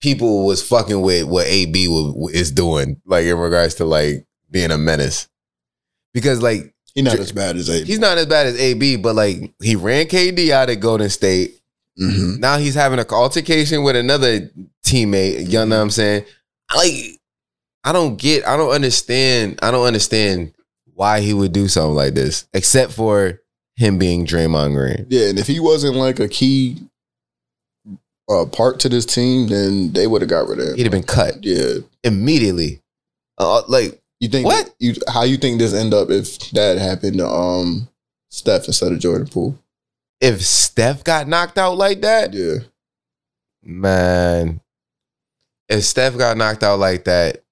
people 0.00 0.46
was 0.46 0.66
fucking 0.66 1.00
with 1.00 1.24
what 1.24 1.46
AB 1.46 1.86
is 2.32 2.50
doing, 2.50 3.00
like 3.04 3.24
in 3.26 3.36
regards 3.38 3.74
to 3.76 3.84
like 3.84 4.26
being 4.50 4.70
a 4.70 4.78
menace. 4.78 5.28
Because 6.12 6.42
like 6.42 6.72
He's 6.94 7.04
not 7.04 7.18
as 7.18 7.32
bad 7.32 7.56
as 7.56 7.68
A. 7.68 7.84
he's 7.84 7.98
not 7.98 8.16
as 8.16 8.24
bad 8.24 8.46
as 8.46 8.58
AB, 8.58 8.96
but 8.96 9.14
like 9.14 9.52
he 9.62 9.76
ran 9.76 10.06
KD 10.06 10.50
out 10.50 10.70
at 10.70 10.80
Golden 10.80 11.10
State. 11.10 11.60
hmm 11.98 12.36
Now 12.38 12.56
he's 12.56 12.74
having 12.74 12.98
an 12.98 13.04
altercation 13.10 13.82
with 13.82 13.96
another 13.96 14.50
teammate. 14.82 15.46
You 15.46 15.64
know 15.66 15.76
what 15.76 15.82
I'm 15.82 15.90
saying? 15.90 16.24
Like, 16.74 17.20
I 17.84 17.92
don't 17.92 18.16
get, 18.16 18.46
I 18.46 18.56
don't 18.56 18.70
understand, 18.70 19.58
I 19.62 19.70
don't 19.70 19.86
understand 19.86 20.54
why 20.94 21.20
he 21.20 21.34
would 21.34 21.52
do 21.52 21.68
something 21.68 21.94
like 21.94 22.14
this, 22.14 22.46
except 22.54 22.92
for 22.92 23.40
him 23.76 23.98
being 23.98 24.26
Draymond 24.26 24.74
Green. 24.74 25.06
Yeah, 25.10 25.28
and 25.28 25.38
if 25.38 25.46
he 25.46 25.60
wasn't 25.60 25.96
like 25.96 26.18
a 26.18 26.28
key 26.28 26.78
uh, 28.28 28.44
part 28.46 28.80
to 28.80 28.88
this 28.88 29.06
team, 29.06 29.48
then 29.48 29.92
they 29.92 30.06
would 30.06 30.22
have 30.22 30.28
got 30.30 30.48
rid 30.48 30.58
of 30.60 30.68
him. 30.68 30.76
He'd 30.76 30.82
have 30.84 30.92
been 30.92 31.02
cut 31.02 31.44
Yeah, 31.44 31.78
immediately. 32.04 32.82
Uh, 33.38 33.62
like, 33.68 34.00
you 34.20 34.28
think 34.28 34.46
What? 34.46 34.74
You 34.78 34.94
how 35.08 35.22
you 35.24 35.36
think 35.36 35.58
this 35.58 35.74
end 35.74 35.92
up 35.94 36.10
if 36.10 36.38
that 36.50 36.78
happened 36.78 37.18
to 37.18 37.28
um 37.28 37.88
Steph 38.30 38.66
instead 38.66 38.92
of 38.92 38.98
Jordan 38.98 39.28
Poole? 39.28 39.58
if 40.20 40.40
Steph 40.42 41.04
got 41.04 41.28
knocked 41.28 41.58
out 41.58 41.76
like 41.76 42.00
that, 42.00 42.32
Yeah, 42.32 42.60
man, 43.62 44.60
if 45.68 45.84
Steph 45.84 46.16
got 46.16 46.36
knocked 46.38 46.62
out 46.62 46.78
like 46.78 47.04
that 47.04 47.42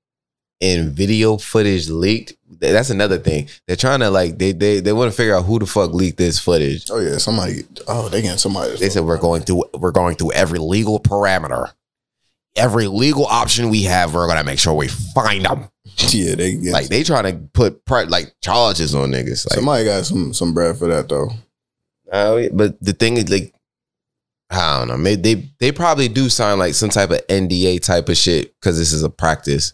and 0.65 0.93
video 0.93 1.37
footage 1.37 1.89
leaked, 1.91 2.35
that's 2.59 2.89
another 2.91 3.19
thing. 3.19 3.49
They're 3.67 3.77
trying 3.77 4.01
to 4.01 4.11
like 4.11 4.39
they 4.39 4.53
they 4.53 4.81
they 4.81 4.93
want 4.93 5.11
to 5.11 5.17
figure 5.17 5.35
out 5.35 5.45
who 5.45 5.59
the 5.59 5.67
fuck 5.67 5.93
leaked 5.93 6.17
this 6.17 6.39
footage. 6.39 6.91
oh 6.91 6.99
yeah, 7.01 7.19
somebody. 7.19 7.65
Oh, 7.87 8.09
they 8.09 8.23
getting 8.23 8.39
somebody. 8.39 8.77
They 8.77 8.89
said 8.89 9.05
we're 9.05 9.19
going 9.19 9.43
through 9.43 9.65
we're 9.75 9.91
going 9.93 10.17
through 10.17 10.33
every 10.33 10.59
legal 10.59 10.99
parameter. 11.01 11.73
Every 12.57 12.87
legal 12.87 13.27
option 13.27 13.69
we 13.69 13.83
have, 13.83 14.15
we're 14.15 14.29
gonna 14.29 14.45
make 14.45 14.59
sure 14.61 14.75
we 14.75 14.89
find 14.89 15.45
them. 15.45 15.69
Yeah, 16.11 16.35
they 16.35 16.55
get 16.57 16.73
Like 16.73 16.89
they 16.89 17.03
trying 17.05 17.25
to 17.25 17.49
put 17.53 17.85
pri- 17.85 18.05
like 18.05 18.35
charges 18.43 18.95
on 18.95 19.11
niggas. 19.13 19.49
Like, 19.49 19.57
somebody 19.57 19.85
got 19.85 20.05
some 20.07 20.33
some 20.33 20.53
bread 20.55 20.77
for 20.77 20.89
that 20.89 21.09
though. 21.09 21.31
Uh, 22.11 22.49
but 22.53 22.81
the 22.81 22.93
thing 22.93 23.17
is, 23.17 23.29
like, 23.31 23.55
I 24.51 24.79
don't 24.79 24.89
know. 24.89 24.97
Maybe 24.97 25.23
they 25.23 25.49
they 25.61 25.73
probably 25.73 26.09
do 26.09 26.29
sign 26.29 26.59
like 26.59 26.75
some 26.75 26.89
type 26.89 27.11
of 27.11 27.27
NDA 27.29 27.81
type 27.83 28.09
of 28.09 28.17
shit 28.17 28.55
because 28.61 28.79
this 28.79 28.93
is 28.93 29.03
a 29.03 29.11
practice. 29.11 29.73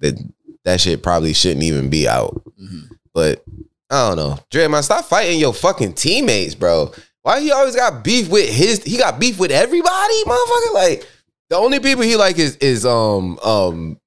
That 0.00 0.18
that 0.64 0.80
shit 0.80 1.02
probably 1.02 1.32
shouldn't 1.32 1.62
even 1.64 1.88
be 1.90 2.08
out. 2.08 2.42
Mhm. 2.60 2.88
But 3.14 3.44
I 3.90 4.08
don't 4.08 4.16
know. 4.16 4.38
Draymond, 4.50 4.84
stop 4.84 5.04
fighting 5.06 5.38
your 5.38 5.54
fucking 5.54 5.94
teammates, 5.94 6.54
bro. 6.54 6.92
Why 7.22 7.40
he 7.40 7.50
always 7.50 7.74
got 7.76 8.04
beef 8.04 8.28
with 8.28 8.48
his? 8.48 8.82
He 8.84 8.96
got 8.96 9.18
beef 9.18 9.38
with 9.38 9.50
everybody, 9.50 10.24
motherfucker. 10.24 10.74
Like 10.74 11.06
the 11.50 11.56
only 11.56 11.80
people 11.80 12.04
he 12.04 12.16
like 12.16 12.38
is 12.38 12.56
is 12.56 12.84
um 12.84 13.38
um 13.40 13.98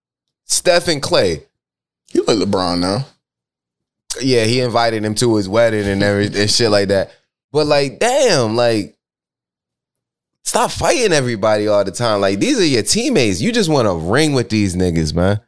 Steph 0.46 0.88
and 0.88 1.02
Clay. 1.02 1.44
You 2.12 2.24
like 2.24 2.38
LeBron 2.38 2.80
now? 2.80 3.06
Yeah, 4.20 4.44
he 4.44 4.60
invited 4.60 5.06
him 5.06 5.16
to 5.16 5.36
his 5.38 5.48
wedding 5.48 5.88
and 5.88 6.04
everything 6.04 6.42
and 6.42 6.52
shit 6.52 6.70
like 6.70 6.90
that. 6.90 7.12
But 7.54 7.68
like, 7.68 8.00
damn, 8.00 8.56
like, 8.56 8.98
stop 10.44 10.72
fighting 10.72 11.14
everybody 11.14 11.68
all 11.68 11.84
the 11.84 11.92
time. 11.92 12.20
Like, 12.22 12.40
these 12.40 12.60
are 12.60 12.66
your 12.66 12.84
teammates. 12.84 13.42
You 13.42 13.52
just 13.52 13.70
want 13.70 13.88
to 13.88 13.94
ring 13.94 14.34
with 14.34 14.50
these 14.50 14.76
niggas, 14.76 15.14
man. 15.14 15.40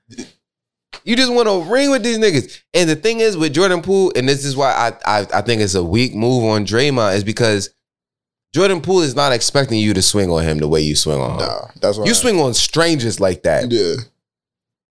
You 1.05 1.15
just 1.15 1.31
want 1.33 1.47
to 1.47 1.71
ring 1.71 1.91
with 1.91 2.03
these 2.03 2.17
niggas. 2.17 2.61
And 2.73 2.89
the 2.89 2.95
thing 2.95 3.19
is 3.19 3.35
with 3.37 3.53
Jordan 3.53 3.81
Poole, 3.81 4.11
and 4.15 4.27
this 4.27 4.45
is 4.45 4.55
why 4.55 4.71
I, 5.05 5.19
I 5.21 5.27
I 5.35 5.41
think 5.41 5.61
it's 5.61 5.75
a 5.75 5.83
weak 5.83 6.15
move 6.15 6.43
on 6.45 6.65
Draymond, 6.65 7.15
is 7.15 7.23
because 7.23 7.69
Jordan 8.53 8.81
Poole 8.81 9.01
is 9.01 9.15
not 9.15 9.31
expecting 9.33 9.79
you 9.79 9.93
to 9.95 10.01
swing 10.01 10.29
on 10.29 10.43
him 10.43 10.59
the 10.59 10.67
way 10.67 10.81
you 10.81 10.95
swing 10.95 11.19
on 11.19 11.31
him. 11.31 11.37
Nah, 11.39 11.67
that's 11.81 11.97
why 11.97 12.05
You 12.05 12.13
swing 12.13 12.39
on 12.39 12.53
strangers 12.53 13.19
like 13.19 13.43
that. 13.43 13.71
You 13.71 13.77
Yeah, 13.77 13.95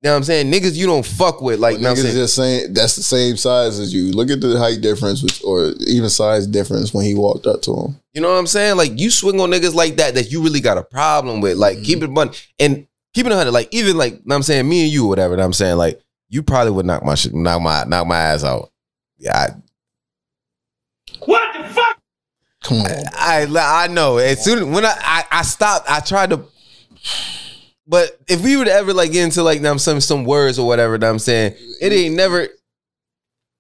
know 0.03 0.11
what 0.15 0.17
I'm 0.17 0.25
saying? 0.25 0.51
Niggas 0.51 0.75
you 0.75 0.87
don't 0.87 1.07
fuck 1.07 1.41
with. 1.41 1.61
Like, 1.61 1.79
you 1.79 1.87
I'm 1.87 1.95
niggas 1.95 2.03
saying? 2.03 2.15
just 2.17 2.35
saying 2.35 2.75
that's 2.75 2.97
the 2.97 3.05
same 3.05 3.37
size 3.37 3.79
as 3.79 3.95
you. 3.95 4.11
Look 4.11 4.31
at 4.31 4.41
the 4.41 4.59
height 4.59 4.81
difference, 4.81 5.23
which, 5.23 5.43
or 5.45 5.75
even 5.87 6.11
size 6.11 6.47
difference 6.49 6.93
when 6.93 7.05
he 7.07 7.15
walked 7.15 7.47
up 7.47 7.63
to 7.63 7.73
him. 7.73 7.97
You 8.13 8.21
know 8.21 8.31
what 8.33 8.39
I'm 8.39 8.49
saying? 8.49 8.77
Like 8.77 8.99
you 8.99 9.11
swing 9.13 9.41
on 9.41 9.51
niggas 9.53 9.75
like 9.75 9.97
that 9.97 10.15
that 10.17 10.33
you 10.33 10.43
really 10.43 10.61
got 10.61 10.77
a 10.77 10.83
problem 10.83 11.41
with. 11.41 11.57
Like 11.57 11.79
Mhm. 11.79 11.85
keep 11.85 12.03
it 12.03 12.13
fun 12.13 12.31
and 12.59 12.87
keep 13.15 13.27
it 13.27 13.33
a 13.33 13.37
hundred. 13.37 13.53
Like 13.53 13.69
even 13.73 13.97
like 13.97 14.15
know 14.15 14.21
what 14.25 14.37
I'm 14.37 14.43
saying 14.43 14.69
me 14.69 14.85
and 14.85 14.93
you 14.93 15.05
or 15.05 15.09
whatever. 15.09 15.37
know 15.37 15.43
what 15.43 15.47
I'm 15.47 15.53
saying 15.53 15.77
like 15.77 16.01
you 16.29 16.43
probably 16.43 16.73
would 16.73 16.87
knock 16.87 17.05
my 17.05 17.15
shit, 17.15 17.35
knock 17.35 17.61
my 17.63 17.85
knock 17.85 18.07
my 18.07 18.17
ass 18.17 18.45
out. 18.45 18.71
Yeah, 19.19 19.37
I, 19.37 19.49
what 21.25 21.53
the 21.53 21.69
fuck? 21.69 21.99
Come 22.65 22.79
on, 22.79 22.91
I 23.15 23.47
I, 23.47 23.85
I 23.85 23.87
know. 23.89 24.19
As 24.19 24.43
soon 24.45 24.73
when 24.73 24.85
I, 24.85 24.95
I 24.99 25.25
I 25.31 25.43
stopped, 25.43 25.89
I 25.89 26.01
tried 26.01 26.31
to. 26.31 26.45
But 27.87 28.19
if 28.29 28.43
we 28.43 28.57
would 28.57 28.69
ever 28.69 28.95
like 28.95 29.13
get 29.13 29.25
into 29.25 29.43
like 29.43 29.61
know 29.61 29.77
some 29.77 30.01
some 30.01 30.25
words 30.25 30.59
or 30.59 30.67
whatever, 30.67 30.97
know 30.97 31.09
what 31.09 31.13
I'm 31.13 31.19
saying 31.19 31.55
it 31.81 31.93
ain't 31.93 32.15
never. 32.15 32.49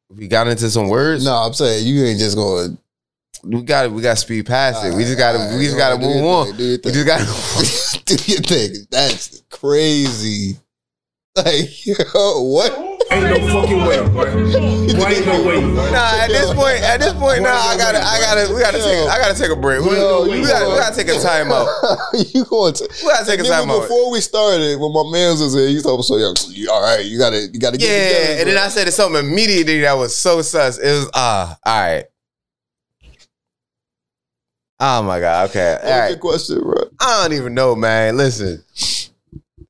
We 0.09 0.29
got 0.29 0.47
into 0.47 0.69
some 0.71 0.89
words. 0.89 1.25
no, 1.25 1.33
I'm 1.35 1.55
saying 1.55 1.87
you 1.87 2.05
ain't 2.05 2.19
just 2.19 2.37
going. 2.37 2.79
We 3.43 3.63
got 3.63 3.91
we 3.91 4.03
got 4.03 4.15
to 4.17 4.21
speed 4.21 4.47
past 4.47 4.85
it. 4.85 4.95
We 4.95 5.05
just 5.05 5.19
got 5.19 5.33
to 5.33 5.57
we 5.59 5.65
just 5.65 5.77
got 5.77 5.95
to 5.95 5.99
move 6.07 6.25
on. 6.25 6.47
thing, 6.57 6.79
We 6.85 6.91
just 6.93 7.07
got. 7.07 7.19
To 7.21 8.05
do 8.17 8.33
your 8.33 8.41
thing. 8.43 8.87
That's 8.91 9.43
crazy. 9.51 10.57
Like, 11.37 11.87
yo, 11.87 12.43
what? 12.43 12.73
Ain't 13.11 13.25
no 13.25 13.37
fucking 13.49 13.85
way, 13.85 13.97
bro. 14.13 14.27
ain't 14.27 15.27
no 15.27 15.43
way. 15.45 15.61
Nah, 15.91 16.23
at 16.23 16.29
this 16.29 16.53
point, 16.55 16.81
at 16.83 17.01
this 17.01 17.13
point, 17.15 17.43
nah, 17.43 17.49
I 17.51 17.77
gotta, 17.77 17.99
I 17.99 18.21
gotta, 18.21 18.55
we 18.55 18.61
gotta 18.61 18.79
take, 18.79 19.09
I 19.09 19.19
gotta 19.19 19.39
take 19.39 19.51
a 19.51 19.57
break. 19.57 19.81
We, 19.83 19.97
Yo, 19.97 20.23
we 20.25 20.43
gotta, 20.43 20.69
we 20.71 20.77
gotta 20.77 20.95
take 20.95 21.09
a 21.09 21.19
timeout. 21.19 22.35
you 22.35 22.45
going 22.45 22.75
to? 22.75 22.89
We 23.03 23.09
gotta 23.09 23.27
take 23.27 23.41
a 23.41 23.43
Nigga, 23.43 23.65
timeout. 23.65 23.83
Before 23.83 24.11
we 24.13 24.21
started, 24.21 24.79
when 24.79 24.93
my 24.93 25.05
man 25.11 25.31
was 25.39 25.55
here, 25.55 25.69
he 25.69 25.81
told 25.83 25.99
me 26.01 26.03
so. 26.05 26.17
Yo, 26.17 26.33
you- 26.49 26.71
all 26.71 26.83
right, 26.83 27.05
you 27.05 27.19
gotta, 27.19 27.49
you 27.53 27.59
gotta 27.59 27.77
get 27.79 27.89
Yeah, 27.89 28.09
together, 28.09 28.41
and 28.41 28.49
then. 28.51 28.59
I 28.59 28.69
said 28.69 28.89
something 28.93 29.25
immediately 29.27 29.81
that 29.81 29.95
was 29.95 30.15
so 30.15 30.41
sus. 30.43 30.79
It 30.79 30.91
was 30.91 31.11
ah, 31.15 31.59
all 31.65 31.81
right. 31.81 32.05
Oh 34.85 35.01
my 35.05 35.21
god. 35.21 35.51
Okay. 35.51 35.79
All 35.81 36.01
right. 36.01 36.19
question, 36.19 36.61
bro? 36.61 36.75
I 36.99 37.23
don't 37.23 37.37
even 37.37 37.55
know, 37.55 37.77
man. 37.77 38.17
Listen. 38.17 38.65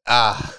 Ah. 0.06 0.56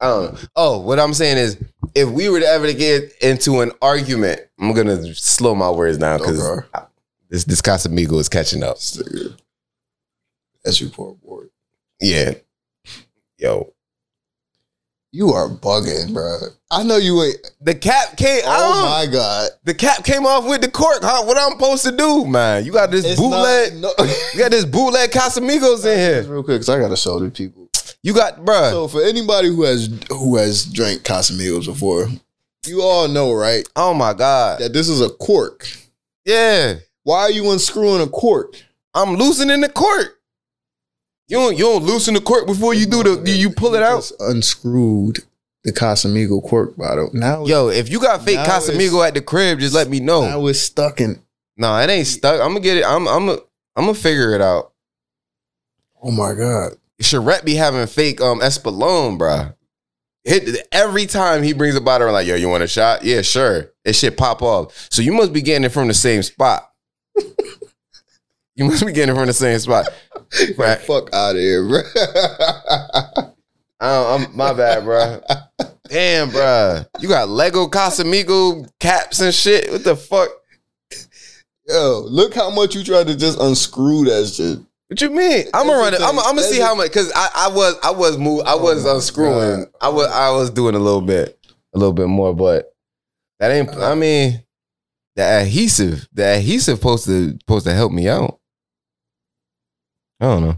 I 0.00 0.06
don't 0.06 0.32
know. 0.32 0.38
Oh, 0.54 0.78
what 0.78 1.00
I'm 1.00 1.12
saying 1.12 1.38
is 1.38 1.58
if 1.96 2.08
we 2.08 2.28
were 2.28 2.38
to 2.38 2.46
ever 2.46 2.72
get 2.72 3.12
into 3.20 3.62
an 3.62 3.72
argument, 3.82 4.42
I'm 4.60 4.72
gonna 4.74 5.12
slow 5.14 5.56
my 5.56 5.70
words 5.70 5.98
down 5.98 6.18
because 6.18 6.40
Okay. 6.40 6.84
this 7.30 7.42
this 7.44 7.60
Casamigo 7.60 8.20
is 8.20 8.28
catching 8.28 8.62
up. 8.62 8.76
That's 10.64 10.80
your 10.80 10.90
poor 10.90 11.14
boy. 11.14 11.46
Yeah. 12.00 12.34
Yo. 13.38 13.73
You 15.14 15.28
are 15.32 15.48
bugging, 15.48 16.12
bro. 16.12 16.38
I 16.72 16.82
know 16.82 16.96
you 16.96 17.22
ain't. 17.22 17.36
The 17.60 17.76
cap 17.76 18.16
came 18.16 18.42
Oh 18.44 18.84
my 18.84 19.06
god! 19.12 19.50
the 19.62 19.72
cap 19.72 20.02
came 20.04 20.26
off 20.26 20.44
with 20.44 20.60
the 20.60 20.68
cork. 20.68 20.98
Huh? 21.02 21.22
What 21.24 21.38
I'm 21.38 21.52
supposed 21.52 21.84
to 21.84 21.92
do, 21.96 22.24
man? 22.26 22.64
You 22.64 22.72
got 22.72 22.90
this 22.90 23.04
It's 23.04 23.20
bootleg. 23.20 23.74
not- 23.76 23.94
no. 23.96 24.04
You 24.34 24.40
got 24.40 24.50
this 24.50 24.64
bootleg 24.64 25.12
Casamigos 25.12 25.52
in 25.52 25.82
Just 25.82 25.84
here. 25.86 26.22
real 26.24 26.42
quick, 26.42 26.56
because 26.56 26.68
I 26.68 26.80
gotta 26.80 26.96
show 26.96 27.20
the 27.20 27.30
people. 27.30 27.68
You 28.02 28.12
got, 28.12 28.38
bruh. 28.44 28.70
So 28.70 28.88
for 28.88 29.02
anybody 29.04 29.48
who 29.50 29.62
has 29.62 29.88
who 30.08 30.34
has 30.36 30.64
drank 30.64 31.02
Casamigos 31.02 31.66
before, 31.66 32.08
you 32.66 32.82
all 32.82 33.06
know, 33.06 33.32
right, 33.34 33.64
oh 33.76 33.94
my 33.94 34.14
god. 34.14 34.58
that 34.58 34.72
this 34.72 34.88
is 34.88 35.00
a 35.00 35.10
cork. 35.10 35.68
Yeah, 36.24 36.74
Why 37.04 37.20
are 37.20 37.30
you 37.30 37.52
unscrewing 37.52 38.00
a 38.02 38.08
cork? 38.08 38.56
I'm 38.94 39.14
loosening 39.14 39.60
the 39.60 39.68
cork. 39.68 40.13
You 41.28 41.38
don't, 41.38 41.56
you 41.56 41.64
don't 41.64 41.84
loosen 41.84 42.14
the 42.14 42.20
cork 42.20 42.46
before 42.46 42.74
you 42.74 42.86
do 42.86 43.02
the 43.02 43.22
you, 43.30 43.36
you 43.36 43.50
pull 43.50 43.74
it 43.74 43.82
out. 43.82 43.98
Just 43.98 44.14
unscrewed 44.20 45.20
the 45.64 45.72
Casamigo 45.72 46.42
cork 46.46 46.76
bottle. 46.76 47.10
Now, 47.14 47.46
Yo, 47.46 47.68
if 47.68 47.88
you 47.88 47.98
got 48.00 48.22
fake 48.22 48.36
Now 48.36 48.44
Casamigo 48.46 48.86
it's- 48.98 49.08
at 49.08 49.14
the 49.14 49.22
crib, 49.22 49.58
just 49.60 49.74
let 49.74 49.88
me 49.88 50.00
know. 50.00 50.22
now 50.22 50.46
it's 50.46 50.60
stuck 50.60 51.00
in. 51.00 51.20
No, 51.56 51.78
it 51.78 51.88
ain't 51.88 52.06
stuck. 52.06 52.40
I'm 52.40 52.48
gonna 52.48 52.60
get 52.60 52.76
it. 52.76 52.84
I'm 52.84 53.06
I'm 53.08 53.28
I'm 53.30 53.38
gonna 53.76 53.94
figure 53.94 54.34
it 54.34 54.40
out. 54.42 54.72
Oh 56.02 56.10
my 56.10 56.34
god! 56.34 56.72
Charette 57.00 57.44
be 57.44 57.54
having 57.54 57.86
fake 57.86 58.20
um 58.20 58.40
Espolone, 58.40 59.18
bruh. 59.18 59.54
Hit 60.24 60.66
every 60.72 61.06
time 61.06 61.42
he 61.42 61.52
brings 61.52 61.76
a 61.76 61.80
bottle, 61.80 62.08
I'm 62.08 62.12
like, 62.12 62.26
yo, 62.26 62.34
you 62.34 62.48
want 62.48 62.62
a 62.62 62.66
shot? 62.66 63.04
Yeah, 63.04 63.22
sure. 63.22 63.70
It 63.84 63.94
shit 63.94 64.16
pop 64.16 64.42
off. 64.42 64.88
So 64.90 65.00
you 65.02 65.12
must 65.12 65.32
be 65.32 65.42
getting 65.42 65.64
it 65.64 65.68
from 65.70 65.86
the 65.88 65.94
same 65.94 66.22
spot. 66.22 66.70
You 68.56 68.64
must 68.64 68.84
be 68.84 68.92
getting 68.92 69.14
from 69.14 69.26
the 69.26 69.32
same 69.32 69.58
spot. 69.58 69.88
Right. 70.56 70.78
Fuck 70.80 71.14
out 71.14 71.36
of 71.36 71.40
here, 71.40 71.62
bro. 71.68 71.80
I 71.94 73.28
don't, 73.80 74.22
I'm 74.28 74.36
my 74.36 74.52
bad, 74.52 74.82
bro. 74.84 75.20
Damn, 75.88 76.30
bruh. 76.30 76.86
You 76.98 77.08
got 77.08 77.28
Lego 77.28 77.68
Casamigo 77.68 78.68
caps 78.80 79.20
and 79.20 79.32
shit. 79.32 79.70
What 79.70 79.84
the 79.84 79.94
fuck? 79.94 80.28
Yo, 81.68 82.04
look 82.08 82.34
how 82.34 82.50
much 82.50 82.74
you 82.74 82.82
tried 82.82 83.06
to 83.06 83.16
just 83.16 83.38
unscrew 83.38 84.04
that 84.06 84.26
shit. 84.26 84.58
What 84.88 85.00
you 85.00 85.10
mean? 85.10 85.46
I'm 85.54 85.66
gonna 85.66 85.78
run 85.78 85.94
it. 85.94 86.00
I'm, 86.02 86.18
I'm 86.18 86.34
gonna 86.36 86.42
see 86.42 86.60
how 86.60 86.74
much 86.74 86.88
because 86.88 87.12
I, 87.14 87.30
I 87.34 87.48
was 87.48 87.76
I 87.82 87.90
was 87.90 88.18
move 88.18 88.40
I 88.46 88.54
oh 88.54 88.62
was 88.62 88.84
Oh 88.84 88.96
unscrewing. 88.96 89.60
God. 89.60 89.68
I 89.80 89.88
was 89.88 90.06
I 90.08 90.30
was 90.30 90.50
doing 90.50 90.74
a 90.74 90.78
little 90.80 91.00
bit, 91.00 91.38
a 91.74 91.78
little 91.78 91.94
bit 91.94 92.08
more, 92.08 92.34
but 92.34 92.74
that 93.40 93.50
ain't. 93.50 93.70
I 93.76 93.94
mean, 93.94 94.42
the 95.16 95.22
adhesive, 95.22 96.08
the 96.12 96.24
adhesive 96.24 96.78
supposed 96.78 97.06
to 97.06 97.30
supposed 97.32 97.66
to 97.66 97.72
help 97.74 97.92
me 97.92 98.08
out. 98.08 98.40
I 100.20 100.26
don't 100.26 100.42
know. 100.42 100.56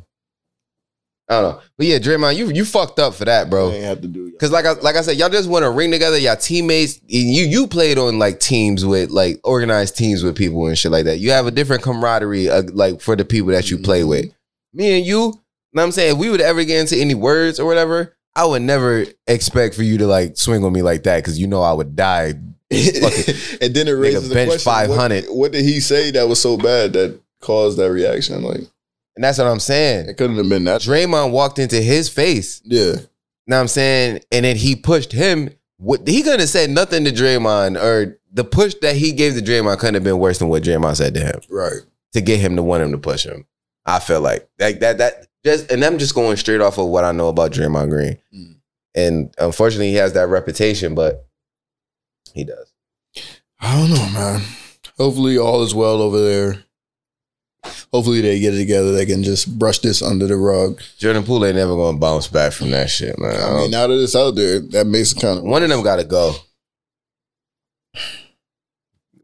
I 1.29 1.41
don't 1.41 1.57
know, 1.57 1.63
but 1.77 1.87
yeah, 1.87 1.99
Draymond, 1.99 2.37
you 2.37 2.51
you 2.51 2.65
fucked 2.65 3.01
up 3.01 3.15
for 3.15 3.25
that, 3.25 3.51
bro. 3.51 3.71
You 3.71 3.75
ain't 3.77 3.85
have 3.85 4.01
to 4.03 4.09
do. 4.09 4.31
Cause 4.39 4.53
like 4.53 4.65
I 4.65 4.73
like 4.75 4.95
I 4.95 5.01
said, 5.01 5.17
y'all 5.17 5.29
just 5.29 5.49
want 5.49 5.65
to 5.65 5.71
ring 5.71 5.91
together. 5.91 6.19
Y'all 6.19 6.37
teammates. 6.37 6.99
and 6.99 7.09
You 7.11 7.45
you 7.47 7.67
played 7.67 7.99
on 7.99 8.21
like 8.21 8.39
teams 8.39 8.85
with 8.87 9.11
like 9.11 9.41
organized 9.43 9.97
teams 9.97 10.23
with 10.23 10.37
people 10.37 10.67
and 10.67 10.79
shit 10.79 10.93
like 10.93 11.07
that. 11.07 11.19
You 11.19 11.33
have 11.33 11.47
a 11.47 11.51
different 11.51 11.83
camaraderie 11.83 12.49
uh, 12.49 12.63
like 12.73 13.01
for 13.01 13.17
the 13.17 13.25
people 13.25 13.51
that 13.51 13.71
you 13.73 13.79
play 13.79 14.05
with. 14.05 14.27
Me 14.73 14.99
and 14.99 15.07
you, 15.07 15.19
know 15.19 15.43
what 15.73 15.83
I'm 15.83 15.93
saying, 15.93 16.13
if 16.13 16.19
we 16.19 16.31
would 16.31 16.41
ever 16.41 16.63
get 16.65 16.81
into 16.81 16.97
any 16.97 17.15
words 17.15 17.59
or 17.59 17.67
whatever, 17.67 18.17
I 18.37 18.45
would 18.45 18.63
never 18.63 19.07
expect 19.27 19.75
for 19.75 19.83
you 19.83 19.99
to 19.99 20.07
like 20.07 20.37
swing 20.37 20.63
on 20.63 20.73
me 20.73 20.83
like 20.83 21.03
that 21.05 21.17
because 21.17 21.41
you 21.41 21.49
know 21.49 21.63
I 21.63 21.73
would 21.73 21.97
die. 21.97 22.35
and 22.71 23.75
then 23.75 23.89
it 23.89 23.93
raises 23.99 24.29
the 24.29 24.35
bench 24.35 24.51
question: 24.51 24.73
500. 24.73 25.25
What, 25.25 25.37
what 25.37 25.53
did 25.53 25.65
he 25.65 25.81
say 25.81 26.13
that 26.13 26.29
was 26.29 26.41
so 26.41 26.57
bad 26.57 26.93
that 26.93 27.19
caused 27.41 27.79
that 27.79 27.91
reaction? 27.91 28.43
Like 28.43 28.61
And 29.17 29.25
that's 29.25 29.39
what 29.39 29.47
I'm 29.47 29.61
saying. 29.61 30.09
it 30.09 30.17
couldn't 30.19 30.37
have 30.37 30.49
been 30.49 30.65
that. 30.65 30.83
Draymond 30.83 31.33
walked 31.33 31.59
into 31.59 31.81
his 31.81 32.09
face. 32.09 32.61
Yeah, 32.65 32.97
Know 33.47 33.57
what 33.57 33.63
I'm 33.63 33.69
saying? 33.69 34.21
And 34.33 34.45
then 34.45 34.57
he 34.57 34.77
pushed 34.77 35.13
him. 35.13 35.51
What 35.79 36.07
he 36.07 36.23
couldn't 36.23 36.41
have 36.41 36.49
said 36.49 36.71
nothing 36.71 37.05
to 37.05 37.13
Draymond, 37.13 37.81
or 37.81 38.19
the 38.33 38.45
push 38.45 38.75
that 38.83 38.97
he 38.97 39.13
gave 39.13 39.35
to 39.35 39.41
Draymond 39.41 39.79
couldn't 39.79 39.95
have 39.95 40.05
been 40.05 40.19
worse 40.19 40.39
than 40.39 40.49
what 40.49 40.63
Draymond 40.63 40.97
said 40.97 41.15
to 41.15 41.21
him 41.21 41.41
right. 41.51 41.81
to 42.13 42.21
get 42.21 42.41
him 42.41 42.57
to 42.57 42.63
want 42.63 42.83
him 42.83 42.93
to 42.93 42.99
push 42.99 43.25
him. 43.25 43.47
I 43.85 44.01
feel 44.01 44.21
like 44.21 44.49
like 44.59 44.81
that 44.81 44.99
that 44.99 45.27
just 45.45 45.71
and 45.71 45.85
I'm 45.85 45.99
just 45.99 46.15
going 46.15 46.37
straight 46.37 46.61
off 46.61 46.79
of 46.79 46.87
what 46.87 47.05
I 47.05 47.13
know 47.13 47.29
about 47.29 47.53
Draymond 47.53 47.91
Green. 47.91 48.19
Mm. 48.35 48.57
And 48.95 49.35
unfortunately, 49.39 49.91
he 49.91 49.97
has 49.97 50.15
that 50.15 50.29
reputation, 50.29 50.95
but 50.95 51.27
he 52.33 52.45
does. 52.45 52.73
I 53.61 53.79
don't 53.79 53.91
know, 53.91 54.11
man. 54.19 54.43
Hopefully, 54.97 55.39
all 55.39 55.63
is 55.63 55.75
well 55.75 56.01
over 56.01 56.21
there. 56.21 56.65
Hopefully, 57.97 58.21
they 58.21 58.39
get 58.39 58.53
it 58.53 58.59
together. 58.59 58.93
They 58.93 59.07
can 59.07 59.23
just 59.23 59.59
brush 59.59 59.79
this 59.79 60.03
under 60.03 60.27
the 60.27 60.37
rug. 60.37 60.79
Jordan 60.99 61.23
Poole 61.25 61.47
ain't 61.47 61.57
never 61.57 61.75
gonna 61.75 61.97
bounce 61.97 62.27
back 62.29 62.53
from 62.53 62.69
that 62.73 62.91
shit, 62.91 63.19
man. 63.19 63.35
I 63.43 63.55
mean, 63.57 63.71
now 63.71 63.87
that 63.87 63.95
it's 64.03 64.15
out 64.15 64.35
there, 64.35 64.61
that 64.61 64.87
makes 64.87 65.13
it 65.13 65.21
kind 65.23 65.39
of 65.39 65.45
One 65.45 65.63
of 65.63 65.71
them 65.71 65.83
gotta 65.83 66.05
go. 66.05 66.35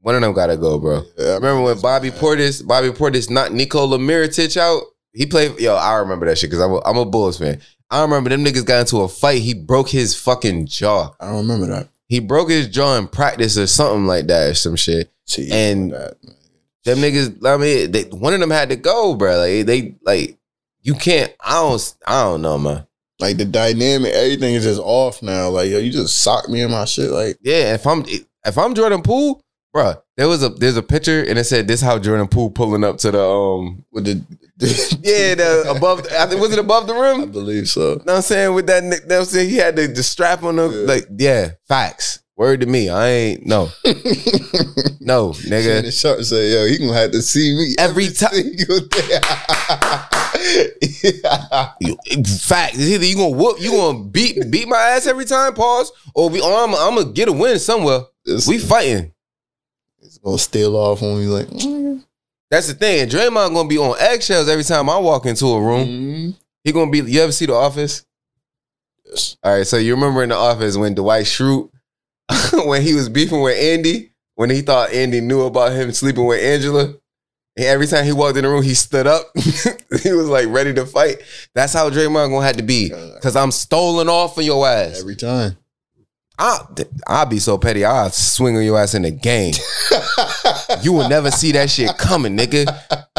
One 0.01 0.15
of 0.15 0.23
them 0.23 0.33
gotta 0.33 0.57
go, 0.57 0.79
bro. 0.79 1.03
Yeah, 1.19 1.35
Remember 1.35 1.61
when 1.61 1.81
Bobby 1.83 2.11
Portis, 2.11 2.67
Bobby 2.67 2.89
Portis 2.89 3.29
knocked 3.29 3.53
Nikola 3.53 3.99
Mirotic 3.99 4.57
out? 4.57 4.85
He 5.13 5.27
played. 5.27 5.61
Yo, 5.61 5.75
I 5.75 5.97
remember 5.97 6.25
that 6.25 6.39
shit 6.39 6.49
because 6.49 6.63
I'm 6.63 6.73
a, 6.73 6.81
I'm 6.87 6.97
a 6.97 7.05
Bulls 7.05 7.39
fan. 7.39 7.61
I 7.91 8.01
remember 8.01 8.31
them 8.31 8.43
niggas 8.43 8.65
got 8.65 8.81
into 8.81 9.03
a 9.03 9.09
fight. 9.09 9.43
He 9.43 9.53
broke 9.53 9.91
his 9.91 10.17
fucking 10.17 10.65
jaw. 10.69 11.11
I 11.21 11.27
don't 11.27 11.47
remember 11.47 11.67
that. 11.67 11.89
He 12.09 12.21
broke 12.21 12.49
his 12.49 12.69
jaw 12.69 12.97
in 12.97 13.07
practice 13.07 13.59
or 13.59 13.67
something 13.67 14.07
like 14.07 14.29
that 14.29 14.49
or 14.51 14.55
some 14.55 14.77
shit. 14.77 15.13
See, 15.27 15.51
And- 15.53 15.93
that. 15.93 16.17
Them 16.85 16.99
niggas, 16.99 17.47
I 17.47 17.57
mean, 17.57 17.93
they, 17.93 18.03
one 18.05 18.35
of 18.35 18.41
them 18.41 18.51
had 18.51 18.71
to 18.71 18.77
go, 18.77 19.15
bro. 19.15 19.39
Like 19.39 19.67
they, 19.67 19.95
like 20.03 20.39
you 20.81 20.95
can't. 20.95 21.33
I 21.41 21.61
don't. 21.61 21.95
I 22.07 22.23
don't 22.25 22.43
know, 22.43 22.59
man. 22.59 22.87
like 23.21 23.37
the 23.37 23.45
dynamic, 23.45 24.13
everything 24.13 24.55
is 24.55 24.65
just 24.65 24.81
off 24.83 25.23
now. 25.23 25.49
Like 25.51 25.71
yo, 25.71 25.79
you 25.79 25.93
just 25.93 26.21
socked 26.23 26.49
me 26.49 26.63
in 26.63 26.71
my 26.71 26.85
shit. 26.85 27.11
Like 27.11 27.39
Yeah, 27.43 27.75
if 27.75 27.87
I'm 27.87 28.05
if 28.45 28.59
I'm 28.59 28.75
Jordan 28.75 29.03
Poole, 29.03 29.41
bro, 29.73 29.95
there 30.17 30.27
was 30.29 30.43
a 30.43 30.49
there's 30.49 30.77
a 30.77 30.83
picture 30.83 31.23
and 31.23 31.39
it 31.39 31.45
said 31.45 31.69
this 31.69 31.81
how 31.81 31.99
Jordan 32.01 32.27
Poole 32.27 32.51
pulling 32.51 32.83
up 32.83 32.99
to 32.99 33.11
the 33.13 33.25
um 33.25 33.85
with 33.93 34.05
the, 34.07 34.21
yeah 35.03 35.35
the 35.37 35.71
above 35.77 36.05
I 36.13 36.27
think 36.27 36.41
was 36.41 36.53
it 36.53 36.59
above 36.59 36.89
the 36.89 36.95
rim? 36.95 37.21
I 37.23 37.27
believe 37.27 37.69
so. 37.69 37.81
know 37.81 37.95
what 37.95 38.09
I'm 38.17 38.23
saying? 38.23 38.55
With 38.55 38.67
that, 38.67 38.83
what 38.83 39.13
I'm 39.19 39.25
saying? 39.25 39.51
He 39.51 39.57
had 39.57 39.77
the, 39.77 39.87
the 39.87 40.03
strap 40.03 40.43
on 40.43 40.57
the, 40.57 40.69
Yeah. 40.69 40.87
like, 40.93 41.07
yeah, 41.17 41.51
facts. 41.69 42.21
Word 42.37 42.61
to 42.63 42.67
me. 42.67 42.89
I 42.89 43.09
ain't, 43.09 43.47
no, 43.47 43.69
no, 45.01 45.31
nigga. 45.33 45.93
Sharp 45.93 46.23
said, 46.23 46.53
"Yo, 46.53 46.67
he 46.67 46.79
gonna 46.79 46.95
have 46.95 47.11
to 47.13 47.23
see 47.23 47.55
me 47.55 47.75
Every 47.79 48.09
ti- 48.09 48.27
single 48.27 48.81
day." 48.81 49.19
You- 51.81 51.97
Facts. 52.25 52.75
It's 52.79 52.89
either 52.91 53.05
you 53.05 53.17
gonna 53.17 53.37
whoop, 53.37 53.61
you 53.61 53.71
gonna 53.73 54.05
beat 54.05 54.51
beat 54.51 54.69
my 54.69 54.77
ass 54.79 55.07
every 55.07 55.25
time, 55.25 55.55
pause, 55.55 55.93
or 56.15 56.29
we, 56.31 56.41
or 56.41 56.53
I'm, 56.53 56.75
I'm 56.75 56.97
gonna 56.97 57.13
get 57.13 57.29
a 57.29 57.33
win 57.33 57.59
somewhere. 57.59 58.01
It's, 58.25 58.47
We 58.49 58.59
fighting. 58.59 59.13
it's 60.01 60.19
gonna 60.19 60.39
steal 60.39 60.77
off 60.77 61.03
on 61.03 61.19
me 61.21 61.27
like. 61.27 61.47
mm, 61.49 62.05
That's 62.51 62.69
the 62.69 62.75
thing. 62.75 63.09
Draymond 63.09 63.55
gonna 63.55 63.69
be 63.69 63.79
on 63.79 63.97
eggshells 64.01 64.49
every 64.49 64.65
time 64.65 64.89
I 64.91 64.99
walk 64.99 65.27
into 65.27 65.47
a 65.47 65.61
room. 65.61 65.87
mm, 65.89 66.37
He 66.65 66.73
gonna 66.73 66.91
be. 66.91 66.99
You 67.01 67.21
ever 67.23 67.33
see 67.33 67.47
The 67.47 67.55
Office? 67.55 68.05
yes. 69.05 69.37
All 69.43 69.57
right, 69.57 69.67
so 69.67 69.77
you 69.77 69.95
remember 69.95 70.23
in 70.23 70.31
The 70.31 70.37
Office 70.37 70.77
when 70.77 70.95
Dwight 70.95 71.27
Schrute, 71.27 71.71
when 72.67 72.83
he 72.83 72.95
was 72.95 73.09
beefing 73.09 73.41
with 73.43 73.59
Andy, 73.59 74.13
when 74.35 74.51
he 74.51 74.63
thought 74.63 74.93
Andy 74.93 75.21
knew 75.21 75.43
about 75.43 75.73
him 75.73 75.93
sleeping 75.93 76.25
with 76.25 76.43
Angela, 76.43 76.95
every 77.59 77.87
time 77.87 78.05
he 78.05 78.13
walked 78.13 78.37
in 78.37 78.45
the 78.45 78.51
room, 78.51 78.63
he 78.63 78.75
stood 78.75 79.07
up. 79.07 79.27
he 79.37 80.13
was 80.13 80.29
like 80.29 80.47
ready 80.49 80.73
to 80.75 80.87
fight. 80.87 81.19
That's 81.55 81.73
how 81.73 81.91
Draymond 81.91 82.31
gonna 82.31 82.47
have 82.47 82.57
to 82.57 82.63
be, 82.63 82.91
cause 83.23 83.37
I'm 83.37 83.51
stolen 83.51 84.09
off 84.09 84.39
of 84.39 84.45
your 84.45 84.67
ass. 84.67 85.01
Every 85.01 85.17
time. 85.17 85.57
I, 86.39 86.59
I'll 87.07 87.27
be 87.27 87.39
so 87.39 87.59
petty. 87.59 87.85
I'll 87.85 88.11
swing 88.11 88.57
on 88.57 88.65
your 88.65 88.79
ass 88.79 88.95
in 88.95 89.03
the 89.03 89.11
game. 89.11 89.55
You 90.83 90.93
will 90.93 91.09
never 91.09 91.31
see 91.31 91.53
that 91.53 91.71
shit 91.71 91.97
coming, 91.97 92.37
nigga. 92.37 92.67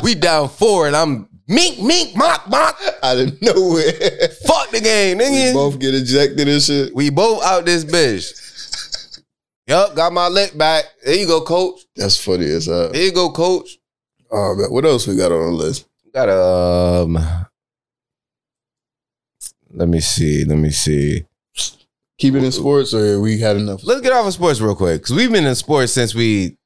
We 0.03 0.15
down 0.15 0.49
four, 0.49 0.87
and 0.87 0.95
I'm 0.95 1.29
mink, 1.47 1.79
mink, 1.79 2.15
mock, 2.15 2.49
mock. 2.49 2.77
Out 3.01 3.17
of 3.17 3.41
nowhere. 3.41 3.91
Fuck 4.45 4.71
the 4.71 4.81
game, 4.83 5.19
nigga. 5.19 5.47
we 5.47 5.53
both 5.53 5.79
get 5.79 5.93
ejected 5.93 6.47
and 6.47 6.61
shit. 6.61 6.93
We 6.93 7.09
both 7.09 7.43
out 7.43 7.65
this 7.65 7.85
bitch. 7.85 8.52
Yup, 9.67 9.95
got 9.95 10.11
my 10.11 10.27
lick 10.27 10.57
back. 10.57 10.85
There 11.05 11.15
you 11.15 11.25
go, 11.27 11.41
coach. 11.41 11.81
That's 11.95 12.21
funny 12.23 12.45
as 12.47 12.65
hell. 12.65 12.91
There 12.91 13.03
you 13.03 13.11
go, 13.13 13.31
coach. 13.31 13.77
Oh 14.29 14.55
man, 14.55 14.67
what 14.71 14.83
else 14.85 15.07
we 15.07 15.15
got 15.15 15.31
on 15.31 15.45
the 15.45 15.51
list? 15.51 15.87
Got 16.13 16.29
um. 16.29 17.17
Let 19.71 19.87
me 19.87 19.99
see. 20.01 20.43
Let 20.45 20.57
me 20.57 20.69
see. 20.69 21.25
Keep 22.19 22.35
it 22.35 22.43
in 22.43 22.51
sports, 22.51 22.93
or 22.93 23.19
we 23.19 23.39
had 23.39 23.55
enough. 23.57 23.81
Let's 23.83 24.01
get 24.01 24.13
off 24.13 24.27
of 24.27 24.33
sports 24.33 24.61
real 24.61 24.75
quick 24.75 25.01
because 25.01 25.15
we've 25.15 25.31
been 25.31 25.45
in 25.45 25.55
sports 25.55 25.91
since 25.93 26.13
we, 26.13 26.57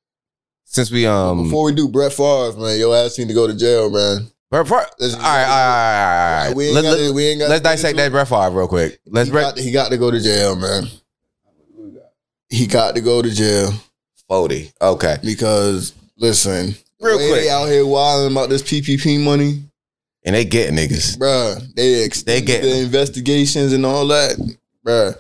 since 0.66 0.92
we 0.92 1.06
um. 1.06 1.44
Before 1.44 1.66
we 1.66 1.74
do 1.74 1.88
Brett 1.88 2.14
Favre, 2.14 2.60
man, 2.60 2.78
your 2.78 2.96
ass 2.96 3.18
need 3.18 3.30
to 3.30 3.34
go 3.34 3.48
to 3.48 3.56
jail, 3.56 3.90
man. 3.90 4.28
Brett 4.50 4.68
Favre- 4.68 4.76
all 5.00 5.10
right, 5.10 5.14
all 5.14 5.20
right, 5.20 5.46
all 5.46 5.48
right, 5.48 6.42
all 6.42 6.48
right. 6.48 6.56
We 6.56 6.66
ain't 6.66 6.76
Let, 6.76 6.82
got 6.84 6.98
let, 6.98 7.14
we 7.14 7.26
ain't 7.28 7.40
got 7.40 7.50
let's 7.50 7.62
dissect 7.62 7.98
that 7.98 8.12
Brett 8.12 8.28
Favre 8.28 8.52
real 8.52 8.68
quick. 8.68 9.00
Let's 9.06 9.28
He 9.28 9.32
break 9.32 9.44
got, 9.46 9.58
he 9.58 9.72
got 9.72 9.90
to 9.92 9.98
go 9.98 10.12
to 10.12 10.20
jail, 10.20 10.56
man. 10.56 10.84
He 12.50 12.68
got 12.68 12.96
to 12.96 13.02
go 13.02 13.22
to 13.22 13.30
jail 13.30 13.72
forty. 14.28 14.72
Okay, 14.82 15.18
because 15.24 15.94
listen, 16.18 16.76
Real 17.02 17.18
quick. 17.18 17.30
they 17.44 17.50
out 17.50 17.66
here 17.68 17.86
wilding 17.86 18.32
about 18.32 18.50
this 18.50 18.64
PPP 18.64 19.24
money, 19.24 19.64
and 20.24 20.36
they 20.36 20.46
get 20.46 20.74
niggas. 20.74 21.18
bruh. 21.18 21.62
They 21.76 22.04
extended 22.04 22.46
get- 22.48 22.62
the 22.64 22.80
investigations 22.82 23.74
and 23.74 23.86
all 23.86 24.08
that, 24.08 24.38
bruh. 24.86 25.20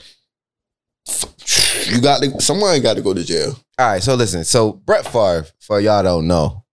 You 1.93 2.01
got 2.01 2.21
to. 2.21 2.41
Someone 2.41 2.81
got 2.81 2.95
to 2.95 3.01
go 3.01 3.13
to 3.13 3.23
jail. 3.23 3.57
All 3.79 3.87
right, 3.91 4.03
so 4.03 4.15
listen. 4.15 4.43
So 4.43 4.73
Brett 4.73 5.05
Favre, 5.05 5.45
for 5.59 5.79
y'all 5.79 6.03
don't 6.03 6.27
know, 6.27 6.63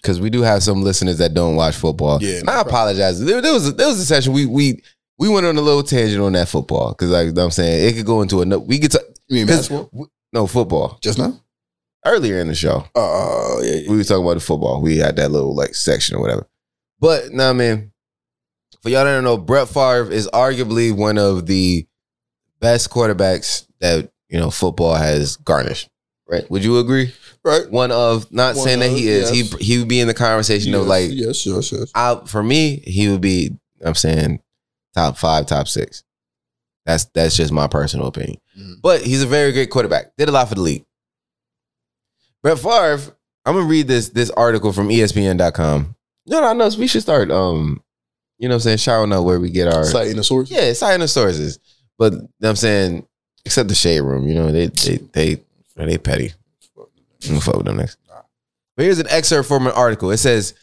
because 0.00 0.20
we 0.20 0.30
do 0.30 0.42
have 0.42 0.62
some 0.62 0.82
listeners 0.82 1.18
that 1.18 1.34
don't 1.34 1.54
watch 1.56 1.76
football. 1.76 2.18
Yeah, 2.22 2.38
And 2.40 2.50
I 2.50 2.60
apologize. 2.60 3.20
There, 3.24 3.40
there 3.40 3.52
was 3.52 3.68
a, 3.68 3.72
there 3.72 3.86
was 3.88 4.00
a 4.00 4.04
session 4.04 4.32
we 4.32 4.46
we 4.46 4.82
we 5.18 5.28
went 5.28 5.46
on 5.46 5.56
a 5.56 5.60
little 5.60 5.82
tangent 5.84 6.20
on 6.22 6.32
that 6.32 6.48
football 6.48 6.90
because 6.92 7.10
like 7.10 7.36
I'm 7.36 7.50
saying 7.52 7.88
it 7.88 7.96
could 7.96 8.06
go 8.06 8.22
into 8.22 8.42
another. 8.42 8.64
We 8.64 8.78
could 8.80 8.90
talk 8.92 9.02
You 9.28 9.36
mean 9.36 9.46
basketball? 9.46 10.08
no 10.32 10.46
football 10.46 10.98
Just 11.02 11.18
now? 11.18 11.40
earlier 12.04 12.38
in 12.40 12.48
the 12.48 12.54
show. 12.54 12.84
Oh, 12.94 13.00
oh, 13.00 13.56
oh 13.58 13.62
yeah, 13.62 13.74
yeah. 13.76 13.90
we 13.90 13.96
were 13.96 14.04
talking 14.04 14.24
about 14.24 14.34
the 14.34 14.40
football. 14.40 14.80
We 14.82 14.98
had 14.98 15.16
that 15.16 15.30
little 15.30 15.54
like 15.54 15.74
section 15.74 16.16
or 16.16 16.20
whatever. 16.20 16.46
But 17.00 17.32
now, 17.32 17.50
I 17.50 17.52
mean, 17.52 17.92
for 18.82 18.88
y'all 18.88 19.04
that 19.04 19.12
don't 19.12 19.24
know, 19.24 19.36
Brett 19.36 19.68
Favre 19.68 20.10
is 20.10 20.28
arguably 20.28 20.94
one 20.94 21.18
of 21.18 21.46
the 21.46 21.86
best 22.60 22.90
quarterbacks 22.90 23.66
that 23.80 24.10
you 24.28 24.38
know 24.38 24.50
football 24.50 24.94
has 24.94 25.36
garnished. 25.36 25.88
Right? 26.28 26.48
Would 26.50 26.64
you 26.64 26.78
agree? 26.78 27.12
right. 27.44 27.68
One 27.70 27.90
of 27.92 28.32
not 28.32 28.56
One 28.56 28.64
saying 28.64 28.80
that 28.80 28.90
he 28.90 29.08
is. 29.08 29.30
yes. 29.36 29.50
He 29.58 29.64
he 29.64 29.78
would 29.78 29.88
be 29.88 30.00
in 30.00 30.06
the 30.08 30.14
conversation 30.14 30.74
of 30.74 30.86
like 30.86 31.10
yes, 31.10 31.44
yes, 31.44 31.72
yes. 31.72 31.90
I, 31.94 32.20
for 32.26 32.42
me, 32.42 32.76
he 32.86 33.08
would 33.08 33.20
be. 33.20 33.56
I'm 33.84 33.94
saying 33.96 34.40
top 34.94 35.18
five, 35.18 35.46
top 35.46 35.66
six. 35.68 36.04
That's 36.84 37.04
that's 37.14 37.36
just 37.36 37.52
my 37.52 37.66
personal 37.68 38.06
opinion. 38.08 38.38
Mhm. 38.58 38.74
But 38.82 39.02
he's 39.02 39.22
a 39.22 39.26
very 39.26 39.52
great 39.52 39.70
quarterback. 39.70 40.16
Did 40.16 40.28
a 40.28 40.32
lot 40.32 40.48
for 40.48 40.54
the 40.56 40.60
league. 40.62 40.84
Brett 42.42 42.58
Favre. 42.58 43.16
I'm 43.44 43.54
gonna 43.54 43.66
read 43.66 43.88
this 43.88 44.08
this 44.10 44.30
article 44.30 44.72
from 44.72 44.88
ESPN.com. 44.88 45.96
No, 46.26 46.40
no, 46.40 46.52
no. 46.52 46.76
We 46.78 46.86
should 46.86 47.02
start. 47.02 47.30
Um, 47.30 47.82
you 48.38 48.48
know, 48.48 48.54
what 48.54 48.56
I'm 48.56 48.60
saying 48.60 48.78
shouting 48.78 49.12
out 49.12 49.22
where 49.24 49.40
we 49.40 49.50
get 49.50 49.72
our 49.72 49.84
Citing 49.84 50.16
the 50.16 50.24
source. 50.24 50.50
yeah, 50.50 50.72
citing 50.72 51.00
the 51.00 51.08
sources. 51.08 51.58
But 51.98 52.12
you 52.12 52.18
know 52.18 52.28
what 52.38 52.48
I'm 52.50 52.56
saying 52.56 53.06
except 53.44 53.68
the 53.68 53.74
shade 53.74 54.00
room. 54.00 54.28
You 54.28 54.34
know, 54.34 54.50
they 54.52 54.66
they 54.66 54.96
they 55.12 55.40
they 55.76 55.98
petty. 55.98 56.32
I'm 57.28 57.40
fuck 57.40 57.56
with 57.56 57.66
them 57.66 57.76
next. 57.76 57.98
But 58.76 58.84
here's 58.84 58.98
an 58.98 59.06
excerpt 59.08 59.46
from 59.48 59.66
an 59.66 59.72
article. 59.74 60.10
It 60.10 60.16
says 60.18 60.54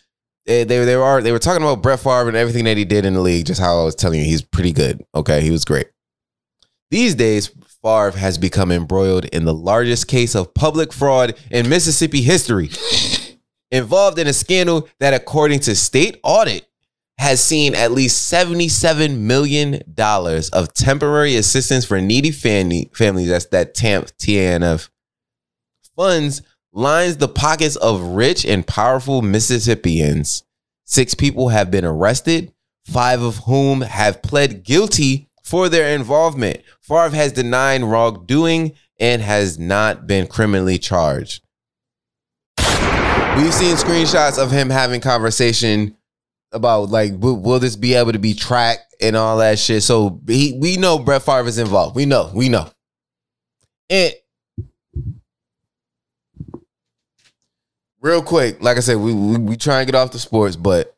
they 0.45 0.63
they, 0.63 0.83
they 0.83 0.95
were 0.97 1.21
they 1.21 1.31
were 1.31 1.39
talking 1.39 1.61
about 1.63 1.81
Brett 1.81 1.99
Favre 1.99 2.27
and 2.27 2.35
everything 2.37 2.65
that 2.65 2.75
he 2.77 2.85
did 2.85 3.05
in 3.05 3.13
the 3.13 3.21
league. 3.21 3.45
Just 3.45 3.61
how 3.61 3.79
I 3.81 3.83
was 3.83 3.95
telling 3.95 4.19
you, 4.19 4.25
he's 4.25 4.41
pretty 4.41 4.71
good. 4.73 5.03
Okay, 5.15 5.41
he 5.41 5.51
was 5.51 5.63
great. 5.65 5.87
These 6.91 7.15
days, 7.15 7.51
Favre 7.83 8.17
has 8.17 8.37
become 8.37 8.71
embroiled 8.71 9.25
in 9.25 9.45
the 9.45 9.53
largest 9.53 10.07
case 10.07 10.35
of 10.35 10.53
public 10.53 10.91
fraud 10.91 11.35
in 11.51 11.69
Mississippi 11.69 12.21
history, 12.21 12.69
involved 13.71 14.17
in 14.19 14.27
a 14.27 14.33
scandal 14.33 14.89
that, 14.99 15.13
according 15.13 15.59
to 15.61 15.75
state 15.75 16.19
audit, 16.23 16.67
has 17.19 17.41
seen 17.41 17.75
at 17.75 17.91
least 17.91 18.31
$77 18.31 19.17
million 19.17 19.81
of 20.53 20.73
temporary 20.73 21.35
assistance 21.35 21.85
for 21.85 21.99
needy 21.99 22.31
family, 22.31 22.89
families. 22.93 23.27
That's 23.27 23.45
that 23.47 23.75
TANF, 23.75 24.15
T-A-N-F. 24.17 24.89
Funds 25.95 26.41
lines 26.71 27.17
the 27.17 27.27
pockets 27.27 27.75
of 27.75 28.01
rich 28.01 28.45
and 28.45 28.65
powerful 28.65 29.21
Mississippians. 29.21 30.43
Six 30.85 31.13
people 31.13 31.49
have 31.49 31.69
been 31.69 31.85
arrested, 31.85 32.53
five 32.85 33.21
of 33.21 33.37
whom 33.39 33.81
have 33.81 34.21
pled 34.21 34.63
guilty 34.63 35.28
for 35.49 35.67
their 35.67 35.95
involvement. 35.95 36.61
Favre 36.79 37.15
has 37.15 37.31
denied 37.31 37.81
wrongdoing 37.81 38.73
and 38.99 39.19
has 39.19 39.57
not 39.57 40.05
been 40.05 40.27
criminally 40.27 40.77
charged. 40.77 41.43
We've 42.57 43.53
seen 43.53 43.75
screenshots 43.75 44.37
of 44.37 44.51
him 44.51 44.69
having 44.69 45.01
conversation 45.01 45.97
about 46.51 46.89
like 46.89 47.13
will, 47.17 47.59
this 47.59 47.75
be 47.75 47.95
able 47.95 48.11
to 48.11 48.19
be 48.19 48.35
tracked 48.35 48.95
and 49.01 49.15
all 49.15 49.37
that 49.37 49.57
shit. 49.57 49.81
So 49.81 50.21
he, 50.27 50.55
we 50.59 50.77
know 50.77 50.99
Brett 50.99 51.23
Favre 51.23 51.47
is 51.47 51.57
involved. 51.57 51.95
We 51.95 52.05
know, 52.05 52.29
we 52.35 52.49
know. 52.49 52.69
And 53.89 54.13
real 58.01 58.21
quick, 58.21 58.61
like 58.61 58.77
I 58.77 58.81
said, 58.81 58.97
we 58.97 59.13
we, 59.13 59.37
we 59.37 59.57
try 59.57 59.79
and 59.79 59.87
get 59.87 59.95
off 59.95 60.11
the 60.11 60.19
sports, 60.19 60.55
but 60.55 60.95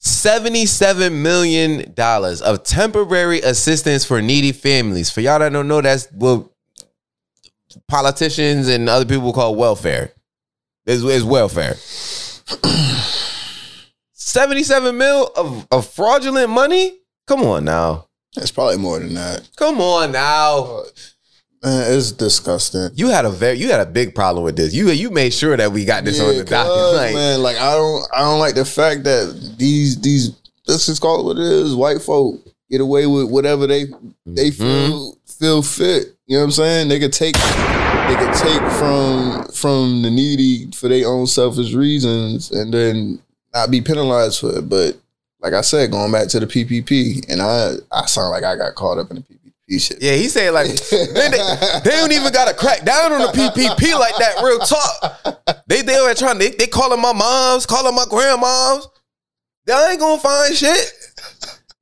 $77 0.00 1.12
million 1.12 1.94
of 2.42 2.62
temporary 2.64 3.40
assistance 3.40 4.04
for 4.04 4.22
needy 4.22 4.52
families. 4.52 5.10
For 5.10 5.20
y'all 5.20 5.38
that 5.38 5.52
don't 5.52 5.68
know, 5.68 5.80
that's 5.80 6.10
what 6.12 6.48
politicians 7.86 8.68
and 8.68 8.88
other 8.88 9.04
people 9.04 9.32
call 9.32 9.54
welfare. 9.54 10.12
Is 10.86 11.04
is 11.04 11.22
welfare. 11.22 11.74
77 14.14 14.96
mil 14.96 15.30
of, 15.36 15.66
of 15.70 15.86
fraudulent 15.86 16.48
money? 16.50 16.98
Come 17.26 17.42
on 17.42 17.64
now. 17.64 18.06
That's 18.34 18.50
probably 18.50 18.78
more 18.78 18.98
than 18.98 19.14
that. 19.14 19.48
Come 19.56 19.80
on 19.80 20.12
now. 20.12 20.64
Uh, 20.64 20.82
Man, 21.62 21.92
it's 21.92 22.12
disgusting. 22.12 22.88
You 22.94 23.08
had 23.08 23.26
a 23.26 23.30
very 23.30 23.58
you 23.58 23.70
had 23.70 23.80
a 23.80 23.90
big 23.90 24.14
problem 24.14 24.44
with 24.44 24.56
this. 24.56 24.72
You 24.72 24.88
you 24.90 25.10
made 25.10 25.34
sure 25.34 25.56
that 25.56 25.70
we 25.72 25.84
got 25.84 26.04
this 26.04 26.18
on 26.20 26.28
the 26.36 26.44
docket. 26.44 26.94
Like, 26.96 27.14
man, 27.14 27.42
like 27.42 27.58
I 27.58 27.72
don't, 27.72 28.06
I 28.14 28.20
don't 28.20 28.38
like 28.40 28.54
the 28.54 28.64
fact 28.64 29.04
that 29.04 29.54
these, 29.58 30.00
these, 30.00 30.30
let's 30.66 30.86
just 30.86 31.02
call 31.02 31.20
it 31.20 31.24
what 31.24 31.36
it 31.36 31.42
is. 31.42 31.74
White 31.74 32.00
folk 32.00 32.40
get 32.70 32.80
away 32.80 33.06
with 33.06 33.28
whatever 33.30 33.66
they, 33.66 33.84
they 34.24 34.50
Mhm. 34.50 34.56
feel, 34.88 35.18
feel 35.26 35.62
fit. 35.62 36.14
You 36.26 36.36
know 36.36 36.40
what 36.40 36.44
I'm 36.46 36.50
saying? 36.52 36.88
They 36.88 36.98
could 36.98 37.12
take, 37.12 37.34
they 37.34 38.16
could 38.16 38.34
take 38.34 38.62
from, 38.78 39.44
from 39.52 40.02
the 40.02 40.10
needy 40.10 40.70
for 40.70 40.88
their 40.88 41.06
own 41.08 41.26
selfish 41.26 41.74
reasons, 41.74 42.52
and 42.52 42.72
then 42.72 43.20
not 43.52 43.70
be 43.70 43.80
penalized 43.82 44.38
for 44.40 44.56
it. 44.58 44.68
But 44.68 44.96
like 45.40 45.52
I 45.52 45.60
said, 45.62 45.90
going 45.90 46.12
back 46.12 46.28
to 46.28 46.40
the 46.40 46.46
PPP, 46.46 47.28
and 47.28 47.42
I, 47.42 47.72
I 47.92 48.06
sound 48.06 48.30
like 48.30 48.44
I 48.44 48.56
got 48.56 48.76
caught 48.76 48.98
up 48.98 49.10
in 49.10 49.16
the 49.16 49.22
PPP 49.22 49.39
shit. 49.78 50.02
Yeah, 50.02 50.14
he 50.14 50.28
said 50.28 50.52
like 50.52 50.66
they, 50.66 51.30
they 51.84 51.90
don't 51.90 52.12
even 52.12 52.32
gotta 52.32 52.54
crack 52.54 52.84
down 52.84 53.12
on 53.12 53.20
the 53.20 53.28
PPP 53.28 53.98
like 53.98 54.16
that. 54.16 54.42
Real 54.42 54.58
talk. 54.58 55.64
They 55.66 55.82
they 55.82 56.00
were 56.00 56.14
trying. 56.14 56.38
They 56.38 56.50
they 56.50 56.66
calling 56.66 57.00
my 57.00 57.12
moms, 57.12 57.66
calling 57.66 57.94
my 57.94 58.04
grandmoms. 58.04 58.86
They 59.66 59.72
ain't 59.90 60.00
gonna 60.00 60.20
find 60.20 60.54
shit. 60.56 60.92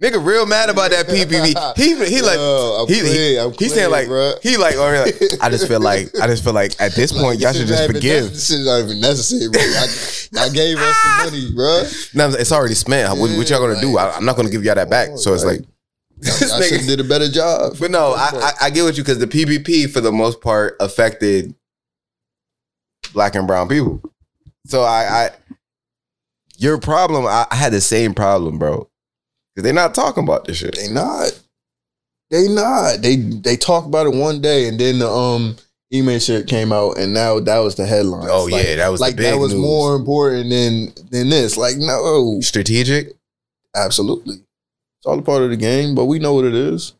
Nigga, 0.00 0.24
real 0.24 0.46
mad 0.46 0.70
about 0.70 0.92
that 0.92 1.08
PPP. 1.08 1.76
He 1.76 1.96
he 2.06 2.22
like 2.22 2.36
Yo, 2.36 2.86
he, 2.86 2.94
he, 3.00 3.50
he 3.58 3.68
saying 3.68 3.90
like 3.90 4.06
bruh. 4.06 4.40
he 4.42 4.56
like, 4.56 4.76
or 4.76 4.96
like 4.96 5.16
I 5.40 5.50
just 5.50 5.66
feel 5.66 5.80
like 5.80 6.16
I 6.20 6.28
just 6.28 6.44
feel 6.44 6.52
like 6.52 6.80
at 6.80 6.92
this 6.92 7.10
point 7.10 7.40
y'all 7.40 7.52
should 7.52 7.66
just 7.66 7.86
forgive. 7.90 8.30
This 8.30 8.50
is 8.50 8.64
not 8.64 8.84
even 8.84 9.00
necessary, 9.00 9.50
bro. 9.50 9.60
I, 9.60 10.46
I 10.46 10.48
gave 10.50 10.78
us 10.78 10.96
the 11.02 11.24
money, 11.24 11.50
bro. 11.52 11.82
No, 12.14 12.36
it's 12.38 12.52
already 12.52 12.74
spent. 12.74 13.18
What, 13.18 13.36
what 13.36 13.50
y'all 13.50 13.58
gonna 13.58 13.80
do? 13.80 13.98
I, 13.98 14.14
I'm 14.14 14.24
not 14.24 14.36
gonna 14.36 14.50
give 14.50 14.62
y'all 14.62 14.76
that 14.76 14.88
back. 14.88 15.08
So 15.16 15.34
it's 15.34 15.44
like 15.44 15.62
this 16.20 16.52
I 16.52 16.62
should 16.62 16.80
nigga. 16.80 16.86
did 16.86 17.00
a 17.00 17.04
better 17.04 17.28
job. 17.30 17.76
But 17.78 17.90
no, 17.90 18.12
I, 18.12 18.30
I, 18.32 18.52
I 18.62 18.70
get 18.70 18.82
what 18.82 18.96
you 18.96 19.02
because 19.02 19.18
the 19.18 19.26
PPP 19.26 19.90
for 19.90 20.00
the 20.00 20.12
most 20.12 20.40
part 20.40 20.76
affected 20.80 21.54
black 23.12 23.34
and 23.34 23.46
brown 23.46 23.68
people. 23.68 24.02
So 24.66 24.82
I, 24.82 25.24
I 25.24 25.30
your 26.56 26.78
problem, 26.78 27.26
I, 27.26 27.46
I 27.50 27.56
had 27.56 27.72
the 27.72 27.80
same 27.80 28.14
problem, 28.14 28.58
bro. 28.58 28.88
Because 29.54 29.64
they're 29.64 29.72
not 29.72 29.94
talking 29.94 30.24
about 30.24 30.44
this 30.44 30.58
shit. 30.58 30.76
They 30.76 30.88
not. 30.88 31.40
They 32.30 32.48
not. 32.48 33.00
They 33.00 33.16
they 33.16 33.56
talk 33.56 33.86
about 33.86 34.06
it 34.06 34.14
one 34.14 34.40
day, 34.40 34.68
and 34.68 34.78
then 34.78 34.98
the 34.98 35.08
um 35.08 35.56
email 35.92 36.18
shit 36.18 36.46
came 36.46 36.72
out, 36.72 36.98
and 36.98 37.14
now 37.14 37.40
that 37.40 37.58
was 37.58 37.76
the 37.76 37.86
headline. 37.86 38.28
Oh 38.30 38.46
yeah, 38.46 38.76
that 38.76 38.88
was 38.88 39.00
like 39.00 39.16
that 39.16 39.38
was 39.38 39.54
news. 39.54 39.62
more 39.62 39.96
important 39.96 40.50
than 40.50 40.92
than 41.10 41.30
this. 41.30 41.56
Like 41.56 41.76
no, 41.78 42.40
strategic. 42.40 43.14
absolutely. 43.74 44.36
It's 44.98 45.06
all 45.06 45.18
a 45.18 45.22
part 45.22 45.42
of 45.42 45.50
the 45.50 45.56
game, 45.56 45.94
but 45.94 46.06
we 46.06 46.18
know 46.18 46.34
what 46.34 46.44
it 46.44 46.54
is. 46.54 46.94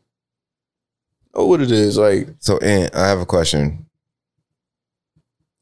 Know 1.35 1.47
what 1.47 1.61
it 1.61 1.71
is. 1.71 1.99
Like 1.99 2.29
So, 2.39 2.59
Ant, 2.59 2.95
I 2.95 3.09
have 3.09 3.21
a 3.21 3.27
question, 3.27 3.87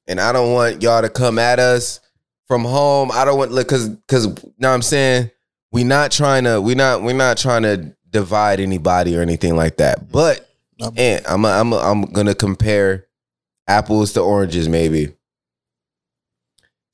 and 0.07 0.21
I 0.21 0.33
don't 0.33 0.53
want 0.53 0.83
y'all 0.83 1.03
to 1.03 1.09
come 1.09 1.39
at 1.39 1.59
us 1.59 2.01
from 2.47 2.65
home. 2.65 3.11
I 3.13 3.25
don't 3.25 3.39
want 3.39 3.53
look 3.53 3.67
because 3.69 3.89
because 3.89 4.29
now 4.59 4.73
I'm 4.73 4.83
saying 4.83 5.31
we 5.73 5.85
not 5.85 6.13
trying 6.13 6.45
to 6.45 6.61
we 6.61 6.75
not 6.75 7.03
we 7.03 7.13
not 7.13 7.39
trying 7.39 7.63
to 7.63 7.97
divide 8.11 8.61
anybody 8.61 9.17
or 9.17 9.23
anything 9.23 9.57
like 9.57 9.79
that. 9.79 10.11
But. 10.11 10.43
Ant, 10.99 11.25
I'm 11.27 11.43
a, 11.47 11.49
I'm 11.49 11.73
a, 11.73 11.77
I'm 11.79 12.03
gonna 12.03 12.35
compare 12.35 13.07
apples 13.67 14.13
to 14.13 14.21
oranges, 14.21 14.69
maybe. 14.69 15.15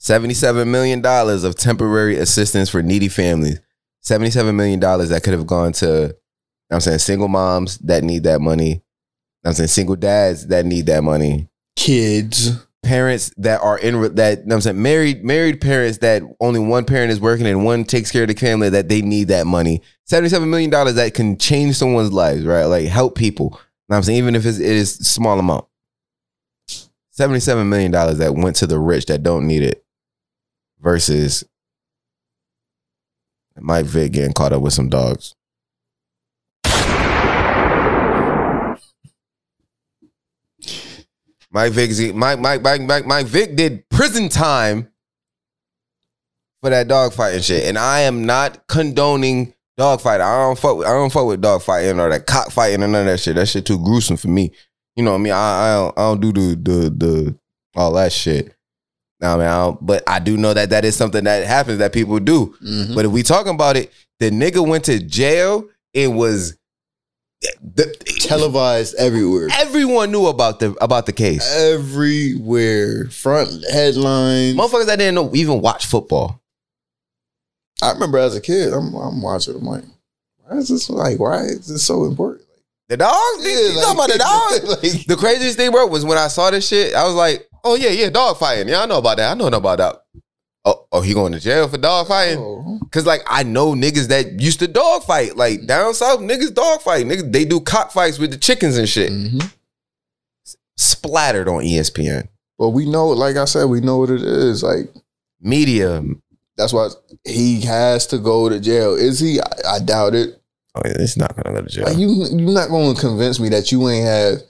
$77 0.01 0.67
million 0.69 1.05
of 1.05 1.55
temporary 1.57 2.17
assistance 2.17 2.69
for 2.69 2.83
needy 2.83 3.09
families. 3.09 3.61
$77 4.05 4.55
million 4.55 4.81
that 4.81 5.21
could 5.23 5.33
have 5.33 5.47
gone 5.47 5.73
to, 5.75 5.87
you 5.87 5.91
know 5.93 6.07
what 6.69 6.77
I'm 6.77 6.81
saying, 6.81 6.99
single 6.99 7.29
moms 7.29 7.79
that 7.79 8.05
need 8.05 8.25
that 8.25 8.41
money. 8.41 8.69
You 8.69 8.75
know 8.75 8.81
what 9.43 9.51
I'm 9.51 9.55
saying 9.55 9.69
single 9.69 9.97
dads 9.97 10.47
that 10.49 10.65
need 10.65 10.87
that 10.87 11.03
money. 11.03 11.49
Kids. 11.77 12.51
Parents 12.83 13.33
that 13.37 13.61
are 13.61 13.79
in 13.79 14.15
that 14.17 14.39
you 14.39 14.45
know 14.45 14.49
what 14.49 14.55
I'm 14.55 14.61
saying 14.61 14.83
married 14.83 15.25
married 15.25 15.61
parents 15.61 15.99
that 15.99 16.23
only 16.41 16.59
one 16.59 16.85
parent 16.85 17.13
is 17.13 17.21
working 17.21 17.47
and 17.47 17.65
one 17.65 17.85
takes 17.85 18.11
care 18.11 18.23
of 18.23 18.29
the 18.29 18.35
family 18.35 18.71
that 18.71 18.89
they 18.89 19.03
need 19.03 19.29
that 19.29 19.47
money. 19.47 19.83
$77 20.11 20.49
million 20.49 20.71
that 20.71 21.15
can 21.15 21.39
change 21.39 21.77
someone's 21.77 22.13
lives, 22.13 22.45
right? 22.45 22.65
Like 22.65 22.87
help 22.87 23.17
people. 23.17 23.61
I'm 23.89 24.03
saying 24.03 24.19
even 24.19 24.35
if 24.35 24.47
it's, 24.47 24.59
it 24.59 24.67
is 24.67 25.01
a 25.01 25.05
small 25.05 25.39
amount. 25.39 25.67
$77 27.19 27.67
million 27.67 27.93
that 27.93 28.35
went 28.35 28.57
to 28.57 28.67
the 28.67 28.79
rich 28.79 29.07
that 29.07 29.23
don't 29.23 29.47
need 29.47 29.63
it 29.63 29.85
versus 30.81 31.45
Mike 33.59 33.87
Vick 33.87 34.13
getting 34.13 34.33
caught 34.33 34.53
up 34.53 34.63
with 34.63 34.73
some 34.73 34.89
dogs. 34.89 35.35
Mike 41.51 41.73
Vick, 41.73 42.15
Mike, 42.15 42.39
Mike, 42.39 42.63
Mike, 42.63 42.81
Mike, 42.81 43.07
Mike 43.07 43.27
Vick 43.27 43.57
did 43.57 43.87
prison 43.91 44.31
time 44.31 44.89
for 46.63 46.71
that 46.71 46.89
dog 46.89 47.13
fighting 47.13 47.43
shit, 47.43 47.65
and 47.65 47.77
I 47.77 48.01
am 48.01 48.25
not 48.25 48.67
condoning 48.69 49.53
dog 49.77 50.01
fighting. 50.01 50.25
I 50.25 50.39
don't 50.39 50.59
fuck. 50.59 50.79
With, 50.79 50.87
I 50.87 50.93
don't 50.93 51.13
fuck 51.13 51.27
with 51.27 51.43
dog 51.43 51.63
fighting 51.63 52.01
or 52.01 52.09
that 52.09 52.27
cock 52.27 52.51
fighting 52.51 52.83
or 52.83 52.89
none 52.89 53.03
of 53.03 53.07
that 53.07 53.21
shit. 53.21 53.35
That 53.35 53.49
shit 53.49 53.67
too 53.67 53.79
gruesome 53.79 54.17
for 54.17 54.29
me. 54.29 54.53
You 54.97 55.05
know 55.05 55.13
what 55.13 55.19
I 55.19 55.23
mean? 55.23 55.33
I, 55.33 55.37
I 55.37 55.75
don't. 55.75 55.99
I 55.99 56.03
don't 56.03 56.21
do 56.21 56.33
the 56.33 56.57
the 56.57 56.91
the 56.91 57.39
all 57.75 57.93
that 57.95 58.13
shit. 58.13 58.55
Now, 59.23 59.35
I 59.35 59.37
mean, 59.39 59.47
I 59.47 59.57
don't, 59.65 59.87
but 59.87 60.03
I 60.07 60.19
do 60.19 60.37
know 60.37 60.53
that 60.53 60.71
that 60.71 60.85
is 60.85 60.97
something 60.97 61.23
that 61.25 61.47
happens 61.47 61.79
that 61.79 61.93
people 61.93 62.19
do. 62.19 62.55
Mhm. 62.63 62.95
But 62.95 63.05
if 63.05 63.13
we 63.13 63.23
talking 63.23 63.55
about 63.55 63.77
it, 63.77 63.93
the 64.19 64.31
nigga 64.31 64.67
went 64.67 64.85
to 64.87 64.99
jail. 64.99 65.65
It 65.95 66.09
was 66.09 66.57
the, 67.63 67.87
Televised 68.21 68.95
everywhere. 68.97 69.49
everyone 69.53 70.11
knew 70.13 70.27
about 70.27 70.59
the 70.61 70.73
about 70.81 71.07
the 71.07 71.13
case. 71.13 71.49
Everywhere. 71.57 73.07
Front 73.11 73.65
headlines. 73.73 74.57
Motherfuckers 74.57 74.87
that 74.87 74.99
didn't 74.99 75.15
know 75.15 75.31
even 75.35 75.61
watch 75.61 75.87
football. 75.87 76.41
I 77.81 77.93
remember 77.93 78.19
as 78.19 78.37
a 78.37 78.41
kid, 78.41 78.73
I'm, 78.73 78.95
I'm 78.95 79.21
watching. 79.23 79.55
I'm 79.57 79.65
like, 79.65 79.85
why 80.47 80.57
is 80.59 80.69
this 80.69 80.89
like? 80.91 81.19
Why 81.19 81.43
is 81.43 81.67
this 81.69 81.83
so 81.85 82.05
important? 82.05 82.43
The 82.89 82.97
dogs? 82.97 83.45
you 83.45 83.73
talking 83.81 83.95
about 83.95 84.11
the 84.11 84.19
dogs? 84.19 84.83
like, 84.83 85.07
The 85.07 85.17
craziest 85.17 85.57
thing, 85.57 85.71
bro, 85.73 85.87
was 85.87 86.05
when 86.05 86.19
I 86.19 86.29
saw 86.29 86.51
this 86.51 86.67
shit, 86.69 86.95
I 86.95 87.05
was 87.07 87.15
like, 87.15 87.49
oh 87.65 87.75
yeah, 87.75 87.91
yeah, 87.91 88.11
dog 88.11 88.39
fighting. 88.39 88.69
Yeah, 88.69 88.83
I 88.83 88.87
know 88.87 88.99
about 88.99 89.17
that. 89.19 89.31
I 89.31 89.35
know 89.35 89.47
about 89.47 89.79
that. 89.79 90.05
Oh, 90.65 90.87
oh, 90.93 91.01
he 91.01 91.13
going 91.13 91.33
to 91.33 91.41
jail 91.41 91.69
for 91.69 91.77
dog 91.77 92.07
fighting? 92.07 92.39
oh, 92.39 92.79
Cause 92.93 93.05
like 93.07 93.23
I 93.27 93.43
know 93.43 93.73
niggas 93.75 94.09
that 94.09 94.41
used 94.41 94.61
to 94.61 94.69
dog 94.69 95.03
fight. 95.03 95.37
Like 95.37 95.67
down 95.67 95.93
south, 95.95 96.21
niggas 96.21 96.55
dog 96.55 96.83
fight. 96.83 97.05
Niggas 97.07 97.33
they 97.33 97.45
do 97.45 97.61
cockfights 97.61 98.19
with 98.19 98.31
the 98.31 98.37
chickens 98.37 98.77
and 98.77 98.89
shit. 98.89 99.11
mhm. 99.11 99.53
Splattered 100.77 101.49
on 101.49 101.63
ESPN. 101.65 102.29
But 102.59 102.71
we 102.71 102.89
know, 102.89 103.09
like 103.09 103.37
I 103.37 103.45
said, 103.45 103.65
we 103.65 103.81
know 103.81 103.99
what 103.99 104.11
it 104.11 104.23
is. 104.23 104.63
Like 104.63 104.93
Media. 105.41 106.03
that's 106.57 106.73
why 106.73 106.89
he 107.25 107.61
has 107.63 108.07
to 108.09 108.19
go 108.19 108.49
to 108.49 108.61
jail. 108.61 108.95
Is 108.95 109.19
he? 109.19 109.41
I, 109.41 109.77
I 109.77 109.79
doubt 109.81 110.15
it. 110.15 110.41
Oh, 110.75 110.83
yeah, 110.85 110.93
it's 111.01 111.17
not 111.17 111.35
gonna 111.37 111.57
go 111.61 111.67
to 111.67 111.69
jail. 111.69 111.85
Like 111.87 111.97
you, 111.99 112.09
you're 112.31 112.53
not 112.55 112.69
going 112.69 112.95
to 112.95 113.01
convince 113.01 113.41
me 113.41 113.49
that 113.51 113.73
you 113.73 113.89
ain't 113.89 114.07
have 114.07 114.43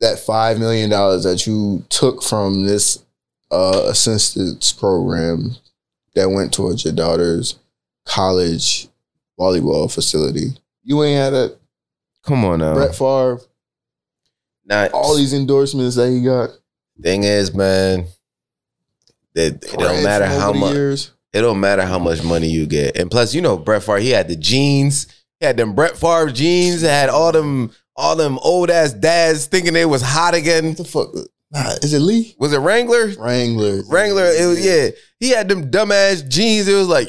that 0.00 0.18
five 0.18 0.58
million 0.58 0.90
dollars 0.90 1.24
that 1.24 1.46
you 1.46 1.84
took 1.88 2.22
from 2.22 2.64
this 2.66 3.04
uh, 3.50 3.82
assistance 3.86 4.72
program 4.72 5.56
that 6.14 6.30
went 6.30 6.52
towards 6.52 6.84
your 6.84 6.94
daughter's 6.94 7.58
college 8.04 8.88
volleyball 9.38 9.92
facility. 9.92 10.48
You 10.82 11.02
ain't 11.04 11.18
had 11.18 11.30
that. 11.30 11.56
Come 12.24 12.44
on 12.44 12.58
now. 12.58 12.74
Brett 12.74 12.94
Favre, 12.94 13.40
Now, 14.64 14.88
all 14.88 15.16
these 15.16 15.32
endorsements 15.32 15.96
that 15.96 16.10
he 16.10 16.22
got. 16.22 16.50
thing 17.00 17.24
is, 17.24 17.54
man, 17.54 18.06
that 19.34 19.64
it 19.64 19.78
don't 19.78 20.02
matter 20.04 20.26
how 20.26 20.52
much. 20.52 20.72
years. 20.74 21.10
It 21.32 21.42
don't 21.42 21.60
matter 21.60 21.82
how 21.82 21.98
much 21.98 22.22
money 22.24 22.48
you 22.48 22.66
get. 22.66 22.96
And 22.96 23.10
plus, 23.10 23.34
you 23.34 23.40
know, 23.40 23.56
Brett 23.56 23.82
Favre, 23.84 24.00
he 24.00 24.10
had 24.10 24.28
the 24.28 24.36
jeans. 24.36 25.06
He 25.38 25.46
had 25.46 25.56
them 25.56 25.74
Brett 25.74 25.96
Favre 25.96 26.30
jeans. 26.30 26.82
Had 26.82 27.08
all 27.08 27.30
them 27.32 27.70
all 28.00 28.16
them 28.16 28.38
old 28.42 28.70
ass 28.70 28.92
dads 28.92 29.46
thinking 29.46 29.74
they 29.74 29.86
was 29.86 30.02
hot 30.02 30.34
again. 30.34 30.68
What 30.68 30.76
the 30.78 30.84
fuck? 30.84 31.08
Nah, 31.52 31.72
is 31.82 31.92
it 31.92 31.98
Lee? 31.98 32.36
Was 32.38 32.52
it 32.52 32.58
Wrangler? 32.58 33.08
Wrangler. 33.18 33.82
Wrangler, 33.88 34.26
it 34.26 34.46
was 34.46 34.64
yeah. 34.64 34.90
He 35.18 35.30
had 35.30 35.48
them 35.48 35.70
dumbass 35.70 36.28
jeans. 36.28 36.68
It 36.68 36.74
was 36.74 36.88
like 36.88 37.08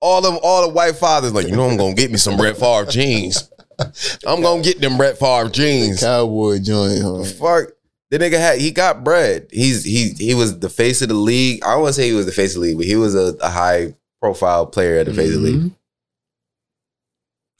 all 0.00 0.22
them 0.22 0.38
all 0.42 0.62
the 0.62 0.72
white 0.72 0.94
fathers 0.96 1.32
like, 1.32 1.48
you 1.48 1.56
know, 1.56 1.68
I'm 1.68 1.76
gonna 1.76 1.94
get 1.94 2.10
me 2.10 2.16
some 2.16 2.36
Brett 2.36 2.56
Favre 2.56 2.90
jeans. 2.90 3.50
I'm 4.26 4.42
gonna 4.42 4.62
get 4.62 4.80
them 4.80 4.96
Brett 4.96 5.18
Favre 5.18 5.50
jeans. 5.50 6.00
Cowboy 6.00 6.60
joint, 6.60 7.02
huh? 7.02 7.24
Fuck. 7.24 7.72
The 8.10 8.18
nigga 8.18 8.38
had 8.38 8.60
he 8.60 8.70
got 8.70 9.02
bread. 9.02 9.48
He's 9.50 9.82
he 9.82 10.10
he 10.10 10.34
was 10.34 10.60
the 10.60 10.70
face 10.70 11.02
of 11.02 11.08
the 11.08 11.14
league. 11.14 11.64
I 11.64 11.72
don't 11.72 11.82
want 11.82 11.94
to 11.94 12.00
say 12.00 12.08
he 12.08 12.14
was 12.14 12.26
the 12.26 12.32
face 12.32 12.54
of 12.54 12.62
the 12.62 12.68
league, 12.68 12.76
but 12.76 12.86
he 12.86 12.94
was 12.94 13.16
a, 13.16 13.34
a 13.40 13.50
high 13.50 13.94
profile 14.20 14.66
player 14.66 14.98
at 14.98 15.06
the 15.06 15.14
face 15.14 15.34
of 15.34 15.42
the 15.42 15.48
league. 15.48 15.56
Mm-hmm. 15.56 15.68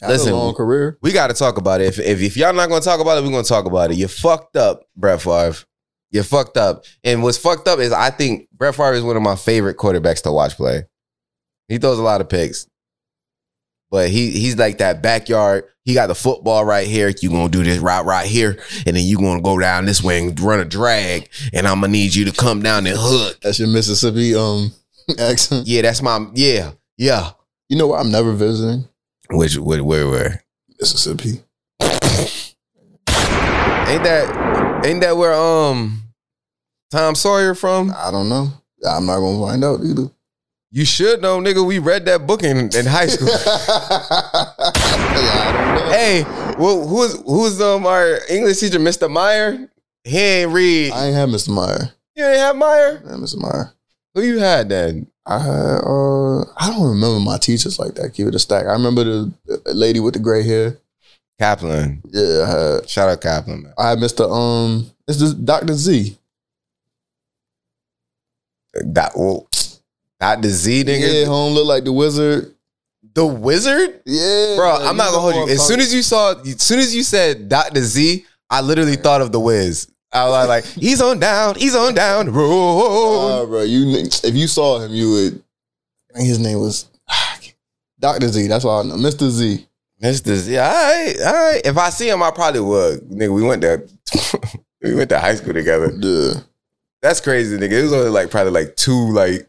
Listen, 0.08 0.32
long 0.32 0.54
career. 0.54 0.98
We 1.02 1.12
got 1.12 1.28
to 1.28 1.34
talk 1.34 1.56
about 1.58 1.80
it. 1.80 1.86
If, 1.86 1.98
if 1.98 2.20
if 2.20 2.36
y'all 2.36 2.52
not 2.52 2.68
gonna 2.68 2.80
talk 2.80 3.00
about 3.00 3.18
it, 3.18 3.24
we're 3.24 3.30
gonna 3.30 3.44
talk 3.44 3.66
about 3.66 3.90
it. 3.90 3.96
You 3.96 4.08
fucked 4.08 4.56
up, 4.56 4.84
Brett 4.96 5.20
Favre. 5.20 5.56
You 6.10 6.22
fucked 6.22 6.56
up. 6.56 6.84
And 7.02 7.22
what's 7.22 7.38
fucked 7.38 7.66
up 7.66 7.80
is 7.80 7.92
I 7.92 8.10
think 8.10 8.48
Brett 8.52 8.74
Favre 8.74 8.94
is 8.94 9.02
one 9.02 9.16
of 9.16 9.22
my 9.22 9.36
favorite 9.36 9.76
quarterbacks 9.76 10.22
to 10.22 10.32
watch 10.32 10.56
play. 10.56 10.84
He 11.68 11.78
throws 11.78 11.98
a 11.98 12.02
lot 12.02 12.20
of 12.20 12.28
picks. 12.28 12.66
But 13.90 14.10
he 14.10 14.30
he's 14.30 14.56
like 14.56 14.78
that 14.78 15.02
backyard. 15.02 15.64
He 15.84 15.92
got 15.94 16.06
the 16.06 16.14
football 16.14 16.64
right 16.64 16.86
here. 16.86 17.12
You 17.20 17.30
gonna 17.30 17.48
do 17.48 17.62
this 17.62 17.78
route 17.78 18.06
right 18.06 18.26
here, 18.26 18.58
and 18.86 18.96
then 18.96 19.04
you 19.04 19.18
gonna 19.18 19.42
go 19.42 19.58
down 19.58 19.84
this 19.84 20.02
way 20.02 20.18
and 20.18 20.38
run 20.40 20.60
a 20.60 20.64
drag, 20.64 21.28
and 21.52 21.66
I'm 21.66 21.80
gonna 21.80 21.92
need 21.92 22.14
you 22.14 22.24
to 22.24 22.32
come 22.32 22.62
down 22.62 22.86
and 22.86 22.96
hook. 22.98 23.38
That's 23.42 23.58
your 23.58 23.68
Mississippi 23.68 24.34
um 24.34 24.72
accent. 25.18 25.66
Yeah, 25.66 25.82
that's 25.82 26.02
my 26.02 26.26
yeah 26.34 26.72
yeah. 26.96 27.30
You 27.68 27.76
know 27.78 27.88
what? 27.88 28.00
I'm 28.00 28.10
never 28.10 28.32
visiting 28.32 28.88
Which 29.30 29.56
where 29.56 29.82
where 29.82 30.08
where? 30.08 30.44
Mississippi. 30.80 31.42
Ain't 33.86 34.02
that 34.02 34.82
ain't 34.84 35.00
that 35.00 35.16
where 35.16 35.34
um 35.34 36.02
Tom 36.90 37.14
Sawyer 37.14 37.54
from? 37.54 37.92
I 37.96 38.10
don't 38.10 38.28
know. 38.28 38.48
I'm 38.86 39.06
not 39.06 39.18
gonna 39.20 39.46
find 39.46 39.64
out 39.64 39.80
either. 39.82 40.10
You 40.70 40.84
should 40.84 41.22
know, 41.22 41.38
nigga. 41.38 41.64
We 41.64 41.78
read 41.78 42.04
that 42.06 42.26
book 42.26 42.42
in, 42.42 42.68
in 42.74 42.86
high 42.86 43.06
school. 43.06 43.28
I 43.32 44.72
don't 45.52 45.86
know. 45.86 45.92
hey, 45.92 46.24
well, 46.58 46.86
who's 46.86 47.20
who's 47.22 47.60
um 47.60 47.86
our 47.86 48.18
English 48.28 48.58
teacher, 48.60 48.78
Mr. 48.80 49.10
Meyer? 49.10 49.70
He 50.02 50.18
ain't 50.18 50.52
read. 50.52 50.92
I 50.92 51.06
ain't 51.06 51.14
have 51.14 51.28
Mr. 51.28 51.50
Meyer. 51.50 51.92
You 52.16 52.24
ain't 52.24 52.38
have 52.38 52.56
Meyer? 52.56 53.02
I 53.06 53.10
had 53.10 53.20
Mr. 53.20 53.40
Meyer. 53.40 53.72
Who 54.14 54.22
you 54.22 54.38
had 54.38 54.68
then? 54.68 55.06
I 55.26 55.38
had 55.38 55.80
uh 55.84 56.40
I 56.56 56.70
don't 56.70 56.88
remember 56.88 57.20
my 57.20 57.38
teachers 57.38 57.78
like 57.78 57.94
that. 57.94 58.12
Keep 58.14 58.28
it 58.28 58.34
a 58.34 58.38
stack. 58.38 58.66
I 58.66 58.72
remember 58.72 59.04
the, 59.04 59.32
the 59.46 59.74
lady 59.74 60.00
with 60.00 60.14
the 60.14 60.20
gray 60.20 60.42
hair. 60.42 60.76
Kaplan. 61.38 62.02
Yeah, 62.06 62.46
had 62.46 62.88
Shout 62.88 63.08
out 63.08 63.20
Kaplan, 63.20 63.62
man. 63.62 63.72
I 63.78 63.90
had 63.90 63.98
Mr. 63.98 64.30
Um 64.30 64.90
it's 65.08 65.18
this 65.18 65.34
Dr. 65.34 65.74
Z. 65.74 66.18
That 68.74 69.12
well, 69.16 69.48
Dr. 70.20 70.48
Z 70.48 70.84
nigga. 70.84 71.20
Yeah, 71.20 71.26
home 71.26 71.54
look 71.54 71.66
like 71.66 71.84
the 71.84 71.92
wizard. 71.92 72.54
The 73.14 73.24
wizard? 73.24 74.00
Yeah. 74.04 74.56
Bro, 74.56 74.78
I'm 74.80 74.96
not 74.96 75.12
gonna 75.12 75.20
hold 75.20 75.48
you. 75.48 75.54
As 75.54 75.66
soon 75.66 75.80
as 75.80 75.94
you 75.94 76.02
saw, 76.02 76.34
as 76.40 76.62
soon 76.62 76.80
as 76.80 76.94
you 76.94 77.02
said 77.02 77.48
Dr. 77.48 77.80
Z, 77.80 78.26
I 78.50 78.60
literally 78.60 78.96
thought 78.96 79.20
of 79.20 79.32
the 79.32 79.40
Wiz. 79.40 79.88
I 80.14 80.28
was 80.28 80.48
like, 80.48 80.64
he's 80.64 81.02
on 81.02 81.18
down, 81.18 81.56
he's 81.56 81.74
on 81.74 81.94
down 81.94 82.26
the 82.26 82.32
road. 82.32 83.42
Uh, 83.42 83.46
bro, 83.46 83.62
you 83.62 83.96
if 83.96 84.34
you 84.34 84.46
saw 84.46 84.78
him, 84.78 84.92
you 84.92 85.10
would. 85.10 85.42
I 86.10 86.18
think 86.18 86.28
his 86.28 86.38
name 86.38 86.60
was 86.60 86.88
Doctor 88.00 88.28
Z. 88.28 88.46
That's 88.46 88.64
all 88.64 88.80
I 88.80 88.88
know. 88.88 88.96
Mister 88.96 89.28
Z. 89.28 89.66
Mr. 90.02 90.34
Z, 90.34 90.58
all 90.58 90.64
right, 90.66 91.14
all 91.24 91.32
right. 91.32 91.62
If 91.64 91.78
I 91.78 91.88
see 91.88 92.10
him, 92.10 92.22
I 92.22 92.30
probably 92.30 92.60
would. 92.60 93.00
Nigga, 93.08 93.32
we 93.32 93.42
went 93.42 93.62
there. 93.62 93.86
we 94.82 94.94
went 94.94 95.08
to 95.10 95.18
high 95.18 95.34
school 95.34 95.54
together. 95.54 95.90
Yeah. 95.98 96.40
That's 97.00 97.20
crazy, 97.20 97.56
nigga. 97.56 97.72
It 97.72 97.82
was 97.82 97.92
only 97.92 98.10
like 98.10 98.30
probably 98.30 98.52
like 98.52 98.76
two, 98.76 99.12
like 99.12 99.48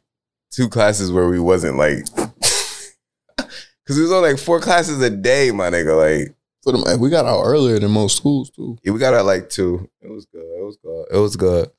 two 0.51 0.69
classes 0.69 1.11
where 1.11 1.27
we 1.27 1.39
wasn't 1.39 1.77
like, 1.77 2.05
because 2.15 3.97
it 3.97 4.01
was 4.01 4.11
only 4.11 4.31
like 4.31 4.39
four 4.39 4.59
classes 4.61 5.01
a 5.01 5.09
day, 5.09 5.51
my 5.51 5.69
nigga. 5.69 5.97
Like, 5.97 6.34
For 6.65 6.71
them, 6.71 6.83
hey, 6.87 6.95
we 6.97 7.09
got 7.11 7.25
out 7.25 7.43
earlier 7.43 7.77
than 7.79 7.91
most 7.91 8.17
schools 8.17 8.49
too. 8.49 8.77
yeah, 8.83 8.91
we 8.91 8.97
got 8.99 9.13
out 9.13 9.25
like 9.25 9.49
two. 9.49 9.87
It 10.01 10.09
was 10.11 10.25
good. 10.25 10.41
It 10.41 10.63
was 10.63 10.77
good. 10.83 11.05
It 11.11 11.17
was 11.17 11.35
good. 11.35 11.69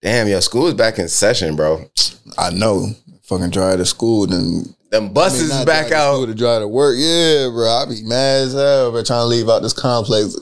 Damn, 0.00 0.26
yo, 0.26 0.40
school 0.40 0.66
is 0.68 0.74
back 0.74 0.98
in 0.98 1.06
session, 1.08 1.54
bro. 1.54 1.84
I 2.38 2.50
know. 2.50 2.88
Fucking 3.24 3.50
drive 3.50 3.76
to 3.78 3.84
school, 3.84 4.26
then 4.26 4.74
Them 4.90 5.12
buses 5.12 5.50
I 5.52 5.58
mean, 5.58 5.66
back 5.66 5.88
drive 5.88 6.00
to 6.16 6.22
out. 6.22 6.26
to 6.26 6.34
drive 6.34 6.62
to 6.62 6.68
work. 6.68 6.94
Yeah, 6.98 7.48
bro. 7.50 7.68
I 7.68 7.84
be 7.84 8.02
mad 8.04 8.42
as 8.46 8.52
hell, 8.54 8.90
bro. 8.92 9.02
Trying 9.04 9.20
to 9.20 9.26
leave 9.26 9.48
out 9.50 9.60
this 9.62 9.72
complex. 9.74 10.36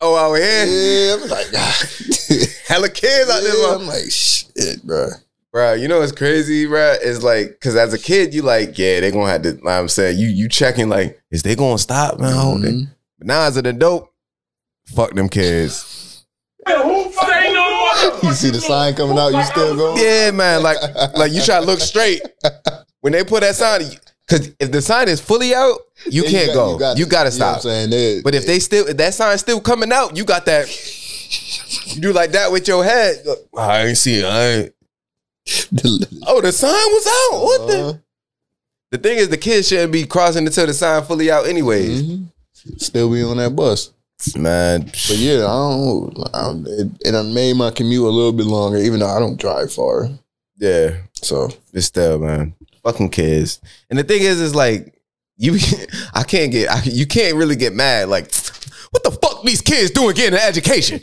Oh, 0.00 0.16
out 0.16 0.34
here. 0.34 0.66
Yeah, 0.66 1.22
I'm 1.22 1.28
like, 1.28 1.46
hella 2.66 2.88
kids 2.88 3.30
out 3.30 3.42
there. 3.42 3.54
Yeah, 3.54 3.66
bro. 3.68 3.78
I'm 3.80 3.86
like, 3.86 4.10
shit, 4.10 4.82
bro. 4.82 5.08
Bro, 5.52 5.74
you 5.74 5.86
know 5.88 5.98
what's 6.00 6.12
crazy, 6.12 6.66
bro? 6.66 6.94
It's 7.02 7.22
like, 7.22 7.48
because 7.50 7.76
as 7.76 7.92
a 7.92 7.98
kid, 7.98 8.32
you 8.34 8.42
like, 8.42 8.78
yeah, 8.78 9.00
they're 9.00 9.10
gonna 9.12 9.30
have 9.30 9.42
to, 9.42 9.52
like 9.62 9.78
I'm 9.78 9.88
saying, 9.88 10.18
you 10.18 10.28
you 10.28 10.48
checking, 10.48 10.88
like, 10.88 11.20
is 11.30 11.42
they 11.42 11.54
gonna 11.56 11.76
stop, 11.78 12.18
man? 12.18 12.32
Mhm. 12.34 12.88
But 13.20 13.26
now 13.28 13.42
as 13.42 13.56
an 13.58 13.66
adult, 13.66 14.10
fuck 14.86 15.12
them 15.14 15.28
kids. 15.28 16.24
You 18.22 18.32
see 18.32 18.50
the 18.50 18.60
sign 18.60 18.94
coming 18.94 19.18
out, 19.18 19.32
you 19.32 19.42
still 19.44 19.76
going? 19.76 20.02
Yeah, 20.02 20.30
man, 20.30 20.62
like, 20.62 20.76
like 21.16 21.32
you 21.32 21.42
try 21.42 21.58
to 21.60 21.66
look 21.66 21.80
straight. 21.80 22.22
When 23.00 23.12
they 23.12 23.24
put 23.24 23.40
that 23.40 23.56
sign, 23.56 23.82
because 24.26 24.52
if 24.60 24.70
the 24.70 24.80
sign 24.80 25.08
is 25.08 25.20
fully 25.20 25.54
out, 25.54 25.78
you 26.08 26.22
Yeah, 26.24 26.30
can't 26.30 26.46
got- 26.48 26.78
go. 26.78 26.94
You, 26.94 27.06
got 27.06 27.26
gotta 27.26 27.30
to, 27.30 27.36
you 27.36 27.40
know 27.40 27.46
what 27.46 27.52
stop. 27.52 27.56
I'm 27.56 27.60
saying? 27.62 27.90
They- 27.90 28.20
But 28.22 28.34
if 28.34 28.46
they 28.46 28.58
still, 28.58 28.86
if 28.88 28.96
that 28.98 29.14
sign's 29.14 29.40
still 29.40 29.60
coming 29.60 29.92
out, 29.92 30.16
you 30.16 30.24
got 30.24 30.46
that. 30.46 30.68
You 31.94 32.00
do 32.00 32.12
like 32.12 32.30
that 32.32 32.52
with 32.52 32.68
your 32.68 32.84
head. 32.84 33.24
I 33.56 33.86
ain't 33.86 33.98
see 33.98 34.20
it. 34.20 34.24
I 34.24 34.42
ain't. 34.50 34.72
Oh, 36.26 36.40
the 36.40 36.52
sign 36.52 36.70
was 36.72 37.06
out. 37.06 37.42
What 37.42 37.66
the? 37.68 37.80
Uh, 37.80 37.92
The 38.92 38.98
thing 38.98 39.18
is, 39.18 39.28
the 39.28 39.36
kids 39.38 39.68
shouldn't 39.68 39.92
be 39.92 40.06
crossing 40.06 40.46
until 40.46 40.66
the 40.66 40.74
sign 40.74 41.02
fully 41.04 41.30
out, 41.30 41.46
anyways. 41.46 42.02
mhm. 42.02 42.26
Still 42.78 43.10
be 43.12 43.22
on 43.22 43.36
that 43.38 43.54
bus. 43.56 43.92
Man, 44.36 44.82
But 44.82 45.16
yeah, 45.16 45.46
I 45.46 45.56
don't. 45.56 46.18
I 46.34 46.42
don't 46.42 46.66
it, 46.66 46.88
it 47.06 47.12
done 47.12 47.32
made 47.32 47.56
my 47.56 47.70
commute 47.70 48.04
a 48.04 48.10
little 48.10 48.32
bit 48.32 48.44
longer, 48.46 48.76
even 48.76 49.00
though 49.00 49.08
I 49.08 49.18
don't 49.18 49.40
drive 49.40 49.72
far. 49.72 50.08
yeah, 50.58 50.98
So 51.14 51.48
it's 51.72 51.86
still, 51.86 52.18
man, 52.18 52.54
fucking 52.82 53.08
kids. 53.10 53.60
And 53.88 53.98
the 53.98 54.04
thing 54.04 54.20
is, 54.20 54.38
is 54.40 54.54
like 54.54 54.94
you, 55.38 55.58
I 56.14 56.22
can't 56.24 56.52
get, 56.52 56.68
I, 56.70 56.82
you 56.84 57.06
can't 57.06 57.36
really 57.36 57.56
get 57.56 57.72
mad. 57.72 58.10
Like, 58.10 58.24
what 58.90 59.02
the 59.04 59.10
fuck 59.10 59.42
these 59.42 59.62
kids 59.62 59.90
doing 59.90 60.14
getting 60.14 60.38
an 60.38 60.44
education? 60.46 61.00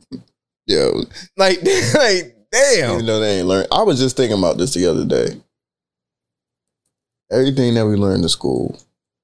yeah, 0.68 0.88
like, 1.36 1.58
like, 1.94 2.36
damn. 2.52 2.92
even 2.92 3.06
though 3.06 3.18
they 3.18 3.38
ain't 3.40 3.48
learned. 3.48 3.66
I 3.72 3.82
was 3.82 3.98
just 3.98 4.16
thinking 4.16 4.38
about 4.38 4.56
this 4.56 4.72
the 4.74 4.86
other 4.86 5.04
day. 5.04 5.40
Everything 7.32 7.74
that 7.74 7.86
we 7.86 7.96
learned 7.96 8.22
in 8.22 8.28
school 8.28 8.78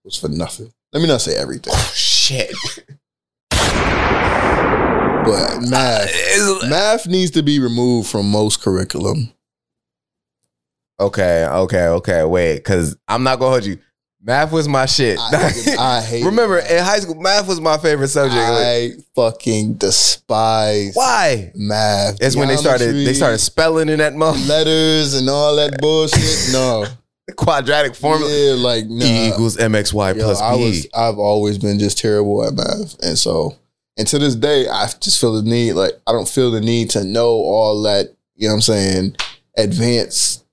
was 0.04 0.16
for 0.16 0.28
nothing. 0.28 0.72
Let 0.98 1.02
me 1.02 1.08
not 1.10 1.20
say 1.20 1.36
everything, 1.36 1.72
Oh, 1.76 1.92
Shit. 1.94 2.52
but 3.50 3.60
math. 5.70 6.10
math 6.68 7.06
needs 7.06 7.30
to 7.30 7.44
be 7.44 7.60
removed 7.60 8.10
from 8.10 8.28
most 8.28 8.60
curriculum. 8.60 9.32
Okay, 10.98 11.46
okay, 11.46 11.86
okay. 11.86 12.24
Wait, 12.24 12.56
because 12.56 12.96
I'm 13.06 13.22
not 13.22 13.38
gonna 13.38 13.52
hold 13.52 13.64
you. 13.64 13.78
Math 14.20 14.50
was 14.50 14.66
my 14.66 14.86
shit. 14.86 15.20
I, 15.20 15.76
I 15.78 16.00
hate. 16.04 16.24
Remember, 16.24 16.56
math. 16.56 16.68
in 16.72 16.84
high 16.84 16.98
school, 16.98 17.14
math 17.14 17.46
was 17.46 17.60
my 17.60 17.78
favorite 17.78 18.08
subject. 18.08 18.34
Like, 18.36 18.64
I 18.64 18.90
fucking 19.14 19.74
despise 19.74 20.96
why? 20.96 21.52
math. 21.54 22.18
That's 22.18 22.34
when 22.34 22.48
they 22.48 22.56
started. 22.56 22.92
They 22.92 23.14
started 23.14 23.38
spelling 23.38 23.88
in 23.88 24.00
that 24.00 24.16
mother 24.16 24.40
letters 24.40 25.14
and 25.14 25.30
all 25.30 25.54
that 25.54 25.80
bullshit. 25.80 26.52
No, 26.52 26.86
quadratic 27.36 27.94
formula. 27.94 28.30
yeah, 28.32 28.54
like 28.54 28.86
nah. 28.86 29.04
E 29.04 29.28
equals 29.28 29.56
mxy 29.56 30.16
Yo, 30.16 30.24
plus 30.24 30.40
I 30.40 30.56
b. 30.56 30.64
was 30.64 30.86
I've 30.94 31.18
always 31.18 31.58
been 31.58 31.78
just 31.78 31.98
terrible 31.98 32.44
at 32.46 32.54
math. 32.54 32.96
And 33.02 33.18
so 33.18 33.56
and 33.96 34.06
to 34.08 34.18
this 34.18 34.34
day 34.34 34.68
I 34.68 34.86
just 35.00 35.20
feel 35.20 35.34
the 35.34 35.42
need 35.48 35.72
like 35.74 35.92
I 36.06 36.12
don't 36.12 36.28
feel 36.28 36.50
the 36.50 36.60
need 36.60 36.90
to 36.90 37.04
know 37.04 37.28
all 37.30 37.82
that, 37.82 38.14
you 38.36 38.48
know 38.48 38.54
what 38.54 38.56
I'm 38.56 38.60
saying, 38.62 39.16
advanced 39.56 40.44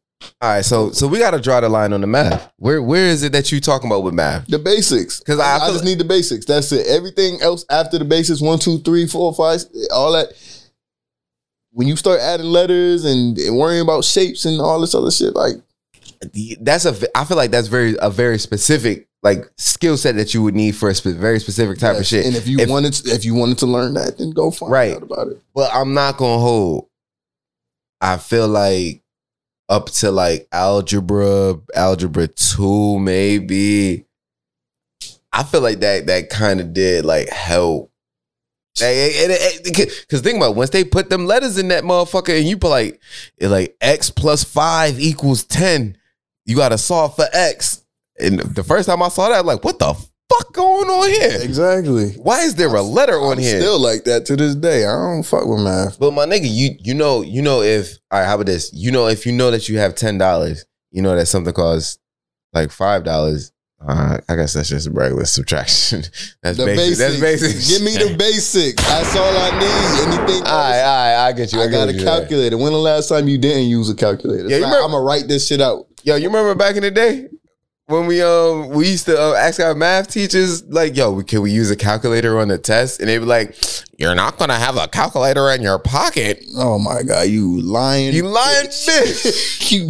All 0.41 0.49
right, 0.49 0.65
so 0.65 0.91
so 0.91 1.07
we 1.07 1.19
got 1.19 1.31
to 1.31 1.39
draw 1.39 1.61
the 1.61 1.69
line 1.69 1.93
on 1.93 2.01
the 2.01 2.07
math. 2.07 2.51
Where 2.57 2.81
where 2.81 3.05
is 3.07 3.23
it 3.23 3.31
that 3.33 3.51
you 3.51 3.61
talking 3.61 3.89
about 3.89 4.03
with 4.03 4.13
math? 4.13 4.47
the 4.47 4.59
basics. 4.59 5.19
'Cause 5.21 5.39
I, 5.39 5.53
I 5.53 5.55
I 5.55 5.67
just 5.69 5.75
like- 5.79 5.85
need 5.85 5.99
the 5.99 6.03
basics. 6.05 6.45
That's 6.45 6.71
it. 6.71 6.87
Everything 6.87 7.41
else 7.41 7.65
after 7.69 7.97
the 7.97 8.05
basics, 8.05 8.41
one, 8.41 8.59
two, 8.59 8.79
three, 8.79 9.07
four, 9.07 9.33
five, 9.33 9.63
all 9.93 10.11
that. 10.13 10.29
When 11.71 11.87
you 11.89 11.95
start 11.97 12.21
adding 12.21 12.45
letters 12.47 13.03
and, 13.03 13.37
and 13.37 13.57
worrying 13.57 13.81
about 13.81 14.05
shapes 14.05 14.45
and 14.45 14.61
all 14.61 14.79
this 14.79 14.95
other 14.95 15.11
shit, 15.11 15.35
like 15.35 15.55
That's 16.61 16.85
a 16.85 16.95
I 17.17 17.25
feel 17.25 17.37
like 17.37 17.51
that's 17.51 17.67
very 17.67 17.95
a 18.01 18.09
very 18.09 18.37
specific 18.39 19.07
like 19.23 19.49
skill 19.57 19.97
set 19.97 20.15
that 20.15 20.33
you 20.33 20.43
would 20.43 20.53
need 20.55 20.75
for 20.75 20.89
a 20.89 20.93
very 20.93 21.39
specific 21.39 21.79
type 21.79 21.97
of 21.97 22.05
shit. 22.05 22.25
And 22.25 22.35
if 22.35 22.47
you 22.47 22.59
If- 22.59 22.69
wanted 22.69 22.93
to, 22.93 23.09
if 23.09 23.25
you 23.25 23.33
wanted 23.33 23.57
to 23.59 23.65
learn 23.65 23.95
that, 23.95 24.17
then 24.19 24.29
go 24.31 24.51
find 24.51 24.71
Right. 24.71 24.95
out 24.95 25.03
about 25.03 25.27
it. 25.29 25.41
But 25.55 25.71
I'm 25.73 25.93
not 25.95 26.17
gonna 26.17 26.39
hold. 26.39 26.87
I 28.01 28.17
feel 28.17 28.47
like 28.47 29.01
up 29.67 29.89
to 29.89 30.11
like 30.11 30.47
algebra, 30.51 31.59
algebra 31.73 32.27
two, 32.27 32.99
maybe. 32.99 34.05
I 35.33 35.43
feel 35.43 35.61
like 35.61 35.79
that 35.79 36.05
that 36.05 36.29
kind 36.29 36.61
of 36.61 36.73
did 36.73 37.03
like 37.03 37.29
help. 37.29 37.91
Because 38.75 40.21
think 40.21 40.37
about 40.37 40.51
it, 40.51 40.55
once 40.57 40.69
they 40.69 40.83
put 40.83 41.09
them 41.09 41.25
letters 41.25 41.57
in 41.57 41.69
that 41.69 41.83
motherfucker, 41.83 42.37
and 42.37 42.47
you 42.47 42.57
put 42.57 42.69
like 42.69 43.01
it 43.37 43.47
like 43.47 43.75
x 43.81 44.09
plus 44.09 44.43
five 44.43 44.99
equals 44.99 45.43
ten, 45.43 45.97
you 46.45 46.55
got 46.55 46.69
to 46.69 46.77
solve 46.77 47.15
for 47.15 47.25
x. 47.31 47.83
And 48.19 48.39
the 48.39 48.63
first 48.63 48.87
time 48.87 49.01
I 49.01 49.09
saw 49.09 49.29
that, 49.29 49.39
I'm 49.39 49.45
like, 49.45 49.63
what 49.63 49.79
the 49.79 49.93
fuck 49.93 50.53
going 50.53 50.87
on 50.89 51.09
here? 51.09 51.41
Exactly. 51.41 52.11
Why 52.13 52.41
is 52.41 52.55
there 52.55 52.73
a 52.73 52.81
letter 52.81 53.19
on 53.19 53.33
I'm 53.33 53.39
here? 53.39 53.59
Still 53.59 53.79
like 53.79 54.03
that 54.05 54.25
to 54.27 54.35
this 54.35 54.55
day. 54.55 54.85
I 54.85 54.91
don't 54.91 55.23
fuck 55.23 55.45
with 55.45 55.61
math. 55.61 55.99
But 55.99 56.11
my 56.11 56.25
nigga, 56.25 56.47
you 56.47 56.75
you 56.79 56.93
know 56.93 57.21
you 57.21 57.41
know 57.41 57.61
if 57.61 57.97
all 58.11 58.19
right, 58.19 58.25
how 58.25 58.35
about 58.35 58.47
this? 58.47 58.71
You 58.73 58.91
know 58.91 59.07
if 59.07 59.25
you 59.25 59.31
know 59.31 59.51
that 59.51 59.69
you 59.69 59.77
have 59.79 59.95
ten 59.95 60.17
dollars, 60.17 60.65
you 60.91 61.01
know 61.01 61.15
that 61.15 61.27
something 61.27 61.53
costs 61.53 61.99
like 62.53 62.71
five 62.71 63.03
dollars. 63.03 63.51
Uh, 63.81 64.17
I 64.27 64.35
guess 64.35 64.53
that's 64.53 64.69
just 64.69 64.89
regular 64.89 65.25
subtraction. 65.25 66.03
That's 66.41 66.57
The 66.57 66.65
basic. 66.65 66.97
That's 66.97 67.19
basic. 67.19 67.67
Give 67.67 67.85
me 67.85 67.93
the 67.93 68.15
basics. 68.17 68.81
That's 68.81 69.15
all 69.15 69.37
I 69.37 69.59
need. 69.59 70.15
Anything 70.15 70.41
else, 70.41 70.49
All 70.49 70.57
right, 70.57 70.81
all 70.81 71.17
right, 71.17 71.27
I 71.27 71.31
get 71.33 71.53
you. 71.53 71.59
I, 71.59 71.65
I 71.65 71.67
got 71.67 71.89
a 71.89 71.93
calculator. 71.93 72.57
When 72.57 72.71
the 72.71 72.79
last 72.79 73.09
time 73.09 73.27
you 73.27 73.37
didn't 73.37 73.65
use 73.65 73.89
a 73.89 73.95
calculator? 73.95 74.47
Yeah, 74.47 74.57
you 74.57 74.65
I'm 74.65 74.91
gonna 74.91 75.01
write 75.01 75.27
this 75.27 75.47
shit 75.47 75.61
out. 75.61 75.87
Yo, 76.03 76.15
you 76.15 76.27
remember 76.27 76.55
back 76.55 76.75
in 76.77 76.83
the 76.83 76.91
day 76.91 77.27
when 77.87 78.07
we 78.07 78.21
um 78.21 78.69
we 78.69 78.89
used 78.89 79.05
to 79.05 79.15
uh, 79.19 79.33
ask 79.35 79.59
our 79.59 79.75
math 79.75 80.09
teachers 80.09 80.63
like, 80.69 80.95
yo, 80.97 81.21
can 81.21 81.41
we 81.41 81.51
use 81.51 81.69
a 81.69 81.75
calculator 81.75 82.39
on 82.39 82.47
the 82.47 82.57
test? 82.57 82.99
And 82.99 83.07
they'd 83.07 83.19
be 83.19 83.25
like, 83.25 83.55
you're 83.97 84.15
not 84.15 84.37
gonna 84.39 84.57
have 84.57 84.75
a 84.77 84.87
calculator 84.87 85.51
in 85.51 85.61
your 85.61 85.77
pocket. 85.77 86.43
Oh 86.57 86.79
my 86.79 87.03
god, 87.03 87.27
you 87.27 87.61
lying, 87.61 88.13
You 88.13 88.27
lying 88.27 88.67
bitch. 88.67 89.71
you, 89.71 89.77
you 89.85 89.87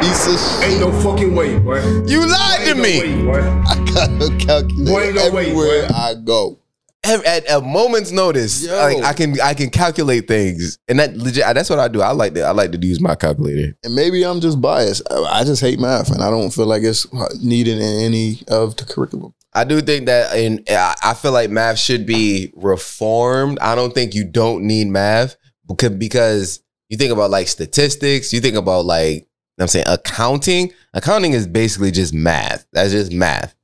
piece 0.00 0.26
of 0.26 0.62
shit. 0.62 0.70
Ain't 0.70 0.80
no 0.80 0.92
fucking 1.02 1.34
way, 1.36 1.58
boy. 1.58 1.82
You 2.06 2.26
lied 2.26 2.66
to 2.68 2.74
no 2.74 2.82
me. 2.82 3.00
way, 3.00 3.22
boy. 3.22 3.40
I 3.40 3.84
got 3.94 4.10
a 4.22 4.36
calculator 4.38 4.84
Boy, 4.92 5.02
ain't 5.02 5.14
no 5.16 5.30
way, 5.30 5.46
everywhere 5.50 5.88
boy. 5.88 5.94
I 5.94 6.14
go. 6.14 6.58
At 7.04 7.50
a 7.50 7.60
moment's 7.60 8.12
notice, 8.12 8.66
Yo. 8.66 8.74
like 8.74 9.02
I 9.02 9.12
can 9.12 9.40
I 9.40 9.54
can 9.54 9.70
calculate 9.70 10.26
things, 10.26 10.78
and 10.88 10.98
that 10.98 11.16
legit. 11.16 11.44
That's 11.54 11.68
what 11.68 11.78
I 11.78 11.88
do. 11.88 12.00
I 12.00 12.12
like 12.12 12.34
to 12.34 12.42
I 12.42 12.52
like 12.52 12.72
to 12.72 12.78
use 12.78 13.00
my 13.00 13.14
calculator. 13.14 13.76
And 13.84 13.94
maybe 13.94 14.24
I'm 14.24 14.40
just 14.40 14.60
biased. 14.60 15.02
I, 15.10 15.40
I 15.40 15.44
just 15.44 15.60
hate 15.60 15.78
math, 15.78 16.10
and 16.10 16.22
I 16.22 16.30
don't 16.30 16.50
feel 16.50 16.66
like 16.66 16.82
it's 16.82 17.06
needed 17.42 17.78
in 17.78 18.00
any 18.00 18.38
of 18.48 18.76
the 18.76 18.84
curriculum. 18.84 19.34
I 19.52 19.64
do 19.64 19.80
think 19.80 20.06
that, 20.06 20.34
and 20.36 20.66
I 20.68 21.14
feel 21.14 21.32
like 21.32 21.50
math 21.50 21.78
should 21.78 22.06
be 22.06 22.52
reformed. 22.56 23.58
I 23.60 23.74
don't 23.74 23.94
think 23.94 24.14
you 24.14 24.24
don't 24.24 24.64
need 24.64 24.88
math 24.88 25.36
because 25.68 25.90
because 25.90 26.60
you 26.88 26.96
think 26.96 27.12
about 27.12 27.30
like 27.30 27.48
statistics, 27.48 28.32
you 28.32 28.40
think 28.40 28.56
about 28.56 28.84
like 28.84 29.14
you 29.14 29.20
know 29.20 29.26
what 29.56 29.64
I'm 29.64 29.68
saying 29.68 29.86
accounting. 29.88 30.72
Accounting 30.92 31.32
is 31.32 31.46
basically 31.46 31.90
just 31.90 32.14
math. 32.14 32.66
That's 32.72 32.92
just 32.92 33.12
math. 33.12 33.54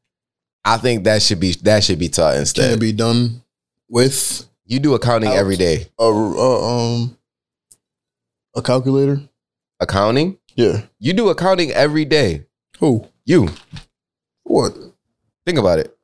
I 0.64 0.76
think 0.76 1.04
that 1.04 1.22
should 1.22 1.40
be 1.40 1.52
that 1.62 1.82
should 1.84 1.98
be 1.98 2.08
taught 2.08 2.32
Can 2.32 2.40
instead. 2.40 2.72
it 2.72 2.80
be 2.80 2.92
done 2.92 3.42
with 3.88 4.46
you 4.66 4.78
do 4.78 4.94
accounting 4.94 5.30
Out. 5.30 5.36
every 5.36 5.56
day. 5.56 5.86
a, 5.98 6.02
um 6.04 7.16
a 8.54 8.62
calculator? 8.62 9.20
Accounting. 9.80 10.38
Yeah. 10.56 10.82
You 10.98 11.12
do 11.12 11.28
accounting 11.30 11.70
every 11.70 12.04
day. 12.04 12.46
Who? 12.78 13.06
You. 13.24 13.48
What? 14.44 14.74
think 15.46 15.58
about 15.58 15.78
it. 15.78 15.96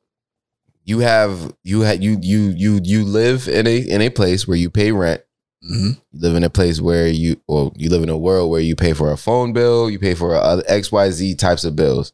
You 0.83 0.99
have 0.99 1.53
you 1.63 1.81
had 1.81 2.03
you 2.03 2.17
you 2.21 2.53
you 2.57 2.79
you 2.83 3.03
live 3.03 3.47
in 3.47 3.67
a 3.67 3.77
in 3.77 4.01
a 4.01 4.09
place 4.09 4.47
where 4.47 4.57
you 4.57 4.69
pay 4.69 4.91
rent. 4.91 5.21
hmm 5.61 5.91
You 6.11 6.19
live 6.19 6.35
in 6.35 6.43
a 6.43 6.49
place 6.49 6.81
where 6.81 7.07
you 7.07 7.39
or 7.47 7.71
you 7.75 7.89
live 7.89 8.03
in 8.03 8.09
a 8.09 8.17
world 8.17 8.49
where 8.49 8.61
you 8.61 8.75
pay 8.75 8.93
for 8.93 9.11
a 9.11 9.17
phone 9.17 9.53
bill, 9.53 9.89
you 9.89 9.99
pay 9.99 10.15
for 10.15 10.33
other 10.35 10.63
X 10.67 10.91
Y 10.91 11.09
Z 11.11 11.35
types 11.35 11.63
of 11.65 11.75
bills, 11.75 12.13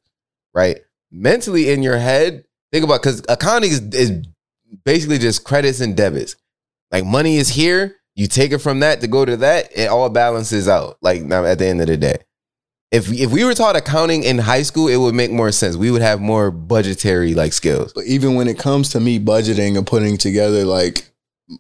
right? 0.54 0.80
Mentally 1.14 1.70
in 1.70 1.84
your 1.84 1.98
head, 1.98 2.44
think 2.72 2.84
about 2.84 3.02
because 3.04 3.22
accounting 3.30 3.70
is, 3.72 3.82
is 3.94 4.26
basically 4.84 5.20
just 5.20 5.44
credits 5.44 5.80
and 5.80 5.96
debits. 5.96 6.36
Like 6.92 7.06
money 7.06 7.38
is 7.38 7.50
here, 7.50 7.96
you 8.16 8.28
take 8.28 8.52
it 8.52 8.58
from 8.58 8.80
that 8.80 9.02
to 9.02 9.08
go 9.08 9.24
to 9.24 9.38
that, 9.38 9.70
it 9.78 9.90
all 9.90 10.10
balances 10.10 10.68
out. 10.68 10.98
Like 11.02 11.22
now 11.22 11.46
at 11.46 11.60
the 11.60 11.68
end 11.68 11.82
of 11.82 11.88
the 11.88 11.98
day. 11.98 12.18
If 12.92 13.12
if 13.12 13.32
we 13.32 13.44
were 13.44 13.56
taught 13.56 13.76
accounting 13.76 14.24
in 14.24 14.38
high 14.38 14.62
school, 14.62 14.88
it 14.88 14.98
would 14.98 15.16
make 15.16 15.32
more 15.32 15.52
sense. 15.52 15.76
We 15.76 15.90
would 15.90 16.04
have 16.04 16.20
more 16.20 16.52
budgetary 16.52 17.34
like 17.34 17.54
skills. 17.54 17.92
But 17.94 18.06
even 18.06 18.36
when 18.36 18.48
it 18.48 18.60
comes 18.60 18.90
to 18.90 19.00
me 19.00 19.20
budgeting 19.20 19.78
and 19.78 19.86
putting 19.88 20.18
together 20.18 20.64
like 20.64 21.10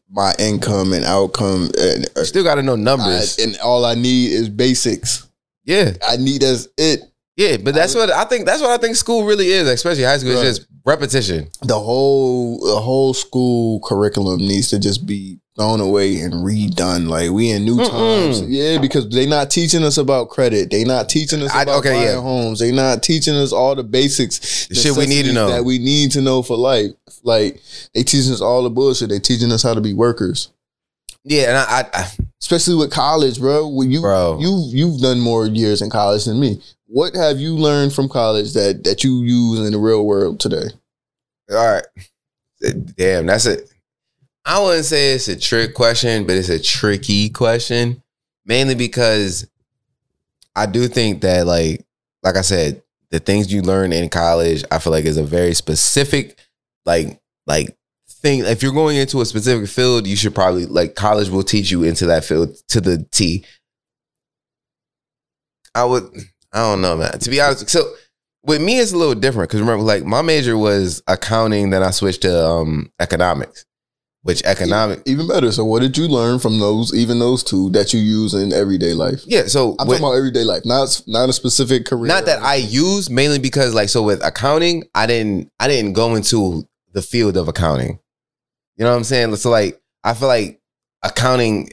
my 0.09 0.33
income 0.39 0.93
and 0.93 1.03
outcome, 1.03 1.69
and, 1.77 2.07
still 2.25 2.43
got 2.43 2.55
to 2.55 2.63
know 2.63 2.75
numbers. 2.75 3.37
I- 3.39 3.43
and 3.43 3.57
all 3.63 3.83
I 3.85 3.95
need 3.95 4.31
is 4.31 4.49
basics. 4.49 5.27
yeah, 5.65 5.93
I 6.07 6.17
need 6.17 6.41
that's 6.41 6.67
it. 6.77 7.01
Yeah, 7.35 7.57
but 7.57 7.73
that's 7.73 7.95
what 7.95 8.11
I 8.11 8.25
think. 8.25 8.45
That's 8.45 8.61
what 8.61 8.71
I 8.71 8.77
think 8.77 8.95
school 8.95 9.25
really 9.25 9.47
is, 9.47 9.67
especially 9.67 10.03
high 10.03 10.17
school. 10.17 10.35
Right. 10.35 10.45
It's 10.45 10.59
just 10.59 10.69
repetition. 10.85 11.47
The 11.63 11.79
whole 11.79 12.59
the 12.59 12.79
whole 12.79 13.13
school 13.13 13.79
curriculum 13.81 14.37
needs 14.37 14.69
to 14.69 14.79
just 14.79 15.05
be 15.07 15.39
thrown 15.55 15.79
away 15.79 16.19
and 16.19 16.33
redone. 16.33 17.07
Like 17.07 17.31
we 17.31 17.49
in 17.51 17.65
new 17.65 17.77
Mm-mm. 17.77 17.89
times. 17.89 18.41
Yeah, 18.43 18.79
because 18.79 19.09
they 19.09 19.25
not 19.25 19.49
teaching 19.49 19.83
us 19.83 19.97
about 19.97 20.29
credit. 20.29 20.69
They 20.69 20.83
not 20.83 21.09
teaching 21.09 21.41
us 21.41 21.51
I- 21.53 21.63
about 21.63 21.79
okay, 21.79 21.93
buying 21.93 22.03
yeah. 22.03 22.21
homes. 22.21 22.59
They 22.59 22.71
not 22.71 23.01
teaching 23.01 23.35
us 23.35 23.51
all 23.51 23.73
the 23.75 23.83
basics. 23.83 24.67
The 24.67 24.75
shit 24.75 24.95
we 24.95 25.07
need 25.07 25.25
to 25.25 25.33
know. 25.33 25.49
That 25.49 25.65
we 25.65 25.79
need 25.79 26.11
to 26.11 26.21
know 26.21 26.43
for 26.43 26.57
life. 26.57 26.91
Like 27.23 27.61
they 27.95 28.03
teaching 28.03 28.31
us 28.31 28.41
all 28.41 28.61
the 28.63 28.69
bullshit. 28.69 29.09
They 29.09 29.19
teaching 29.19 29.51
us 29.51 29.63
how 29.63 29.73
to 29.73 29.81
be 29.81 29.93
workers. 29.93 30.49
Yeah, 31.23 31.43
and 31.49 31.57
I, 31.57 31.63
I, 31.63 31.85
I 31.93 32.11
Especially 32.41 32.75
with 32.75 32.91
college, 32.91 33.39
bro. 33.39 33.69
When 33.69 33.89
you 33.89 34.01
Bro. 34.01 34.39
you 34.41 34.65
you've 34.67 34.99
done 34.99 35.21
more 35.21 35.45
years 35.47 35.81
in 35.81 35.89
college 35.89 36.25
than 36.25 36.39
me. 36.41 36.61
What 36.93 37.15
have 37.15 37.39
you 37.39 37.55
learned 37.55 37.91
from 37.91 38.07
college 38.07 38.53
that 38.53 38.83
that 38.83 39.03
you 39.03 39.23
use 39.23 39.65
in 39.65 39.73
the 39.73 39.79
real 39.79 40.05
world 40.05 40.39
today? 40.39 40.67
all 41.49 41.73
right. 41.73 41.85
Damn, 42.95 43.25
that's 43.25 43.47
it. 43.47 43.67
I 44.45 44.61
wouldn't 44.61 44.85
say 44.85 45.13
it's 45.13 45.27
a 45.27 45.39
trick 45.39 45.73
question, 45.73 46.27
but 46.27 46.35
it's 46.35 46.49
a 46.49 46.61
tricky 46.61 47.31
question. 47.31 48.03
Mainly 48.45 48.75
because 48.75 49.49
I 50.55 50.67
do 50.67 50.87
think 50.87 51.21
that, 51.21 51.47
like, 51.47 51.83
like 52.21 52.35
I 52.35 52.41
said, 52.41 52.83
the 53.09 53.19
things 53.19 53.51
you 53.51 53.63
learn 53.63 53.91
in 53.91 54.07
college, 54.09 54.63
I 54.69 54.77
feel 54.77 54.93
like 54.93 55.05
is 55.05 55.17
a 55.17 55.23
very 55.23 55.55
specific, 55.55 56.37
like, 56.85 57.19
like 57.47 57.75
thing. 58.07 58.41
If 58.41 58.61
you're 58.61 58.71
going 58.71 58.97
into 58.97 59.19
a 59.19 59.25
specific 59.25 59.67
field, 59.67 60.05
you 60.05 60.15
should 60.15 60.35
probably 60.35 60.67
like 60.67 60.93
college 60.93 61.29
will 61.29 61.41
teach 61.41 61.71
you 61.71 61.81
into 61.81 62.05
that 62.05 62.23
field 62.23 62.55
to 62.67 62.79
the 62.79 63.03
T. 63.11 63.45
I 65.73 65.85
would, 65.85 66.03
I 66.53 66.59
don't 66.59 66.81
know, 66.81 66.95
man. 66.97 67.17
To 67.19 67.29
be 67.29 67.41
honest, 67.41 67.69
so 67.69 67.93
with 68.43 68.61
me, 68.61 68.79
it's 68.79 68.91
a 68.93 68.97
little 68.97 69.15
different 69.15 69.49
because 69.49 69.61
remember, 69.61 69.83
like 69.83 70.03
my 70.03 70.21
major 70.21 70.57
was 70.57 71.01
accounting, 71.07 71.69
then 71.71 71.81
I 71.83 71.91
switched 71.91 72.21
to 72.23 72.45
um 72.45 72.91
economics, 72.99 73.65
which 74.21 74.43
economic, 74.43 75.01
Even 75.05 75.27
better. 75.27 75.51
So, 75.51 75.65
what 75.65 75.81
did 75.81 75.97
you 75.97 76.07
learn 76.07 76.39
from 76.39 76.59
those, 76.59 76.93
even 76.93 77.19
those 77.19 77.43
two 77.43 77.69
that 77.71 77.93
you 77.93 77.99
use 77.99 78.33
in 78.33 78.53
everyday 78.53 78.93
life? 78.93 79.21
yeah. 79.25 79.43
So 79.47 79.75
I'm 79.79 79.87
with- 79.87 79.97
talking 79.99 80.11
about 80.11 80.17
everyday 80.17 80.43
life, 80.43 80.61
not 80.65 81.01
not 81.07 81.29
a 81.29 81.33
specific 81.33 81.85
career. 81.85 82.07
not 82.07 82.25
that 82.25 82.41
I 82.43 82.55
use 82.55 83.09
mainly 83.09 83.39
because 83.39 83.73
like 83.73 83.89
so 83.89 84.03
with 84.03 84.23
accounting, 84.23 84.83
I 84.93 85.07
didn't 85.07 85.49
I 85.59 85.67
didn't 85.67 85.93
go 85.93 86.15
into 86.15 86.67
the 86.91 87.01
field 87.01 87.35
of 87.37 87.47
accounting. 87.47 87.99
You 88.77 88.83
know 88.85 88.91
what 88.91 88.97
I'm 88.97 89.03
saying? 89.03 89.35
So 89.37 89.49
like 89.49 89.81
I 90.03 90.13
feel 90.13 90.27
like 90.27 90.59
accounting, 91.01 91.69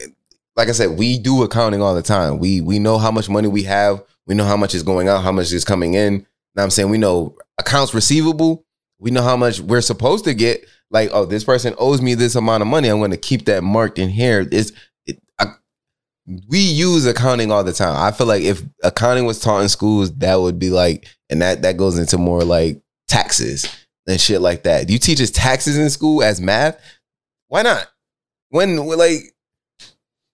like 0.56 0.68
I 0.68 0.72
said, 0.72 0.98
we 0.98 1.18
do 1.18 1.42
accounting 1.42 1.82
all 1.82 1.94
the 1.94 2.02
time. 2.02 2.38
We 2.38 2.60
we 2.60 2.78
know 2.78 2.96
how 2.98 3.10
much 3.10 3.28
money 3.28 3.48
we 3.48 3.64
have. 3.64 4.02
We 4.26 4.34
know 4.34 4.44
how 4.44 4.56
much 4.56 4.74
is 4.74 4.82
going 4.82 5.08
out, 5.08 5.22
how 5.22 5.32
much 5.32 5.52
is 5.52 5.64
coming 5.64 5.94
in. 5.94 6.26
Now 6.54 6.62
I'm 6.62 6.70
saying 6.70 6.90
we 6.90 6.98
know 6.98 7.36
accounts 7.58 7.94
receivable. 7.94 8.64
We 8.98 9.10
know 9.10 9.22
how 9.22 9.36
much 9.36 9.60
we're 9.60 9.80
supposed 9.80 10.24
to 10.24 10.34
get. 10.34 10.66
Like, 10.90 11.10
oh, 11.12 11.24
this 11.24 11.44
person 11.44 11.74
owes 11.78 12.02
me 12.02 12.14
this 12.14 12.34
amount 12.34 12.62
of 12.62 12.66
money. 12.66 12.88
I'm 12.88 12.98
going 12.98 13.12
to 13.12 13.16
keep 13.16 13.46
that 13.46 13.62
marked 13.62 13.98
in 13.98 14.08
here. 14.08 14.46
It's 14.50 14.72
it, 15.06 15.22
I, 15.38 15.46
we 16.48 16.58
use 16.58 17.06
accounting 17.06 17.50
all 17.50 17.64
the 17.64 17.72
time. 17.72 17.96
I 17.96 18.10
feel 18.10 18.26
like 18.26 18.42
if 18.42 18.62
accounting 18.82 19.24
was 19.24 19.40
taught 19.40 19.62
in 19.62 19.68
schools, 19.68 20.12
that 20.18 20.36
would 20.36 20.58
be 20.58 20.70
like, 20.70 21.06
and 21.28 21.40
that 21.42 21.62
that 21.62 21.76
goes 21.76 21.98
into 21.98 22.18
more 22.18 22.42
like 22.42 22.82
taxes 23.08 23.68
and 24.06 24.20
shit 24.20 24.40
like 24.40 24.64
that. 24.64 24.86
Do 24.86 24.92
you 24.92 24.98
teach 24.98 25.20
us 25.20 25.30
taxes 25.30 25.78
in 25.78 25.90
school 25.90 26.22
as 26.22 26.40
math? 26.40 26.80
Why 27.48 27.62
not? 27.62 27.88
When 28.50 28.76
like 28.76 29.32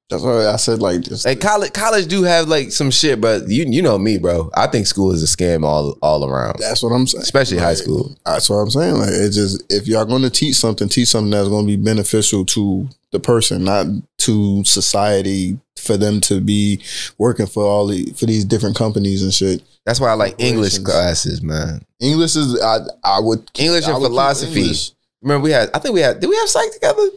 That's 0.09 0.23
why 0.23 0.47
I 0.47 0.55
said 0.57 0.81
like 0.81 1.01
just 1.01 1.24
like 1.27 1.41
college 1.41 1.73
college 1.73 2.07
do 2.07 2.23
have 2.23 2.47
like 2.49 2.70
some 2.70 2.93
shit, 2.93 3.20
but 3.20 3.49
you 3.49 3.65
you 3.66 3.83
know 3.83 3.99
me, 3.99 4.19
bro. 4.19 4.51
I 4.55 4.69
think 4.69 4.87
school 4.87 5.11
is 5.12 5.20
a 5.23 5.27
scam 5.27 5.65
all 5.65 5.99
all 6.01 6.24
around, 6.24 6.61
that's 6.61 6.81
what 6.83 6.91
I'm 6.91 7.09
saying. 7.09 7.23
especially 7.23 7.59
high 7.59 7.70
Like, 7.70 7.78
school. 7.78 8.16
That's 8.24 8.49
what 8.49 8.57
I'm 8.57 8.70
saying. 8.70 8.95
Like 8.95 9.11
it's 9.11 9.35
just 9.35 9.65
if 9.69 9.89
y'all 9.89 10.05
going 10.05 10.23
to 10.23 10.31
teach 10.31 10.55
something, 10.55 10.89
teach 10.89 11.09
something 11.09 11.31
that's 11.31 11.49
going 11.49 11.66
to 11.66 11.77
be 11.77 11.83
beneficial 11.83 12.45
to 12.47 12.89
the 13.11 13.19
person, 13.19 13.65
not 13.65 13.87
to 14.19 14.62
society, 14.65 15.59
for 15.77 15.97
them 15.97 16.20
to 16.20 16.41
be 16.41 16.81
working 17.19 17.47
for 17.47 17.65
all 17.65 17.89
the 17.89 18.07
for 18.12 18.27
these 18.27 18.45
different 18.45 18.77
companies 18.77 19.24
and 19.24 19.35
shit. 19.35 19.61
That's 19.87 19.99
why 19.99 20.11
I 20.11 20.15
like 20.15 20.37
English 20.39 20.78
classes, 20.81 21.43
man. 21.43 21.85
English 21.99 22.37
is 22.37 22.61
I 22.62 22.78
I 23.03 23.19
would 23.20 23.51
English 23.59 23.87
I 23.87 23.91
and 23.93 24.01
would 24.03 24.09
philosophy. 24.09 24.61
English. 24.61 24.93
Remember 25.20 25.43
we 25.43 25.51
had? 25.51 25.69
I 25.74 25.81
think 25.81 25.95
we 25.95 26.01
had. 26.01 26.20
Did 26.20 26.28
we 26.31 26.37
have 26.37 26.49
psych 26.49 26.73
together? 26.73 27.09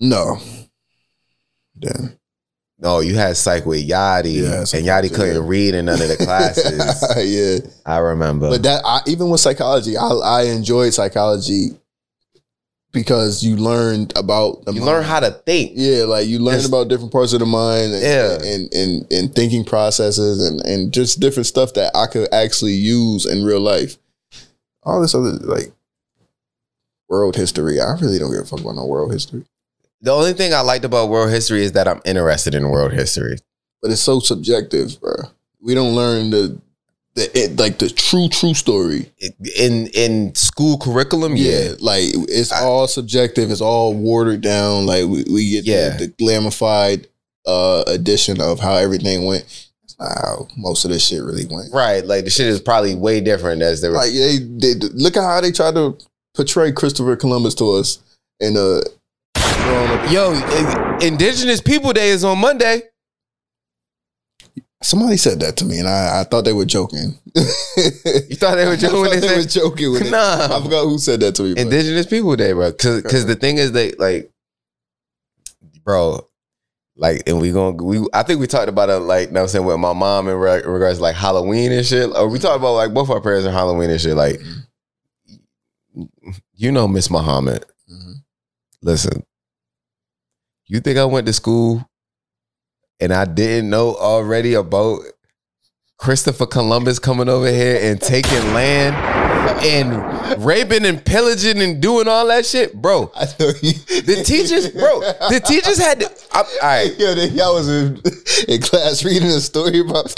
No. 0.00 0.38
Damn. 1.78 2.18
No, 2.78 2.98
you 3.00 3.14
had 3.14 3.36
psych 3.36 3.64
with 3.64 3.86
Yachty, 3.88 4.42
Yeah, 4.42 4.58
and 4.60 4.66
Yachty 4.86 5.14
couldn't 5.14 5.46
read 5.46 5.74
in 5.74 5.84
none 5.84 6.02
of 6.02 6.08
the 6.08 6.16
classes. 6.24 7.04
yeah. 7.64 7.70
I 7.86 7.98
remember. 7.98 8.50
But 8.50 8.62
that 8.64 8.82
I, 8.84 9.00
even 9.06 9.30
with 9.30 9.40
psychology, 9.40 9.96
I 9.96 10.08
I 10.08 10.42
enjoyed 10.46 10.92
psychology 10.92 11.70
because 12.92 13.42
you 13.42 13.56
learned 13.56 14.12
about 14.18 14.64
the 14.64 14.72
you 14.72 14.80
mind. 14.80 14.86
learn 14.92 15.04
how 15.04 15.20
to 15.20 15.30
think. 15.30 15.72
Yeah, 15.76 16.04
like 16.04 16.26
you 16.26 16.38
learn 16.40 16.64
about 16.64 16.88
different 16.88 17.12
parts 17.12 17.32
of 17.32 17.40
the 17.40 17.46
mind 17.46 17.92
and, 17.94 18.02
Yeah. 18.02 18.34
and, 18.42 18.74
and, 18.74 19.12
and 19.12 19.34
thinking 19.34 19.64
processes 19.64 20.44
and, 20.46 20.60
and 20.66 20.92
just 20.92 21.18
different 21.20 21.46
stuff 21.46 21.72
that 21.74 21.96
I 21.96 22.06
could 22.06 22.28
actually 22.34 22.74
use 22.74 23.24
in 23.26 23.44
real 23.44 23.60
life. 23.60 23.96
All 24.82 25.00
this 25.00 25.14
other 25.14 25.30
like 25.32 25.72
world 27.08 27.36
history. 27.36 27.80
I 27.80 27.92
really 28.00 28.18
don't 28.18 28.30
give 28.32 28.42
a 28.42 28.44
fuck 28.44 28.60
about 28.60 28.74
no 28.74 28.84
world 28.86 29.12
history. 29.12 29.44
The 30.02 30.10
only 30.12 30.32
thing 30.32 30.52
I 30.52 30.60
liked 30.60 30.84
about 30.84 31.08
world 31.08 31.30
history 31.30 31.62
is 31.64 31.72
that 31.72 31.86
I'm 31.88 32.00
interested 32.04 32.54
in 32.54 32.68
world 32.68 32.92
history. 32.92 33.38
But 33.80 33.90
it's 33.92 34.00
so 34.00 34.18
subjective, 34.20 35.00
bro. 35.00 35.14
We 35.60 35.74
don't 35.74 35.94
learn 35.94 36.30
the 36.30 36.60
the 37.14 37.30
it, 37.38 37.58
like 37.58 37.78
the 37.78 37.88
true 37.90 38.28
true 38.28 38.54
story. 38.54 39.12
In 39.56 39.86
in 39.88 40.34
school 40.34 40.78
curriculum, 40.78 41.34
yeah. 41.36 41.72
like 41.80 42.04
it's 42.28 42.50
I- 42.52 42.62
all 42.64 42.88
subjective. 42.88 43.50
It's 43.50 43.60
all 43.60 43.94
watered 43.94 44.40
down. 44.40 44.86
Like 44.86 45.04
we, 45.06 45.24
we 45.32 45.50
get 45.50 45.64
Yeah. 45.64 45.90
the, 45.96 46.06
the 46.06 46.12
glamified 46.12 47.06
uh 47.46 47.84
edition 47.86 48.40
of 48.40 48.60
how 48.60 48.74
everything 48.76 49.24
went. 49.24 49.44
That's 49.82 49.98
not 49.98 50.18
how 50.20 50.48
most 50.56 50.84
of 50.84 50.90
this 50.90 51.06
shit 51.06 51.22
really 51.22 51.46
went. 51.46 51.72
Right. 51.72 52.04
Like 52.04 52.24
the 52.24 52.30
shit 52.30 52.46
is 52.46 52.60
probably 52.60 52.94
way 52.94 53.20
different 53.20 53.62
as 53.62 53.80
they 53.82 53.88
were. 53.88 53.96
Like 53.96 54.12
they, 54.12 54.38
they 54.38 54.74
look 54.94 55.16
at 55.16 55.22
how 55.22 55.40
they 55.40 55.52
tried 55.52 55.74
to 55.74 55.96
portray 56.34 56.72
Christopher 56.72 57.14
Columbus 57.16 57.54
to 57.56 57.72
us 57.72 57.98
in 58.40 58.56
uh 58.56 58.80
up. 59.64 60.10
Yo, 60.10 61.06
Indigenous 61.06 61.60
People 61.60 61.92
Day 61.92 62.08
is 62.10 62.24
on 62.24 62.38
Monday. 62.38 62.82
Somebody 64.82 65.16
said 65.16 65.38
that 65.40 65.56
to 65.58 65.64
me, 65.64 65.78
and 65.78 65.86
I, 65.88 66.20
I 66.20 66.24
thought 66.24 66.44
they 66.44 66.52
were 66.52 66.64
joking. 66.64 67.18
You 67.76 68.36
thought 68.36 68.56
they 68.56 68.66
were 68.66 68.76
joking 68.76 69.04
they 69.04 69.20
they 69.20 69.36
were 69.36 69.42
said 69.42 69.62
joking 69.62 69.92
with 69.92 70.02
it. 70.02 70.10
Nah. 70.10 70.44
I 70.58 70.62
forgot 70.62 70.84
who 70.84 70.98
said 70.98 71.20
that 71.20 71.34
to 71.36 71.44
me. 71.44 71.54
Indigenous 71.56 72.06
People 72.06 72.34
Day, 72.36 72.52
bro. 72.52 72.72
Cause, 72.72 73.02
cause 73.02 73.26
the 73.26 73.36
thing 73.36 73.58
is 73.58 73.72
they 73.72 73.92
like, 73.92 74.30
bro, 75.84 76.28
like, 76.96 77.22
and 77.26 77.40
we 77.40 77.52
gonna 77.52 77.82
we 77.82 78.04
I 78.12 78.22
think 78.24 78.40
we 78.40 78.46
talked 78.46 78.68
about 78.68 78.90
it 78.90 78.98
like, 78.98 79.28
you 79.28 79.34
know 79.34 79.40
what 79.40 79.44
I'm 79.44 79.48
saying, 79.48 79.64
with 79.64 79.78
my 79.78 79.92
mom 79.92 80.28
in 80.28 80.36
re- 80.36 80.62
regards 80.64 80.98
to 80.98 81.02
like 81.02 81.14
Halloween 81.16 81.72
and 81.72 81.86
shit. 81.86 82.10
Or 82.14 82.28
we 82.28 82.38
talked 82.38 82.58
about 82.58 82.72
like 82.74 82.92
both 82.92 83.08
our 83.08 83.20
parents 83.20 83.46
and 83.46 83.54
Halloween 83.54 83.88
and 83.90 84.00
shit. 84.00 84.16
Like, 84.16 84.40
you 86.54 86.72
know, 86.72 86.86
Miss 86.88 87.08
Muhammad. 87.10 87.64
Mhm. 87.90 88.14
Listen, 88.82 89.24
you 90.72 90.80
think 90.80 90.96
I 90.96 91.04
went 91.04 91.26
to 91.26 91.34
school 91.34 91.86
and 92.98 93.12
I 93.12 93.26
didn't 93.26 93.68
know 93.68 93.94
already 93.94 94.54
about 94.54 95.00
Christopher 95.98 96.46
Columbus 96.46 96.98
coming 96.98 97.28
over 97.28 97.46
here 97.46 97.78
and 97.78 98.00
taking 98.00 98.54
land 98.54 98.96
and 99.62 100.42
raping 100.42 100.86
and 100.86 101.04
pillaging 101.04 101.60
and 101.60 101.82
doing 101.82 102.08
all 102.08 102.26
that 102.28 102.46
shit, 102.46 102.72
bro? 102.72 103.12
I 103.14 103.26
you. 103.38 103.74
The 103.74 104.22
teachers, 104.24 104.70
bro, 104.70 105.00
the 105.28 105.42
teachers 105.44 105.76
had 105.76 106.00
to. 106.00 106.10
I, 106.32 106.38
all 106.38 106.46
right, 106.62 106.98
Yo, 106.98 107.12
y'all 107.12 107.54
was 107.54 107.68
in, 107.68 108.00
in 108.48 108.62
class 108.62 109.04
reading 109.04 109.28
a 109.28 109.40
story 109.40 109.80
about. 109.80 110.08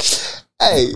Hey, 0.60 0.92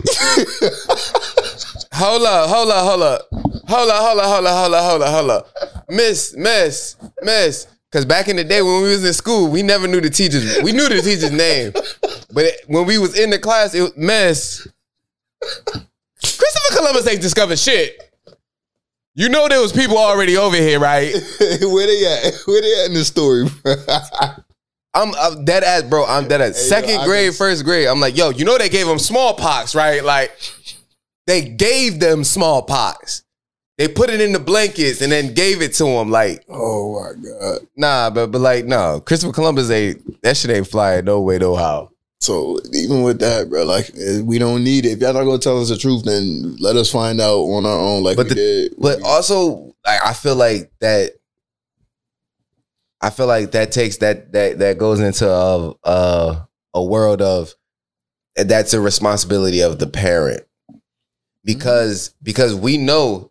hold 1.95 2.23
up, 2.27 2.49
hold 2.49 2.71
up, 2.71 2.85
hold 2.85 3.03
up, 3.03 3.29
hold 3.67 3.91
up, 3.91 4.03
hold 4.03 4.21
up, 4.21 4.25
hold 4.25 4.47
up, 4.47 4.55
hold 4.55 4.75
up, 4.75 4.85
hold 4.85 5.03
up, 5.03 5.09
hold 5.09 5.31
up, 5.31 5.49
Miss, 5.91 6.37
Miss, 6.37 6.95
Miss. 7.23 7.67
Because 7.91 8.05
back 8.05 8.29
in 8.29 8.37
the 8.37 8.45
day 8.45 8.61
when 8.61 8.83
we 8.83 8.91
was 8.91 9.05
in 9.05 9.13
school, 9.15 9.51
we 9.51 9.63
never 9.63 9.87
knew 9.89 10.01
the 10.01 10.11
teachers. 10.11 10.63
We 10.63 10.73
knew 10.73 10.89
the 10.89 11.01
teacher's 11.01 11.33
name, 11.33 11.73
but 12.33 12.45
it- 12.45 12.61
when 12.67 12.85
we 12.87 12.99
was 12.99 13.19
in 13.19 13.31
the 13.31 13.39
class, 13.39 13.75
it 13.75 13.81
was 13.81 13.97
mess. 13.97 14.67
Christopher 16.21 16.77
Columbus 16.77 17.07
ain't 17.07 17.23
discovered 17.23 17.59
shit. 17.59 17.99
You 19.15 19.29
know 19.29 19.49
there 19.49 19.61
was 19.61 19.73
people 19.73 19.99
already 19.99 20.37
over 20.37 20.57
here, 20.57 20.79
right? 20.79 21.13
where 21.41 21.87
they 21.87 22.07
at? 22.07 22.35
Where 22.47 22.61
they 22.63 22.81
at 22.83 22.87
in 22.87 22.95
the 22.95 23.05
story? 23.05 23.49
bro? 23.63 23.75
I'm, 24.95 25.15
I'm 25.17 25.45
dead 25.45 25.65
ass, 25.65 25.83
bro. 25.83 26.05
I'm 26.05 26.29
dead 26.29 26.41
ass. 26.41 26.57
Hey, 26.57 26.63
Second 26.69 27.01
I 27.01 27.05
grade, 27.05 27.35
first 27.35 27.65
grade. 27.65 27.89
I'm 27.89 28.01
like, 28.01 28.17
yo, 28.17 28.31
you 28.31 28.45
know 28.45 28.59
they 28.59 28.69
gave 28.69 28.87
them 28.87 28.99
smallpox, 28.99 29.75
right? 29.75 30.05
Like, 30.05 30.33
they 31.27 31.43
gave 31.43 32.01
them 32.01 32.23
smallpox. 32.25 33.23
They 33.79 33.87
put 33.89 34.11
it 34.11 34.21
in 34.21 34.33
the 34.33 34.41
blankets 34.41 35.01
and 35.03 35.11
then 35.13 35.35
gave 35.35 35.63
it 35.63 35.73
to 35.75 35.87
him. 35.87 36.11
Like, 36.11 36.45
oh 36.49 37.01
my 37.01 37.13
god! 37.23 37.61
nah, 37.77 38.11
but 38.11 38.27
but 38.33 38.41
like, 38.41 38.65
no, 38.65 39.01
Christopher 39.01 39.33
Columbus 39.33 39.71
ain't 39.71 40.21
that 40.23 40.37
shit 40.37 40.51
ain't 40.51 40.67
flying 40.67 41.05
no 41.05 41.21
way, 41.21 41.39
no 41.39 41.55
how. 41.55 41.91
So 42.21 42.59
even 42.75 43.03
with 43.05 43.21
that, 43.21 43.49
bro, 43.49 43.65
like 43.65 43.91
eh, 43.97 44.21
we 44.21 44.39
don't 44.41 44.65
need 44.65 44.85
it. 44.85 44.91
If 44.95 44.99
y'all 45.01 45.13
not 45.15 45.23
gonna 45.25 45.39
tell 45.39 45.63
us 45.63 45.69
the 45.69 45.77
truth, 45.79 46.05
then 46.05 46.57
let 46.59 46.75
us 46.75 46.91
find 46.91 47.21
out 47.21 47.39
on 47.39 47.65
our 47.65 47.79
own, 47.79 48.03
like 48.03 48.17
But 48.17 48.25
we 48.25 48.29
the- 48.31 48.35
did. 48.35 48.75
But 48.79 49.01
also, 49.05 49.73
like, 49.87 50.05
I 50.05 50.13
feel 50.13 50.35
like 50.35 50.73
that 50.81 51.13
I 53.01 53.11
feel 53.11 53.29
like 53.29 53.53
that 53.53 53.71
takes 53.71 53.99
that 53.99 54.33
that 54.33 54.59
that 54.59 54.79
goes 54.79 54.99
into 54.99 55.31
a 55.31 55.73
a, 55.85 56.49
a 56.75 56.83
world 56.83 57.23
of 57.23 57.55
that's 58.35 58.75
a 58.75 58.81
responsibility 58.81 59.61
of 59.61 59.79
the 59.79 59.87
parent 59.87 60.43
because 61.45 62.13
because 62.23 62.55
we 62.57 62.77
know 62.77 63.28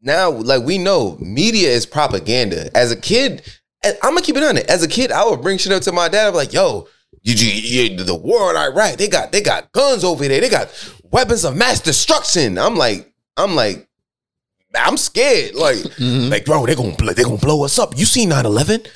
now 0.00 0.30
like 0.30 0.62
we 0.62 0.78
know 0.78 1.16
media 1.20 1.70
is 1.70 1.86
propaganda. 1.86 2.74
As 2.76 2.92
a 2.92 2.96
kid, 2.96 3.42
I'm 3.84 3.96
gonna 4.02 4.22
keep 4.22 4.36
it 4.36 4.42
on 4.42 4.56
it. 4.56 4.68
As 4.68 4.82
a 4.82 4.88
kid, 4.88 5.12
I 5.12 5.24
would 5.28 5.42
bring 5.42 5.58
shit 5.58 5.72
up 5.72 5.82
to 5.82 5.92
my 5.92 6.08
dad. 6.08 6.28
I'm 6.28 6.34
like, 6.34 6.52
yo. 6.52 6.88
You, 7.22 7.34
you, 7.34 7.90
you, 7.90 8.04
the 8.04 8.14
war 8.14 8.50
in 8.50 8.56
Iraq, 8.56 8.96
they 8.96 9.08
got 9.08 9.32
they 9.32 9.42
got 9.42 9.72
guns 9.72 10.04
over 10.04 10.26
there. 10.26 10.40
They 10.40 10.48
got 10.48 10.70
weapons 11.10 11.44
of 11.44 11.56
mass 11.56 11.80
destruction. 11.80 12.58
I'm 12.58 12.76
like, 12.76 13.12
I'm 13.36 13.54
like, 13.54 13.88
I'm 14.74 14.96
scared. 14.96 15.54
Like, 15.54 15.78
like, 15.98 16.44
bro, 16.44 16.66
they 16.66 16.74
gonna 16.74 16.96
they 17.14 17.24
gonna 17.24 17.36
blow 17.36 17.64
us 17.64 17.78
up. 17.78 17.98
You 17.98 18.04
see 18.04 18.26
9-11? 18.26 18.88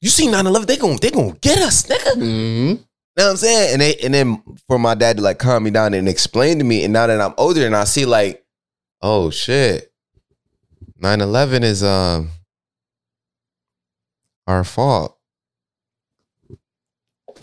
You 0.00 0.08
see 0.08 0.28
9-11? 0.28 0.66
They 0.66 0.76
gonna 0.76 0.98
they 0.98 1.10
gonna 1.10 1.36
get 1.40 1.58
us, 1.58 1.86
nigga. 1.86 2.14
Mm-hmm. 2.14 2.82
You 3.14 3.22
know 3.22 3.24
what 3.24 3.30
I'm 3.30 3.36
saying? 3.36 3.72
And 3.74 3.82
they, 3.82 3.94
and 3.96 4.14
then 4.14 4.42
for 4.66 4.78
my 4.78 4.94
dad 4.94 5.18
to 5.18 5.22
like 5.22 5.38
calm 5.38 5.64
me 5.64 5.70
down 5.70 5.92
and 5.94 6.08
explain 6.08 6.58
to 6.58 6.64
me, 6.64 6.84
and 6.84 6.92
now 6.92 7.06
that 7.06 7.20
I'm 7.20 7.34
older 7.36 7.66
and 7.66 7.76
I 7.76 7.84
see 7.84 8.06
like, 8.06 8.44
oh 9.02 9.30
shit, 9.30 9.91
9-11 11.02 11.62
is 11.64 11.82
um 11.82 12.28
our 14.46 14.62
fault. 14.62 15.18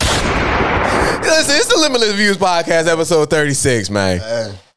Listen, 0.00 1.56
it's 1.56 1.66
the 1.66 1.78
Limitless 1.78 2.12
Views 2.14 2.38
Podcast, 2.38 2.86
episode 2.88 3.28
36, 3.30 3.90
man. 3.90 4.20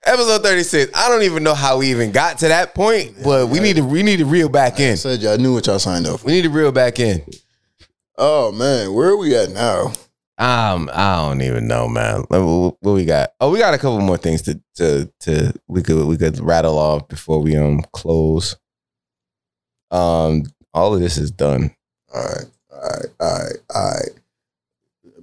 Episode 0.06 0.44
36. 0.44 0.92
I 0.94 1.08
don't 1.08 1.24
even 1.24 1.44
know 1.44 1.54
how 1.54 1.78
we 1.78 1.92
even 1.92 2.12
got 2.12 2.38
to 2.40 2.50
that 2.50 2.76
point, 2.76 3.16
but 3.24 3.48
we 3.48 3.62
need 3.62 3.78
to 3.78 3.84
we 3.86 4.04
need 4.04 4.18
to 4.18 4.26
reel 4.26 4.50
back 4.50 4.80
I 4.80 4.84
in. 4.84 4.98
said 4.98 5.22
y'all 5.22 5.38
knew 5.38 5.54
what 5.54 5.66
y'all 5.66 5.80
signed 5.80 6.06
up 6.06 6.20
for. 6.20 6.26
We 6.28 6.34
need 6.34 6.42
to 6.44 6.50
reel 6.50 6.74
back 6.74 7.00
in. 7.00 7.24
Oh 8.18 8.52
man, 8.52 8.94
where 8.94 9.10
are 9.10 9.18
we 9.18 9.34
at 9.36 9.52
now? 9.52 9.94
Um, 10.38 10.90
I 10.94 11.16
don't 11.22 11.42
even 11.42 11.68
know, 11.68 11.88
man. 11.88 12.26
Let 12.30 12.40
What 12.42 12.76
we 12.82 13.06
got? 13.06 13.30
Oh, 13.40 13.50
we 13.52 13.60
got 13.60 13.74
a 13.74 13.78
couple 13.78 14.02
more 14.02 14.18
things 14.18 14.42
to 14.44 14.60
to 14.76 15.10
to 15.22 15.54
we 15.68 15.82
could 15.82 16.06
we 16.06 16.18
could 16.18 16.38
rattle 16.40 16.78
off 16.78 17.08
before 17.08 17.40
we 17.40 17.56
um 17.56 17.82
close. 17.94 18.58
Um, 19.94 20.44
all 20.74 20.94
of 20.94 21.00
this 21.00 21.18
is 21.18 21.32
done. 21.32 21.74
All 22.14 22.24
right, 22.24 22.46
all 22.72 22.80
right, 22.80 23.06
all 23.20 23.40
right, 23.40 23.56
all 23.74 23.92
right. 23.92 24.10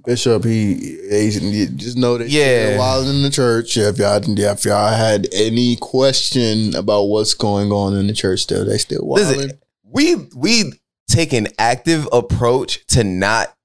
Bishop, 0.03 0.43
he, 0.45 0.73
he 1.09 1.67
just 1.75 1.95
know 1.95 2.17
that 2.17 2.27
Yeah. 2.29 2.77
while 2.77 3.07
in 3.07 3.21
the 3.21 3.29
church, 3.29 3.77
if 3.77 3.99
y'all 3.99 4.19
if 4.23 4.65
y'all 4.65 4.93
had 4.93 5.27
any 5.31 5.75
question 5.75 6.75
about 6.75 7.03
what's 7.03 7.35
going 7.35 7.71
on 7.71 7.95
in 7.95 8.07
the 8.07 8.13
church, 8.13 8.39
still 8.41 8.65
they 8.65 8.77
still 8.79 9.05
wilding. 9.05 9.51
We 9.83 10.15
we 10.35 10.73
take 11.07 11.33
an 11.33 11.49
active 11.59 12.07
approach 12.11 12.83
to 12.87 13.03
not 13.03 13.55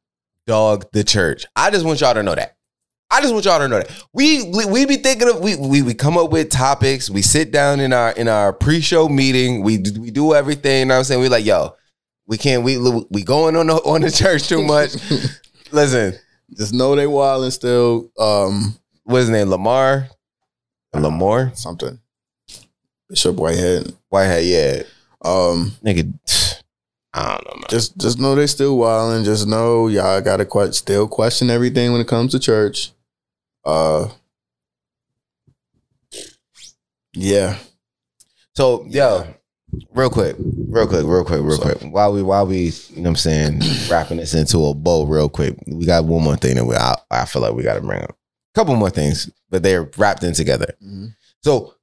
dog 0.46 0.86
the 0.92 1.04
church. 1.04 1.46
I 1.56 1.70
just 1.70 1.86
want 1.86 2.00
y'all 2.00 2.12
to 2.14 2.22
know 2.22 2.34
that. 2.34 2.55
I 3.10 3.20
just 3.20 3.32
want 3.32 3.44
y'all 3.44 3.58
to 3.60 3.68
know 3.68 3.78
that. 3.78 4.04
We 4.12 4.50
we, 4.50 4.64
we 4.66 4.86
be 4.86 4.96
thinking 4.96 5.28
of 5.28 5.40
we, 5.40 5.54
we 5.56 5.82
we 5.82 5.94
come 5.94 6.18
up 6.18 6.30
with 6.30 6.50
topics. 6.50 7.08
We 7.08 7.22
sit 7.22 7.52
down 7.52 7.78
in 7.80 7.92
our 7.92 8.10
in 8.12 8.26
our 8.28 8.52
pre-show 8.52 9.08
meeting. 9.08 9.62
We 9.62 9.78
do- 9.78 10.00
we 10.00 10.10
do 10.10 10.34
everything. 10.34 10.80
You 10.80 10.84
know 10.86 10.94
what 10.94 10.98
I'm 10.98 11.04
saying? 11.04 11.20
We 11.20 11.28
like, 11.28 11.44
yo, 11.44 11.76
we 12.26 12.36
can't 12.36 12.64
we 12.64 12.78
we 13.10 13.22
going 13.22 13.54
on 13.56 13.68
the 13.68 13.74
on 13.76 14.00
the 14.00 14.10
church 14.10 14.48
too 14.48 14.62
much. 14.62 14.94
Listen, 15.72 16.14
just 16.56 16.74
know 16.74 16.96
they 16.96 17.06
wilding 17.06 17.52
still. 17.52 18.10
Um, 18.18 18.74
what's 19.04 19.20
his 19.22 19.30
name? 19.30 19.50
Lamar? 19.50 20.08
Lamar? 20.92 21.52
something. 21.54 22.00
Bishop 23.08 23.36
Whitehead. 23.36 23.94
Whitehead, 24.08 24.44
yeah. 24.44 24.82
Um, 25.24 25.72
Nigga, 25.84 26.12
I 27.12 27.22
don't 27.36 27.44
know, 27.46 27.54
man. 27.54 27.64
just 27.68 27.96
just 27.98 28.18
know 28.18 28.34
they 28.34 28.46
still 28.48 28.76
wilding. 28.78 29.22
Just 29.24 29.46
know 29.46 29.86
y'all 29.86 30.20
gotta 30.20 30.44
que- 30.44 30.72
still 30.72 31.06
question 31.06 31.50
everything 31.50 31.92
when 31.92 32.00
it 32.00 32.08
comes 32.08 32.32
to 32.32 32.40
church. 32.40 32.90
Uh, 33.66 34.08
yeah. 37.14 37.58
So, 38.54 38.86
yo, 38.88 39.26
real 39.92 40.08
quick, 40.08 40.36
real 40.38 40.86
quick, 40.86 41.04
real 41.04 41.24
quick, 41.24 41.40
real 41.42 41.58
quick. 41.58 41.78
While 41.82 42.12
we, 42.12 42.22
while 42.22 42.46
we, 42.46 42.58
you 42.90 42.96
know 42.96 43.02
what 43.02 43.08
I'm 43.08 43.16
saying, 43.16 43.60
wrapping 43.90 44.18
this 44.18 44.34
into 44.34 44.64
a 44.66 44.72
bow 44.72 45.04
real 45.04 45.28
quick, 45.28 45.56
we 45.66 45.84
got 45.84 46.04
one 46.04 46.22
more 46.22 46.36
thing 46.36 46.54
that 46.54 46.64
we, 46.64 46.76
I, 46.76 46.94
I 47.10 47.24
feel 47.24 47.42
like 47.42 47.54
we 47.54 47.64
got 47.64 47.74
to 47.74 47.80
bring 47.80 48.02
up. 48.02 48.10
A 48.10 48.54
couple 48.54 48.76
more 48.76 48.88
things, 48.88 49.28
but 49.50 49.62
they're 49.64 49.90
wrapped 49.98 50.22
in 50.22 50.32
together. 50.32 50.72
Mhm. 50.82 51.14
So, 51.42 51.74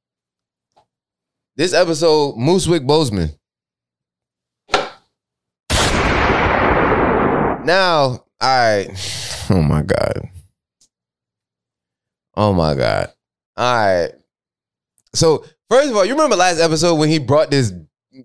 this 1.58 1.74
episode, 1.74 2.38
Moosewick 2.38 2.84
Boseman. 2.84 3.38
Now, 7.66 8.02
all 8.02 8.24
right. 8.42 8.90
Oh 9.50 9.62
my 9.62 9.82
God. 9.82 10.30
Oh 12.36 12.54
my 12.54 12.76
God. 12.76 13.12
All 13.56 13.76
right. 13.76 14.12
So, 15.14 15.46
first 15.70 15.90
of 15.90 15.96
all, 15.96 16.06
you 16.06 16.14
remember 16.14 16.36
last 16.36 16.60
episode 16.60 16.96
when 16.96 17.10
he 17.10 17.20
brought 17.20 17.52
this? 17.52 17.72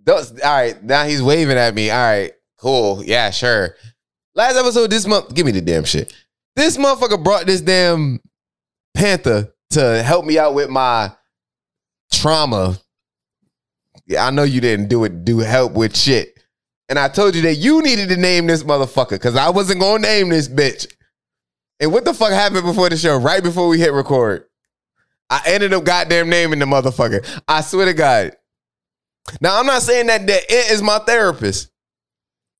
all 0.07 0.25
right, 0.45 0.83
now 0.83 1.05
he's 1.05 1.23
waving 1.23 1.57
at 1.57 1.75
me. 1.75 1.91
All 1.91 1.99
right, 1.99 2.33
cool. 2.59 3.03
Yeah, 3.05 3.31
sure. 3.31 3.77
Last 4.35 4.57
episode 4.57 4.91
this 4.91 5.07
month, 5.07 5.35
give 5.35 5.47
me 5.47 5.53
the 5.53 5.61
damn 5.61 5.85
shit. 5.85 6.13
This 6.57 6.77
motherfucker 6.77 7.23
brought 7.23 7.47
this 7.47 7.61
damn 7.61 8.21
panther 8.95 9.53
to 9.71 10.03
help 10.03 10.25
me 10.25 10.39
out 10.39 10.55
with 10.55 10.71
my 10.71 11.13
trauma. 12.13 12.79
Yeah, 14.07 14.27
I 14.27 14.31
know 14.31 14.43
you 14.43 14.61
didn't 14.61 14.89
do 14.89 15.05
it, 15.05 15.25
do 15.25 15.39
help 15.39 15.73
with 15.73 15.97
shit. 15.97 16.39
And 16.89 16.99
I 16.99 17.09
told 17.09 17.35
you 17.35 17.43
that 17.43 17.57
you 17.57 17.83
needed 17.83 18.09
to 18.09 18.17
name 18.17 18.47
this 18.47 18.63
motherfucker 18.63 19.11
because 19.11 19.37
I 19.37 19.51
wasn't 19.51 19.81
gonna 19.81 20.01
name 20.01 20.31
this 20.31 20.49
bitch. 20.49 20.87
And 21.81 21.93
what 21.93 22.05
the 22.05 22.15
fuck 22.15 22.31
happened 22.31 22.65
before 22.65 22.89
the 22.89 22.97
show? 22.97 23.19
Right 23.19 23.43
before 23.43 23.69
we 23.69 23.79
hit 23.79 23.93
record. 23.93 24.45
I 25.31 25.43
ended 25.47 25.73
up 25.73 25.85
goddamn 25.85 26.29
naming 26.29 26.59
the 26.59 26.65
motherfucker. 26.65 27.43
I 27.47 27.61
swear 27.61 27.87
to 27.87 27.95
God. 27.95 28.33
Now 29.41 29.59
I'm 29.59 29.67
not 29.67 29.83
saying 29.83 30.07
that 30.07 30.27
that 30.27 30.43
it 30.49 30.71
is 30.73 30.83
my 30.83 30.99
therapist. 31.01 31.71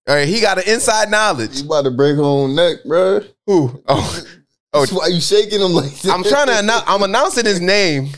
All 0.07 0.15
right, 0.15 0.29
he 0.29 0.41
got 0.41 0.59
an 0.59 0.65
inside 0.67 1.11
knowledge. 1.11 1.61
You 1.61 1.67
about 1.67 1.83
to 1.83 1.91
break 1.91 2.17
her 2.17 2.23
own 2.23 2.55
neck, 2.55 2.79
bro. 2.87 3.21
Who? 3.47 3.83
Oh, 3.89 4.25
oh, 4.73 4.81
That's 4.81 4.93
why 4.93 5.07
you 5.09 5.21
shaking 5.21 5.61
him 5.61 5.73
like 5.73 5.93
that. 6.01 6.13
I'm 6.13 6.25
trying 6.25 6.47
to 6.49 6.59
announce. 6.59 6.85
I'm 6.87 7.03
announcing 7.03 7.47
his 7.47 7.61
name. 7.61 8.09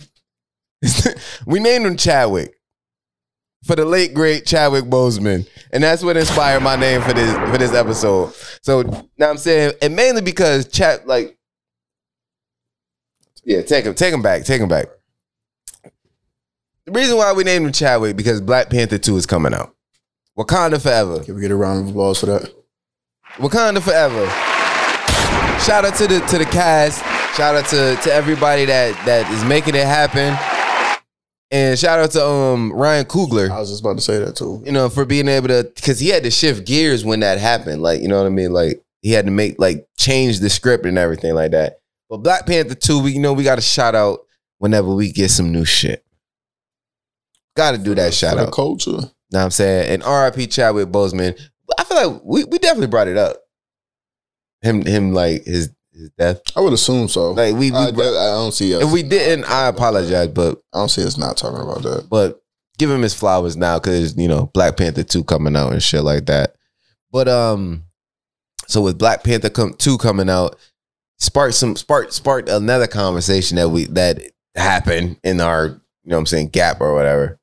we 1.47 1.61
named 1.61 1.87
him 1.87 1.97
Chadwick 1.97 2.60
for 3.65 3.77
the 3.77 3.85
late 3.85 4.15
great 4.15 4.47
Chadwick 4.47 4.85
Boseman, 4.85 5.49
and 5.73 5.83
that's 5.83 6.03
what 6.03 6.17
inspired 6.17 6.63
my 6.63 6.77
name 6.77 7.03
for 7.03 7.13
this 7.13 7.33
for 7.51 7.59
this 7.59 7.75
episode. 7.75 8.33
So 8.63 8.83
now 9.19 9.31
I'm 9.31 9.39
saying, 9.39 9.75
and 9.83 9.95
mainly 9.95 10.23
because 10.23 10.69
Chad, 10.69 11.07
like, 11.07 11.37
yeah, 13.45 13.63
take 13.63 13.85
him, 13.85 13.95
take 13.95 14.15
him 14.15 14.23
back, 14.23 14.45
take 14.45 14.61
him 14.61 14.69
back. 14.69 14.87
The 16.87 16.93
reason 16.93 17.17
why 17.17 17.33
we 17.33 17.45
named 17.45 17.67
him 17.67 17.73
Chadwick 17.73 18.17
because 18.17 18.41
Black 18.41 18.71
Panther 18.71 18.99
Two 18.99 19.17
is 19.17 19.27
coming 19.27 19.55
out. 19.55 19.75
Wakanda 20.39 20.81
forever. 20.81 21.23
Can 21.23 21.35
we 21.35 21.41
get 21.43 21.51
a 21.51 21.57
round 21.57 21.85
of 21.85 21.91
applause 21.91 22.21
for 22.21 22.27
that? 22.27 22.53
Wakanda 23.37 23.83
forever. 23.83 24.27
Shout 25.61 25.85
out 25.85 25.95
to 25.97 26.07
the 26.07 26.21
to 26.21 26.39
the 26.39 26.47
cast. 26.47 27.05
Shout 27.37 27.55
out 27.55 27.67
to 27.67 27.97
to 28.03 28.13
everybody 28.13 28.65
that 28.65 28.95
that 29.05 29.31
is 29.33 29.45
making 29.45 29.75
it 29.75 29.85
happen. 29.85 30.35
And 31.53 31.77
shout 31.79 31.99
out 31.99 32.11
to 32.13 32.25
um 32.25 32.73
Ryan 32.73 33.05
Coogler. 33.07 33.51
I 33.51 33.59
was 33.59 33.71
just 33.71 33.81
about 33.81 33.97
to 33.97 34.03
say 34.03 34.19
that 34.19 34.37
too. 34.37 34.63
you 34.65 34.71
know, 34.73 34.89
for 34.89 35.05
being 35.05 35.27
able 35.29 35.49
to 35.49 35.71
because 35.75 35.99
he 35.99 36.09
had 36.09 36.23
to 36.23 36.31
shift 36.31 36.65
gears 36.67 37.05
when 37.05 37.21
that 37.21 37.39
happened. 37.39 37.83
Like, 37.83 38.01
you 38.03 38.09
know 38.09 38.19
what 38.19 38.27
I 38.27 38.31
mean? 38.31 38.53
Like 38.53 38.83
he 39.03 39.11
had 39.13 39.25
to 39.25 39.31
make 39.33 39.59
like 39.59 39.87
change 39.99 40.41
the 40.41 40.49
script 40.51 40.87
and 40.87 40.97
everything 40.99 41.35
like 41.35 41.51
that. 41.53 41.81
But 42.09 42.19
Black 42.19 42.47
Panther 42.47 42.75
2, 42.75 43.03
we 43.03 43.13
you 43.13 43.21
know 43.21 43.33
we 43.33 43.43
gotta 43.45 43.61
shout 43.63 43.95
out 43.95 44.21
whenever 44.59 44.95
we 44.95 45.11
get 45.11 45.31
some 45.31 45.51
new 45.51 45.65
shit. 45.65 46.05
Gotta 47.57 47.79
do 47.79 47.95
that 47.97 48.15
shout 48.15 48.35
For 48.35 48.41
the 48.43 48.47
out. 48.47 48.53
culture. 48.53 48.91
Know 48.93 49.39
what 49.39 49.41
I'm 49.45 49.51
saying? 49.51 50.03
And 50.03 50.05
RIP 50.37 50.51
Chadwick 50.51 50.89
Boseman. 50.89 51.39
I 51.79 51.85
feel 51.85 52.11
like 52.11 52.21
we, 52.25 52.45
we 52.45 52.59
definitely 52.59 52.89
brought 52.89 53.09
it 53.09 53.17
up. 53.17 53.37
Him 54.63 54.83
him 54.85 55.13
like 55.15 55.45
his 55.45 55.71
his 56.01 56.11
death. 56.19 56.41
I 56.57 56.61
would 56.61 56.73
assume 56.73 57.09
so. 57.09 57.33
Like 57.33 57.55
we, 57.55 57.71
we 57.71 57.77
I, 57.77 57.89
I 57.89 57.93
don't 57.93 58.53
see 58.53 58.75
us. 58.75 58.83
if 58.83 58.93
we 58.93 59.03
didn't, 59.03 59.45
I 59.45 59.69
apologize, 59.69 60.29
but 60.29 60.59
I 60.75 60.79
don't 60.79 60.89
see 60.89 61.05
us 61.05 61.17
not 61.17 61.37
talking 61.37 61.61
about 61.61 61.83
that. 61.83 62.09
but 62.11 62.41
give 62.79 62.91
him 62.91 63.03
his 63.03 63.15
flowers 63.15 63.59
now 63.59 63.79
because 63.79 64.17
you 64.17 64.27
know 64.27 64.47
Black 64.55 64.77
Panther 64.77 65.05
two 65.05 65.23
coming 65.23 65.55
out 65.55 65.73
and 65.73 65.83
shit 65.83 66.03
like 66.03 66.27
that. 66.27 66.57
But 67.13 67.29
um, 67.29 67.85
so 68.67 68.81
with 68.81 68.99
Black 68.99 69.23
Panther 69.23 69.51
come, 69.51 69.75
two 69.75 69.99
coming 69.99 70.31
out, 70.31 70.57
sparked 71.19 71.55
some 71.55 71.77
sparked 71.77 72.13
sparked 72.13 72.49
another 72.49 72.87
conversation 72.87 73.57
that 73.57 73.69
we 73.69 73.85
that 73.87 74.23
happened 74.57 75.19
in 75.23 75.41
our 75.41 75.67
you 75.67 75.73
know 76.07 76.17
what 76.17 76.21
I'm 76.21 76.27
saying 76.27 76.49
gap 76.49 76.81
or 76.81 76.95
whatever. 76.95 77.39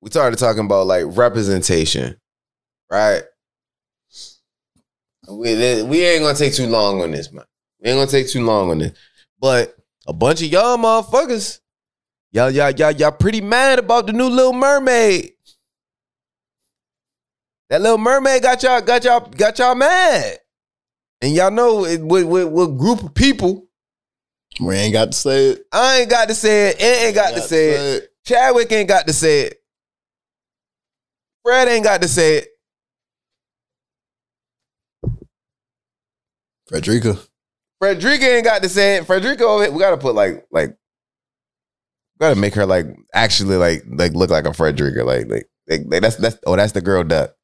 We 0.00 0.10
started 0.10 0.38
talking 0.38 0.64
about 0.64 0.88
like 0.88 1.04
representation, 1.06 2.20
right? 2.90 3.22
We 5.38 5.82
we 5.82 6.04
ain't 6.04 6.22
gonna 6.22 6.36
take 6.36 6.54
too 6.54 6.66
long 6.66 7.02
on 7.02 7.10
this, 7.10 7.32
man. 7.32 7.44
We 7.80 7.90
ain't 7.90 7.98
gonna 7.98 8.10
take 8.10 8.28
too 8.28 8.44
long 8.44 8.70
on 8.70 8.78
this, 8.78 8.92
but 9.40 9.76
a 10.06 10.12
bunch 10.12 10.42
of 10.42 10.48
y'all 10.48 10.76
motherfuckers 10.78 11.60
Y'all, 12.34 12.50
y'all, 12.50 12.70
y'all, 12.70 12.92
y'all 12.92 13.12
pretty 13.12 13.42
mad 13.42 13.78
about 13.78 14.06
the 14.06 14.12
new 14.14 14.26
Little 14.26 14.54
Mermaid. 14.54 15.32
That 17.68 17.80
little 17.80 17.98
mermaid 17.98 18.42
got 18.42 18.62
y'all 18.62 18.82
got 18.82 19.02
y'all 19.02 19.20
got 19.20 19.58
y'all 19.58 19.74
mad. 19.74 20.38
And 21.22 21.34
y'all 21.34 21.50
know 21.50 21.86
it, 21.86 22.02
what, 22.02 22.24
what, 22.24 22.50
what 22.50 22.66
group 22.76 23.02
of 23.02 23.14
people. 23.14 23.66
We 24.60 24.74
ain't 24.74 24.92
got 24.92 25.12
to 25.12 25.12
say 25.16 25.50
it. 25.50 25.66
I 25.72 26.00
ain't 26.00 26.10
got 26.10 26.28
to 26.28 26.34
say 26.34 26.68
it. 26.68 26.76
It 26.80 27.06
ain't 27.06 27.14
got 27.14 27.34
to 27.34 27.40
say 27.40 27.70
it. 27.70 28.12
Chadwick 28.26 28.70
ain't 28.72 28.88
got 28.88 29.06
to 29.06 29.14
say 29.14 29.42
it. 29.42 29.62
Fred 31.42 31.68
ain't 31.68 31.84
got 31.84 32.02
to 32.02 32.08
say 32.08 32.38
it. 32.38 32.48
Frederica. 36.72 37.18
Frederica 37.80 38.24
ain't 38.36 38.44
got 38.44 38.62
to 38.62 38.68
say 38.68 38.96
it. 38.96 39.06
Frederica, 39.06 39.44
over 39.44 39.64
here, 39.64 39.72
we 39.72 39.78
gotta 39.78 39.96
put 39.98 40.14
like 40.14 40.46
like, 40.50 40.70
we 40.70 42.18
gotta 42.18 42.36
make 42.40 42.54
her 42.54 42.64
like 42.66 42.86
actually 43.14 43.56
like 43.56 43.82
like 43.88 44.12
look 44.14 44.30
like 44.30 44.46
a 44.46 44.54
Frederica. 44.54 45.04
Like 45.04 45.28
like, 45.28 45.48
like, 45.68 45.82
like 45.86 46.00
that's 46.02 46.16
that's 46.16 46.38
oh 46.46 46.56
that's 46.56 46.72
the 46.72 46.80
girl 46.80 47.04
duck. 47.04 47.34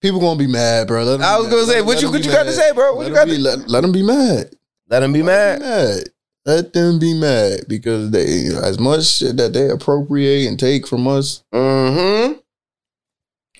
People 0.00 0.20
gonna 0.20 0.38
be 0.38 0.46
mad, 0.46 0.86
bro. 0.86 1.04
Let 1.04 1.20
I 1.20 1.38
was 1.38 1.48
gonna 1.48 1.62
mad. 1.62 1.66
say, 1.68 1.76
Let- 1.76 1.86
what 1.86 1.94
let 1.94 2.02
you- 2.02 2.10
what 2.10 2.24
you 2.24 2.30
got 2.30 2.44
to 2.44 2.52
say, 2.52 2.72
bro? 2.72 2.94
What 2.94 3.02
Let 3.02 3.08
you 3.08 3.14
got 3.14 3.26
be- 3.26 3.36
to- 3.36 3.40
let, 3.42 3.68
let 3.68 3.80
them 3.82 3.92
be 3.92 4.02
mad. 4.02 4.50
Let 4.88 5.00
them 5.00 5.12
be 5.12 5.22
mad. 5.22 5.54
'em 5.54 5.58
be 5.60 5.66
mad. 5.68 6.08
Let 6.46 6.72
them 6.72 6.98
be 6.98 7.14
mad 7.14 7.60
because 7.68 8.10
they 8.10 8.46
as 8.62 8.78
much 8.78 9.04
shit 9.04 9.36
that 9.36 9.52
they 9.52 9.68
appropriate 9.68 10.46
and 10.48 10.58
take 10.58 10.86
from 10.86 11.06
us. 11.06 11.42
Mm-hmm. 11.52 12.37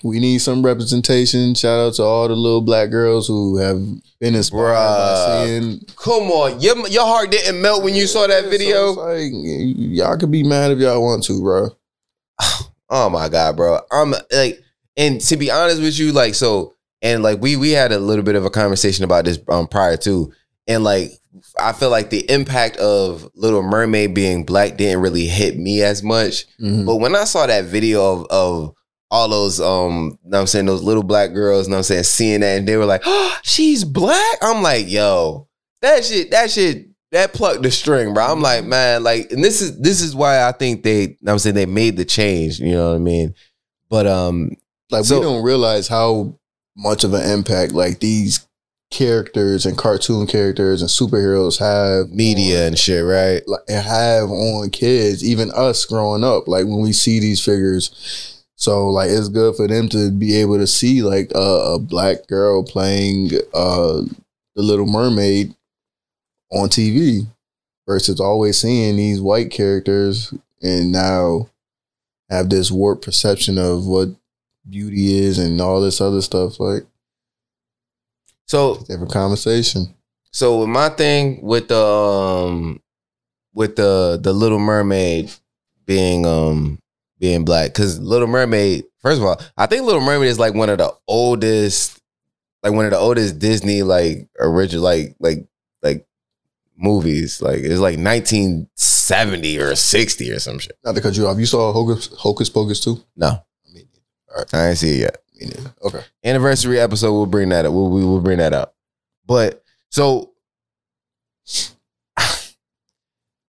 We 0.03 0.19
need 0.19 0.39
some 0.39 0.63
representation. 0.65 1.53
Shout 1.55 1.79
out 1.79 1.93
to 1.95 2.03
all 2.03 2.27
the 2.27 2.35
little 2.35 2.61
black 2.61 2.89
girls 2.89 3.27
who 3.27 3.57
have 3.57 3.77
been 4.19 4.35
inspired 4.35 4.73
Bruh. 4.75 4.75
by 4.75 5.45
seeing 5.45 5.81
Come 5.97 6.31
on, 6.31 6.59
your 6.61 6.87
your 6.87 7.05
heart 7.05 7.31
didn't 7.31 7.61
melt 7.61 7.83
when 7.83 7.95
you 7.95 8.07
saw 8.07 8.27
that 8.27 8.45
video. 8.45 8.89
it's 8.89 8.97
like 8.97 9.31
y'all 9.33 10.17
could 10.17 10.31
be 10.31 10.43
mad 10.43 10.71
if 10.71 10.79
y'all 10.79 11.01
want 11.03 11.23
to, 11.25 11.41
bro. 11.41 11.69
Oh 12.91 13.07
my 13.07 13.29
god, 13.29 13.55
bro. 13.55 13.79
I'm 13.91 14.15
like, 14.31 14.63
and 14.97 15.21
to 15.21 15.37
be 15.37 15.51
honest 15.51 15.79
with 15.79 15.99
you, 15.99 16.11
like, 16.11 16.33
so, 16.33 16.73
and 17.03 17.21
like, 17.21 17.39
we 17.39 17.55
we 17.55 17.69
had 17.69 17.91
a 17.91 17.99
little 17.99 18.23
bit 18.23 18.35
of 18.35 18.45
a 18.45 18.49
conversation 18.49 19.03
about 19.05 19.25
this 19.25 19.37
um 19.47 19.67
prior 19.67 19.95
to, 19.97 20.33
and 20.67 20.83
like, 20.83 21.11
I 21.61 21.71
feel 21.73 21.91
like 21.91 22.09
the 22.09 22.27
impact 22.31 22.77
of 22.77 23.29
Little 23.35 23.61
Mermaid 23.61 24.15
being 24.15 24.43
black 24.43 24.75
didn't 24.75 25.01
really 25.01 25.27
hit 25.27 25.55
me 25.57 25.83
as 25.83 26.01
much. 26.01 26.45
Mhm. 26.59 26.87
But 26.87 26.95
when 26.95 27.15
I 27.15 27.25
saw 27.25 27.45
that 27.45 27.65
video 27.65 28.03
of 28.03 28.25
of 28.31 28.75
all 29.11 29.27
those 29.29 29.59
um, 29.59 30.19
know 30.23 30.37
what 30.37 30.39
I'm 30.41 30.47
saying 30.47 30.65
those 30.65 30.83
little 30.83 31.03
black 31.03 31.33
girls, 31.33 31.67
know 31.67 31.73
what 31.73 31.77
I'm 31.79 31.83
saying, 31.83 32.03
seeing 32.03 32.39
that, 32.41 32.57
and 32.57 32.67
they 32.67 32.77
were 32.77 32.85
like, 32.85 33.01
"Oh, 33.05 33.37
she's 33.43 33.83
black." 33.83 34.37
I'm 34.41 34.61
like, 34.61 34.89
yo, 34.89 35.47
that 35.81 36.05
shit, 36.05 36.31
that 36.31 36.51
shit, 36.51 36.87
that 37.11 37.33
plucked 37.33 37.63
the 37.63 37.71
string, 37.71 38.13
bro. 38.13 38.25
I'm 38.25 38.41
like, 38.41 38.65
man, 38.65 39.03
like, 39.03 39.31
and 39.31 39.43
this 39.43 39.61
is 39.61 39.79
this 39.79 40.01
is 40.01 40.15
why 40.15 40.47
I 40.47 40.51
think 40.51 40.83
they, 40.83 41.07
know 41.07 41.15
what 41.21 41.31
I'm 41.33 41.39
saying, 41.39 41.55
they 41.55 41.65
made 41.65 41.97
the 41.97 42.05
change. 42.05 42.59
You 42.59 42.73
know 42.73 42.89
what 42.89 42.95
I 42.95 42.99
mean? 42.99 43.33
But 43.89 44.05
um, 44.07 44.51
Like 44.91 45.05
So- 45.05 45.19
we 45.19 45.25
don't 45.25 45.43
realize 45.43 45.87
how 45.87 46.35
much 46.77 47.03
of 47.03 47.13
an 47.13 47.29
impact 47.29 47.73
like 47.73 47.99
these 47.99 48.45
characters 48.91 49.65
and 49.65 49.77
cartoon 49.77 50.25
characters 50.25 50.81
and 50.81 50.89
superheroes 50.89 51.59
have 51.59 52.09
media 52.11 52.65
and 52.65 52.77
shit, 52.77 53.03
right? 53.03 53.41
like 53.47 53.67
have 53.69 54.29
on 54.29 54.69
kids, 54.71 55.23
even 55.23 55.51
us 55.51 55.85
growing 55.85 56.23
up. 56.23 56.47
Like 56.47 56.65
when 56.65 56.81
we 56.81 56.93
see 56.93 57.19
these 57.19 57.43
figures, 57.43 58.38
so 58.59 58.89
like 58.89 59.09
it's 59.09 59.29
good 59.29 59.55
for 59.55 59.67
them 59.67 59.87
to 59.87 60.11
be 60.11 60.35
able 60.35 60.57
to 60.57 60.67
see 60.67 61.01
like 61.01 61.31
a, 61.33 61.75
a 61.75 61.79
black 61.79 62.27
girl 62.27 62.61
playing 62.61 63.31
uh 63.53 64.01
the 64.55 64.61
Little 64.61 64.85
Mermaid 64.85 65.55
on 66.51 66.67
TV 66.67 67.25
versus 67.87 68.19
always 68.19 68.59
seeing 68.59 68.97
these 68.97 69.21
white 69.21 69.49
characters 69.49 70.33
and 70.61 70.91
now 70.91 71.49
have 72.29 72.49
this 72.49 72.69
warped 72.69 73.05
perception 73.05 73.57
of 73.57 73.85
what 73.85 74.09
beauty 74.69 75.17
is 75.17 75.39
and 75.39 75.61
all 75.61 75.79
this 75.81 76.01
other 76.01 76.21
stuff. 76.21 76.59
Like 76.59 76.83
So 78.45 78.75
different 78.87 79.13
conversation. 79.13 79.95
So 80.31 80.59
with 80.59 80.69
my 80.69 80.89
thing 80.89 81.41
with 81.41 81.69
the 81.69 81.81
um 81.81 82.81
with 83.53 83.77
the 83.77 84.19
the 84.21 84.33
Little 84.33 84.59
Mermaid 84.59 85.31
being 85.85 86.25
um 86.25 86.79
being 87.19 87.45
black 87.45 87.69
because 87.71 87.99
Little 87.99 88.27
Mermaid 88.27 88.85
first 88.99 89.19
of 89.19 89.25
all 89.25 89.39
I 89.57 89.65
think 89.65 89.83
Little 89.83 90.01
Mermaid 90.01 90.29
is 90.29 90.39
like 90.39 90.53
one 90.53 90.69
of 90.69 90.77
the 90.77 90.93
oldest 91.07 92.01
like 92.63 92.73
one 92.73 92.85
of 92.85 92.91
the 92.91 92.97
oldest 92.97 93.39
Disney 93.39 93.83
like 93.83 94.29
original 94.39 94.83
like 94.83 95.15
like 95.19 95.47
like 95.81 96.07
movies 96.77 97.41
like 97.41 97.59
it's 97.59 97.79
like 97.79 97.97
1970 97.97 99.59
or 99.59 99.75
60 99.75 100.31
or 100.31 100.39
some 100.39 100.59
shit. 100.59 100.77
Not 100.83 100.95
to 100.95 101.01
cut 101.01 101.15
you 101.17 101.27
off. 101.27 101.37
You 101.37 101.45
saw 101.45 101.73
Hocus, 101.73 102.07
Hocus 102.17 102.49
Pocus 102.49 102.79
too? 102.79 103.03
No, 103.15 103.43
Me 103.65 103.73
neither. 103.73 103.87
All 104.29 104.37
right, 104.37 104.53
I 104.53 104.65
didn't 104.67 104.77
see 104.77 104.95
it 104.95 104.99
yet. 105.01 105.17
Me 105.35 105.47
neither. 105.47 105.73
Okay. 105.83 106.03
anniversary 106.23 106.79
episode 106.79 107.13
we'll 107.13 107.25
bring 107.25 107.49
that 107.49 107.65
up 107.65 107.73
we'll, 107.73 107.89
we 107.89 108.03
will 108.03 108.19
bring 108.19 108.37
that 108.39 108.53
up 108.53 108.75
but 109.25 109.63
so 109.89 110.31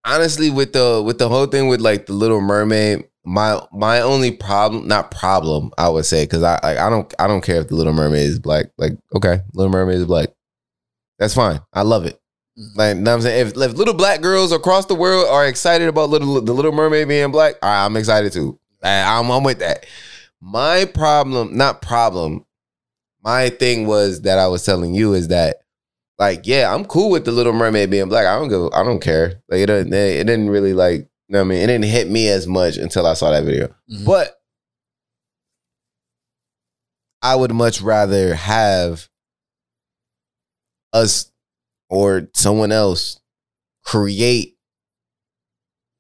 honestly 0.06 0.50
with 0.50 0.74
the 0.74 1.02
with 1.06 1.20
the 1.20 1.30
whole 1.30 1.46
thing 1.46 1.68
with 1.68 1.82
like 1.82 2.08
the 2.08 2.14
little 2.14 2.42
mermaid 2.42 3.06
my 3.26 3.60
my 3.72 4.02
only 4.02 4.32
problem 4.32 4.88
not 4.88 5.12
problem 5.12 5.72
i 5.78 5.90
would 5.90 6.06
say 6.06 6.24
because 6.24 6.44
i 6.44 6.54
like 6.64 6.78
i 6.78 6.90
don't 6.90 7.14
i 7.20 7.28
don't 7.28 7.44
care 7.44 7.60
if 7.60 7.68
the 7.68 7.76
little 7.76 7.94
mermaid 7.94 8.22
is 8.30 8.40
black 8.40 8.68
like 8.78 8.94
okay 9.16 9.40
little 9.54 9.72
mermaid 9.72 9.96
is 9.96 10.06
black 10.06 10.30
that's 11.20 11.34
fine 11.34 11.60
i 11.74 11.82
love 11.82 12.06
it 12.06 12.20
Mhm. 12.58 12.78
like 12.78 12.96
you 12.96 13.02
know 13.02 13.12
what 13.12 13.16
i'm 13.16 13.22
saying 13.22 13.48
if, 13.48 13.58
if 13.58 13.74
little 13.74 13.94
black 13.94 14.22
girls 14.22 14.52
across 14.54 14.86
the 14.86 14.96
world 14.96 15.28
are 15.30 15.46
excited 15.46 15.88
about 15.90 16.10
little 16.10 16.40
the 16.40 16.54
little 16.54 16.72
mermaid 16.72 17.08
being 17.08 17.32
black 17.32 17.56
all 17.62 17.70
right 17.70 17.86
i'm 17.86 17.98
excited 17.98 18.32
too 18.32 18.58
I'm, 18.84 19.30
I'm 19.32 19.44
with 19.44 19.60
that 19.60 19.86
my 20.42 20.86
problem, 20.86 21.58
not 21.58 21.82
problem, 21.82 22.46
my 23.24 23.50
thing 23.50 23.88
was 23.88 24.22
that 24.22 24.38
I 24.38 24.48
was 24.48 24.64
telling 24.64 24.94
you 24.94 25.14
is 25.16 25.30
that, 25.30 25.58
like, 26.20 26.46
yeah, 26.46 26.72
I'm 26.72 26.86
cool 26.86 27.10
with 27.10 27.26
the 27.26 27.32
Little 27.32 27.54
Mermaid 27.54 27.90
being 27.90 28.10
black. 28.10 28.28
I 28.28 28.38
don't 28.38 28.50
go, 28.50 28.70
I 28.72 28.84
don't 28.84 29.02
care. 29.02 29.42
Like, 29.50 29.62
it 29.62 29.66
didn't, 29.66 29.92
it 29.94 30.24
didn't 30.26 30.52
really 30.52 30.74
like, 30.76 31.08
you 31.28 31.34
know 31.34 31.40
what 31.40 31.46
I 31.46 31.48
mean? 31.50 31.62
It 31.64 31.68
didn't 31.68 31.86
hit 31.86 32.10
me 32.10 32.28
as 32.30 32.46
much 32.48 32.78
until 32.78 33.06
I 33.08 33.14
saw 33.14 33.32
that 33.32 33.44
video. 33.44 33.74
Mhm. 33.92 34.06
But 34.06 34.40
I 37.22 37.36
would 37.36 37.54
much 37.54 37.82
rather 37.82 38.36
have 38.36 39.10
us 40.94 41.32
or 41.90 42.28
someone 42.34 42.72
else 42.72 43.20
create 43.84 44.58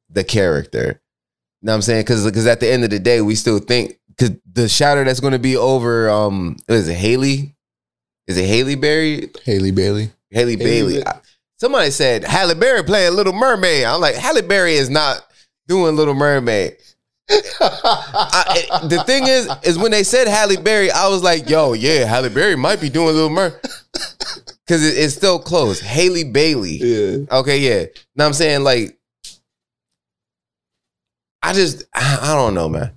the 0.09 0.23
character. 0.23 1.01
You 1.61 1.67
know 1.67 1.71
what 1.71 1.75
I'm 1.77 1.81
saying? 1.81 2.01
Because 2.01 2.25
because 2.25 2.45
at 2.47 2.59
the 2.59 2.71
end 2.71 2.83
of 2.83 2.91
the 2.91 2.99
day, 2.99 3.21
we 3.21 3.35
still 3.35 3.59
think 3.59 3.99
because 4.07 4.35
the 4.51 4.69
shadow 4.69 5.03
that's 5.03 5.19
going 5.19 5.33
to 5.33 5.39
be 5.39 5.57
over 5.57 6.09
um 6.09 6.57
is 6.69 6.87
it 6.87 6.93
Haley? 6.95 7.55
Is 8.27 8.37
it 8.37 8.45
Haley 8.45 8.75
Berry? 8.75 9.29
Haley 9.43 9.71
Bailey. 9.71 10.11
Haley 10.29 10.55
Bailey. 10.55 11.01
Ba- 11.03 11.15
I- 11.15 11.21
Somebody 11.59 11.91
said 11.91 12.23
Halle 12.23 12.53
Berry 12.55 12.83
playing 12.83 13.13
Little 13.13 13.33
Mermaid. 13.33 13.85
I'm 13.85 14.01
like 14.01 14.15
Halle 14.15 14.41
Berry 14.41 14.73
is 14.75 14.89
not 14.89 15.25
doing 15.67 15.95
Little 15.95 16.13
Mermaid. 16.13 16.77
I, 17.29 18.81
the 18.83 19.03
thing 19.05 19.25
is, 19.27 19.49
is 19.63 19.77
when 19.79 19.91
they 19.91 20.03
said 20.03 20.27
Halle 20.27 20.57
Berry, 20.57 20.91
I 20.91 21.07
was 21.07 21.23
like, 21.23 21.49
yo, 21.49 21.73
yeah, 21.73 22.05
Halle 22.05 22.29
Berry 22.29 22.55
might 22.55 22.79
be 22.81 22.89
doing 22.89 23.15
Little 23.15 23.29
Mer, 23.31 23.59
because 23.93 24.85
it, 24.85 24.97
it's 24.97 25.15
still 25.15 25.39
close. 25.39 25.79
Haley 25.79 26.23
Bailey. 26.25 26.77
yeah. 26.77 27.17
Okay, 27.31 27.57
yeah. 27.59 27.85
Now 28.15 28.25
I'm 28.27 28.33
saying 28.33 28.63
like, 28.63 28.97
I 31.41 31.53
just 31.53 31.83
I, 31.93 32.19
I 32.21 32.35
don't 32.35 32.53
know, 32.53 32.69
man. 32.69 32.91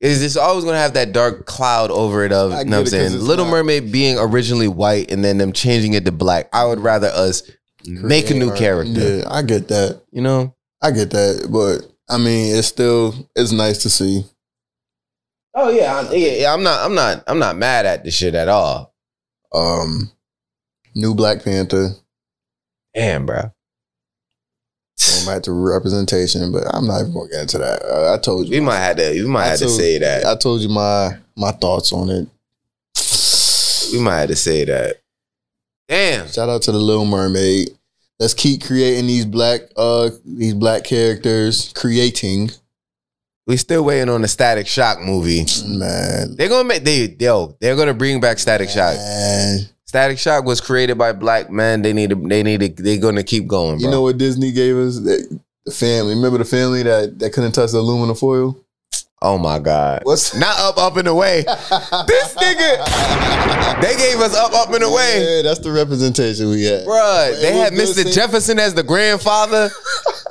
Is 0.00 0.20
this 0.20 0.36
always 0.36 0.64
gonna 0.64 0.78
have 0.78 0.94
that 0.94 1.12
dark 1.12 1.44
cloud 1.46 1.90
over 1.90 2.24
it 2.24 2.32
of 2.32 2.50
you 2.50 2.56
know 2.56 2.58
what 2.58 2.66
I'm 2.78 2.82
'cause 2.84 2.90
saying? 2.90 3.12
Little 3.18 3.44
not- 3.46 3.50
Mermaid 3.52 3.90
being 3.90 4.16
originally 4.18 4.68
white 4.68 5.10
and 5.10 5.24
then 5.24 5.38
them 5.38 5.52
changing 5.52 5.94
it 5.94 6.04
to 6.04 6.12
black. 6.12 6.48
I 6.52 6.64
would 6.64 6.78
rather 6.80 7.08
us 7.08 7.42
make 7.88 8.30
a 8.30 8.34
new 8.34 8.54
character. 8.54 9.18
Yeah, 9.18 9.24
I 9.28 9.42
get 9.42 9.68
that. 9.68 10.02
You 10.10 10.22
know? 10.22 10.54
I 10.82 10.90
get 10.90 11.10
that. 11.10 11.48
But 11.50 11.90
I 12.08 12.18
mean, 12.18 12.56
it's 12.56 12.68
still 12.68 13.14
it's 13.34 13.52
nice 13.52 13.78
to 13.78 13.90
see. 13.90 14.24
Oh 15.54 15.70
yeah, 15.70 15.96
I, 15.96 16.12
yeah, 16.14 16.32
yeah. 16.32 16.54
I'm 16.54 16.62
not 16.62 16.84
I'm 16.84 16.94
not 16.94 17.24
I'm 17.26 17.38
not 17.38 17.56
mad 17.56 17.86
at 17.86 18.04
the 18.04 18.10
shit 18.10 18.34
at 18.34 18.48
all. 18.48 18.94
Um, 19.52 20.10
new 20.94 21.14
Black 21.14 21.42
Panther. 21.42 21.90
Damn, 22.94 23.26
bro. 23.26 23.52
Going 24.98 25.26
back 25.26 25.42
to 25.44 25.52
representation, 25.52 26.52
but 26.52 26.64
I'm 26.72 26.86
not 26.86 27.00
even 27.00 27.12
gonna 27.12 27.28
get 27.30 27.42
into 27.42 27.58
that. 27.58 27.82
Uh, 27.82 28.14
I 28.14 28.18
told 28.18 28.46
you. 28.46 28.52
We 28.52 28.60
might 28.60 28.78
have 28.78 28.96
to 28.96 29.10
we 29.12 29.26
might 29.26 29.44
I 29.44 29.48
have 29.48 29.58
to 29.60 29.68
say 29.68 29.98
that. 29.98 30.24
I 30.26 30.36
told 30.36 30.60
you 30.60 30.68
my 30.68 31.16
my 31.36 31.52
thoughts 31.52 31.92
on 31.92 32.10
it. 32.10 32.28
We 33.92 34.00
might 34.00 34.18
have 34.18 34.28
to 34.28 34.36
say 34.36 34.64
that. 34.64 34.96
Damn. 35.88 36.28
Shout 36.28 36.48
out 36.48 36.62
to 36.62 36.72
the 36.72 36.78
Little 36.78 37.06
Mermaid. 37.06 37.70
Let's 38.18 38.34
keep 38.34 38.64
creating 38.64 39.06
these 39.06 39.24
black 39.24 39.60
uh 39.76 40.10
these 40.24 40.54
black 40.54 40.84
characters. 40.84 41.72
Creating 41.74 42.50
We 43.46 43.56
still 43.56 43.84
waiting 43.84 44.08
on 44.08 44.22
the 44.22 44.28
Static 44.28 44.66
Shock 44.66 45.00
movie. 45.00 45.46
man. 45.66 46.34
They're 46.36 46.48
gonna 46.48 46.68
make 46.68 46.84
they 46.84 47.16
yo, 47.18 47.56
they're 47.60 47.76
gonna 47.76 47.94
bring 47.94 48.20
back 48.20 48.38
Static 48.38 48.68
Shock. 48.68 48.96
Static 49.84 50.18
Shock 50.18 50.44
was 50.44 50.60
created 50.60 50.98
by 50.98 51.12
black 51.12 51.50
men. 51.50 51.82
They 51.82 51.92
need 51.92 52.10
to 52.10 52.16
they 52.16 52.42
need 52.42 52.60
to 52.60 52.82
they're 52.82 53.00
gonna 53.00 53.22
keep 53.22 53.46
going, 53.46 53.78
bro. 53.78 53.84
You 53.84 53.90
know 53.90 54.02
what 54.02 54.18
Disney 54.18 54.52
gave 54.52 54.76
us? 54.76 54.98
The, 54.98 55.40
the 55.64 55.70
family. 55.70 56.14
Remember 56.14 56.38
the 56.38 56.44
family 56.44 56.82
that, 56.82 57.18
that 57.20 57.32
couldn't 57.32 57.52
touch 57.52 57.70
the 57.70 57.78
aluminum 57.78 58.16
foil? 58.16 58.56
Oh 59.20 59.36
my 59.36 59.58
god. 59.58 60.02
What's 60.04 60.34
Not 60.34 60.58
up, 60.58 60.78
up 60.78 60.96
and 60.96 61.08
away. 61.08 61.42
this 61.42 62.34
nigga. 62.34 63.80
They 63.80 63.96
gave 63.96 64.20
us 64.20 64.36
up, 64.36 64.52
up 64.52 64.72
and 64.72 64.84
away. 64.84 65.36
Yeah, 65.36 65.42
that's 65.42 65.58
the 65.58 65.72
representation 65.72 66.50
we 66.50 66.64
had. 66.64 66.86
Bruh, 66.86 67.32
It 67.32 67.40
they 67.40 67.56
had 67.56 67.72
Mr. 67.72 68.12
Jefferson 68.12 68.58
as 68.58 68.74
the 68.74 68.84
grandfather. 68.84 69.70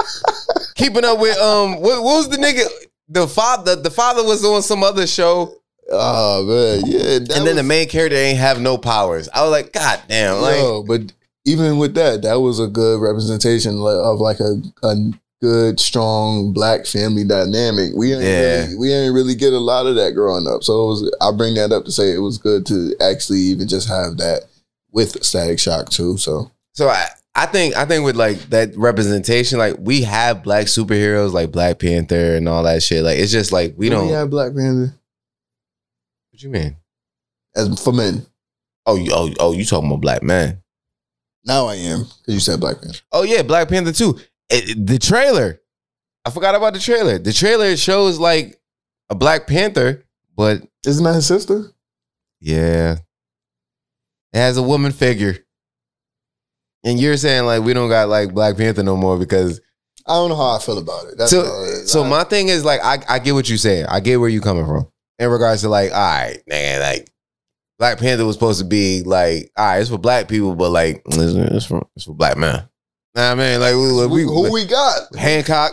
Keeping 0.76 1.04
up 1.04 1.20
with 1.20 1.38
um 1.38 1.82
what, 1.82 2.02
what 2.02 2.16
was 2.16 2.30
the 2.30 2.38
nigga? 2.38 2.66
The 3.10 3.28
father 3.28 3.76
the 3.76 3.92
father 3.92 4.24
was 4.24 4.46
on 4.46 4.62
some 4.62 4.84
other 4.84 5.06
show. 5.08 5.56
Oh 5.90 6.44
man, 6.46 6.84
yeah. 6.86 7.16
and 7.16 7.48
then 7.48 7.56
the 7.56 7.64
main 7.64 7.88
character 7.88 8.18
ain't 8.18 8.38
have 8.38 8.60
no 8.60 8.78
powers. 8.78 9.30
I 9.34 9.42
was 9.42 9.52
like, 9.52 9.72
God 9.72 10.02
damn, 10.08 10.42
like 10.42 10.58
Yo, 10.58 10.84
but 10.84 11.14
even 11.46 11.78
with 11.78 11.94
that, 11.96 12.24
that 12.24 12.42
was 12.42 12.60
a 12.60 12.68
good 12.68 13.00
representation 13.02 13.76
of 13.76 14.20
like 14.20 14.40
a, 14.42 14.62
a 14.84 14.96
good, 15.42 15.80
strong 15.80 16.52
black 16.54 16.86
family 16.86 17.24
dynamic. 17.24 17.92
We 17.96 18.14
ain't 18.14 18.24
Yeah. 18.24 18.62
really, 18.66 18.76
we 18.76 18.94
ain't 18.94 19.14
really 19.14 19.36
get 19.36 19.54
a 19.54 19.60
lot 19.60 19.86
of 19.88 19.96
that 19.96 20.12
growing 20.12 20.48
up. 20.48 20.64
So 20.64 20.84
it 20.84 20.88
was. 20.88 21.12
I 21.22 21.32
bring 21.32 21.54
that 21.56 21.72
up 21.72 21.86
to 21.86 21.92
say 21.92 22.12
it 22.14 22.20
was 22.20 22.38
good 22.38 22.66
to 22.68 22.96
actually 23.02 23.40
even 23.40 23.68
just 23.68 23.88
have 23.88 24.18
that 24.18 24.44
with 24.92 25.24
Static 25.24 25.60
Shock 25.60 25.90
too. 25.90 26.18
So 26.18 26.52
So 26.74 26.90
I, 26.90 27.06
I 27.36 27.46
think 27.46 27.76
I 27.76 27.86
think 27.86 28.04
with 28.04 28.16
like 28.16 28.38
that 28.50 28.76
representation, 28.76 29.60
like 29.60 29.76
we 29.80 30.02
have 30.02 30.42
black 30.44 30.66
superheroes 30.66 31.34
like 31.34 31.52
Black 31.52 31.78
Panther 31.80 32.36
and 32.36 32.50
all 32.50 32.64
that 32.64 32.82
shit. 32.82 33.04
Like 33.04 33.20
it's 33.20 33.32
just 33.32 33.52
like 33.52 33.76
we 33.78 33.90
Do 33.90 33.96
don't. 33.96 34.08
We 34.08 34.14
have 34.14 34.30
Black 34.30 34.56
Panther 34.56 34.94
what 36.32 36.44
you 36.44 36.50
mean? 36.50 36.76
as 37.56 37.82
for 37.84 37.92
men. 37.94 38.26
Oh, 38.86 38.96
you 38.96 39.12
oh 39.14 39.30
oh 39.40 39.54
you 39.54 39.66
talking 39.66 39.90
about 39.90 40.02
black 40.02 40.24
man? 40.24 40.62
Now 41.46 41.66
I 41.68 41.76
am 41.76 42.00
because 42.04 42.34
you 42.34 42.40
said 42.40 42.60
Black 42.60 42.82
Panther. 42.82 43.00
Oh 43.12 43.24
yeah, 43.24 43.42
Black 43.42 43.68
Panther 43.70 43.92
too. 43.92 44.20
It- 44.50 44.70
it- 44.70 44.88
the 44.88 45.00
trailer, 45.00 45.62
I 46.26 46.30
forgot 46.32 46.56
about 46.56 46.74
the 46.74 46.80
trailer. 46.80 47.18
The 47.20 47.34
trailer 47.34 47.76
shows 47.78 48.18
like 48.20 48.60
a 49.10 49.16
Black 49.16 49.48
Panther, 49.48 50.06
but 50.36 50.62
Isn't 50.86 51.04
that 51.04 51.16
his 51.16 51.26
sister? 51.28 51.72
yeah, 52.40 52.98
it 54.34 54.38
has 54.38 54.58
a 54.58 54.64
woman 54.64 54.92
figure. 54.92 55.38
And 56.84 57.00
you're 57.00 57.18
saying 57.18 57.46
like 57.46 57.64
we 57.64 57.74
don't 57.74 57.90
got 57.90 58.08
like 58.10 58.34
Black 58.34 58.56
Panther 58.58 58.84
no 58.84 58.96
more 58.96 59.18
because 59.18 59.60
I 60.06 60.14
don't 60.14 60.30
know 60.30 60.36
how 60.36 60.56
I 60.56 60.60
feel 60.60 60.78
about 60.78 61.08
it. 61.08 61.18
That's 61.18 61.32
so 61.32 61.42
it 61.42 61.88
so 61.88 62.04
I- 62.04 62.08
my 62.10 62.24
thing 62.24 62.48
is 62.50 62.64
like 62.64 62.80
I, 62.84 63.00
I 63.10 63.20
get 63.20 63.34
what 63.34 63.50
you're 63.50 63.58
saying. 63.58 63.86
I 63.88 64.00
get 64.00 64.20
where 64.20 64.30
you 64.30 64.40
coming 64.42 64.66
from 64.66 64.88
in 65.20 65.30
regards 65.30 65.62
to 65.64 65.70
like, 65.70 65.92
all 65.92 65.98
right, 65.98 66.40
man, 66.48 66.80
like 66.82 67.12
Black 67.80 67.98
Panther 68.00 68.26
was 68.26 68.36
supposed 68.36 68.60
to 68.60 68.66
be 68.66 69.04
like, 69.04 69.52
all 69.58 69.66
right, 69.66 69.80
it's 69.80 69.90
for 69.90 69.98
black 69.98 70.28
people, 70.28 70.56
but 70.56 70.70
like 70.70 71.02
it's, 71.08 71.18
it's 71.18 71.66
for 71.66 71.86
it's 71.96 72.06
for 72.06 72.14
black 72.14 72.38
men. 72.38 72.68
Nah, 73.18 73.32
I 73.32 73.36
mean, 73.36 73.60
like 73.60 73.74
we, 73.74 74.06
we, 74.06 74.22
who, 74.22 74.46
who 74.46 74.54
we 74.54 74.66
got? 74.66 75.16
Hancock. 75.16 75.72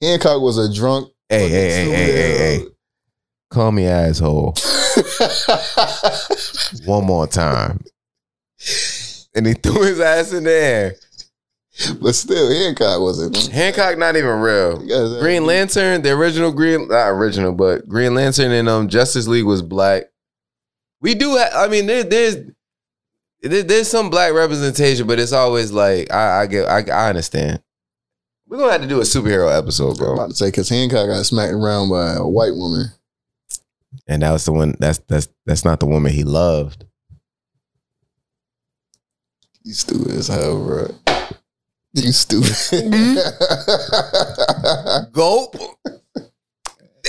Hancock 0.00 0.40
was 0.40 0.56
a 0.56 0.72
drunk. 0.72 1.12
Hey, 1.28 1.46
hey, 1.50 1.70
hey, 1.70 1.90
hey, 1.90 2.12
hey, 2.12 2.38
hey. 2.38 2.64
Call 3.50 3.70
me 3.70 3.84
asshole 3.84 4.54
one 6.86 7.04
more 7.04 7.26
time. 7.26 7.84
And 9.34 9.46
he 9.46 9.52
threw 9.52 9.82
his 9.82 10.00
ass 10.00 10.32
in 10.32 10.44
the 10.44 10.52
air. 10.52 10.94
but 12.00 12.14
still, 12.14 12.50
Hancock 12.50 12.98
wasn't. 13.02 13.48
Hancock 13.48 13.98
not 13.98 14.16
even 14.16 14.40
real. 14.40 14.78
Green 15.20 15.44
Lantern, 15.44 16.00
the 16.00 16.12
original 16.12 16.50
Green, 16.50 16.88
not 16.88 17.08
original, 17.08 17.52
but 17.52 17.86
Green 17.86 18.14
Lantern 18.14 18.52
and 18.52 18.70
um 18.70 18.88
Justice 18.88 19.28
League 19.28 19.44
was 19.44 19.60
black. 19.60 20.04
We 21.02 21.14
do, 21.14 21.36
have, 21.36 21.52
I 21.54 21.68
mean, 21.68 21.86
there, 21.86 22.04
there's 22.04 22.36
there, 22.36 22.54
there's 23.42 23.88
some 23.88 24.10
black 24.10 24.32
representation, 24.34 25.06
but 25.06 25.18
it's 25.18 25.32
always 25.32 25.72
like 25.72 26.12
I, 26.12 26.42
I 26.42 26.46
get, 26.46 26.68
I, 26.68 26.82
I 26.90 27.08
understand. 27.08 27.62
We're 28.46 28.58
gonna 28.58 28.72
have 28.72 28.82
to 28.82 28.88
do 28.88 28.98
a 29.00 29.04
superhero 29.04 29.56
episode, 29.56 29.92
I'm 29.92 29.96
bro. 29.96 30.14
about 30.14 30.30
to 30.30 30.36
say 30.36 30.48
because 30.48 30.68
Hancock 30.68 31.06
got 31.08 31.24
smacked 31.24 31.52
around 31.52 31.88
by 31.90 32.14
a 32.14 32.26
white 32.26 32.54
woman. 32.54 32.86
And 34.06 34.22
that 34.22 34.32
was 34.32 34.44
the 34.44 34.52
one. 34.52 34.76
That's 34.78 34.98
that's 35.08 35.28
that's 35.46 35.64
not 35.64 35.80
the 35.80 35.86
woman 35.86 36.12
he 36.12 36.24
loved. 36.24 36.84
You 39.62 39.74
stupid 39.74 40.12
as 40.12 40.28
hell, 40.28 40.64
bro. 40.64 40.94
You 41.92 42.12
stupid. 42.12 42.50
Mm-hmm. 42.50 43.16
Gulp. 45.12 45.56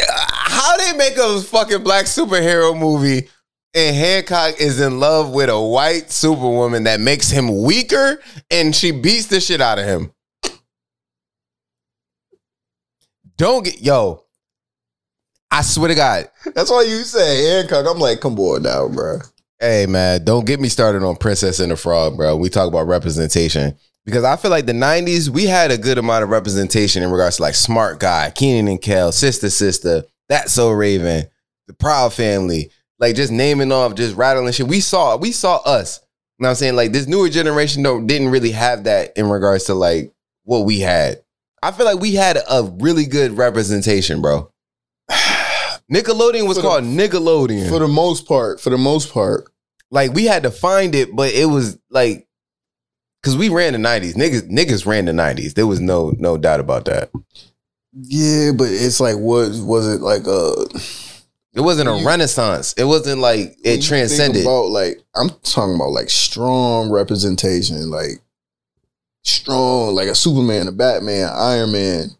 How 0.07 0.77
they 0.77 0.93
make 0.97 1.17
a 1.17 1.41
fucking 1.41 1.83
black 1.83 2.05
superhero 2.05 2.77
movie 2.77 3.29
and 3.73 3.95
Hancock 3.95 4.59
is 4.59 4.81
in 4.81 4.99
love 4.99 5.31
with 5.31 5.49
a 5.49 5.59
white 5.59 6.11
superwoman 6.11 6.83
that 6.83 6.99
makes 6.99 7.29
him 7.29 7.63
weaker 7.63 8.21
and 8.49 8.75
she 8.75 8.91
beats 8.91 9.27
the 9.27 9.39
shit 9.39 9.61
out 9.61 9.79
of 9.79 9.85
him. 9.85 10.11
Don't 13.37 13.63
get 13.63 13.81
yo. 13.81 14.23
I 15.49 15.61
swear 15.63 15.89
to 15.89 15.95
God. 15.95 16.29
That's 16.53 16.69
why 16.69 16.83
you 16.83 17.03
say 17.03 17.49
Hancock. 17.49 17.85
I'm 17.89 17.99
like, 17.99 18.19
come 18.21 18.39
on 18.39 18.63
now, 18.63 18.87
bro. 18.87 19.19
Hey 19.59 19.85
man, 19.85 20.23
don't 20.23 20.45
get 20.45 20.59
me 20.59 20.69
started 20.69 21.03
on 21.03 21.15
Princess 21.15 21.59
and 21.59 21.71
the 21.71 21.75
Frog, 21.77 22.17
bro. 22.17 22.35
We 22.35 22.49
talk 22.49 22.67
about 22.67 22.87
representation. 22.87 23.77
Because 24.05 24.23
I 24.23 24.35
feel 24.35 24.49
like 24.49 24.65
the 24.65 24.73
90s, 24.73 25.29
we 25.29 25.45
had 25.45 25.69
a 25.69 25.77
good 25.77 25.99
amount 25.99 26.23
of 26.23 26.29
representation 26.29 27.03
in 27.03 27.11
regards 27.11 27.37
to 27.37 27.43
like 27.43 27.53
Smart 27.53 27.99
Guy, 27.99 28.31
Kenan 28.31 28.67
and 28.67 28.81
Kel, 28.81 29.11
Sister 29.11 29.51
Sister, 29.51 30.03
That's 30.27 30.51
So 30.51 30.71
Raven, 30.71 31.25
The 31.67 31.73
Proud 31.73 32.11
Family, 32.11 32.71
like 33.01 33.15
just 33.15 33.31
naming 33.33 33.71
off, 33.73 33.95
just 33.95 34.15
rattling 34.15 34.53
shit. 34.53 34.67
We 34.67 34.79
saw, 34.79 35.17
we 35.17 35.31
saw 35.33 35.57
us. 35.57 35.99
You 36.37 36.43
know 36.43 36.47
what 36.47 36.49
I'm 36.51 36.55
saying? 36.55 36.75
Like 36.77 36.91
this 36.93 37.07
newer 37.07 37.27
generation 37.29 37.83
don't 37.83 38.07
didn't 38.07 38.29
really 38.29 38.51
have 38.51 38.85
that 38.85 39.17
in 39.17 39.29
regards 39.29 39.65
to 39.65 39.73
like 39.73 40.13
what 40.43 40.59
we 40.59 40.79
had. 40.79 41.21
I 41.61 41.71
feel 41.71 41.85
like 41.85 41.99
we 41.99 42.15
had 42.15 42.37
a 42.37 42.63
really 42.79 43.05
good 43.05 43.33
representation, 43.37 44.21
bro. 44.21 44.51
Nickelodeon 45.91 46.47
was 46.47 46.57
the- 46.57 46.61
called 46.63 46.83
Nickelodeon. 46.83 47.69
For 47.69 47.79
the 47.79 47.87
most 47.87 48.25
part, 48.27 48.59
for 48.61 48.69
the 48.69 48.77
most 48.77 49.11
part, 49.13 49.51
like 49.89 50.13
we 50.13 50.25
had 50.25 50.43
to 50.43 50.51
find 50.51 50.95
it, 50.95 51.15
but 51.15 51.31
it 51.33 51.45
was 51.45 51.77
like 51.89 52.27
because 53.21 53.37
we 53.37 53.49
ran 53.49 53.73
the 53.73 53.79
nineties. 53.79 54.15
Niggas 54.15 54.49
niggas 54.49 54.85
ran 54.85 55.05
the 55.05 55.13
nineties. 55.13 55.53
There 55.53 55.67
was 55.67 55.79
no 55.79 56.13
no 56.17 56.37
doubt 56.37 56.59
about 56.59 56.85
that. 56.85 57.11
yeah, 57.93 58.51
but 58.55 58.69
it's 58.71 58.99
like, 58.99 59.17
what 59.17 59.49
was 59.59 59.87
it 59.87 60.01
like? 60.01 60.25
Uh, 60.27 60.65
It 61.53 61.61
wasn't 61.61 61.89
a 61.89 61.97
You- 61.97 62.05
renaissance. 62.05 62.73
It 62.77 62.85
wasn't 62.85 63.19
like 63.21 63.57
it 63.63 63.81
transcended. 63.81 64.43
About 64.43 64.69
like, 64.69 65.01
I'm 65.15 65.29
talking 65.43 65.75
about 65.75 65.91
like 65.91 66.09
strong 66.09 66.89
representation, 66.89 67.89
like 67.89 68.21
strong, 69.23 69.93
like 69.95 70.07
a 70.07 70.15
Superman, 70.15 70.67
a 70.67 70.71
Batman, 70.71 71.29
Iron 71.33 71.71
Man. 71.73 72.11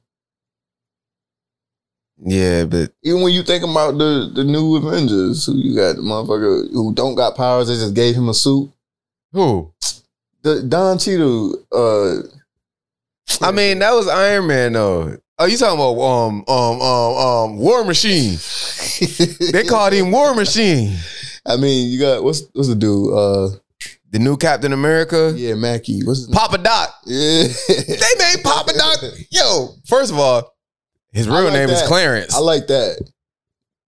yeah, 2.24 2.66
but 2.66 2.91
Even 3.03 3.22
when 3.22 3.34
you 3.34 3.41
think 3.44 3.64
about 3.64 3.98
the 3.98 4.30
the 4.36 4.44
new 4.44 4.76
Avengers, 4.76 5.45
who 5.45 5.56
you 5.56 5.76
got 5.76 5.95
the 5.95 6.02
motherfucker 6.02 6.70
who 6.72 6.94
don't 6.94 7.16
got 7.16 7.36
powers, 7.36 7.68
they 7.68 7.76
just 7.76 7.94
gave 7.95 8.16
him 8.16 8.30
a 8.30 8.34
suit. 8.34 8.70
who? 9.32 9.72
The 10.44 10.64
Don 10.64 10.98
Cheadle, 10.98 11.56
uh, 11.72 12.18
I 13.41 13.52
mean, 13.52 13.80
that 13.80 13.91
was 13.94 14.08
Iron 14.08 14.48
Man 14.48 14.74
though. 14.74 15.18
Oh, 15.41 15.45
you 15.45 15.57
talking 15.57 15.80
about 15.80 15.99
um 15.99 16.43
um 16.47 16.81
um 16.81 17.18
um 17.18 17.57
War 17.57 17.84
Machine? 17.84 18.38
They 19.51 19.63
called 19.63 19.93
him 19.93 20.11
War 20.11 20.35
Machine. 20.35 20.95
I 21.45 21.57
mean, 21.57 21.89
you 21.89 21.99
got 21.99 22.23
what's 22.23 22.43
what's 22.53 22.68
the 22.68 22.76
dude? 22.76 23.11
Uh, 23.13 23.49
The 24.11 24.19
new 24.19 24.38
Captain 24.38 24.72
America, 24.73 25.34
yeah, 25.35 25.55
Mackie. 25.55 26.03
What's 26.03 26.19
his 26.19 26.30
name? 26.30 26.35
Papa 26.35 26.57
Doc. 26.59 26.93
Yeah, 27.05 27.47
They 27.68 28.13
made 28.19 28.43
Papa 28.43 28.73
Doc. 28.77 28.97
Yo, 29.31 29.69
first 29.88 30.11
of 30.11 30.19
all, 30.19 30.53
his 31.11 31.27
real 31.27 31.45
like 31.45 31.53
name 31.53 31.69
is. 31.69 31.81
Clarence. 31.84 32.35
I 32.35 32.39
like 32.39 32.68
that. 32.68 33.01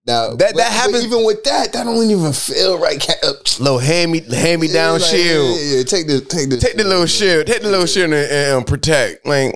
Now 0.08 0.30
That- 0.30 0.38
but- 0.40 0.56
that 0.58 0.72
happens- 0.72 1.02
but 1.02 1.06
even 1.08 1.24
with 1.26 1.44
that, 1.44 1.72
that 1.74 1.84
don't 1.84 2.10
even 2.10 2.34
feel 2.34 2.80
right. 2.80 3.00
Uh, 3.24 3.34
Little 3.60 3.78
hand 3.80 4.12
me 4.12 4.22
hand 4.22 4.60
me 4.62 4.68
down 4.70 5.00
like, 5.00 5.12
shield. 5.12 5.60
Yeah, 5.60 5.78
yeah, 5.78 5.84
take 5.84 6.08
the 6.08 6.20
take 6.22 6.50
the 6.50 6.58
Take 6.58 6.78
the 6.78 6.84
little 6.84 7.06
shield. 7.06 7.46
Take 7.46 7.62
the 7.62 7.70
little 7.70 7.86
shield 7.86 8.12
and, 8.14 8.58
and, 8.58 8.66
protect. 8.66 9.26
Like, 9.28 9.54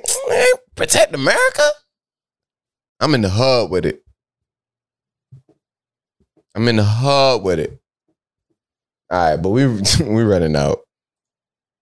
protect 0.76 1.16
America? 1.16 1.64
I'm 3.00 3.14
in 3.14 3.22
the 3.22 3.30
hub 3.30 3.70
with 3.72 3.86
it. 3.86 4.04
I'm 6.56 6.68
in 6.68 6.78
the 6.78 6.84
hub 6.84 7.44
with 7.44 7.60
it. 7.60 7.80
All 9.12 9.18
right, 9.32 9.36
but 9.38 9.50
we 9.50 9.68
we 10.02 10.24
running 10.24 10.56
out 10.56 10.80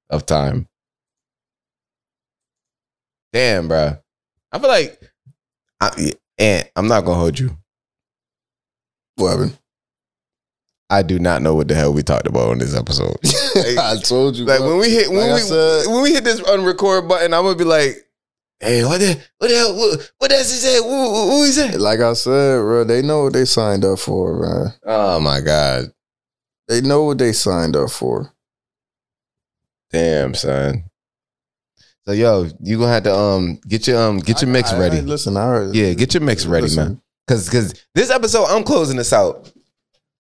of 0.09 0.25
time. 0.25 0.67
Damn, 3.33 3.67
bro. 3.67 3.97
I 4.51 4.59
feel 4.59 4.69
like, 4.69 5.01
I, 5.81 6.13
and 6.37 6.69
I'm 6.75 6.87
not 6.87 7.05
gonna 7.05 7.19
hold 7.19 7.37
you. 7.39 7.57
What 9.15 9.29
happened? 9.31 9.57
I 10.89 11.01
do 11.01 11.17
not 11.19 11.41
know 11.41 11.55
what 11.55 11.67
the 11.67 11.73
hell 11.75 11.93
we 11.93 12.03
talked 12.03 12.27
about 12.27 12.49
on 12.49 12.59
this 12.59 12.75
episode. 12.75 13.17
I 13.79 13.97
told 14.03 14.35
you. 14.37 14.45
Like 14.45 14.59
bro. 14.59 14.69
when 14.69 14.79
we 14.79 14.89
hit 14.89 15.09
when 15.09 15.29
Like 15.29 15.41
we 15.41 15.47
said- 15.47 15.87
when 15.87 16.03
we 16.03 16.13
hit 16.13 16.23
this 16.23 16.39
unrecord 16.41 17.07
button, 17.09 17.33
I'm 17.33 17.43
gonna 17.43 17.57
be 17.57 17.63
like, 17.63 18.04
"Hey, 18.65 18.83
what 18.83 18.99
the 18.99 19.19
what 19.37 19.47
the 19.49 19.55
hell? 19.55 19.75
What, 19.75 20.11
what 20.17 20.29
does 20.31 20.51
he 20.51 20.57
say? 20.57 20.77
Who, 20.77 20.89
who, 20.89 21.29
who 21.31 21.43
he 21.45 21.51
say?" 21.51 21.77
like 21.77 21.99
I 21.99 22.13
said, 22.13 22.59
bro, 22.59 22.83
they 22.83 23.01
know 23.01 23.23
what 23.23 23.33
they 23.33 23.45
signed 23.45 23.85
up 23.85 23.99
for, 23.99 24.39
man. 24.41 24.73
Oh 24.85 25.19
my 25.19 25.39
god, 25.41 25.91
They 26.67 26.81
know 26.81 27.03
what 27.03 27.17
they 27.17 27.31
signed 27.31 27.75
up 27.75 27.89
for. 27.91 28.31
damn 29.91 30.33
son. 30.33 30.83
So 32.05 32.11
yo, 32.11 32.47
you 32.59 32.77
gonna 32.77 32.91
have 32.91 33.03
to 33.03 33.15
um 33.15 33.59
get 33.67 33.87
your 33.87 33.99
um 34.01 34.19
get 34.19 34.41
your 34.41 34.51
mix 34.51 34.71
I- 34.71 34.75
I- 34.75 34.79
ready. 34.79 35.01
listen, 35.01 35.37
I 35.37 35.45
heard. 35.45 35.75
Yeah, 35.75 35.93
get 35.93 36.13
your 36.13 36.21
mix 36.21 36.45
ready, 36.45 36.63
listen, 36.63 36.83
man. 36.83 37.01
Cause 37.27 37.49
cause 37.49 37.73
this 37.95 38.11
episode, 38.11 38.45
I'm 38.45 38.63
closing 38.63 38.97
this 38.97 39.11
out. 39.13 39.51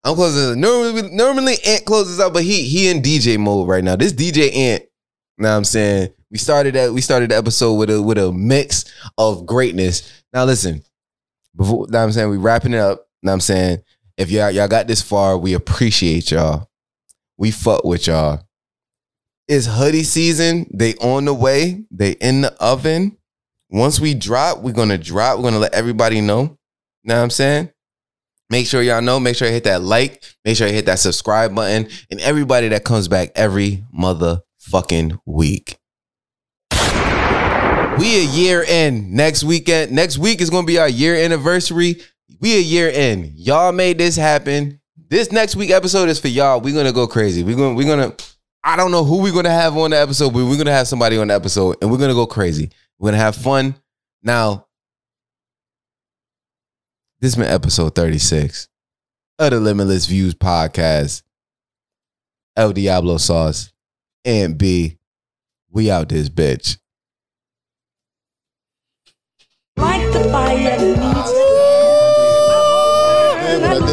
I'm 0.04 0.14
closing. 0.14 0.60
Normally, 0.60 1.10
normally 1.10 1.54
Ant 1.66 1.84
closes 1.86 2.20
out, 2.20 2.32
but 2.34 2.42
he 2.42 2.64
he 2.64 2.88
in 2.90 3.00
DJ 3.02 3.38
mode 3.38 3.68
right 3.68 3.82
now. 3.84 3.96
This 3.96 4.12
DJ 4.12 4.54
Ant. 4.54 4.82
Now 5.38 5.56
I'm 5.56 5.64
saying 5.64 6.10
we 6.31 6.39
started 6.39 6.74
that 6.74 6.93
we 6.93 7.01
started 7.01 7.31
the 7.31 7.36
episode 7.36 7.74
with 7.74 7.90
a 7.90 8.01
with 8.01 8.19
a 8.19 8.32
mix 8.32 8.85
of 9.19 9.47
greatness. 9.47 10.23
Now 10.32 10.44
listen, 10.44 10.82
before 11.57 11.86
now 11.89 12.05
I'm 12.05 12.12
saying 12.12 12.31
we 12.31 12.36
wrapping 12.36 12.74
it 12.74 12.81
up. 12.81 13.09
Now 13.23 13.32
I'm 13.32 13.40
saying 13.40 13.82
if 14.16 14.31
y'all 14.31 14.51
y'all 14.51 14.69
got 14.69 14.86
this 14.86 15.02
far, 15.02 15.36
we 15.36 15.55
appreciate 15.55 16.31
y'all. 16.31 16.69
We 17.36 17.51
fuck 17.51 17.85
with 17.85 18.07
y'all. 18.07 18.43
It's 19.48 19.66
hoodie 19.66 20.05
season. 20.05 20.70
They 20.73 20.94
on 20.97 21.24
the 21.24 21.35
way. 21.35 21.85
They 21.90 22.12
in 22.12 22.43
the 22.43 22.55
oven. 22.62 23.16
Once 23.69 23.98
we 23.98 24.15
drop, 24.15 24.61
we're 24.61 24.73
gonna 24.73 24.98
drop. 24.98 25.39
We're 25.39 25.44
gonna 25.44 25.59
let 25.59 25.74
everybody 25.74 26.20
know. 26.20 26.59
Know 27.02 27.16
what 27.16 27.23
I'm 27.23 27.31
saying? 27.31 27.70
Make 28.51 28.66
sure 28.66 28.82
y'all 28.82 29.02
know. 29.02 29.19
Make 29.19 29.36
sure 29.36 29.48
you 29.48 29.55
hit 29.55 29.65
that 29.65 29.82
like. 29.82 30.23
Make 30.44 30.57
sure 30.57 30.66
you 30.69 30.74
hit 30.74 30.86
that 30.86 30.98
subscribe 30.98 31.55
button. 31.55 31.89
And 32.11 32.20
everybody 32.20 32.69
that 32.69 32.85
comes 32.85 33.09
back 33.09 33.32
every 33.35 33.85
motherfucking 33.97 35.19
week. 35.24 35.80
We 38.01 38.16
a 38.16 38.24
year 38.31 38.62
in 38.62 39.14
next 39.14 39.44
weekend. 39.44 39.93
Next 39.93 40.16
week 40.16 40.40
is 40.40 40.48
gonna 40.48 40.66
be 40.66 40.78
our 40.78 40.89
year 40.89 41.16
anniversary. 41.16 42.01
We 42.40 42.56
a 42.56 42.60
year 42.60 42.89
in. 42.89 43.35
Y'all 43.36 43.72
made 43.72 43.98
this 43.98 44.16
happen. 44.16 44.81
This 45.10 45.31
next 45.31 45.55
week 45.55 45.70
episode 45.70 46.09
is 46.09 46.18
for 46.18 46.28
y'all. 46.28 46.62
We're 46.62 46.74
gonna 46.74 46.94
go 46.94 47.06
crazy. 47.06 47.44
We're 47.44 47.59
gonna 47.59 47.74
we're 47.74 47.86
gonna. 47.86 48.14
I 48.64 48.77
don't 48.77 48.90
know 48.90 49.05
who 49.05 49.20
we're 49.20 49.35
gonna 49.35 49.51
have 49.51 49.77
on 49.77 49.90
the 49.90 49.98
episode, 50.01 50.31
but 50.31 50.47
we're 50.47 50.56
gonna 50.56 50.72
have 50.72 50.89
somebody 50.89 51.18
on 51.18 51.28
the 51.28 51.35
episode, 51.35 51.77
and 51.82 51.90
we're 51.90 51.98
gonna 51.98 52.14
go 52.14 52.27
crazy. 52.27 52.70
We're 52.98 53.10
gonna 53.10 53.22
have 53.22 53.36
fun. 53.36 53.74
Now, 54.22 54.66
this 57.20 57.35
has 57.35 57.44
been 57.44 57.52
episode 57.52 57.94
36 57.94 58.66
of 59.39 59.51
the 59.51 59.60
Limitless 59.60 60.06
Views 60.06 60.32
podcast. 60.32 61.22
El 62.56 62.72
Diablo 62.72 63.18
Sauce 63.18 63.74
and 64.24 64.56
B. 64.56 64.97
We 65.68 65.90
out 65.90 66.09
this 66.09 66.31
bitch. 66.31 66.78
Like 69.81 70.12
the 70.12 70.28
fire 70.31 70.78
needs 70.78 71.32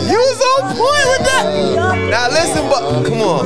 You 0.10 0.20
was 0.20 0.42
on 0.52 0.62
point 0.76 1.06
with 1.12 1.24
that. 1.30 1.46
Now 2.12 2.28
listen, 2.30 2.64
but 2.70 3.04
come 3.06 3.22
on. 3.22 3.46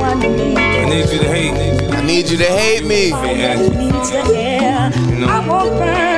I 0.00 0.14
need 0.14 1.10
you 1.10 1.18
to 1.18 1.28
hate. 1.28 1.92
I 1.92 2.00
need 2.02 2.28
you 2.28 2.36
to 2.38 2.44
hate 2.44 2.84
me. 2.84 3.10
needs 3.10 4.10
the 4.10 6.13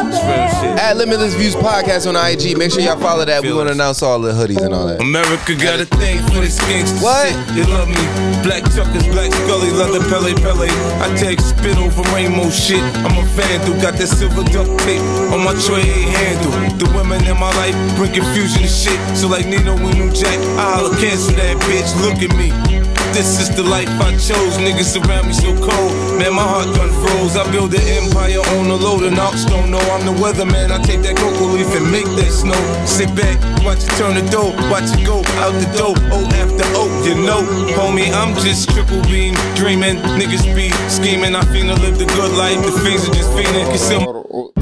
At 0.00 0.96
Limitless 0.96 1.34
Views 1.34 1.54
Podcast 1.54 2.08
on 2.08 2.16
IG. 2.16 2.56
Make 2.56 2.72
sure 2.72 2.80
y'all 2.80 2.98
follow 2.98 3.24
that. 3.26 3.42
We 3.42 3.52
want 3.52 3.68
to 3.68 3.74
announce 3.74 4.02
all 4.02 4.18
the 4.18 4.32
hoodies 4.32 4.56
and 4.64 4.72
all 4.72 4.86
that. 4.86 4.98
America 5.00 5.52
got 5.54 5.76
a 5.78 5.84
thing 5.84 6.16
for 6.32 6.40
this 6.40 6.56
gangsta 6.60 7.02
What? 7.04 7.28
shit. 7.28 7.36
They 7.54 7.64
love 7.68 7.84
me. 7.88 8.00
Black 8.40 8.64
Chuckers, 8.72 9.04
Black 9.12 9.28
Scully, 9.44 9.68
leather 9.76 10.00
Pelle 10.08 10.32
Pelle. 10.40 10.72
I 11.04 11.12
take 11.20 11.38
spit 11.40 11.76
over 11.76 12.00
rainbow 12.16 12.48
shit. 12.48 12.80
I'm 13.04 13.12
a 13.12 13.24
vandal, 13.36 13.76
got 13.84 14.00
that 14.00 14.08
silver 14.08 14.40
duct 14.48 14.72
tape 14.88 15.04
on 15.36 15.44
my 15.44 15.52
tray 15.68 15.84
handle. 15.84 16.52
The 16.80 16.88
women 16.96 17.20
in 17.28 17.36
my 17.36 17.52
life 17.60 17.76
bring 18.00 18.14
confusion 18.16 18.64
and 18.64 18.72
shit. 18.72 18.96
So 19.12 19.28
like 19.28 19.44
Nino 19.44 19.76
and 19.76 19.98
New 20.00 20.08
Jack, 20.16 20.38
I 20.56 20.80
holla 20.80 20.96
cancel 20.96 21.36
that 21.36 21.60
bitch. 21.68 21.92
Look 22.00 22.24
at 22.24 22.32
me. 22.40 22.79
This 23.12 23.40
is 23.42 23.50
the 23.50 23.62
life 23.62 23.90
I 24.00 24.12
chose. 24.16 24.56
Niggas 24.56 24.94
around 24.94 25.26
me 25.26 25.34
so 25.34 25.50
cold. 25.58 25.92
Man, 26.18 26.32
my 26.32 26.46
heart 26.46 26.70
gun 26.76 26.88
froze. 27.02 27.36
I 27.36 27.44
build 27.50 27.74
an 27.74 27.82
empire 27.82 28.38
on 28.56 28.68
the 28.68 28.76
load 28.76 29.02
and 29.02 29.18
ox 29.18 29.44
don't 29.44 29.70
know 29.70 29.82
I'm 29.90 30.06
the 30.06 30.14
weatherman. 30.22 30.70
I 30.70 30.78
take 30.82 31.02
that 31.02 31.16
cocoa 31.16 31.52
leaf 31.52 31.68
and 31.74 31.90
make 31.90 32.06
that 32.16 32.30
snow. 32.30 32.56
Sit 32.86 33.10
back, 33.18 33.36
watch 33.66 33.82
it 33.82 33.92
turn 33.98 34.14
the 34.14 34.22
dough. 34.30 34.54
Watch 34.70 34.94
it 34.94 35.04
go 35.04 35.26
out 35.42 35.52
the 35.58 35.66
door. 35.76 35.98
O 36.14 36.22
after 36.38 36.64
O, 36.78 36.86
you 37.02 37.18
know. 37.18 37.42
Homie, 37.74 38.08
I'm 38.14 38.32
just 38.40 38.70
triple 38.70 39.02
beam 39.10 39.34
dreaming. 39.58 39.98
Niggas 40.14 40.46
be 40.54 40.70
scheming. 40.88 41.34
I 41.34 41.42
finna 41.50 41.74
live 41.82 41.98
the 41.98 42.06
good 42.06 42.32
life. 42.38 42.62
The 42.62 42.72
fiends 42.80 43.08
are 43.08 43.14
just 43.14 43.30
fiending. 43.34 43.66
Conceal 43.74 44.54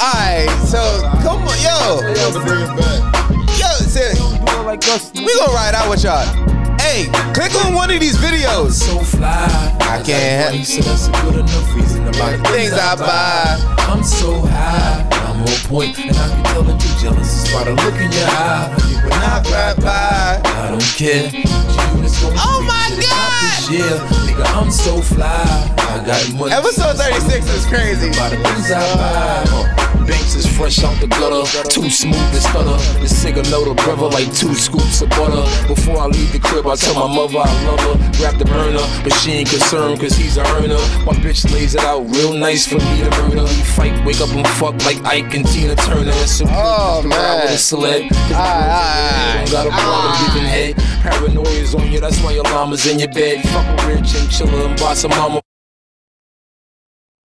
Alright, 0.00 0.48
so 0.68 0.80
come 1.24 1.42
on, 1.48 1.58
yo. 1.64 2.00
Yo, 3.58 3.68
say, 3.88 4.12
we 5.14 5.32
gonna 5.38 5.52
ride 5.52 5.74
out 5.74 5.90
with 5.90 6.04
y'all. 6.04 6.59
Hey, 6.80 7.04
click 7.34 7.52
on 7.64 7.74
one 7.74 7.90
of 7.90 8.00
these 8.00 8.16
videos. 8.16 8.72
So 8.72 8.98
fly. 9.00 9.76
I 9.80 10.02
can't 10.02 10.54
He 10.54 10.64
said 10.64 10.84
that's 10.84 11.08
a 11.08 11.12
good 11.22 11.40
enough 11.40 11.74
reason 11.76 12.04
to 12.06 12.12
buy 12.18 12.36
Things 12.50 12.72
I 12.72 12.96
buy. 12.96 13.60
I'm 13.84 14.02
so 14.02 14.40
high, 14.40 15.06
I'm 15.28 15.42
on 15.42 15.60
point, 15.68 15.98
and 15.98 16.16
I 16.16 16.28
can 16.28 16.44
tell 16.44 16.62
that 16.62 16.80
you're 16.82 17.12
jealous 17.12 17.28
just 17.28 17.52
by 17.52 17.64
the 17.64 17.72
look 17.72 17.94
in 18.00 18.10
your 18.10 18.28
eye. 18.32 18.72
You 18.88 18.96
would 19.02 19.10
Not 19.10 19.44
not 19.50 19.76
by. 19.84 20.40
I 20.42 20.70
don't 20.70 20.80
care. 20.96 21.28
You 21.28 22.02
is 22.02 22.16
gonna 22.18 22.36
Oh 22.38 22.64
my 22.66 22.88
to 22.88 22.96
the 22.96 23.02
top 23.02 23.28
God. 23.68 24.08
Nigga, 24.24 24.46
I'm 24.56 24.70
so 24.70 25.00
fly. 25.02 25.26
I 25.76 26.02
got 26.06 26.32
money. 26.32 26.52
Episode 26.52 26.96
36 26.96 27.46
is 27.46 27.66
crazy. 27.66 28.08
By 28.16 28.30
the 28.30 28.36
things 28.36 28.70
I 28.72 28.80
buy. 28.96 29.89
Banks 30.10 30.34
is 30.34 30.46
fresh 30.58 30.82
out 30.82 30.98
the 31.00 31.06
gutter, 31.06 31.46
too 31.70 31.88
smooth 31.88 32.18
to 32.34 32.40
stutter. 32.42 32.76
The 32.98 33.06
cigar 33.08 33.44
know 33.46 33.62
the 33.62 33.74
brother 33.82 34.10
like 34.10 34.26
two 34.34 34.54
scoops 34.54 35.00
of 35.02 35.08
butter. 35.10 35.46
Before 35.70 35.98
I 36.02 36.06
leave 36.06 36.32
the 36.32 36.40
crib, 36.40 36.66
I 36.66 36.74
tell 36.74 36.94
my 36.98 37.06
mother 37.14 37.38
I 37.38 37.50
love 37.70 37.78
her. 37.86 37.96
Grab 38.18 38.34
the 38.36 38.44
burner, 38.44 38.82
but 39.04 39.12
she 39.22 39.30
ain't 39.38 39.48
concerned 39.50 40.00
cause 40.00 40.14
he's 40.16 40.36
a 40.36 40.42
earner. 40.58 40.82
My 41.06 41.14
bitch 41.22 41.46
lays 41.54 41.76
it 41.76 41.82
out 41.86 42.02
real 42.10 42.34
nice 42.34 42.66
for 42.66 42.74
me 42.82 43.06
to 43.06 43.10
murder. 43.22 43.42
We 43.46 43.62
fight, 43.78 43.94
wake 44.04 44.20
up 44.20 44.30
and 44.34 44.46
fuck 44.58 44.74
like 44.84 44.98
Ike 45.06 45.32
and 45.34 45.46
Tina 45.46 45.76
Turner. 45.76 46.10
And 46.10 46.28
so 46.28 46.44
Oh, 46.50 47.02
man. 47.06 47.46
with 47.46 47.54
a 47.54 47.62
celeb. 47.62 48.08
Cause 48.10 48.32
Aye, 48.34 49.44
don't 49.46 49.52
got 49.52 49.66
a 49.66 49.70
problem 49.70 50.10
giving 50.26 50.48
head. 50.48 50.74
Paranoia's 51.06 51.74
on 51.74 51.90
you, 51.92 52.00
that's 52.00 52.20
why 52.22 52.32
your 52.32 52.44
llama's 52.50 52.84
in 52.86 52.98
your 52.98 53.12
bed. 53.12 53.46
Fuck 53.48 53.66
a 53.80 53.86
rich 53.86 54.14
and 54.18 54.28
chiller 54.30 54.66
and 54.66 54.78
boss 54.78 55.04
a 55.04 55.08
mama. 55.08 55.40